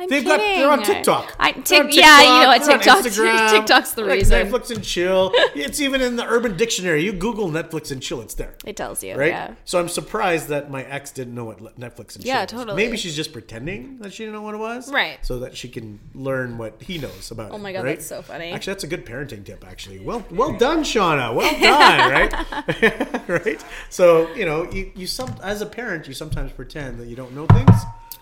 I'm 0.00 0.08
They've 0.08 0.24
got 0.24 0.38
they're 0.38 0.70
on 0.70 0.78
kidding. 0.80 0.94
TikTok. 0.96 1.36
I- 1.38 1.52
They're 1.52 1.84
on 1.84 1.92
yeah, 1.92 2.22
you 2.22 2.40
know 2.42 2.46
what, 2.48 2.64
they're 2.64 2.78
TikTok's- 2.78 3.92
the 3.94 4.02
Like 4.02 4.10
reason. 4.12 4.46
Netflix 4.46 4.70
and 4.74 4.82
chill. 4.82 5.32
It's 5.54 5.80
even 5.80 6.00
in 6.00 6.16
the 6.16 6.24
Urban 6.26 6.56
Dictionary. 6.56 7.04
You 7.04 7.12
Google 7.12 7.48
Netflix 7.50 7.90
and 7.92 8.00
chill, 8.02 8.20
it's 8.22 8.34
there. 8.34 8.54
It 8.64 8.76
tells 8.76 9.04
you, 9.04 9.14
Right? 9.14 9.28
yeah. 9.32 9.54
So 9.66 9.78
I'm 9.78 9.88
surprised 9.88 10.48
that 10.48 10.70
my 10.70 10.84
ex 10.84 11.10
didn't 11.10 11.34
know 11.34 11.44
what 11.44 11.58
Netflix 11.78 12.14
and 12.16 12.24
chill 12.24 12.32
Yeah, 12.34 12.42
was. 12.42 12.50
totally. 12.50 12.76
Maybe 12.76 12.96
she's 12.96 13.14
just 13.14 13.32
pretending 13.32 13.98
that 13.98 14.12
she 14.14 14.22
didn't 14.24 14.34
know 14.34 14.42
what 14.42 14.54
it 14.54 14.58
was. 14.58 14.90
Right. 14.90 15.18
So 15.26 15.40
that 15.40 15.56
she 15.56 15.68
can 15.68 16.00
learn 16.14 16.56
what 16.56 16.80
he 16.80 16.96
knows 16.98 17.30
about. 17.30 17.50
Oh 17.52 17.58
my 17.58 17.72
God, 17.72 17.84
right? 17.84 17.96
that's 17.96 18.06
so 18.06 18.22
funny. 18.22 18.52
Actually, 18.52 18.72
that's 18.74 18.84
a 18.84 18.88
good 18.88 19.04
parenting 19.04 19.44
tip, 19.44 19.64
actually. 19.68 19.98
Well 19.98 20.24
well 20.30 20.56
done, 20.56 20.82
Shauna. 20.82 21.34
Well 21.34 21.52
done, 21.60 22.10
right? 23.28 23.28
right? 23.28 23.64
So, 23.90 24.32
you 24.34 24.46
know, 24.46 24.70
you, 24.70 24.92
you 24.94 25.06
some 25.06 25.34
as 25.42 25.60
a 25.60 25.66
parent, 25.66 26.08
you 26.08 26.14
sometimes 26.14 26.52
pretend 26.52 26.98
that 27.00 27.06
you 27.08 27.16
don't 27.16 27.34
know 27.34 27.46
things 27.46 27.70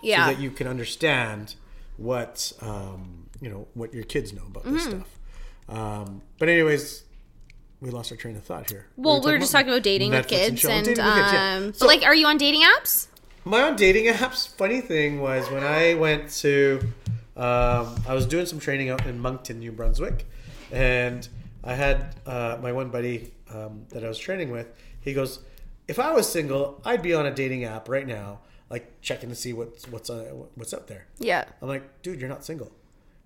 Yeah. 0.03 0.27
so 0.27 0.33
that 0.35 0.41
you 0.41 0.51
can 0.51 0.67
understand 0.67 1.55
what 1.99 2.53
um, 2.63 3.29
you 3.41 3.51
know, 3.51 3.69
what 3.75 3.93
your 3.93 4.05
kids 4.05 4.33
know 4.33 4.43
about 4.47 4.65
this 4.65 4.83
Mm-hmm. 4.87 5.01
stuff. 5.01 5.19
Um, 5.69 6.23
but 6.39 6.49
anyways, 6.49 7.05
we 7.81 7.91
lost 7.91 8.11
our 8.11 8.17
train 8.17 8.37
of 8.37 8.43
thought 8.45 8.71
here. 8.71 8.87
Well, 8.97 9.21
were 9.21 9.27
we 9.27 9.33
were 9.33 9.39
just 9.39 9.53
talking 9.53 9.69
about 9.69 9.83
dating 9.83 10.13
with 10.13 10.27
kids 10.27 10.61
chill. 10.61 10.71
and, 10.71 10.87
with 10.87 10.97
kids, 10.97 10.99
yeah. 11.07 11.55
um, 11.59 11.73
So- 11.75 11.81
but 11.87 11.89
like, 11.89 12.03
are 12.05 12.15
you 12.15 12.27
on 12.27 12.39
dating 12.39 12.63
apps? 12.63 13.09
my 13.45 13.63
own 13.63 13.77
dating 13.77 14.07
apps. 14.13 14.49
Funny 14.57 14.81
thing 14.81 15.21
was 15.21 15.51
when 15.51 15.63
I 15.65 15.95
went 15.95 16.31
to, 16.41 16.81
um, 17.37 17.95
I 18.07 18.15
was 18.15 18.27
doing 18.27 18.47
some 18.47 18.59
training 18.59 18.91
out 18.91 19.07
in 19.07 19.21
Moncton, 19.21 19.59
New 19.61 19.73
Brunswick, 19.73 20.27
and 20.73 21.27
I 21.65 21.75
had 21.75 22.15
uh, 22.27 22.59
my 22.63 22.73
one 22.73 22.89
buddy 22.91 23.33
um, 23.55 23.85
that 23.91 24.05
I 24.05 24.09
was 24.09 24.19
training 24.19 24.51
with. 24.51 24.67
He 25.01 25.13
goes, 25.15 25.39
"If 25.87 25.99
I 25.99 26.13
was 26.13 26.31
single, 26.31 26.81
I'd 26.85 27.01
be 27.03 27.15
on 27.15 27.25
a 27.27 27.31
dating 27.35 27.65
app 27.65 27.89
right 27.89 28.07
now, 28.07 28.41
like 28.71 29.01
checking 29.01 29.29
to 29.29 29.35
see 29.35 29.53
what's 29.53 29.87
what's 29.89 30.11
uh, 30.11 30.33
what's 30.55 30.75
out 30.75 30.87
there." 30.89 31.07
Yeah. 31.19 31.45
I'm 31.63 31.69
like, 31.69 32.03
"Dude, 32.03 32.21
you're 32.21 32.29
not 32.29 32.45
single." 32.45 32.71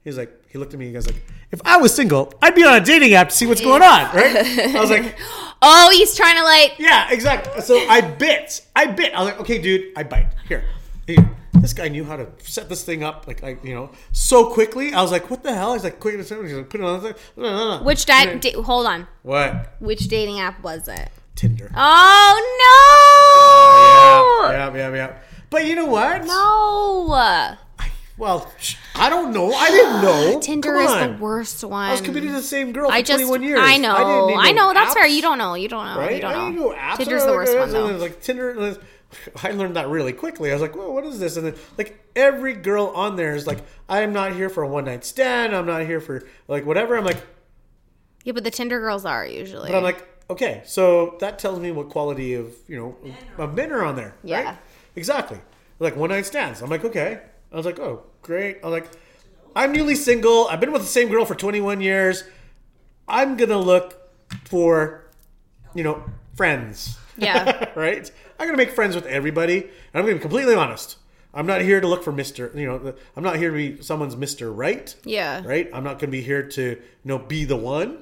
He's 0.04 0.18
like, 0.18 0.32
he 0.50 0.58
looked 0.58 0.74
at 0.74 0.80
me. 0.80 0.86
And 0.86 0.90
he 0.90 0.94
goes 0.94 1.06
like, 1.06 1.24
"If 1.52 1.60
I 1.64 1.76
was 1.76 1.94
single, 1.94 2.32
I'd 2.42 2.56
be 2.56 2.64
on 2.64 2.74
a 2.74 2.80
dating 2.84 3.14
app 3.14 3.28
to 3.28 3.34
see 3.36 3.46
what's 3.46 3.60
going 3.60 3.82
on." 3.82 4.14
Right? 4.14 4.74
I 4.76 4.80
was 4.80 4.90
like. 4.90 5.16
Oh, 5.64 5.90
he's 5.92 6.16
trying 6.16 6.34
to 6.34 6.42
like. 6.42 6.74
Yeah, 6.80 7.06
exactly. 7.12 7.60
So 7.62 7.78
I 7.88 8.00
bit. 8.00 8.66
I 8.74 8.86
bit. 8.86 9.14
I 9.14 9.22
was 9.22 9.30
like, 9.30 9.40
okay, 9.42 9.58
dude, 9.62 9.92
I 9.96 10.02
bite. 10.02 10.26
Here. 10.48 10.64
Here. 11.06 11.30
This 11.52 11.72
guy 11.72 11.86
knew 11.86 12.02
how 12.02 12.16
to 12.16 12.26
set 12.38 12.68
this 12.68 12.82
thing 12.82 13.04
up, 13.04 13.28
like, 13.28 13.42
like 13.44 13.64
you 13.64 13.72
know, 13.72 13.90
so 14.10 14.46
quickly. 14.46 14.92
I 14.92 15.00
was 15.02 15.12
like, 15.12 15.30
what 15.30 15.44
the 15.44 15.54
hell? 15.54 15.74
He's 15.74 15.84
like, 15.84 16.00
quick, 16.00 16.16
he's 16.16 16.28
like, 16.32 16.68
put 16.68 16.80
it 16.80 16.84
on. 16.84 17.00
No, 17.04 17.12
no, 17.36 17.78
no. 17.78 17.84
Which 17.84 18.06
di- 18.06 18.34
da- 18.40 18.60
hold 18.60 18.86
on. 18.88 19.06
What? 19.22 19.76
Which 19.78 20.08
dating 20.08 20.40
app 20.40 20.60
was 20.64 20.88
it? 20.88 21.10
Tinder. 21.36 21.70
Oh 21.76 22.32
no! 24.42 24.52
Yeah, 24.52 24.74
yeah, 24.74 24.88
yeah, 24.88 24.94
yeah. 24.96 25.18
But 25.52 25.66
you 25.66 25.76
know 25.76 25.86
what? 25.86 26.24
No. 26.24 27.56
Well, 28.18 28.50
I 28.94 29.08
don't 29.08 29.32
know. 29.32 29.52
I 29.52 29.70
didn't 29.70 30.02
know. 30.02 30.40
Tinder 30.42 30.74
is 30.76 30.90
the 30.90 31.16
worst 31.18 31.64
one. 31.64 31.88
I 31.88 31.92
was 31.92 32.00
committed 32.00 32.28
to 32.30 32.34
the 32.36 32.42
same 32.42 32.72
girl 32.72 32.88
for 32.88 32.94
I 32.94 33.02
just, 33.02 33.24
21 33.24 33.42
years. 33.42 33.60
I 33.62 33.78
know, 33.78 33.94
I, 34.36 34.52
no 34.52 34.68
know. 34.68 34.74
That's 34.74 34.94
fair. 34.94 35.06
You 35.06 35.22
don't 35.22 35.38
know. 35.38 35.54
You 35.54 35.68
don't 35.68 35.84
know. 35.86 35.98
Right? 35.98 36.16
You 36.16 36.20
don't 36.22 36.32
I 36.32 36.50
know. 36.50 36.70
know 36.70 36.74
apps. 36.74 36.96
Tinder's 36.98 37.24
the 37.24 37.32
worst 37.32 37.52
one 37.54 37.62
and 37.64 37.72
though. 37.74 37.96
Like 37.96 38.22
Tinder, 38.22 38.76
I 39.42 39.50
learned 39.50 39.76
that 39.76 39.88
really 39.88 40.12
quickly. 40.12 40.50
I 40.50 40.54
was 40.54 40.62
like, 40.62 40.76
well, 40.76 40.92
what 40.92 41.04
is 41.04 41.18
this? 41.18 41.36
And 41.36 41.46
then 41.46 41.54
like 41.78 41.98
every 42.14 42.54
girl 42.54 42.92
on 42.94 43.16
there 43.16 43.34
is 43.34 43.46
like, 43.46 43.58
I 43.88 44.00
am 44.00 44.12
not 44.12 44.34
here 44.34 44.48
for 44.48 44.62
a 44.62 44.68
one 44.68 44.84
night 44.84 45.04
stand. 45.04 45.54
I'm 45.54 45.66
not 45.66 45.84
here 45.84 46.00
for 46.00 46.22
like 46.48 46.64
whatever. 46.64 46.96
I'm 46.96 47.04
like, 47.04 47.22
Yeah, 48.24 48.32
but 48.32 48.44
the 48.44 48.50
Tinder 48.50 48.78
girls 48.80 49.04
are 49.04 49.26
usually. 49.26 49.70
but 49.70 49.76
I'm 49.76 49.82
like, 49.82 50.06
okay, 50.30 50.62
so 50.64 51.16
that 51.20 51.38
tells 51.38 51.58
me 51.60 51.72
what 51.72 51.88
quality 51.88 52.34
of 52.34 52.52
you 52.68 52.76
know 52.78 52.96
of 53.42 53.54
men 53.54 53.72
are 53.72 53.84
on 53.84 53.96
there. 53.96 54.14
Yeah. 54.22 54.44
Right? 54.44 54.58
Exactly. 54.96 55.40
Like 55.78 55.96
one 55.96 56.10
night 56.10 56.26
stands. 56.26 56.60
I'm 56.60 56.70
like, 56.70 56.84
okay. 56.84 57.20
I 57.50 57.56
was 57.56 57.66
like, 57.66 57.78
oh, 57.78 58.04
great. 58.22 58.58
I'm 58.62 58.70
like, 58.70 58.88
I'm 59.54 59.72
newly 59.72 59.94
single. 59.94 60.48
I've 60.48 60.60
been 60.60 60.72
with 60.72 60.82
the 60.82 60.88
same 60.88 61.08
girl 61.08 61.24
for 61.24 61.34
21 61.34 61.80
years. 61.80 62.24
I'm 63.08 63.36
gonna 63.36 63.58
look 63.58 64.10
for, 64.44 65.10
you 65.74 65.82
know, 65.84 66.04
friends. 66.34 66.96
Yeah. 67.16 67.70
right. 67.76 68.10
I'm 68.38 68.46
gonna 68.46 68.56
make 68.56 68.70
friends 68.70 68.94
with 68.94 69.06
everybody. 69.06 69.58
And 69.58 69.70
I'm 69.94 70.02
gonna 70.02 70.14
be 70.14 70.20
completely 70.20 70.54
honest. 70.54 70.96
I'm 71.34 71.46
not 71.46 71.62
here 71.62 71.80
to 71.80 71.86
look 71.88 72.02
for 72.04 72.12
Mister. 72.12 72.52
You 72.54 72.66
know, 72.66 72.94
I'm 73.16 73.22
not 73.22 73.36
here 73.36 73.50
to 73.50 73.56
be 73.56 73.82
someone's 73.82 74.16
Mister 74.16 74.52
Right. 74.52 74.94
Yeah. 75.04 75.42
Right. 75.44 75.68
I'm 75.72 75.84
not 75.84 75.98
gonna 75.98 76.12
be 76.12 76.22
here 76.22 76.42
to 76.42 76.62
you 76.62 76.78
know 77.04 77.18
be 77.18 77.44
the 77.44 77.56
one. 77.56 77.98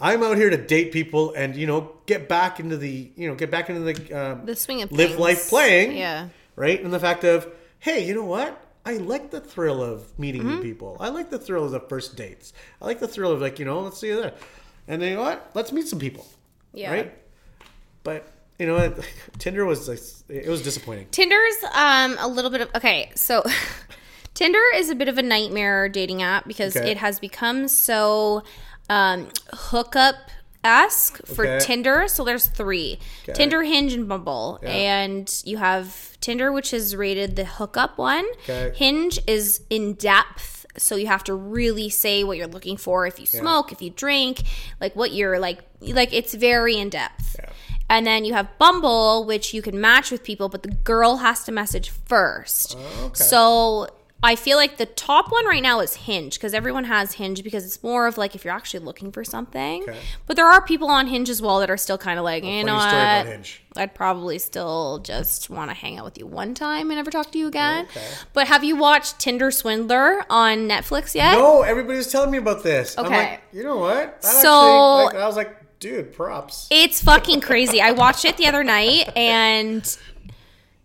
I'm 0.00 0.22
out 0.22 0.36
here 0.36 0.48
to 0.50 0.56
date 0.56 0.92
people 0.92 1.34
and 1.34 1.56
you 1.56 1.66
know 1.66 1.92
get 2.06 2.28
back 2.28 2.60
into 2.60 2.76
the 2.76 3.10
you 3.16 3.28
know 3.28 3.34
get 3.34 3.50
back 3.50 3.68
into 3.68 3.80
the 3.82 4.12
um, 4.12 4.46
the 4.46 4.54
swing 4.56 4.82
of 4.82 4.92
live 4.92 5.08
things. 5.10 5.20
life 5.20 5.48
playing. 5.48 5.96
Yeah. 5.96 6.28
Right. 6.56 6.82
And 6.82 6.92
the 6.92 7.00
fact 7.00 7.24
of 7.24 7.46
hey, 7.80 8.06
you 8.06 8.14
know 8.14 8.24
what? 8.24 8.64
I 8.86 8.94
like 8.98 9.30
the 9.30 9.40
thrill 9.40 9.82
of 9.82 10.18
meeting 10.18 10.42
Mm-hmm. 10.42 10.54
new 10.56 10.62
people. 10.62 10.96
I 11.00 11.08
like 11.08 11.30
the 11.30 11.38
thrill 11.38 11.64
of 11.64 11.72
the 11.72 11.80
first 11.80 12.16
dates. 12.16 12.52
I 12.80 12.86
like 12.86 13.00
the 13.00 13.08
thrill 13.08 13.32
of 13.32 13.40
like 13.40 13.58
you 13.58 13.64
know 13.64 13.80
let's 13.80 13.98
see 13.98 14.12
that. 14.12 14.36
And 14.86 15.02
then 15.02 15.10
you 15.10 15.16
know 15.16 15.22
what? 15.22 15.50
Let's 15.54 15.72
meet 15.72 15.86
some 15.88 15.98
people. 15.98 16.26
Yeah. 16.72 16.92
Right. 16.92 17.12
But 18.04 18.26
you 18.58 18.66
know 18.66 18.74
what? 18.76 19.04
Tinder 19.38 19.64
was 19.64 19.88
like, 19.88 20.00
it 20.28 20.48
was 20.48 20.62
disappointing. 20.62 21.08
Tinder's 21.10 21.56
um 21.74 22.16
a 22.18 22.28
little 22.28 22.50
bit 22.50 22.60
of 22.60 22.70
okay, 22.76 23.10
so 23.14 23.42
Tinder 24.34 24.62
is 24.76 24.88
a 24.90 24.94
bit 24.94 25.08
of 25.08 25.18
a 25.18 25.22
nightmare 25.22 25.88
dating 25.88 26.22
app 26.22 26.46
because 26.46 26.76
Okay. 26.76 26.90
it 26.92 26.96
has 26.98 27.18
become 27.18 27.66
so 27.68 28.44
um 28.88 29.28
hookup 29.52 30.14
ask 30.64 31.24
for 31.26 31.46
Okay. 31.46 31.64
Tinder. 31.64 32.08
So 32.08 32.24
there's 32.24 32.46
three. 32.46 32.98
Tinder, 33.32 33.62
Hinge, 33.62 33.92
and 33.92 34.08
Bumble. 34.08 34.58
Yeah. 34.62 34.70
And 34.70 35.42
you 35.44 35.56
have 35.58 36.18
Tinder, 36.20 36.50
which 36.52 36.72
is 36.72 36.96
rated 36.96 37.36
the 37.36 37.44
hookup 37.44 37.96
one. 37.96 38.26
Okay. 38.42 38.72
Hinge 38.74 39.18
is 39.26 39.62
in 39.70 39.94
depth. 39.94 40.66
So 40.76 40.94
you 40.96 41.06
have 41.06 41.24
to 41.24 41.34
really 41.34 41.88
say 41.90 42.22
what 42.24 42.36
you're 42.36 42.46
looking 42.46 42.76
for 42.76 43.06
if 43.06 43.18
you 43.18 43.26
smoke, 43.26 43.72
if 43.72 43.82
you 43.82 43.90
drink, 43.90 44.42
like 44.80 44.94
what 44.94 45.12
you're 45.12 45.38
like 45.38 45.60
like 45.80 46.12
it's 46.12 46.34
very 46.34 46.76
in 46.76 46.88
depth. 46.90 47.36
Yeah. 47.38 47.50
And 47.90 48.06
then 48.06 48.24
you 48.24 48.34
have 48.34 48.46
Bumble, 48.58 49.24
which 49.24 49.54
you 49.54 49.62
can 49.62 49.80
match 49.80 50.10
with 50.10 50.22
people, 50.22 50.48
but 50.50 50.62
the 50.62 50.68
girl 50.70 51.16
has 51.18 51.42
to 51.44 51.52
message 51.52 51.88
first. 51.88 52.76
Oh, 52.78 53.10
So 53.14 53.88
I 54.20 54.34
feel 54.34 54.56
like 54.56 54.78
the 54.78 54.86
top 54.86 55.30
one 55.30 55.46
right 55.46 55.62
now 55.62 55.78
is 55.78 55.94
Hinge 55.94 56.34
because 56.34 56.52
everyone 56.52 56.84
has 56.84 57.12
Hinge 57.14 57.44
because 57.44 57.64
it's 57.64 57.80
more 57.84 58.08
of 58.08 58.18
like 58.18 58.34
if 58.34 58.44
you're 58.44 58.52
actually 58.54 58.80
looking 58.84 59.12
for 59.12 59.22
something. 59.22 59.84
Okay. 59.84 59.96
But 60.26 60.34
there 60.34 60.46
are 60.46 60.60
people 60.60 60.88
on 60.88 61.06
Hinge 61.06 61.30
as 61.30 61.40
well 61.40 61.60
that 61.60 61.70
are 61.70 61.76
still 61.76 61.98
kind 61.98 62.18
of 62.18 62.24
like, 62.24 62.42
you 62.42 62.64
know 62.64 62.76
Funny 62.78 62.90
story 62.90 63.02
about 63.02 63.38
what? 63.38 63.58
I'd 63.76 63.94
probably 63.94 64.40
still 64.40 64.98
just 65.04 65.50
want 65.50 65.70
to 65.70 65.74
hang 65.74 65.98
out 65.98 66.04
with 66.04 66.18
you 66.18 66.26
one 66.26 66.54
time 66.54 66.90
and 66.90 66.96
never 66.96 67.12
talk 67.12 67.30
to 67.30 67.38
you 67.38 67.46
again. 67.46 67.86
But 68.32 68.48
have 68.48 68.64
you 68.64 68.74
watched 68.74 69.20
Tinder 69.20 69.52
Swindler 69.52 70.24
on 70.28 70.68
Netflix 70.68 71.14
yet? 71.14 71.34
No, 71.34 71.62
everybody 71.62 71.98
was 71.98 72.10
telling 72.10 72.32
me 72.32 72.38
about 72.38 72.64
this. 72.64 72.98
I'm 72.98 73.06
Okay. 73.06 73.16
like, 73.30 73.42
you 73.52 73.62
know 73.62 73.76
what? 73.76 74.20
That 74.22 74.24
So- 74.42 75.02
actually, 75.04 75.04
like, 75.18 75.22
I 75.22 75.26
was 75.28 75.36
like, 75.36 75.78
dude, 75.78 76.12
props. 76.12 76.66
It's 76.72 77.00
fucking 77.04 77.40
crazy. 77.40 77.80
I 77.80 77.92
watched 77.92 78.24
it 78.24 78.36
the 78.36 78.48
other 78.48 78.64
night 78.64 79.16
and 79.16 79.96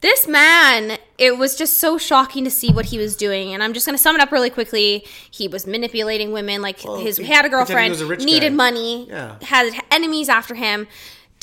this 0.04 0.28
man, 0.28 1.00
it 1.18 1.38
was 1.38 1.56
just 1.56 1.78
so 1.78 1.98
shocking 1.98 2.44
to 2.44 2.52
see 2.52 2.72
what 2.74 2.88
he 2.88 2.98
was 2.98 3.16
doing. 3.16 3.54
And 3.54 3.64
I'm 3.64 3.74
just 3.74 3.86
going 3.86 3.96
to 3.98 4.02
sum 4.02 4.16
it 4.16 4.22
up 4.22 4.34
really 4.34 4.50
quickly. 4.50 5.06
He 5.32 5.48
was 5.48 5.66
manipulating 5.66 6.34
women. 6.34 6.62
Like 6.62 6.82
his 6.82 7.16
he 7.18 7.24
had 7.24 7.46
a 7.46 7.50
girlfriend, 7.50 7.96
a 7.96 8.18
needed 8.18 8.50
guy. 8.50 8.56
money, 8.56 9.08
Yeah. 9.10 9.38
had 9.42 9.74
enemies 9.90 10.28
after 10.28 10.56
him. 10.56 10.88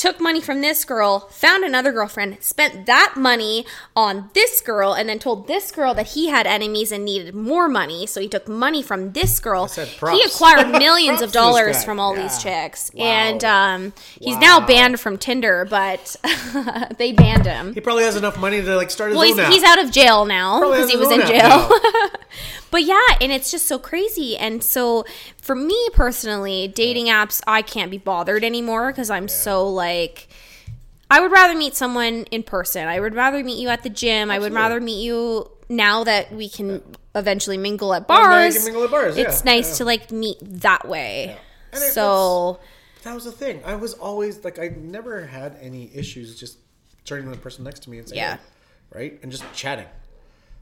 Took 0.00 0.18
money 0.18 0.40
from 0.40 0.62
this 0.62 0.86
girl, 0.86 1.28
found 1.28 1.62
another 1.62 1.92
girlfriend, 1.92 2.42
spent 2.42 2.86
that 2.86 3.16
money 3.18 3.66
on 3.94 4.30
this 4.32 4.62
girl, 4.62 4.94
and 4.94 5.06
then 5.06 5.18
told 5.18 5.46
this 5.46 5.70
girl 5.70 5.92
that 5.92 6.06
he 6.12 6.28
had 6.28 6.46
enemies 6.46 6.90
and 6.90 7.04
needed 7.04 7.34
more 7.34 7.68
money. 7.68 8.06
So 8.06 8.18
he 8.18 8.26
took 8.26 8.48
money 8.48 8.82
from 8.82 9.12
this 9.12 9.38
girl. 9.40 9.66
He 9.66 10.22
acquired 10.22 10.70
millions 10.78 11.20
of 11.20 11.32
dollars 11.32 11.84
from 11.84 12.00
all 12.00 12.14
these 12.14 12.42
chicks. 12.42 12.90
Wow. 12.94 13.04
And 13.04 13.44
um, 13.44 13.92
he's 14.18 14.38
now 14.38 14.66
banned 14.66 14.98
from 15.00 15.18
Tinder, 15.18 15.66
but 15.68 16.16
they 16.96 17.12
banned 17.12 17.44
him. 17.44 17.74
He 17.74 17.82
probably 17.82 18.04
has 18.04 18.16
enough 18.16 18.38
money 18.38 18.62
to 18.62 18.76
like 18.76 18.90
start 18.90 19.10
his 19.10 19.18
Well, 19.18 19.30
own 19.30 19.36
he's, 19.36 19.56
he's 19.56 19.64
out 19.64 19.84
of 19.84 19.90
jail 19.90 20.24
now 20.24 20.60
because 20.60 20.90
he 20.90 20.96
was 20.96 21.10
in 21.10 21.26
jail. 21.26 21.68
but 22.70 22.82
yeah, 22.84 23.00
and 23.20 23.30
it's 23.32 23.50
just 23.50 23.66
so 23.66 23.78
crazy. 23.78 24.36
And 24.36 24.62
so 24.62 25.04
for 25.40 25.54
me 25.54 25.88
personally, 25.92 26.68
dating 26.68 27.06
apps, 27.06 27.40
I 27.46 27.62
can't 27.62 27.90
be 27.90 27.98
bothered 27.98 28.44
anymore 28.44 28.90
because 28.92 29.10
I'm 29.10 29.28
so 29.28 29.66
like. 29.68 30.28
I 31.12 31.18
would 31.20 31.32
rather 31.32 31.58
meet 31.58 31.74
someone 31.74 32.22
in 32.30 32.44
person. 32.44 32.86
I 32.86 33.00
would 33.00 33.16
rather 33.16 33.42
meet 33.42 33.58
you 33.58 33.68
at 33.68 33.82
the 33.82 33.90
gym. 33.90 34.30
I 34.30 34.38
would 34.38 34.52
rather 34.52 34.80
meet 34.80 35.02
you 35.02 35.50
now 35.68 36.04
that 36.04 36.30
we 36.32 36.48
can 36.48 36.82
eventually 37.16 37.56
mingle 37.56 37.92
at 37.94 38.06
bars. 38.06 38.54
can 38.56 38.64
mingle 38.66 38.84
at 38.84 38.92
bars, 38.92 39.16
It's 39.16 39.40
yeah, 39.44 39.52
nice 39.52 39.70
yeah. 39.70 39.76
to 39.78 39.84
like 39.86 40.12
meet 40.12 40.38
that 40.40 40.86
way. 40.86 41.36
And 41.72 41.82
So 41.82 42.60
That 43.02 43.14
was 43.14 43.24
the 43.24 43.32
thing. 43.32 43.60
I 43.64 43.74
was 43.74 43.94
always 43.94 44.44
like, 44.44 44.60
I 44.60 44.68
never 44.68 45.26
had 45.26 45.56
any 45.60 45.90
issues 45.92 46.38
just 46.38 46.58
turning 47.04 47.24
to 47.24 47.30
the 47.32 47.38
person 47.38 47.64
next 47.64 47.80
to 47.84 47.90
me 47.90 47.98
and 47.98 48.08
saying, 48.08 48.18
Yeah. 48.20 48.36
right, 48.94 49.18
and 49.22 49.32
just 49.32 49.42
chatting. 49.52 49.86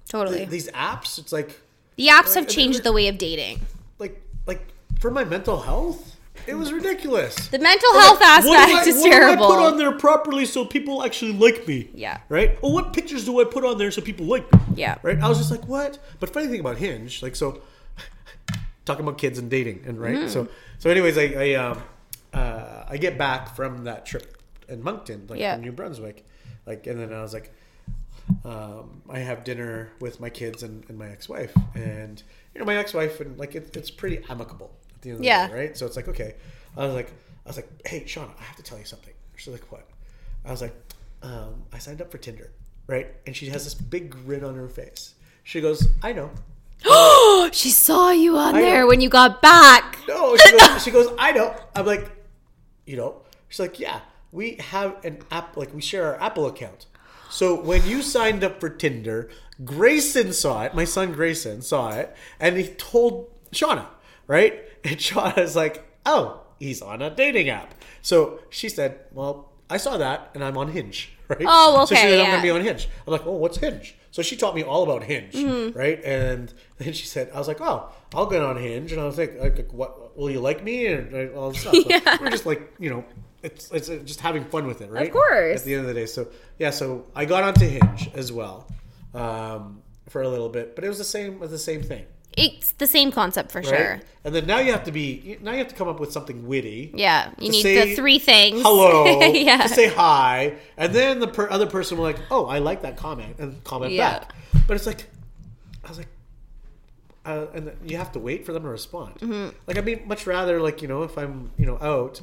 totally, 0.08 0.46
These 0.46 0.70
apps, 0.70 1.18
it's 1.18 1.32
like, 1.32 1.60
the 1.98 2.06
apps 2.06 2.34
have 2.34 2.48
changed 2.48 2.82
the 2.84 2.92
way 2.92 3.08
of 3.08 3.18
dating. 3.18 3.60
like, 3.98 4.22
like 4.46 4.62
for 5.00 5.10
my 5.10 5.24
mental 5.24 5.60
health, 5.60 6.16
It 6.46 6.54
was 6.54 6.72
ridiculous. 6.72 7.34
The 7.48 7.58
mental 7.58 7.92
health 8.00 8.20
do 8.20 8.24
aspect 8.24 8.72
I- 8.86 8.88
is 8.88 8.96
what 8.96 9.04
do 9.04 9.10
terrible. 9.10 9.44
I 9.44 9.48
put 9.56 9.58
on 9.68 9.76
there 9.76 9.92
properly 9.92 10.46
so 10.46 10.64
people 10.64 11.04
actually 11.04 11.32
like 11.34 11.68
me? 11.68 11.90
Yeah. 11.94 12.18
Right? 12.30 12.50
Well, 12.62 12.72
what 12.72 12.94
pictures 12.94 13.26
do 13.26 13.38
I 13.42 13.44
put 13.44 13.64
on 13.66 13.76
there 13.76 13.90
so 13.90 14.00
people 14.00 14.24
like 14.24 14.50
me? 14.52 14.58
Yeah. 14.76 14.96
Right? 15.02 15.18
I 15.20 15.28
was 15.28 15.36
just 15.36 15.50
like, 15.50 15.68
what? 15.68 15.98
But 16.20 16.30
funny 16.32 16.46
thing 16.46 16.60
about 16.60 16.78
Hinge, 16.78 17.22
like, 17.22 17.36
so 17.36 17.60
talking 18.86 19.04
about 19.06 19.18
kids 19.18 19.38
and 19.38 19.50
dating, 19.50 19.82
and 19.86 20.00
right? 20.00 20.14
Mm-hmm. 20.16 20.28
So, 20.28 20.48
so 20.78 20.88
anyways, 20.88 21.18
I, 21.18 21.24
I, 21.24 21.54
um, 21.54 21.82
uh, 22.32 22.84
I 22.88 22.96
get 22.96 23.18
back 23.18 23.54
from 23.54 23.84
that 23.84 24.06
trip 24.06 24.38
in 24.68 24.82
Moncton, 24.82 25.26
like 25.28 25.40
Yeah. 25.40 25.54
from 25.56 25.62
New 25.64 25.72
Brunswick, 25.72 26.24
like, 26.66 26.86
and 26.86 26.98
then 26.98 27.12
I 27.12 27.20
was 27.20 27.34
like, 27.34 27.52
um, 28.44 29.02
I 29.08 29.18
have 29.20 29.44
dinner 29.44 29.90
with 30.00 30.20
my 30.20 30.30
kids 30.30 30.62
and, 30.62 30.84
and 30.88 30.98
my 30.98 31.08
ex-wife, 31.08 31.52
and 31.74 32.22
you 32.54 32.58
know, 32.60 32.64
my 32.64 32.76
ex-wife, 32.76 33.20
and 33.20 33.38
like, 33.38 33.54
it, 33.54 33.76
it's 33.76 33.90
pretty 33.90 34.22
amicable 34.28 34.70
at 34.94 35.02
the 35.02 35.10
end 35.10 35.16
of 35.16 35.20
the 35.22 35.26
Yeah. 35.26 35.48
day, 35.48 35.54
right? 35.54 35.76
So 35.76 35.86
it's 35.86 35.96
like, 35.96 36.08
okay, 36.08 36.34
I 36.76 36.84
was 36.86 36.94
like, 36.94 37.10
I 37.44 37.48
was 37.48 37.56
like, 37.56 37.86
hey, 37.86 38.04
Sean, 38.06 38.30
I 38.38 38.42
have 38.44 38.56
to 38.56 38.62
tell 38.62 38.78
you 38.78 38.84
something. 38.84 39.14
She's 39.36 39.52
like, 39.52 39.70
what? 39.72 39.86
I 40.44 40.50
was 40.50 40.60
like, 40.62 40.74
um, 41.22 41.62
I 41.72 41.78
signed 41.78 42.00
up 42.02 42.10
for 42.10 42.18
Tinder, 42.18 42.50
right? 42.86 43.08
And 43.26 43.34
she 43.34 43.48
has 43.48 43.64
this 43.64 43.74
big 43.74 44.10
grin 44.10 44.44
on 44.44 44.54
her 44.56 44.68
face. 44.68 45.14
She 45.44 45.60
goes, 45.60 45.88
I 46.02 46.12
know. 46.12 46.30
Oh, 46.84 47.48
she 47.52 47.70
saw 47.70 48.10
you 48.10 48.36
on 48.36 48.54
I 48.54 48.60
there 48.60 48.80
know. 48.82 48.86
when 48.88 49.00
you 49.00 49.08
got 49.08 49.40
back. 49.42 49.98
No, 50.08 50.36
she 50.36 50.50
goes, 50.58 50.82
she 50.84 50.90
goes, 50.90 51.08
I 51.18 51.32
know. 51.32 51.54
I'm 51.74 51.86
like, 51.86 52.10
you 52.86 52.96
know? 52.96 53.22
She's 53.48 53.60
like, 53.60 53.80
yeah, 53.80 54.00
we 54.30 54.56
have 54.56 55.02
an 55.04 55.20
app, 55.30 55.56
like 55.56 55.72
we 55.74 55.80
share 55.80 56.04
our 56.14 56.20
Apple 56.22 56.46
account. 56.46 56.86
So 57.30 57.60
when 57.60 57.86
you 57.86 58.02
signed 58.02 58.42
up 58.44 58.60
for 58.60 58.68
Tinder, 58.70 59.28
Grayson 59.64 60.32
saw 60.32 60.62
it, 60.64 60.74
my 60.74 60.84
son 60.84 61.12
Grayson 61.12 61.62
saw 61.62 61.90
it, 61.92 62.14
and 62.40 62.56
he 62.56 62.68
told 62.68 63.30
Shauna, 63.52 63.86
right? 64.26 64.62
And 64.84 64.96
Shauna's 64.98 65.56
like, 65.56 65.84
oh, 66.06 66.40
he's 66.58 66.80
on 66.82 67.02
a 67.02 67.10
dating 67.10 67.48
app. 67.50 67.74
So 68.02 68.40
she 68.50 68.68
said, 68.68 69.00
well, 69.12 69.52
I 69.68 69.76
saw 69.76 69.98
that 69.98 70.30
and 70.34 70.42
I'm 70.42 70.56
on 70.56 70.68
Hinge, 70.72 71.12
right? 71.28 71.42
Oh, 71.46 71.82
okay. 71.82 71.94
So 71.94 71.94
she 71.94 72.00
said, 72.00 72.12
I'm 72.12 72.18
yeah. 72.18 72.26
going 72.30 72.38
to 72.40 72.42
be 72.46 72.50
on 72.50 72.60
Hinge. 72.62 72.88
I'm 73.06 73.12
like, 73.12 73.26
oh, 73.26 73.32
what's 73.32 73.58
Hinge? 73.58 73.94
So 74.10 74.22
she 74.22 74.36
taught 74.36 74.54
me 74.54 74.62
all 74.62 74.82
about 74.84 75.04
Hinge, 75.04 75.34
Mm-hmm. 75.34 75.78
right? 75.78 76.02
And 76.02 76.52
then 76.78 76.92
she 76.94 77.04
said, 77.06 77.30
I 77.34 77.38
was 77.38 77.46
like, 77.48 77.60
oh, 77.60 77.90
I'll 78.14 78.26
get 78.26 78.40
on 78.42 78.56
Hinge. 78.56 78.92
And 78.92 79.00
I 79.00 79.04
was 79.04 79.18
like, 79.18 79.38
like 79.38 79.70
what, 79.72 80.16
will 80.16 80.30
you 80.30 80.40
like 80.40 80.64
me? 80.64 80.86
And 80.86 81.34
all 81.34 81.50
this 81.50 81.60
stuff. 81.60 81.74
So 81.82 81.82
Yeah. 81.86 82.16
We're 82.20 82.30
just 82.30 82.46
like, 82.46 82.72
you 82.78 82.88
know, 82.90 83.04
it's, 83.42 83.70
it's 83.70 83.88
just 83.88 84.20
having 84.20 84.44
fun 84.44 84.66
with 84.66 84.80
it, 84.80 84.90
right? 84.90 85.06
Of 85.06 85.12
course. 85.12 85.60
At 85.60 85.64
the 85.66 85.74
end 85.74 85.82
of 85.82 85.88
the 85.88 85.94
day. 85.94 86.06
So, 86.06 86.28
yeah, 86.58 86.70
so 86.70 87.06
I 87.14 87.24
got 87.24 87.42
onto 87.44 87.66
Hinge 87.66 88.10
as 88.14 88.32
well 88.32 88.66
um, 89.14 89.82
for 90.08 90.22
a 90.22 90.28
little 90.28 90.48
bit, 90.48 90.74
but 90.74 90.84
it 90.84 90.88
was 90.88 90.98
the 90.98 91.04
same, 91.04 91.38
the 91.40 91.58
same 91.58 91.82
thing. 91.82 92.04
It's 92.36 92.72
the 92.72 92.86
same 92.86 93.10
concept 93.10 93.50
for 93.50 93.58
Right? 93.60 93.68
sure. 93.68 94.00
And 94.22 94.32
then 94.34 94.46
now 94.46 94.58
you 94.58 94.70
have 94.70 94.84
to 94.84 94.92
be, 94.92 95.38
now 95.40 95.52
you 95.52 95.58
have 95.58 95.68
to 95.68 95.74
come 95.74 95.88
up 95.88 95.98
with 95.98 96.12
something 96.12 96.46
witty. 96.46 96.92
Yeah, 96.94 97.30
you 97.38 97.50
need 97.50 97.64
the 97.64 97.96
three 97.96 98.20
things. 98.20 98.62
Hello. 98.62 99.20
yeah. 99.32 99.62
To 99.62 99.68
say 99.68 99.88
hi, 99.88 100.54
and 100.76 100.92
then 100.94 101.18
the 101.18 101.26
per- 101.26 101.50
other 101.50 101.66
person 101.66 101.96
will 101.98 102.04
like, 102.04 102.18
"Oh, 102.30 102.46
I 102.46 102.58
like 102.58 102.82
that 102.82 102.96
comment," 102.96 103.36
and 103.40 103.64
comment 103.64 103.92
Yeah. 103.92 104.20
back. 104.20 104.34
But 104.68 104.76
it's 104.76 104.86
like, 104.86 105.06
I 105.84 105.88
was 105.88 105.98
like, 105.98 106.08
uh, 107.24 107.46
and 107.54 107.72
you 107.84 107.96
have 107.96 108.12
to 108.12 108.18
wait 108.20 108.46
for 108.46 108.52
them 108.52 108.62
to 108.62 108.68
respond. 108.68 109.14
Mm-hmm. 109.16 109.56
Like 109.66 109.76
I'd 109.78 109.84
be 109.84 109.96
much 109.96 110.26
rather 110.26 110.60
like 110.60 110.80
you 110.80 110.86
know 110.88 111.02
if 111.02 111.18
I'm 111.18 111.50
you 111.58 111.66
know 111.66 111.78
out. 111.80 112.20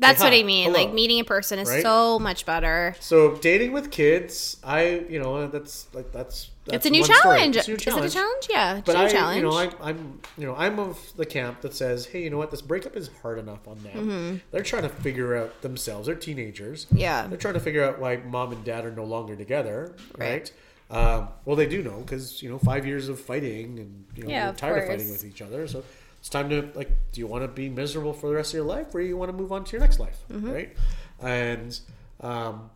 That's 0.00 0.20
what 0.22 0.32
I 0.32 0.42
mean. 0.42 0.64
hello. 0.72 0.78
Like 0.84 0.92
meeting 0.94 1.18
in 1.18 1.24
person 1.24 1.58
is 1.58 1.68
Right? 1.68 1.82
so 1.82 2.18
much 2.18 2.46
better. 2.46 2.94
So 3.00 3.36
dating 3.36 3.72
with 3.72 3.90
kids, 3.90 4.56
I 4.64 5.04
you 5.08 5.18
know 5.20 5.46
that's 5.46 5.86
like 5.94 6.10
that's, 6.12 6.50
that's 6.64 6.76
It's 6.76 6.86
a 6.86 6.90
new 6.90 7.04
challenge. 7.04 7.56
It's 7.56 7.66
a 7.68 7.70
new 7.70 7.76
Is 7.76 7.86
it 7.86 8.04
a 8.04 8.08
challenge? 8.10 8.46
Yeah, 8.50 8.76
it's 8.78 8.86
But 8.86 8.96
a 8.96 8.98
new 9.00 9.04
I, 9.04 9.08
challenge. 9.08 9.36
you 9.36 9.42
know, 9.42 9.52
I, 9.56 9.70
I'm, 9.82 10.20
you 10.38 10.46
know, 10.46 10.54
I'm 10.56 10.78
of 10.78 10.98
the 11.16 11.26
camp 11.26 11.60
that 11.62 11.74
says, 11.74 12.06
hey, 12.06 12.22
you 12.24 12.30
know 12.30 12.38
what, 12.38 12.50
this 12.50 12.62
breakup 12.62 12.96
is 12.96 13.10
hard 13.22 13.38
enough 13.38 13.66
on 13.68 13.82
them. 13.82 14.40
They're 14.50 14.62
trying 14.62 14.82
to 14.82 14.88
figure 14.88 15.36
out 15.36 15.60
themselves. 15.62 16.06
They're 16.06 16.14
teenagers. 16.16 16.86
Mm-hmm. 16.86 16.96
Yeah. 16.98 17.26
They're 17.26 17.38
trying 17.38 17.54
to 17.54 17.60
figure 17.60 17.84
out 17.84 17.98
why 18.00 18.16
mom 18.16 18.52
and 18.52 18.64
dad 18.64 18.84
are 18.84 18.92
no 18.92 19.04
longer 19.04 19.36
together, 19.36 19.94
Right. 20.18 20.30
right? 20.30 20.52
Um, 20.90 21.28
well, 21.44 21.54
they 21.54 21.66
do 21.68 21.82
know 21.84 22.00
because 22.00 22.42
you 22.42 22.50
know 22.50 22.58
five 22.58 22.84
years 22.84 23.08
of 23.08 23.20
fighting 23.20 23.78
and 23.78 24.04
you 24.16 24.24
know 24.24 24.28
Yeah, 24.30 24.40
you're 24.40 24.50
of 24.50 24.56
tired 24.56 24.82
of 24.82 24.88
fighting 24.88 25.08
with 25.10 25.24
each 25.24 25.40
other. 25.40 25.68
So 25.68 25.84
it's 26.20 26.28
time 26.28 26.48
to 26.50 26.70
like, 26.74 26.90
do 27.12 27.20
you 27.20 27.26
want 27.26 27.42
to 27.44 27.48
be 27.48 27.68
miserable 27.68 28.12
for 28.12 28.28
the 28.28 28.34
rest 28.36 28.50
of 28.52 28.58
your 28.58 28.64
life, 28.66 28.94
or 28.94 29.00
you 29.00 29.16
want 29.16 29.30
to 29.30 29.36
move 29.36 29.50
on 29.52 29.64
to 29.64 29.72
your 29.72 29.80
next 29.80 29.98
life, 29.98 30.18
Mm-hmm. 30.30 30.50
right? 30.52 30.76
And 31.20 31.78
um, 32.20 32.70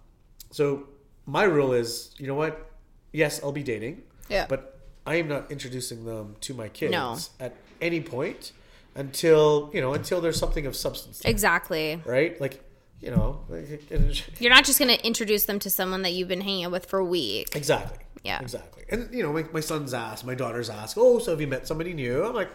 so 0.51 0.85
my 1.27 1.45
rule 1.45 1.73
is, 1.73 2.15
you 2.19 2.27
know 2.27 2.35
what? 2.35 2.71
Yes, 3.13 3.41
I'll 3.43 3.53
be 3.53 3.63
dating. 3.63 4.03
Yeah. 4.29 4.47
But 4.49 4.79
I 5.07 5.17
am 5.17 5.29
not 5.29 5.51
introducing 5.51 6.05
them 6.05 6.37
to 6.43 6.55
my 6.55 6.69
kids 6.69 6.93
No. 6.93 7.17
at 7.39 7.55
any 7.81 8.01
point 8.01 8.53
until 8.95 9.71
you 9.75 9.81
know 9.81 9.93
until 9.95 10.21
there's 10.21 10.39
something 10.39 10.67
of 10.67 10.75
substance, 10.77 11.19
there, 11.19 11.31
exactly. 11.31 12.01
right? 12.07 12.41
Like 12.41 12.63
you 13.01 13.11
know, 13.11 13.41
You're 14.39 14.51
not 14.53 14.65
just 14.65 14.79
going 14.79 14.89
to 14.97 15.07
introduce 15.07 15.45
them 15.45 15.59
to 15.59 15.69
someone 15.69 16.01
that 16.03 16.13
you've 16.15 16.29
been 16.29 16.41
hanging 16.41 16.65
out 16.65 16.73
with 16.73 16.87
for 16.87 16.99
a 16.99 17.05
week. 17.05 17.55
exactly. 17.55 17.99
Yeah. 18.25 18.41
Exactly. 18.41 18.85
And 18.89 19.13
you 19.13 19.23
know, 19.23 19.31
my, 19.31 19.45
my 19.53 19.61
son's 19.61 19.93
asked, 19.93 20.25
my 20.25 20.35
daughter's 20.35 20.71
asked, 20.71 20.97
oh, 20.99 21.19
so 21.19 21.33
have 21.33 21.41
you 21.41 21.47
met 21.47 21.67
somebody 21.69 21.93
new? 21.93 22.25
I'm 22.25 22.35
like, 22.35 22.49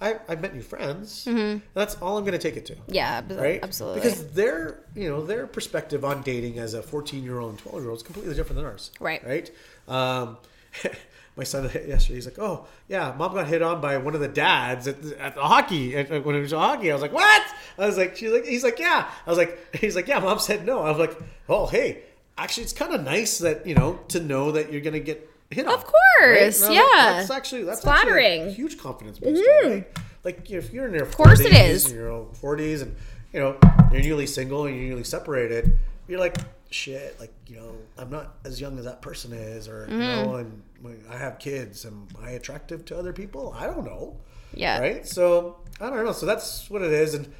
I 0.00 0.16
I've 0.28 0.40
met 0.40 0.54
new 0.54 0.62
friends. 0.62 1.24
Mm-hmm. 1.24 1.58
That's 1.74 1.96
all 1.96 2.18
I'm 2.18 2.24
going 2.24 2.38
to 2.38 2.38
take 2.38 2.56
it 2.56 2.66
to. 2.66 2.76
Yeah, 2.88 3.22
right? 3.30 3.60
absolutely. 3.62 4.00
Because 4.00 4.26
their, 4.32 4.80
you 4.94 5.08
know, 5.08 5.24
their 5.24 5.46
perspective 5.46 6.04
on 6.04 6.22
dating 6.22 6.58
as 6.58 6.74
a 6.74 6.82
14 6.82 7.22
year 7.22 7.38
old 7.38 7.50
and 7.50 7.58
12 7.58 7.80
year 7.80 7.90
old 7.90 7.98
is 7.98 8.02
completely 8.02 8.34
different 8.34 8.56
than 8.56 8.66
ours. 8.66 8.90
Right. 9.00 9.24
Right. 9.24 9.50
Um, 9.88 10.36
my 11.36 11.44
son 11.44 11.64
yesterday, 11.74 12.14
he's 12.14 12.26
like, 12.26 12.38
"Oh, 12.38 12.66
yeah, 12.88 13.14
mom 13.16 13.34
got 13.34 13.46
hit 13.46 13.62
on 13.62 13.80
by 13.80 13.98
one 13.98 14.14
of 14.14 14.20
the 14.20 14.28
dads 14.28 14.88
at 14.88 15.02
the, 15.02 15.20
at 15.22 15.34
the 15.34 15.42
hockey 15.42 15.96
at, 15.96 16.24
when 16.24 16.34
it 16.34 16.40
was 16.40 16.52
hockey." 16.52 16.90
I 16.90 16.94
was 16.94 17.02
like, 17.02 17.12
"What?" 17.12 17.42
I 17.78 17.86
was 17.86 17.98
like, 17.98 18.16
"She's 18.16 18.32
like, 18.32 18.44
he's 18.44 18.64
like, 18.64 18.78
yeah." 18.78 19.08
I 19.26 19.30
was 19.30 19.38
like, 19.38 19.74
"He's 19.76 19.94
like, 19.94 20.08
yeah." 20.08 20.18
Mom 20.18 20.38
said 20.38 20.64
no. 20.64 20.82
I 20.82 20.90
was 20.90 20.98
like, 20.98 21.16
"Oh, 21.48 21.66
hey, 21.66 22.02
actually, 22.38 22.64
it's 22.64 22.72
kind 22.72 22.94
of 22.94 23.02
nice 23.02 23.38
that 23.38 23.66
you 23.66 23.74
know 23.74 24.00
to 24.08 24.20
know 24.20 24.52
that 24.52 24.72
you're 24.72 24.80
gonna 24.80 24.98
get 24.98 25.30
hit 25.50 25.66
on." 25.66 25.74
Of 25.74 25.84
course, 25.84 26.60
that- 26.60 26.72
yeah. 26.72 26.82
That's 27.18 27.30
actually 27.30 27.64
that's 27.64 27.78
actually 27.86 27.92
flattering. 28.04 28.40
Mm-hmm. 28.42 28.50
huge 28.54 28.78
confidence 28.78 29.18
booster, 29.18 29.44
right? 29.64 29.86
Like 30.24 30.50
if 30.50 30.72
you're 30.72 30.88
in 30.88 30.94
your 30.94 31.06
course 31.06 31.40
40s, 31.40 31.68
is. 31.68 31.92
your 31.92 32.10
own 32.10 32.26
40s, 32.42 32.82
and 32.82 32.96
you 33.32 33.40
know 33.40 33.56
you're 33.92 34.02
newly 34.02 34.26
single 34.26 34.66
and 34.66 34.76
you're 34.76 34.88
newly 34.90 35.04
separated, 35.04 35.78
you're 36.08 36.18
like, 36.20 36.36
shit, 36.70 37.18
like 37.20 37.32
you 37.46 37.56
know, 37.56 37.76
I'm 37.96 38.10
not 38.10 38.34
as 38.44 38.60
young 38.60 38.78
as 38.78 38.84
that 38.86 39.02
person 39.02 39.32
is, 39.32 39.68
or 39.68 39.86
you 39.90 39.96
know, 39.98 40.26
Mm-hmm. 40.28 40.86
and 40.86 41.02
I 41.10 41.16
have 41.16 41.38
kids. 41.38 41.84
Am 41.86 42.08
I 42.20 42.30
attractive 42.30 42.84
to 42.86 42.98
other 42.98 43.12
people? 43.12 43.54
I 43.56 43.66
don't 43.66 43.84
know. 43.84 44.16
Yeah. 44.54 44.80
Right. 44.80 45.06
So 45.06 45.56
I 45.80 45.90
don't 45.90 46.04
know. 46.04 46.12
So 46.12 46.26
that's 46.26 46.68
what 46.70 46.82
it 46.82 46.92
is, 46.92 47.14
and 47.14 47.32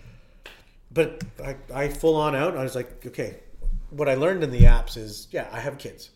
but 0.93 1.23
I, 1.45 1.57
I 1.75 1.89
full 1.89 2.15
on 2.17 2.35
out. 2.37 2.57
I 2.57 2.63
was 2.63 2.75
like, 2.75 3.05
okay, 3.07 3.41
what 3.91 4.09
I 4.09 4.15
learned 4.15 4.43
in 4.45 4.51
the 4.51 4.61
apps 4.61 4.97
is, 4.97 5.27
yeah, 5.31 5.49
I 5.53 5.61
have 5.61 5.77
kids, 5.79 6.11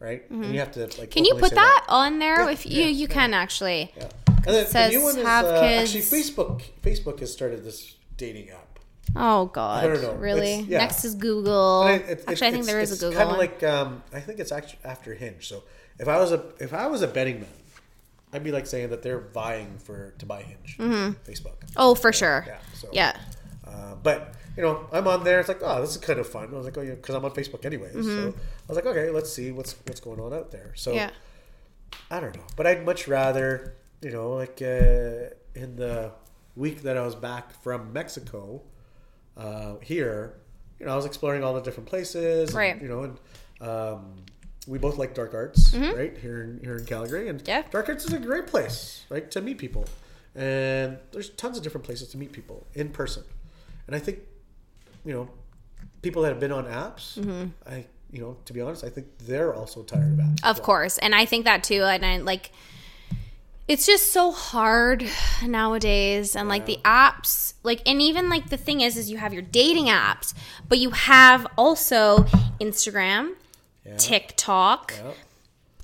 right? 0.00 0.28
And 0.30 0.52
you 0.52 0.58
have 0.60 0.72
to 0.72 0.80
like. 0.80 0.90
Mm-hmm. 0.90 1.10
Can 1.10 1.24
you 1.24 1.34
put 1.34 1.50
say 1.50 1.56
that 1.56 1.84
on 1.88 2.18
there? 2.18 2.44
Yeah, 2.44 2.50
if 2.50 2.66
you 2.66 2.80
yeah, 2.82 2.86
you 2.88 3.06
yeah. 3.06 3.14
can 3.14 3.34
actually. 3.34 3.92
Yeah. 3.96 4.08
And 4.28 4.54
then 4.54 4.66
says 4.66 4.92
the 4.92 4.98
new 4.98 5.04
one 5.04 5.18
is 5.18 5.24
have 5.26 5.44
uh, 5.46 5.60
kids. 5.60 5.94
actually 5.96 6.20
Facebook. 6.20 6.62
Facebook 6.82 7.18
has 7.20 7.32
started 7.32 7.64
this 7.64 7.96
dating 8.16 8.50
app. 8.50 8.78
Oh 9.16 9.46
God, 9.46 9.84
I 9.84 9.88
don't 9.88 10.02
know. 10.02 10.14
really? 10.14 10.60
Yeah. 10.60 10.78
Next 10.78 11.04
is 11.04 11.14
Google. 11.14 11.82
And 11.84 12.02
it- 12.02 12.10
it- 12.10 12.24
actually, 12.28 12.46
I 12.48 12.50
think 12.50 12.62
it's- 12.62 12.66
there 12.66 12.80
is 12.80 12.90
a 12.90 12.94
it's 12.94 13.02
Google 13.02 13.18
Kind 13.18 13.30
of 13.30 13.38
like 13.38 13.62
um, 13.62 14.02
I 14.12 14.20
think 14.20 14.38
it's 14.40 14.52
actually 14.52 14.80
after 14.84 15.14
Hinge. 15.14 15.46
So 15.48 15.64
if 15.98 16.06
I 16.08 16.18
was 16.18 16.32
a 16.32 16.44
if 16.60 16.72
I 16.74 16.86
was 16.86 17.02
a 17.02 17.06
betting 17.08 17.40
man, 17.40 17.48
I'd 18.32 18.44
be 18.44 18.52
like 18.52 18.66
saying 18.66 18.90
that 18.90 19.02
they're 19.02 19.20
vying 19.20 19.78
for 19.78 20.12
to 20.18 20.26
buy 20.26 20.42
Hinge. 20.42 20.76
Facebook. 20.78 21.54
oh, 21.76 21.94
for 21.94 22.12
sure. 22.12 22.44
Yeah, 22.46 22.58
so- 22.74 22.88
yeah. 22.92 23.16
Uh, 23.66 23.94
but 24.02 24.34
you 24.56 24.62
know, 24.62 24.86
I'm 24.92 25.06
on 25.08 25.24
there. 25.24 25.40
It's 25.40 25.48
like, 25.48 25.60
oh, 25.62 25.80
this 25.80 25.90
is 25.90 25.96
kind 25.98 26.18
of 26.18 26.28
fun. 26.28 26.48
I 26.52 26.56
was 26.56 26.64
like, 26.64 26.78
oh 26.78 26.82
yeah, 26.82 26.94
because 26.94 27.14
I'm 27.14 27.24
on 27.24 27.32
Facebook 27.32 27.64
anyways. 27.64 27.92
So 27.94 28.28
I 28.32 28.66
was 28.68 28.76
like, 28.76 28.86
okay, 28.86 29.10
let's 29.10 29.32
see 29.32 29.50
what's 29.52 29.74
what's 29.86 30.00
going 30.00 30.20
on 30.20 30.32
out 30.32 30.50
there. 30.50 30.72
So 30.76 30.90
Mm-hmm. 30.92 30.98
Yeah. 30.98 31.10
I 32.10 32.20
don't 32.20 32.34
know, 32.36 32.42
but 32.56 32.66
I'd 32.66 32.84
much 32.84 33.06
rather, 33.08 33.74
you 34.02 34.10
know, 34.10 34.32
like 34.34 34.60
uh, 34.60 35.30
in 35.54 35.76
the 35.76 36.12
week 36.56 36.82
that 36.82 36.96
I 36.96 37.04
was 37.04 37.14
back 37.14 37.52
from 37.62 37.92
Mexico, 37.92 38.62
uh, 39.36 39.76
here, 39.82 40.34
you 40.78 40.86
know, 40.86 40.92
I 40.92 40.96
was 40.96 41.06
exploring 41.06 41.42
all 41.44 41.54
the 41.54 41.60
different 41.62 41.88
places, 41.88 42.50
and, 42.50 42.56
Right. 42.56 42.82
you 42.82 42.88
know, 42.88 43.02
and 43.04 43.18
um, 43.60 44.16
we 44.66 44.78
both 44.78 44.98
like 44.98 45.14
dark 45.14 45.32
arts, 45.34 45.72
right 45.74 46.16
here 46.18 46.42
in 46.42 46.60
here 46.62 46.76
in 46.76 46.84
Calgary, 46.84 47.28
and 47.28 47.38
Mm-hmm. 47.40 47.48
Yeah. 47.48 47.62
dark 47.70 47.88
arts 47.88 48.04
is 48.04 48.12
a 48.12 48.18
great 48.18 48.46
place, 48.48 49.04
right, 49.08 49.30
to 49.30 49.40
meet 49.40 49.58
people, 49.58 49.86
and 50.34 50.98
there's 51.12 51.30
tons 51.30 51.56
of 51.56 51.62
different 51.62 51.84
places 51.84 52.08
to 52.08 52.18
meet 52.18 52.32
people 52.32 52.66
in 52.74 52.90
person, 52.90 53.22
and 53.86 53.94
I 53.96 53.98
think, 53.98 54.18
you 55.04 55.12
know, 55.12 55.28
people 56.02 56.22
that 56.22 56.28
have 56.30 56.40
been 56.40 56.52
on 56.52 56.64
apps, 56.66 57.18
Mm-hmm. 57.18 57.46
I. 57.68 57.86
You 58.12 58.20
know, 58.22 58.36
to 58.44 58.52
be 58.52 58.60
honest, 58.60 58.84
I 58.84 58.88
think 58.88 59.08
they're 59.18 59.52
also 59.52 59.82
tired 59.82 60.12
of 60.12 60.18
apps. 60.24 60.38
Of 60.44 60.62
course. 60.62 60.96
And 60.98 61.12
I 61.12 61.24
think 61.26 61.44
that 61.44 61.64
too. 61.64 61.82
And 61.82 62.06
I 62.06 62.18
like 62.18 62.52
it's 63.66 63.84
just 63.84 64.12
so 64.12 64.30
hard 64.30 65.04
nowadays 65.44 66.36
and 66.36 66.48
like 66.48 66.66
the 66.66 66.78
apps 66.84 67.54
like 67.64 67.82
and 67.84 68.00
even 68.00 68.30
like 68.30 68.48
the 68.48 68.56
thing 68.56 68.80
is 68.80 68.96
is 68.96 69.10
you 69.10 69.16
have 69.18 69.32
your 69.32 69.42
dating 69.42 69.86
apps 69.86 70.34
but 70.68 70.78
you 70.78 70.90
have 70.90 71.48
also 71.58 72.18
instagram 72.60 73.32
tiktok 73.98 74.94
Yeah. 74.96 75.12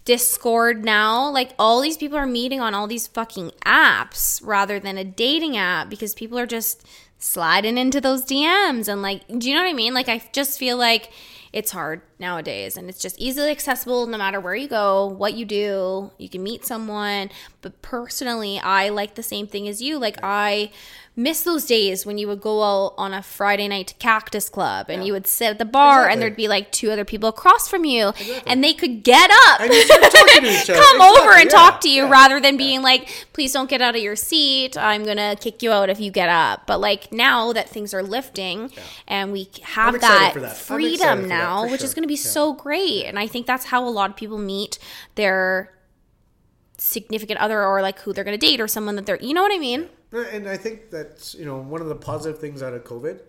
discord 0.05 0.85
now 0.85 1.29
like 1.31 1.51
all 1.59 1.81
these 1.81 1.97
people 1.97 2.17
are 2.17 2.27
meeting 2.27 2.61
on 2.61 2.73
all 2.73 2.87
these 2.87 3.09
fucking 3.09 3.51
apps 3.67 4.41
rather 4.45 4.79
than 4.79 4.97
a 4.97 5.05
dating 5.05 5.57
app 5.57 5.89
because 5.91 6.15
people 6.15 6.39
are 6.39 6.47
just 6.47 6.87
sliding 7.23 7.79
into 7.79 8.01
those 8.01 8.25
DMs 8.25 8.89
and 8.89 9.01
like, 9.01 9.23
do 9.39 9.49
you 9.49 9.55
know 9.55 9.63
what 9.63 9.71
I 9.71 9.75
mean? 9.75 9.95
Like, 9.95 10.09
I 10.09 10.23
just 10.33 10.59
feel 10.59 10.77
like 10.77 11.11
it's 11.53 11.71
hard 11.71 12.03
nowadays 12.23 12.79
and 12.79 12.89
it's 12.89 13.03
just 13.03 13.19
easily 13.19 13.51
accessible 13.51 14.07
no 14.07 14.17
matter 14.17 14.41
where 14.41 14.55
you 14.55 14.69
go, 14.69 15.05
what 15.07 15.35
you 15.35 15.45
do. 15.45 16.11
You 16.17 16.29
can 16.31 16.43
meet 16.43 16.65
someone. 16.65 17.29
But 17.61 17.83
personally, 17.83 18.59
I 18.59 18.89
like 18.89 19.15
the 19.15 19.23
same 19.23 19.47
thing 19.47 19.69
as 19.69 19.83
you. 19.83 19.99
Like, 19.99 20.17
I 20.23 20.71
miss 21.15 21.43
those 21.43 21.67
days 21.67 22.07
when 22.07 22.17
you 22.17 22.27
would 22.27 22.41
go 22.41 22.63
out 22.63 22.95
on 22.97 23.13
a 23.13 23.23
Friday 23.23 23.69
night 23.69 23.87
to 23.87 23.95
Cactus 23.97 24.49
Club 24.49 24.87
and 24.89 25.07
you 25.07 25.13
would 25.13 25.27
sit 25.27 25.45
at 25.51 25.59
the 25.59 25.65
bar 25.67 26.05
Exactly. 26.05 26.13
and 26.13 26.23
there'd 26.23 26.37
be 26.37 26.49
like 26.49 26.73
two 26.73 26.91
other 26.91 27.05
people 27.05 27.29
across 27.29 27.69
from 27.69 27.85
you 27.85 28.15
and 28.47 28.65
they 28.65 28.73
could 28.73 29.03
get 29.05 29.31
up 29.49 29.61
And 29.61 29.71
you 29.75 29.87
to 29.87 29.95
each 30.47 30.71
other. 30.71 30.81
come 30.81 31.03
over 31.03 31.33
and 31.33 31.43
Exactly, 31.45 31.51
talk 31.51 31.81
to 31.83 31.91
you 31.91 32.05
yeah. 32.05 32.11
rather 32.11 32.41
than 32.41 32.57
being 32.57 32.81
like, 32.81 33.27
please 33.35 33.53
don't 33.53 33.69
get 33.69 33.83
out 33.83 33.95
of 33.95 34.01
your 34.01 34.17
seat. 34.17 34.79
I'm 34.79 35.05
going 35.05 35.19
to 35.19 35.37
kick 35.39 35.63
you 35.63 35.71
out 35.71 35.91
if 35.91 36.01
you 36.01 36.11
get 36.11 36.31
up. 36.31 36.67
But 36.67 36.81
like 36.81 37.13
now 37.13 37.53
that 37.53 37.69
things 37.69 37.93
are 37.93 38.03
lifting 38.03 38.73
and 39.07 39.33
we 39.33 39.51
have 39.65 40.01
that, 40.01 40.33
that. 40.35 40.57
Freedom 40.57 41.29
now, 41.29 41.71
which 41.71 41.83
is 41.83 41.93
going 41.93 42.05
to 42.05 42.09
be 42.09 42.12
Yeah. 42.13 42.31
so 42.31 42.53
great. 42.53 43.05
And 43.05 43.19
I 43.19 43.27
think 43.27 43.47
that's 43.47 43.67
how 43.67 43.87
a 43.87 43.91
lot 43.91 44.11
of 44.11 44.17
people 44.17 44.39
meet 44.39 44.79
their 45.15 45.73
significant 46.79 47.39
other 47.41 47.65
or 47.65 47.81
like 47.83 47.99
who 48.01 48.13
they're 48.13 48.25
going 48.25 48.39
to 48.39 48.47
date 48.47 48.61
or 48.61 48.67
someone 48.69 48.97
that 48.97 49.07
they're, 49.07 49.19
you 49.21 49.35
know 49.35 49.43
what 49.43 49.53
I 49.53 49.59
mean? 49.59 49.89
And 50.13 50.49
I 50.49 50.57
think 50.57 50.91
that 50.91 51.35
you 51.39 51.45
know 51.47 51.57
one 51.59 51.81
of 51.81 51.87
the 51.89 51.95
positive 51.95 52.39
things 52.39 52.63
out 52.63 52.75
of 52.75 52.85
COVID 52.85 53.21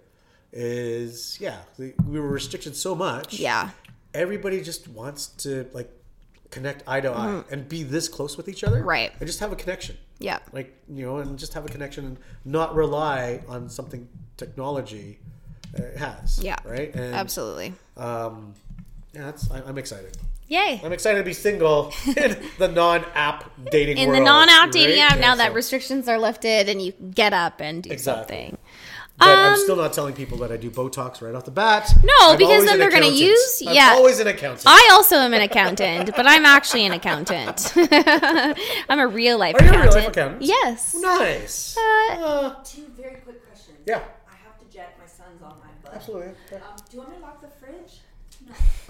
is 0.51 1.37
yeah 1.39 1.59
we 1.77 1.93
were 2.19 2.27
restricted 2.27 2.75
so 2.75 2.93
much. 2.93 3.39
Yeah. 3.39 3.69
everybody 4.13 4.61
just 4.61 4.87
wants 4.87 5.27
to 5.27 5.67
like 5.73 5.89
connect 6.51 6.83
eye 6.87 7.01
to 7.01 7.09
eye 7.11 7.43
and 7.49 7.67
be 7.67 7.81
this 7.83 8.07
close 8.07 8.37
with 8.37 8.47
each 8.47 8.63
other, 8.63 8.79
Mm-hmm. 8.79 8.89
Right. 8.89 9.11
And 9.19 9.25
just 9.27 9.39
have 9.39 9.51
a 9.51 9.55
connection. 9.55 9.97
Yeah. 10.19 10.39
like 10.51 10.75
you 10.89 11.05
know, 11.05 11.17
and 11.17 11.39
just 11.39 11.53
have 11.53 11.65
a 11.65 11.69
connection 11.69 12.05
and 12.05 12.17
not 12.45 12.75
rely 12.75 13.41
on 13.47 13.69
something 13.69 14.07
technology 14.37 15.19
uh, 15.77 15.97
has. 15.97 16.43
Yeah. 16.43 16.57
right. 16.65 16.93
And, 16.93 17.15
Absolutely. 17.15 17.73
Um, 17.97 18.53
yeah, 19.13 19.21
that's 19.25 19.49
I, 19.51 19.61
I'm 19.61 19.77
excited. 19.77 20.17
Yay. 20.47 20.81
I'm 20.83 20.91
excited 20.91 21.17
to 21.19 21.23
be 21.23 21.33
single 21.33 21.93
in 22.17 22.37
the 22.59 22.67
non-app 22.67 23.49
dating 23.71 23.97
in 23.97 24.11
the 24.11 24.19
non-app 24.19 24.71
dating 24.71 24.99
right? 25.01 25.11
app 25.13 25.19
now 25.19 25.29
Yeah, 25.31 25.35
that 25.37 25.53
restrictions 25.53 26.07
are 26.07 26.19
lifted 26.19 26.69
and 26.69 26.81
you 26.81 26.91
get 26.91 27.33
up 27.33 27.61
and 27.61 27.81
do 27.83 27.89
Exactly. 27.91 28.35
something. 28.37 28.57
But 29.17 29.27
I'm 29.29 29.53
Um, 29.53 29.59
still 29.59 29.75
not 29.75 29.93
telling 29.93 30.13
people 30.15 30.37
that 30.39 30.51
I 30.51 30.57
do 30.57 30.69
Botox 30.71 31.21
right 31.21 31.33
off 31.35 31.45
the 31.45 31.51
bat. 31.51 31.87
No, 32.03 32.31
I'm 32.31 32.37
because 32.37 32.65
then 32.65 32.77
they're 32.79 32.89
gonna 32.89 33.05
accountant. 33.05 33.21
use- 33.29 33.63
I'm 33.65 33.73
yeah. 33.75 33.91
always 33.95 34.19
an 34.19 34.27
accountant. 34.27 34.65
I 34.67 34.89
also 34.91 35.17
am 35.17 35.33
an 35.33 35.41
accountant, 35.41 36.11
but 36.15 36.25
I'm 36.27 36.45
actually 36.45 36.85
an 36.85 36.91
accountant. 36.93 37.73
I'm 38.89 38.99
a 38.99 39.07
real 39.07 39.37
life 39.37 39.55
Are 39.55 39.63
you 39.63 39.69
a 39.69 39.73
accountant. 39.73 39.93
real 39.95 40.03
life 40.03 40.11
accountant? 40.17 40.41
Yes. 40.41 40.95
nice. 40.99 41.77
Uh, 41.77 41.81
Uh, 42.15 42.55
Two 42.63 42.87
very 42.97 43.17
quick 43.17 43.45
questions. 43.47 43.77
Yeah. 43.85 44.01
I 44.27 44.35
have 44.43 44.57
to 44.59 44.65
jet. 44.75 44.97
My 44.99 45.05
son's 45.05 45.41
on 45.43 45.53
my 45.61 45.69
butt. 45.83 45.93
absolutely. 45.95 46.33
Yeah. 46.51 46.57
Um, 46.57 46.63
do 46.89 46.97
you 46.97 46.97
want 46.99 47.09
me 47.11 47.15
to 47.17 47.21
lock 47.21 47.41
the 47.41 47.47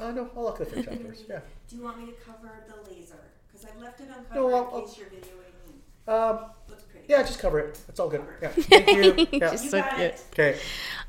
fridge? 0.04 0.16
No. 0.16 0.22
Uh, 0.22 0.26
no, 0.26 0.30
I'll 0.36 0.44
look 0.44 0.62
at 0.62 0.68
the 0.70 0.74
fridge 0.84 0.88
afterwards. 0.88 1.24
Yeah. 1.30 1.40
Do 1.70 1.76
you 1.76 1.84
want 1.84 2.00
me 2.00 2.06
to 2.08 2.14
cover 2.14 2.52
the 2.68 2.90
laser? 2.92 3.16
Because 3.52 3.66
I've 3.70 3.82
left 3.82 4.00
it 4.02 4.08
uncovered 4.08 4.36
No, 4.36 4.54
I'll- 4.54 4.80
in 4.80 4.86
case 4.86 4.98
you're 4.98 5.08
videoing 5.08 5.68
me. 5.68 5.74
Um, 6.14 6.40
Looks 6.70 6.84
pretty. 6.84 7.06
yeah, 7.08 7.22
just 7.24 7.40
cover 7.40 7.60
it. 7.60 7.80
It's 7.88 8.00
all 8.00 8.10
good. 8.10 8.24
Yeah. 8.42 8.50
Thank 8.50 8.88
you. 8.90 9.28
Yeah. 9.40 9.52
Just 9.52 9.64
You 9.66 9.70
so 9.72 9.80
got 9.82 9.90
cute. 9.96 10.02
it. 10.02 10.24
Okay. 10.34 10.60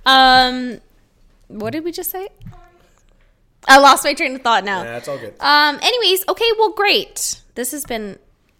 Um, 0.07 0.81
what 1.49 1.71
did 1.73 1.83
we 1.85 1.91
just 1.93 2.11
say? 2.11 2.29
I 3.67 3.79
lost 3.79 4.05
my 4.05 4.13
train 4.15 4.37
of 4.37 4.43
thought 4.43 4.63
now. 4.65 4.83
Yeah, 4.83 4.99
it's 4.99 5.09
all 5.09 5.19
good. 5.19 5.35
Um. 5.41 5.79
Anyways, 5.83 6.25
okay. 6.29 6.45
Well, 6.59 6.71
great. 6.73 7.41
This 7.55 7.73
has 7.73 7.85
been. 7.87 8.19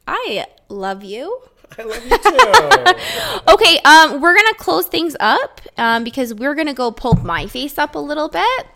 I 0.09 0.47
love 0.69 1.05
you. 1.05 1.41
I 1.79 1.83
love 1.83 2.05
you 2.05 2.19
too. 2.19 3.43
Okay. 3.55 3.79
Um. 3.85 4.21
We're 4.21 4.35
gonna 4.35 4.55
close 4.55 4.87
things 4.87 5.15
up. 5.21 5.61
Um. 5.77 6.05
Because 6.05 6.33
we're 6.35 6.55
gonna 6.55 6.73
go 6.75 6.91
poke 6.91 7.23
my 7.23 7.47
face 7.47 7.77
up 7.79 7.95
a 7.95 7.99
little 7.99 8.29
bit. 8.29 8.67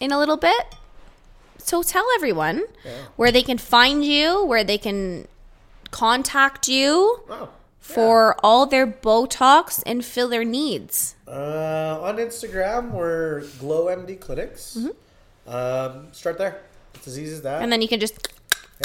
In 0.00 0.12
a 0.12 0.18
little 0.18 0.36
bit. 0.36 0.74
So 1.58 1.82
tell 1.82 2.06
everyone 2.14 2.62
where 3.16 3.30
they 3.32 3.42
can 3.42 3.58
find 3.58 4.04
you, 4.04 4.44
where 4.44 4.64
they 4.64 4.78
can 4.78 5.26
contact 5.90 6.68
you 6.68 7.22
wow. 7.28 7.48
for 7.80 8.36
all 8.42 8.64
their 8.66 8.86
Botox 8.86 9.82
and 9.84 10.04
fill 10.04 10.28
their 10.28 10.44
needs. 10.44 11.14
Uh, 11.26 11.98
on 12.00 12.16
Instagram, 12.16 12.92
we're 12.92 13.40
Glow 13.58 13.86
MD 13.86 14.18
Clinics. 14.18 14.78
Um, 15.46 16.08
start 16.12 16.38
there. 16.38 16.60
It's 16.94 17.06
as 17.08 17.18
easy 17.18 17.34
as 17.34 17.42
that. 17.42 17.54
Mm-hmm. 17.54 17.62
And 17.64 17.72
then 17.72 17.82
you 17.82 17.88
can 17.88 18.00
just. 18.00 18.28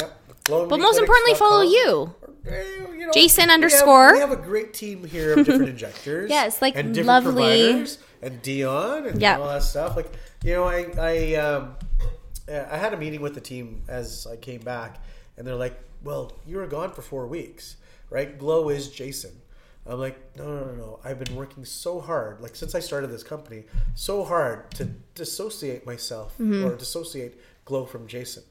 Yep. 0.00 0.20
Glow 0.44 0.66
But 0.66 0.78
most 0.80 0.98
importantly, 0.98 1.34
follow 1.36 1.62
you. 1.62 2.14
you 2.44 3.06
know, 3.06 3.12
Jason 3.14 3.44
we 3.44 3.50
have- 3.50 3.54
underscore. 3.54 4.12
We 4.12 4.18
have, 4.18 4.30
a 4.32 4.36
great 4.36 4.74
team 4.74 5.04
here 5.04 5.38
of 5.38 5.46
different 5.46 5.68
injectors. 5.76 6.28
Yes, 6.28 6.60
like 6.60 6.76
and 6.76 6.92
different 6.92 7.24
lovely- 7.24 7.42
providers 7.72 7.98
and 8.20 8.42
Dion 8.42 9.06
and 9.06 9.20
Yep. 9.22 9.38
all 9.38 9.48
that 9.48 9.62
stuff. 9.62 9.96
Like 9.96 10.12
you 10.44 10.52
know, 10.54 10.64
I 10.64 10.86
I 10.98 11.34
um, 11.36 11.74
uh, 12.48 12.64
I 12.70 12.76
had 12.76 12.92
a 12.94 12.96
meeting 12.96 13.20
with 13.20 13.34
the 13.34 13.40
team 13.40 13.82
as 13.88 14.26
I 14.30 14.36
came 14.36 14.60
back, 14.60 15.02
and 15.36 15.46
they're 15.46 15.56
like, 15.56 15.76
"Well, 16.04 16.32
you 16.46 16.58
were 16.58 16.66
gone 16.66 16.92
for 16.92 17.02
four 17.02 17.26
weeks, 17.26 17.76
right? 18.10 18.38
Glow 18.38 18.68
is 18.68 18.88
Jason." 18.90 19.32
I'm 19.86 19.98
like, 20.00 20.18
no, 20.38 20.46
no, 20.46 20.64
no, 20.64 20.72
no. 20.74 21.00
I've 21.04 21.18
been 21.22 21.36
working 21.36 21.66
so 21.66 22.00
hard, 22.00 22.40
like 22.40 22.56
since 22.56 22.74
I 22.74 22.80
started 22.80 23.08
this 23.08 23.22
company, 23.22 23.64
so 23.94 24.24
hard 24.24 24.70
to 24.78 24.84
dissociate 25.14 25.84
myself 25.84 26.32
Mm-hmm. 26.38 26.64
or 26.64 26.74
dissociate 26.76 27.38
Glow 27.66 27.84
from 27.84 28.06
Jason. 28.06 28.44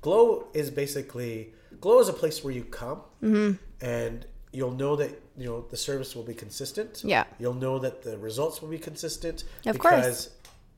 Glow 0.00 0.48
is 0.52 0.68
basically 0.68 1.52
Glow 1.80 2.00
is 2.00 2.08
a 2.08 2.12
place 2.12 2.42
where 2.42 2.52
you 2.52 2.64
come 2.64 3.02
Mm-hmm. 3.22 3.52
and 3.84 4.26
you'll 4.52 4.72
know 4.72 4.96
that 4.96 5.10
you 5.36 5.46
know 5.46 5.64
the 5.70 5.76
service 5.76 6.16
will 6.16 6.24
be 6.24 6.34
consistent. 6.34 7.02
Yeah. 7.04 7.22
You'll 7.38 7.54
know 7.66 7.78
that 7.78 8.02
the 8.02 8.18
results 8.18 8.60
will 8.60 8.68
be 8.70 8.78
consistent. 8.78 9.44
Of 9.66 9.78
course. 9.78 10.30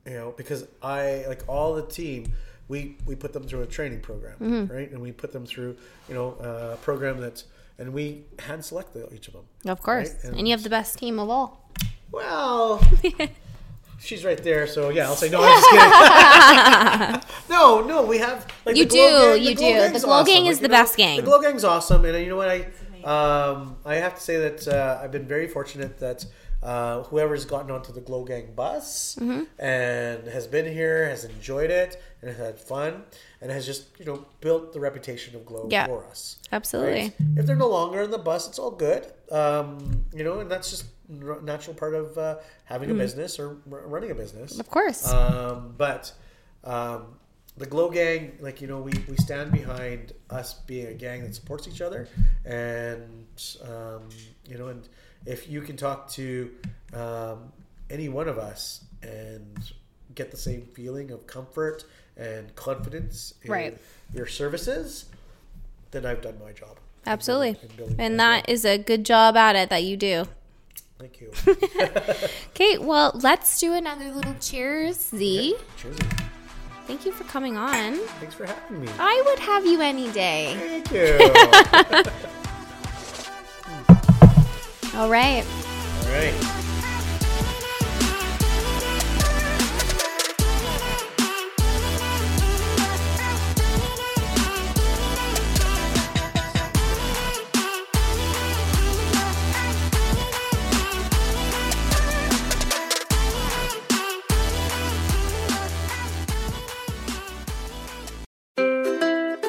Because, 0.03 0.13
You 0.13 0.19
know, 0.19 0.33
because 0.35 0.67
I 0.81 1.25
like 1.27 1.43
all 1.47 1.73
the 1.75 1.83
team, 1.85 2.33
we 2.67 2.95
we 3.05 3.15
put 3.15 3.33
them 3.33 3.43
through 3.43 3.61
a 3.61 3.67
training 3.67 4.01
program, 4.01 4.35
Mm-hmm. 4.39 4.73
right? 4.73 4.89
And 4.91 5.01
we 5.01 5.11
put 5.11 5.31
them 5.31 5.45
through 5.45 5.75
you 6.07 6.15
know 6.15 6.35
a 6.73 6.77
program 6.77 7.19
that, 7.21 7.43
and 7.77 7.93
we 7.93 8.23
hand 8.39 8.63
select 8.65 8.95
each 9.13 9.27
of 9.27 9.33
them. 9.33 9.45
Of 9.65 9.81
course. 9.81 10.13
Right, 10.23 10.33
And, 10.37 10.47
you 10.47 10.53
have 10.53 10.63
the 10.63 10.69
best 10.69 10.97
team 10.97 11.19
of 11.19 11.29
all. 11.29 11.69
Well, 12.11 12.79
she's 13.99 14.23
right 14.23 14.41
there, 14.43 14.67
so 14.67 14.89
yeah, 14.89 15.07
I'll 15.07 15.15
say 15.15 15.29
no. 15.29 15.39
I'm 15.41 15.61
just 15.61 15.69
kidding. 15.71 17.21
no, 17.49 17.81
no, 17.81 18.03
we 18.03 18.19
have 18.19 18.45
like 18.65 18.75
You 18.75 18.85
the 18.85 18.89
Glow 18.89 19.09
do, 19.09 19.33
Gang- 19.35 19.43
you 19.43 19.49
the 19.49 19.55
Glow 19.55 19.67
do. 19.69 19.79
Gang's 19.79 20.01
The 20.01 20.07
Glow 20.07 20.23
Gang 20.23 20.45
is 20.45 20.57
you 20.57 20.63
the 20.63 20.69
best 20.69 20.95
gang. 20.97 21.17
The 21.17 21.23
Glow 21.23 21.41
Gang's 21.41 21.63
awesome, 21.63 22.05
and 22.05 22.17
you 22.23 22.29
know 22.29 22.37
what? 22.37 22.49
I 22.49 22.67
um, 23.03 23.75
I 23.85 23.95
have 23.95 24.15
to 24.15 24.21
say 24.21 24.37
that 24.37 24.67
uh, 24.67 24.99
I've 25.03 25.11
been 25.11 25.27
very 25.27 25.47
fortunate 25.47 25.99
that. 25.99 26.25
Uh, 26.63 27.03
whoever's 27.03 27.43
gotten 27.45 27.69
onto 27.71 27.91
the 27.91 27.99
Glow 28.01 28.23
Gang 28.23 28.53
bus 28.55 29.17
Mm-hmm. 29.19 29.43
and 29.61 30.25
has 30.27 30.47
been 30.47 30.65
here, 30.71 31.09
has 31.09 31.25
enjoyed 31.25 31.69
it, 31.69 32.01
and 32.21 32.29
has 32.31 32.39
had 32.39 32.57
fun, 32.59 33.03
and 33.41 33.51
has 33.51 33.65
just 33.65 33.85
you 33.99 34.05
know 34.05 34.25
built 34.39 34.71
the 34.71 34.79
reputation 34.79 35.35
of 35.35 35.45
Glow 35.45 35.67
Yeah. 35.69 35.87
for 35.87 36.05
us. 36.07 36.37
Absolutely. 36.53 37.01
Right? 37.01 37.13
If 37.35 37.45
they're 37.45 37.57
no 37.57 37.69
longer 37.69 38.01
in 38.01 38.11
the 38.11 38.17
bus, 38.17 38.47
it's 38.47 38.59
all 38.59 38.71
good. 38.71 39.11
Um, 39.29 40.05
you 40.13 40.23
know, 40.23 40.39
and 40.39 40.49
that's 40.49 40.69
just 40.69 40.85
a 41.09 41.41
natural 41.43 41.75
part 41.75 41.95
of 41.95 42.17
uh, 42.17 42.37
having 42.63 42.89
a 42.89 42.93
business 42.93 43.39
or 43.39 43.57
r- 43.69 43.85
running 43.87 44.11
a 44.11 44.15
business. 44.15 44.55
Mm. 44.55 44.59
Of 44.61 44.69
course. 44.69 45.11
Um, 45.11 45.73
but 45.77 46.13
um, 46.63 47.15
the 47.57 47.65
Glow 47.65 47.89
Gang, 47.89 48.37
like 48.39 48.61
you 48.61 48.67
know, 48.67 48.79
we, 48.79 48.93
we 49.09 49.17
stand 49.17 49.51
behind 49.51 50.13
us 50.29 50.53
being 50.53 50.87
a 50.87 50.93
gang 50.93 51.23
that 51.23 51.35
supports 51.35 51.67
each 51.67 51.81
other, 51.81 52.07
and 52.45 53.43
um, 53.63 54.07
you 54.47 54.57
know, 54.57 54.67
and 54.67 54.87
if 55.25 55.49
you 55.49 55.61
can 55.61 55.77
talk 55.77 56.09
to 56.11 56.51
um, 56.93 57.51
any 57.89 58.09
one 58.09 58.27
of 58.27 58.37
us 58.37 58.83
and 59.01 59.73
get 60.15 60.31
the 60.31 60.37
same 60.37 60.61
feeling 60.61 61.11
of 61.11 61.25
comfort 61.27 61.83
and 62.17 62.53
confidence 62.55 63.33
in 63.43 63.51
Right. 63.51 63.77
your 64.13 64.27
services, 64.27 65.05
then 65.91 66.05
I've 66.05 66.21
done 66.21 66.37
my 66.43 66.51
job. 66.51 66.77
Absolutely. 67.05 67.57
in 67.61 67.75
building 67.75 67.95
And 67.99 68.19
that 68.19 68.47
is 68.47 68.63
a 68.65 68.77
good 68.77 69.03
job 69.05 69.35
at 69.35 69.55
it 69.55 69.69
that 69.69 69.83
you 69.83 69.97
do. 69.97 70.25
Thank 70.99 71.19
you. 71.21 71.31
Okay, 72.55 72.77
well, 72.77 73.11
let's 73.15 73.59
do 73.59 73.73
another 73.73 74.11
little 74.11 74.35
cheers, 74.39 74.97
Z. 75.09 75.55
Cheers. 75.77 75.97
Thank 76.85 77.05
you 77.05 77.11
for 77.11 77.23
coming 77.23 77.57
on. 77.57 77.95
Thanks 78.19 78.35
for 78.35 78.45
having 78.45 78.81
me. 78.81 78.87
I 78.99 79.23
would 79.25 79.39
have 79.39 79.65
you 79.65 79.81
any 79.81 80.11
day. 80.11 80.83
Thank 80.83 80.91
you. 80.91 82.11
All 84.95 85.09
right. 85.09 85.43
All 86.03 86.09
right. 86.09 86.33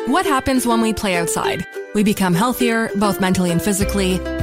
What 0.07 0.27
happens 0.27 0.67
when 0.67 0.81
we 0.81 0.95
play 0.95 1.17
outside? 1.17 1.67
We 1.95 2.03
become 2.03 2.35
healthier, 2.35 2.89
both 2.97 3.21
mentally 3.21 3.51
and 3.51 3.61
physically. 3.61 4.34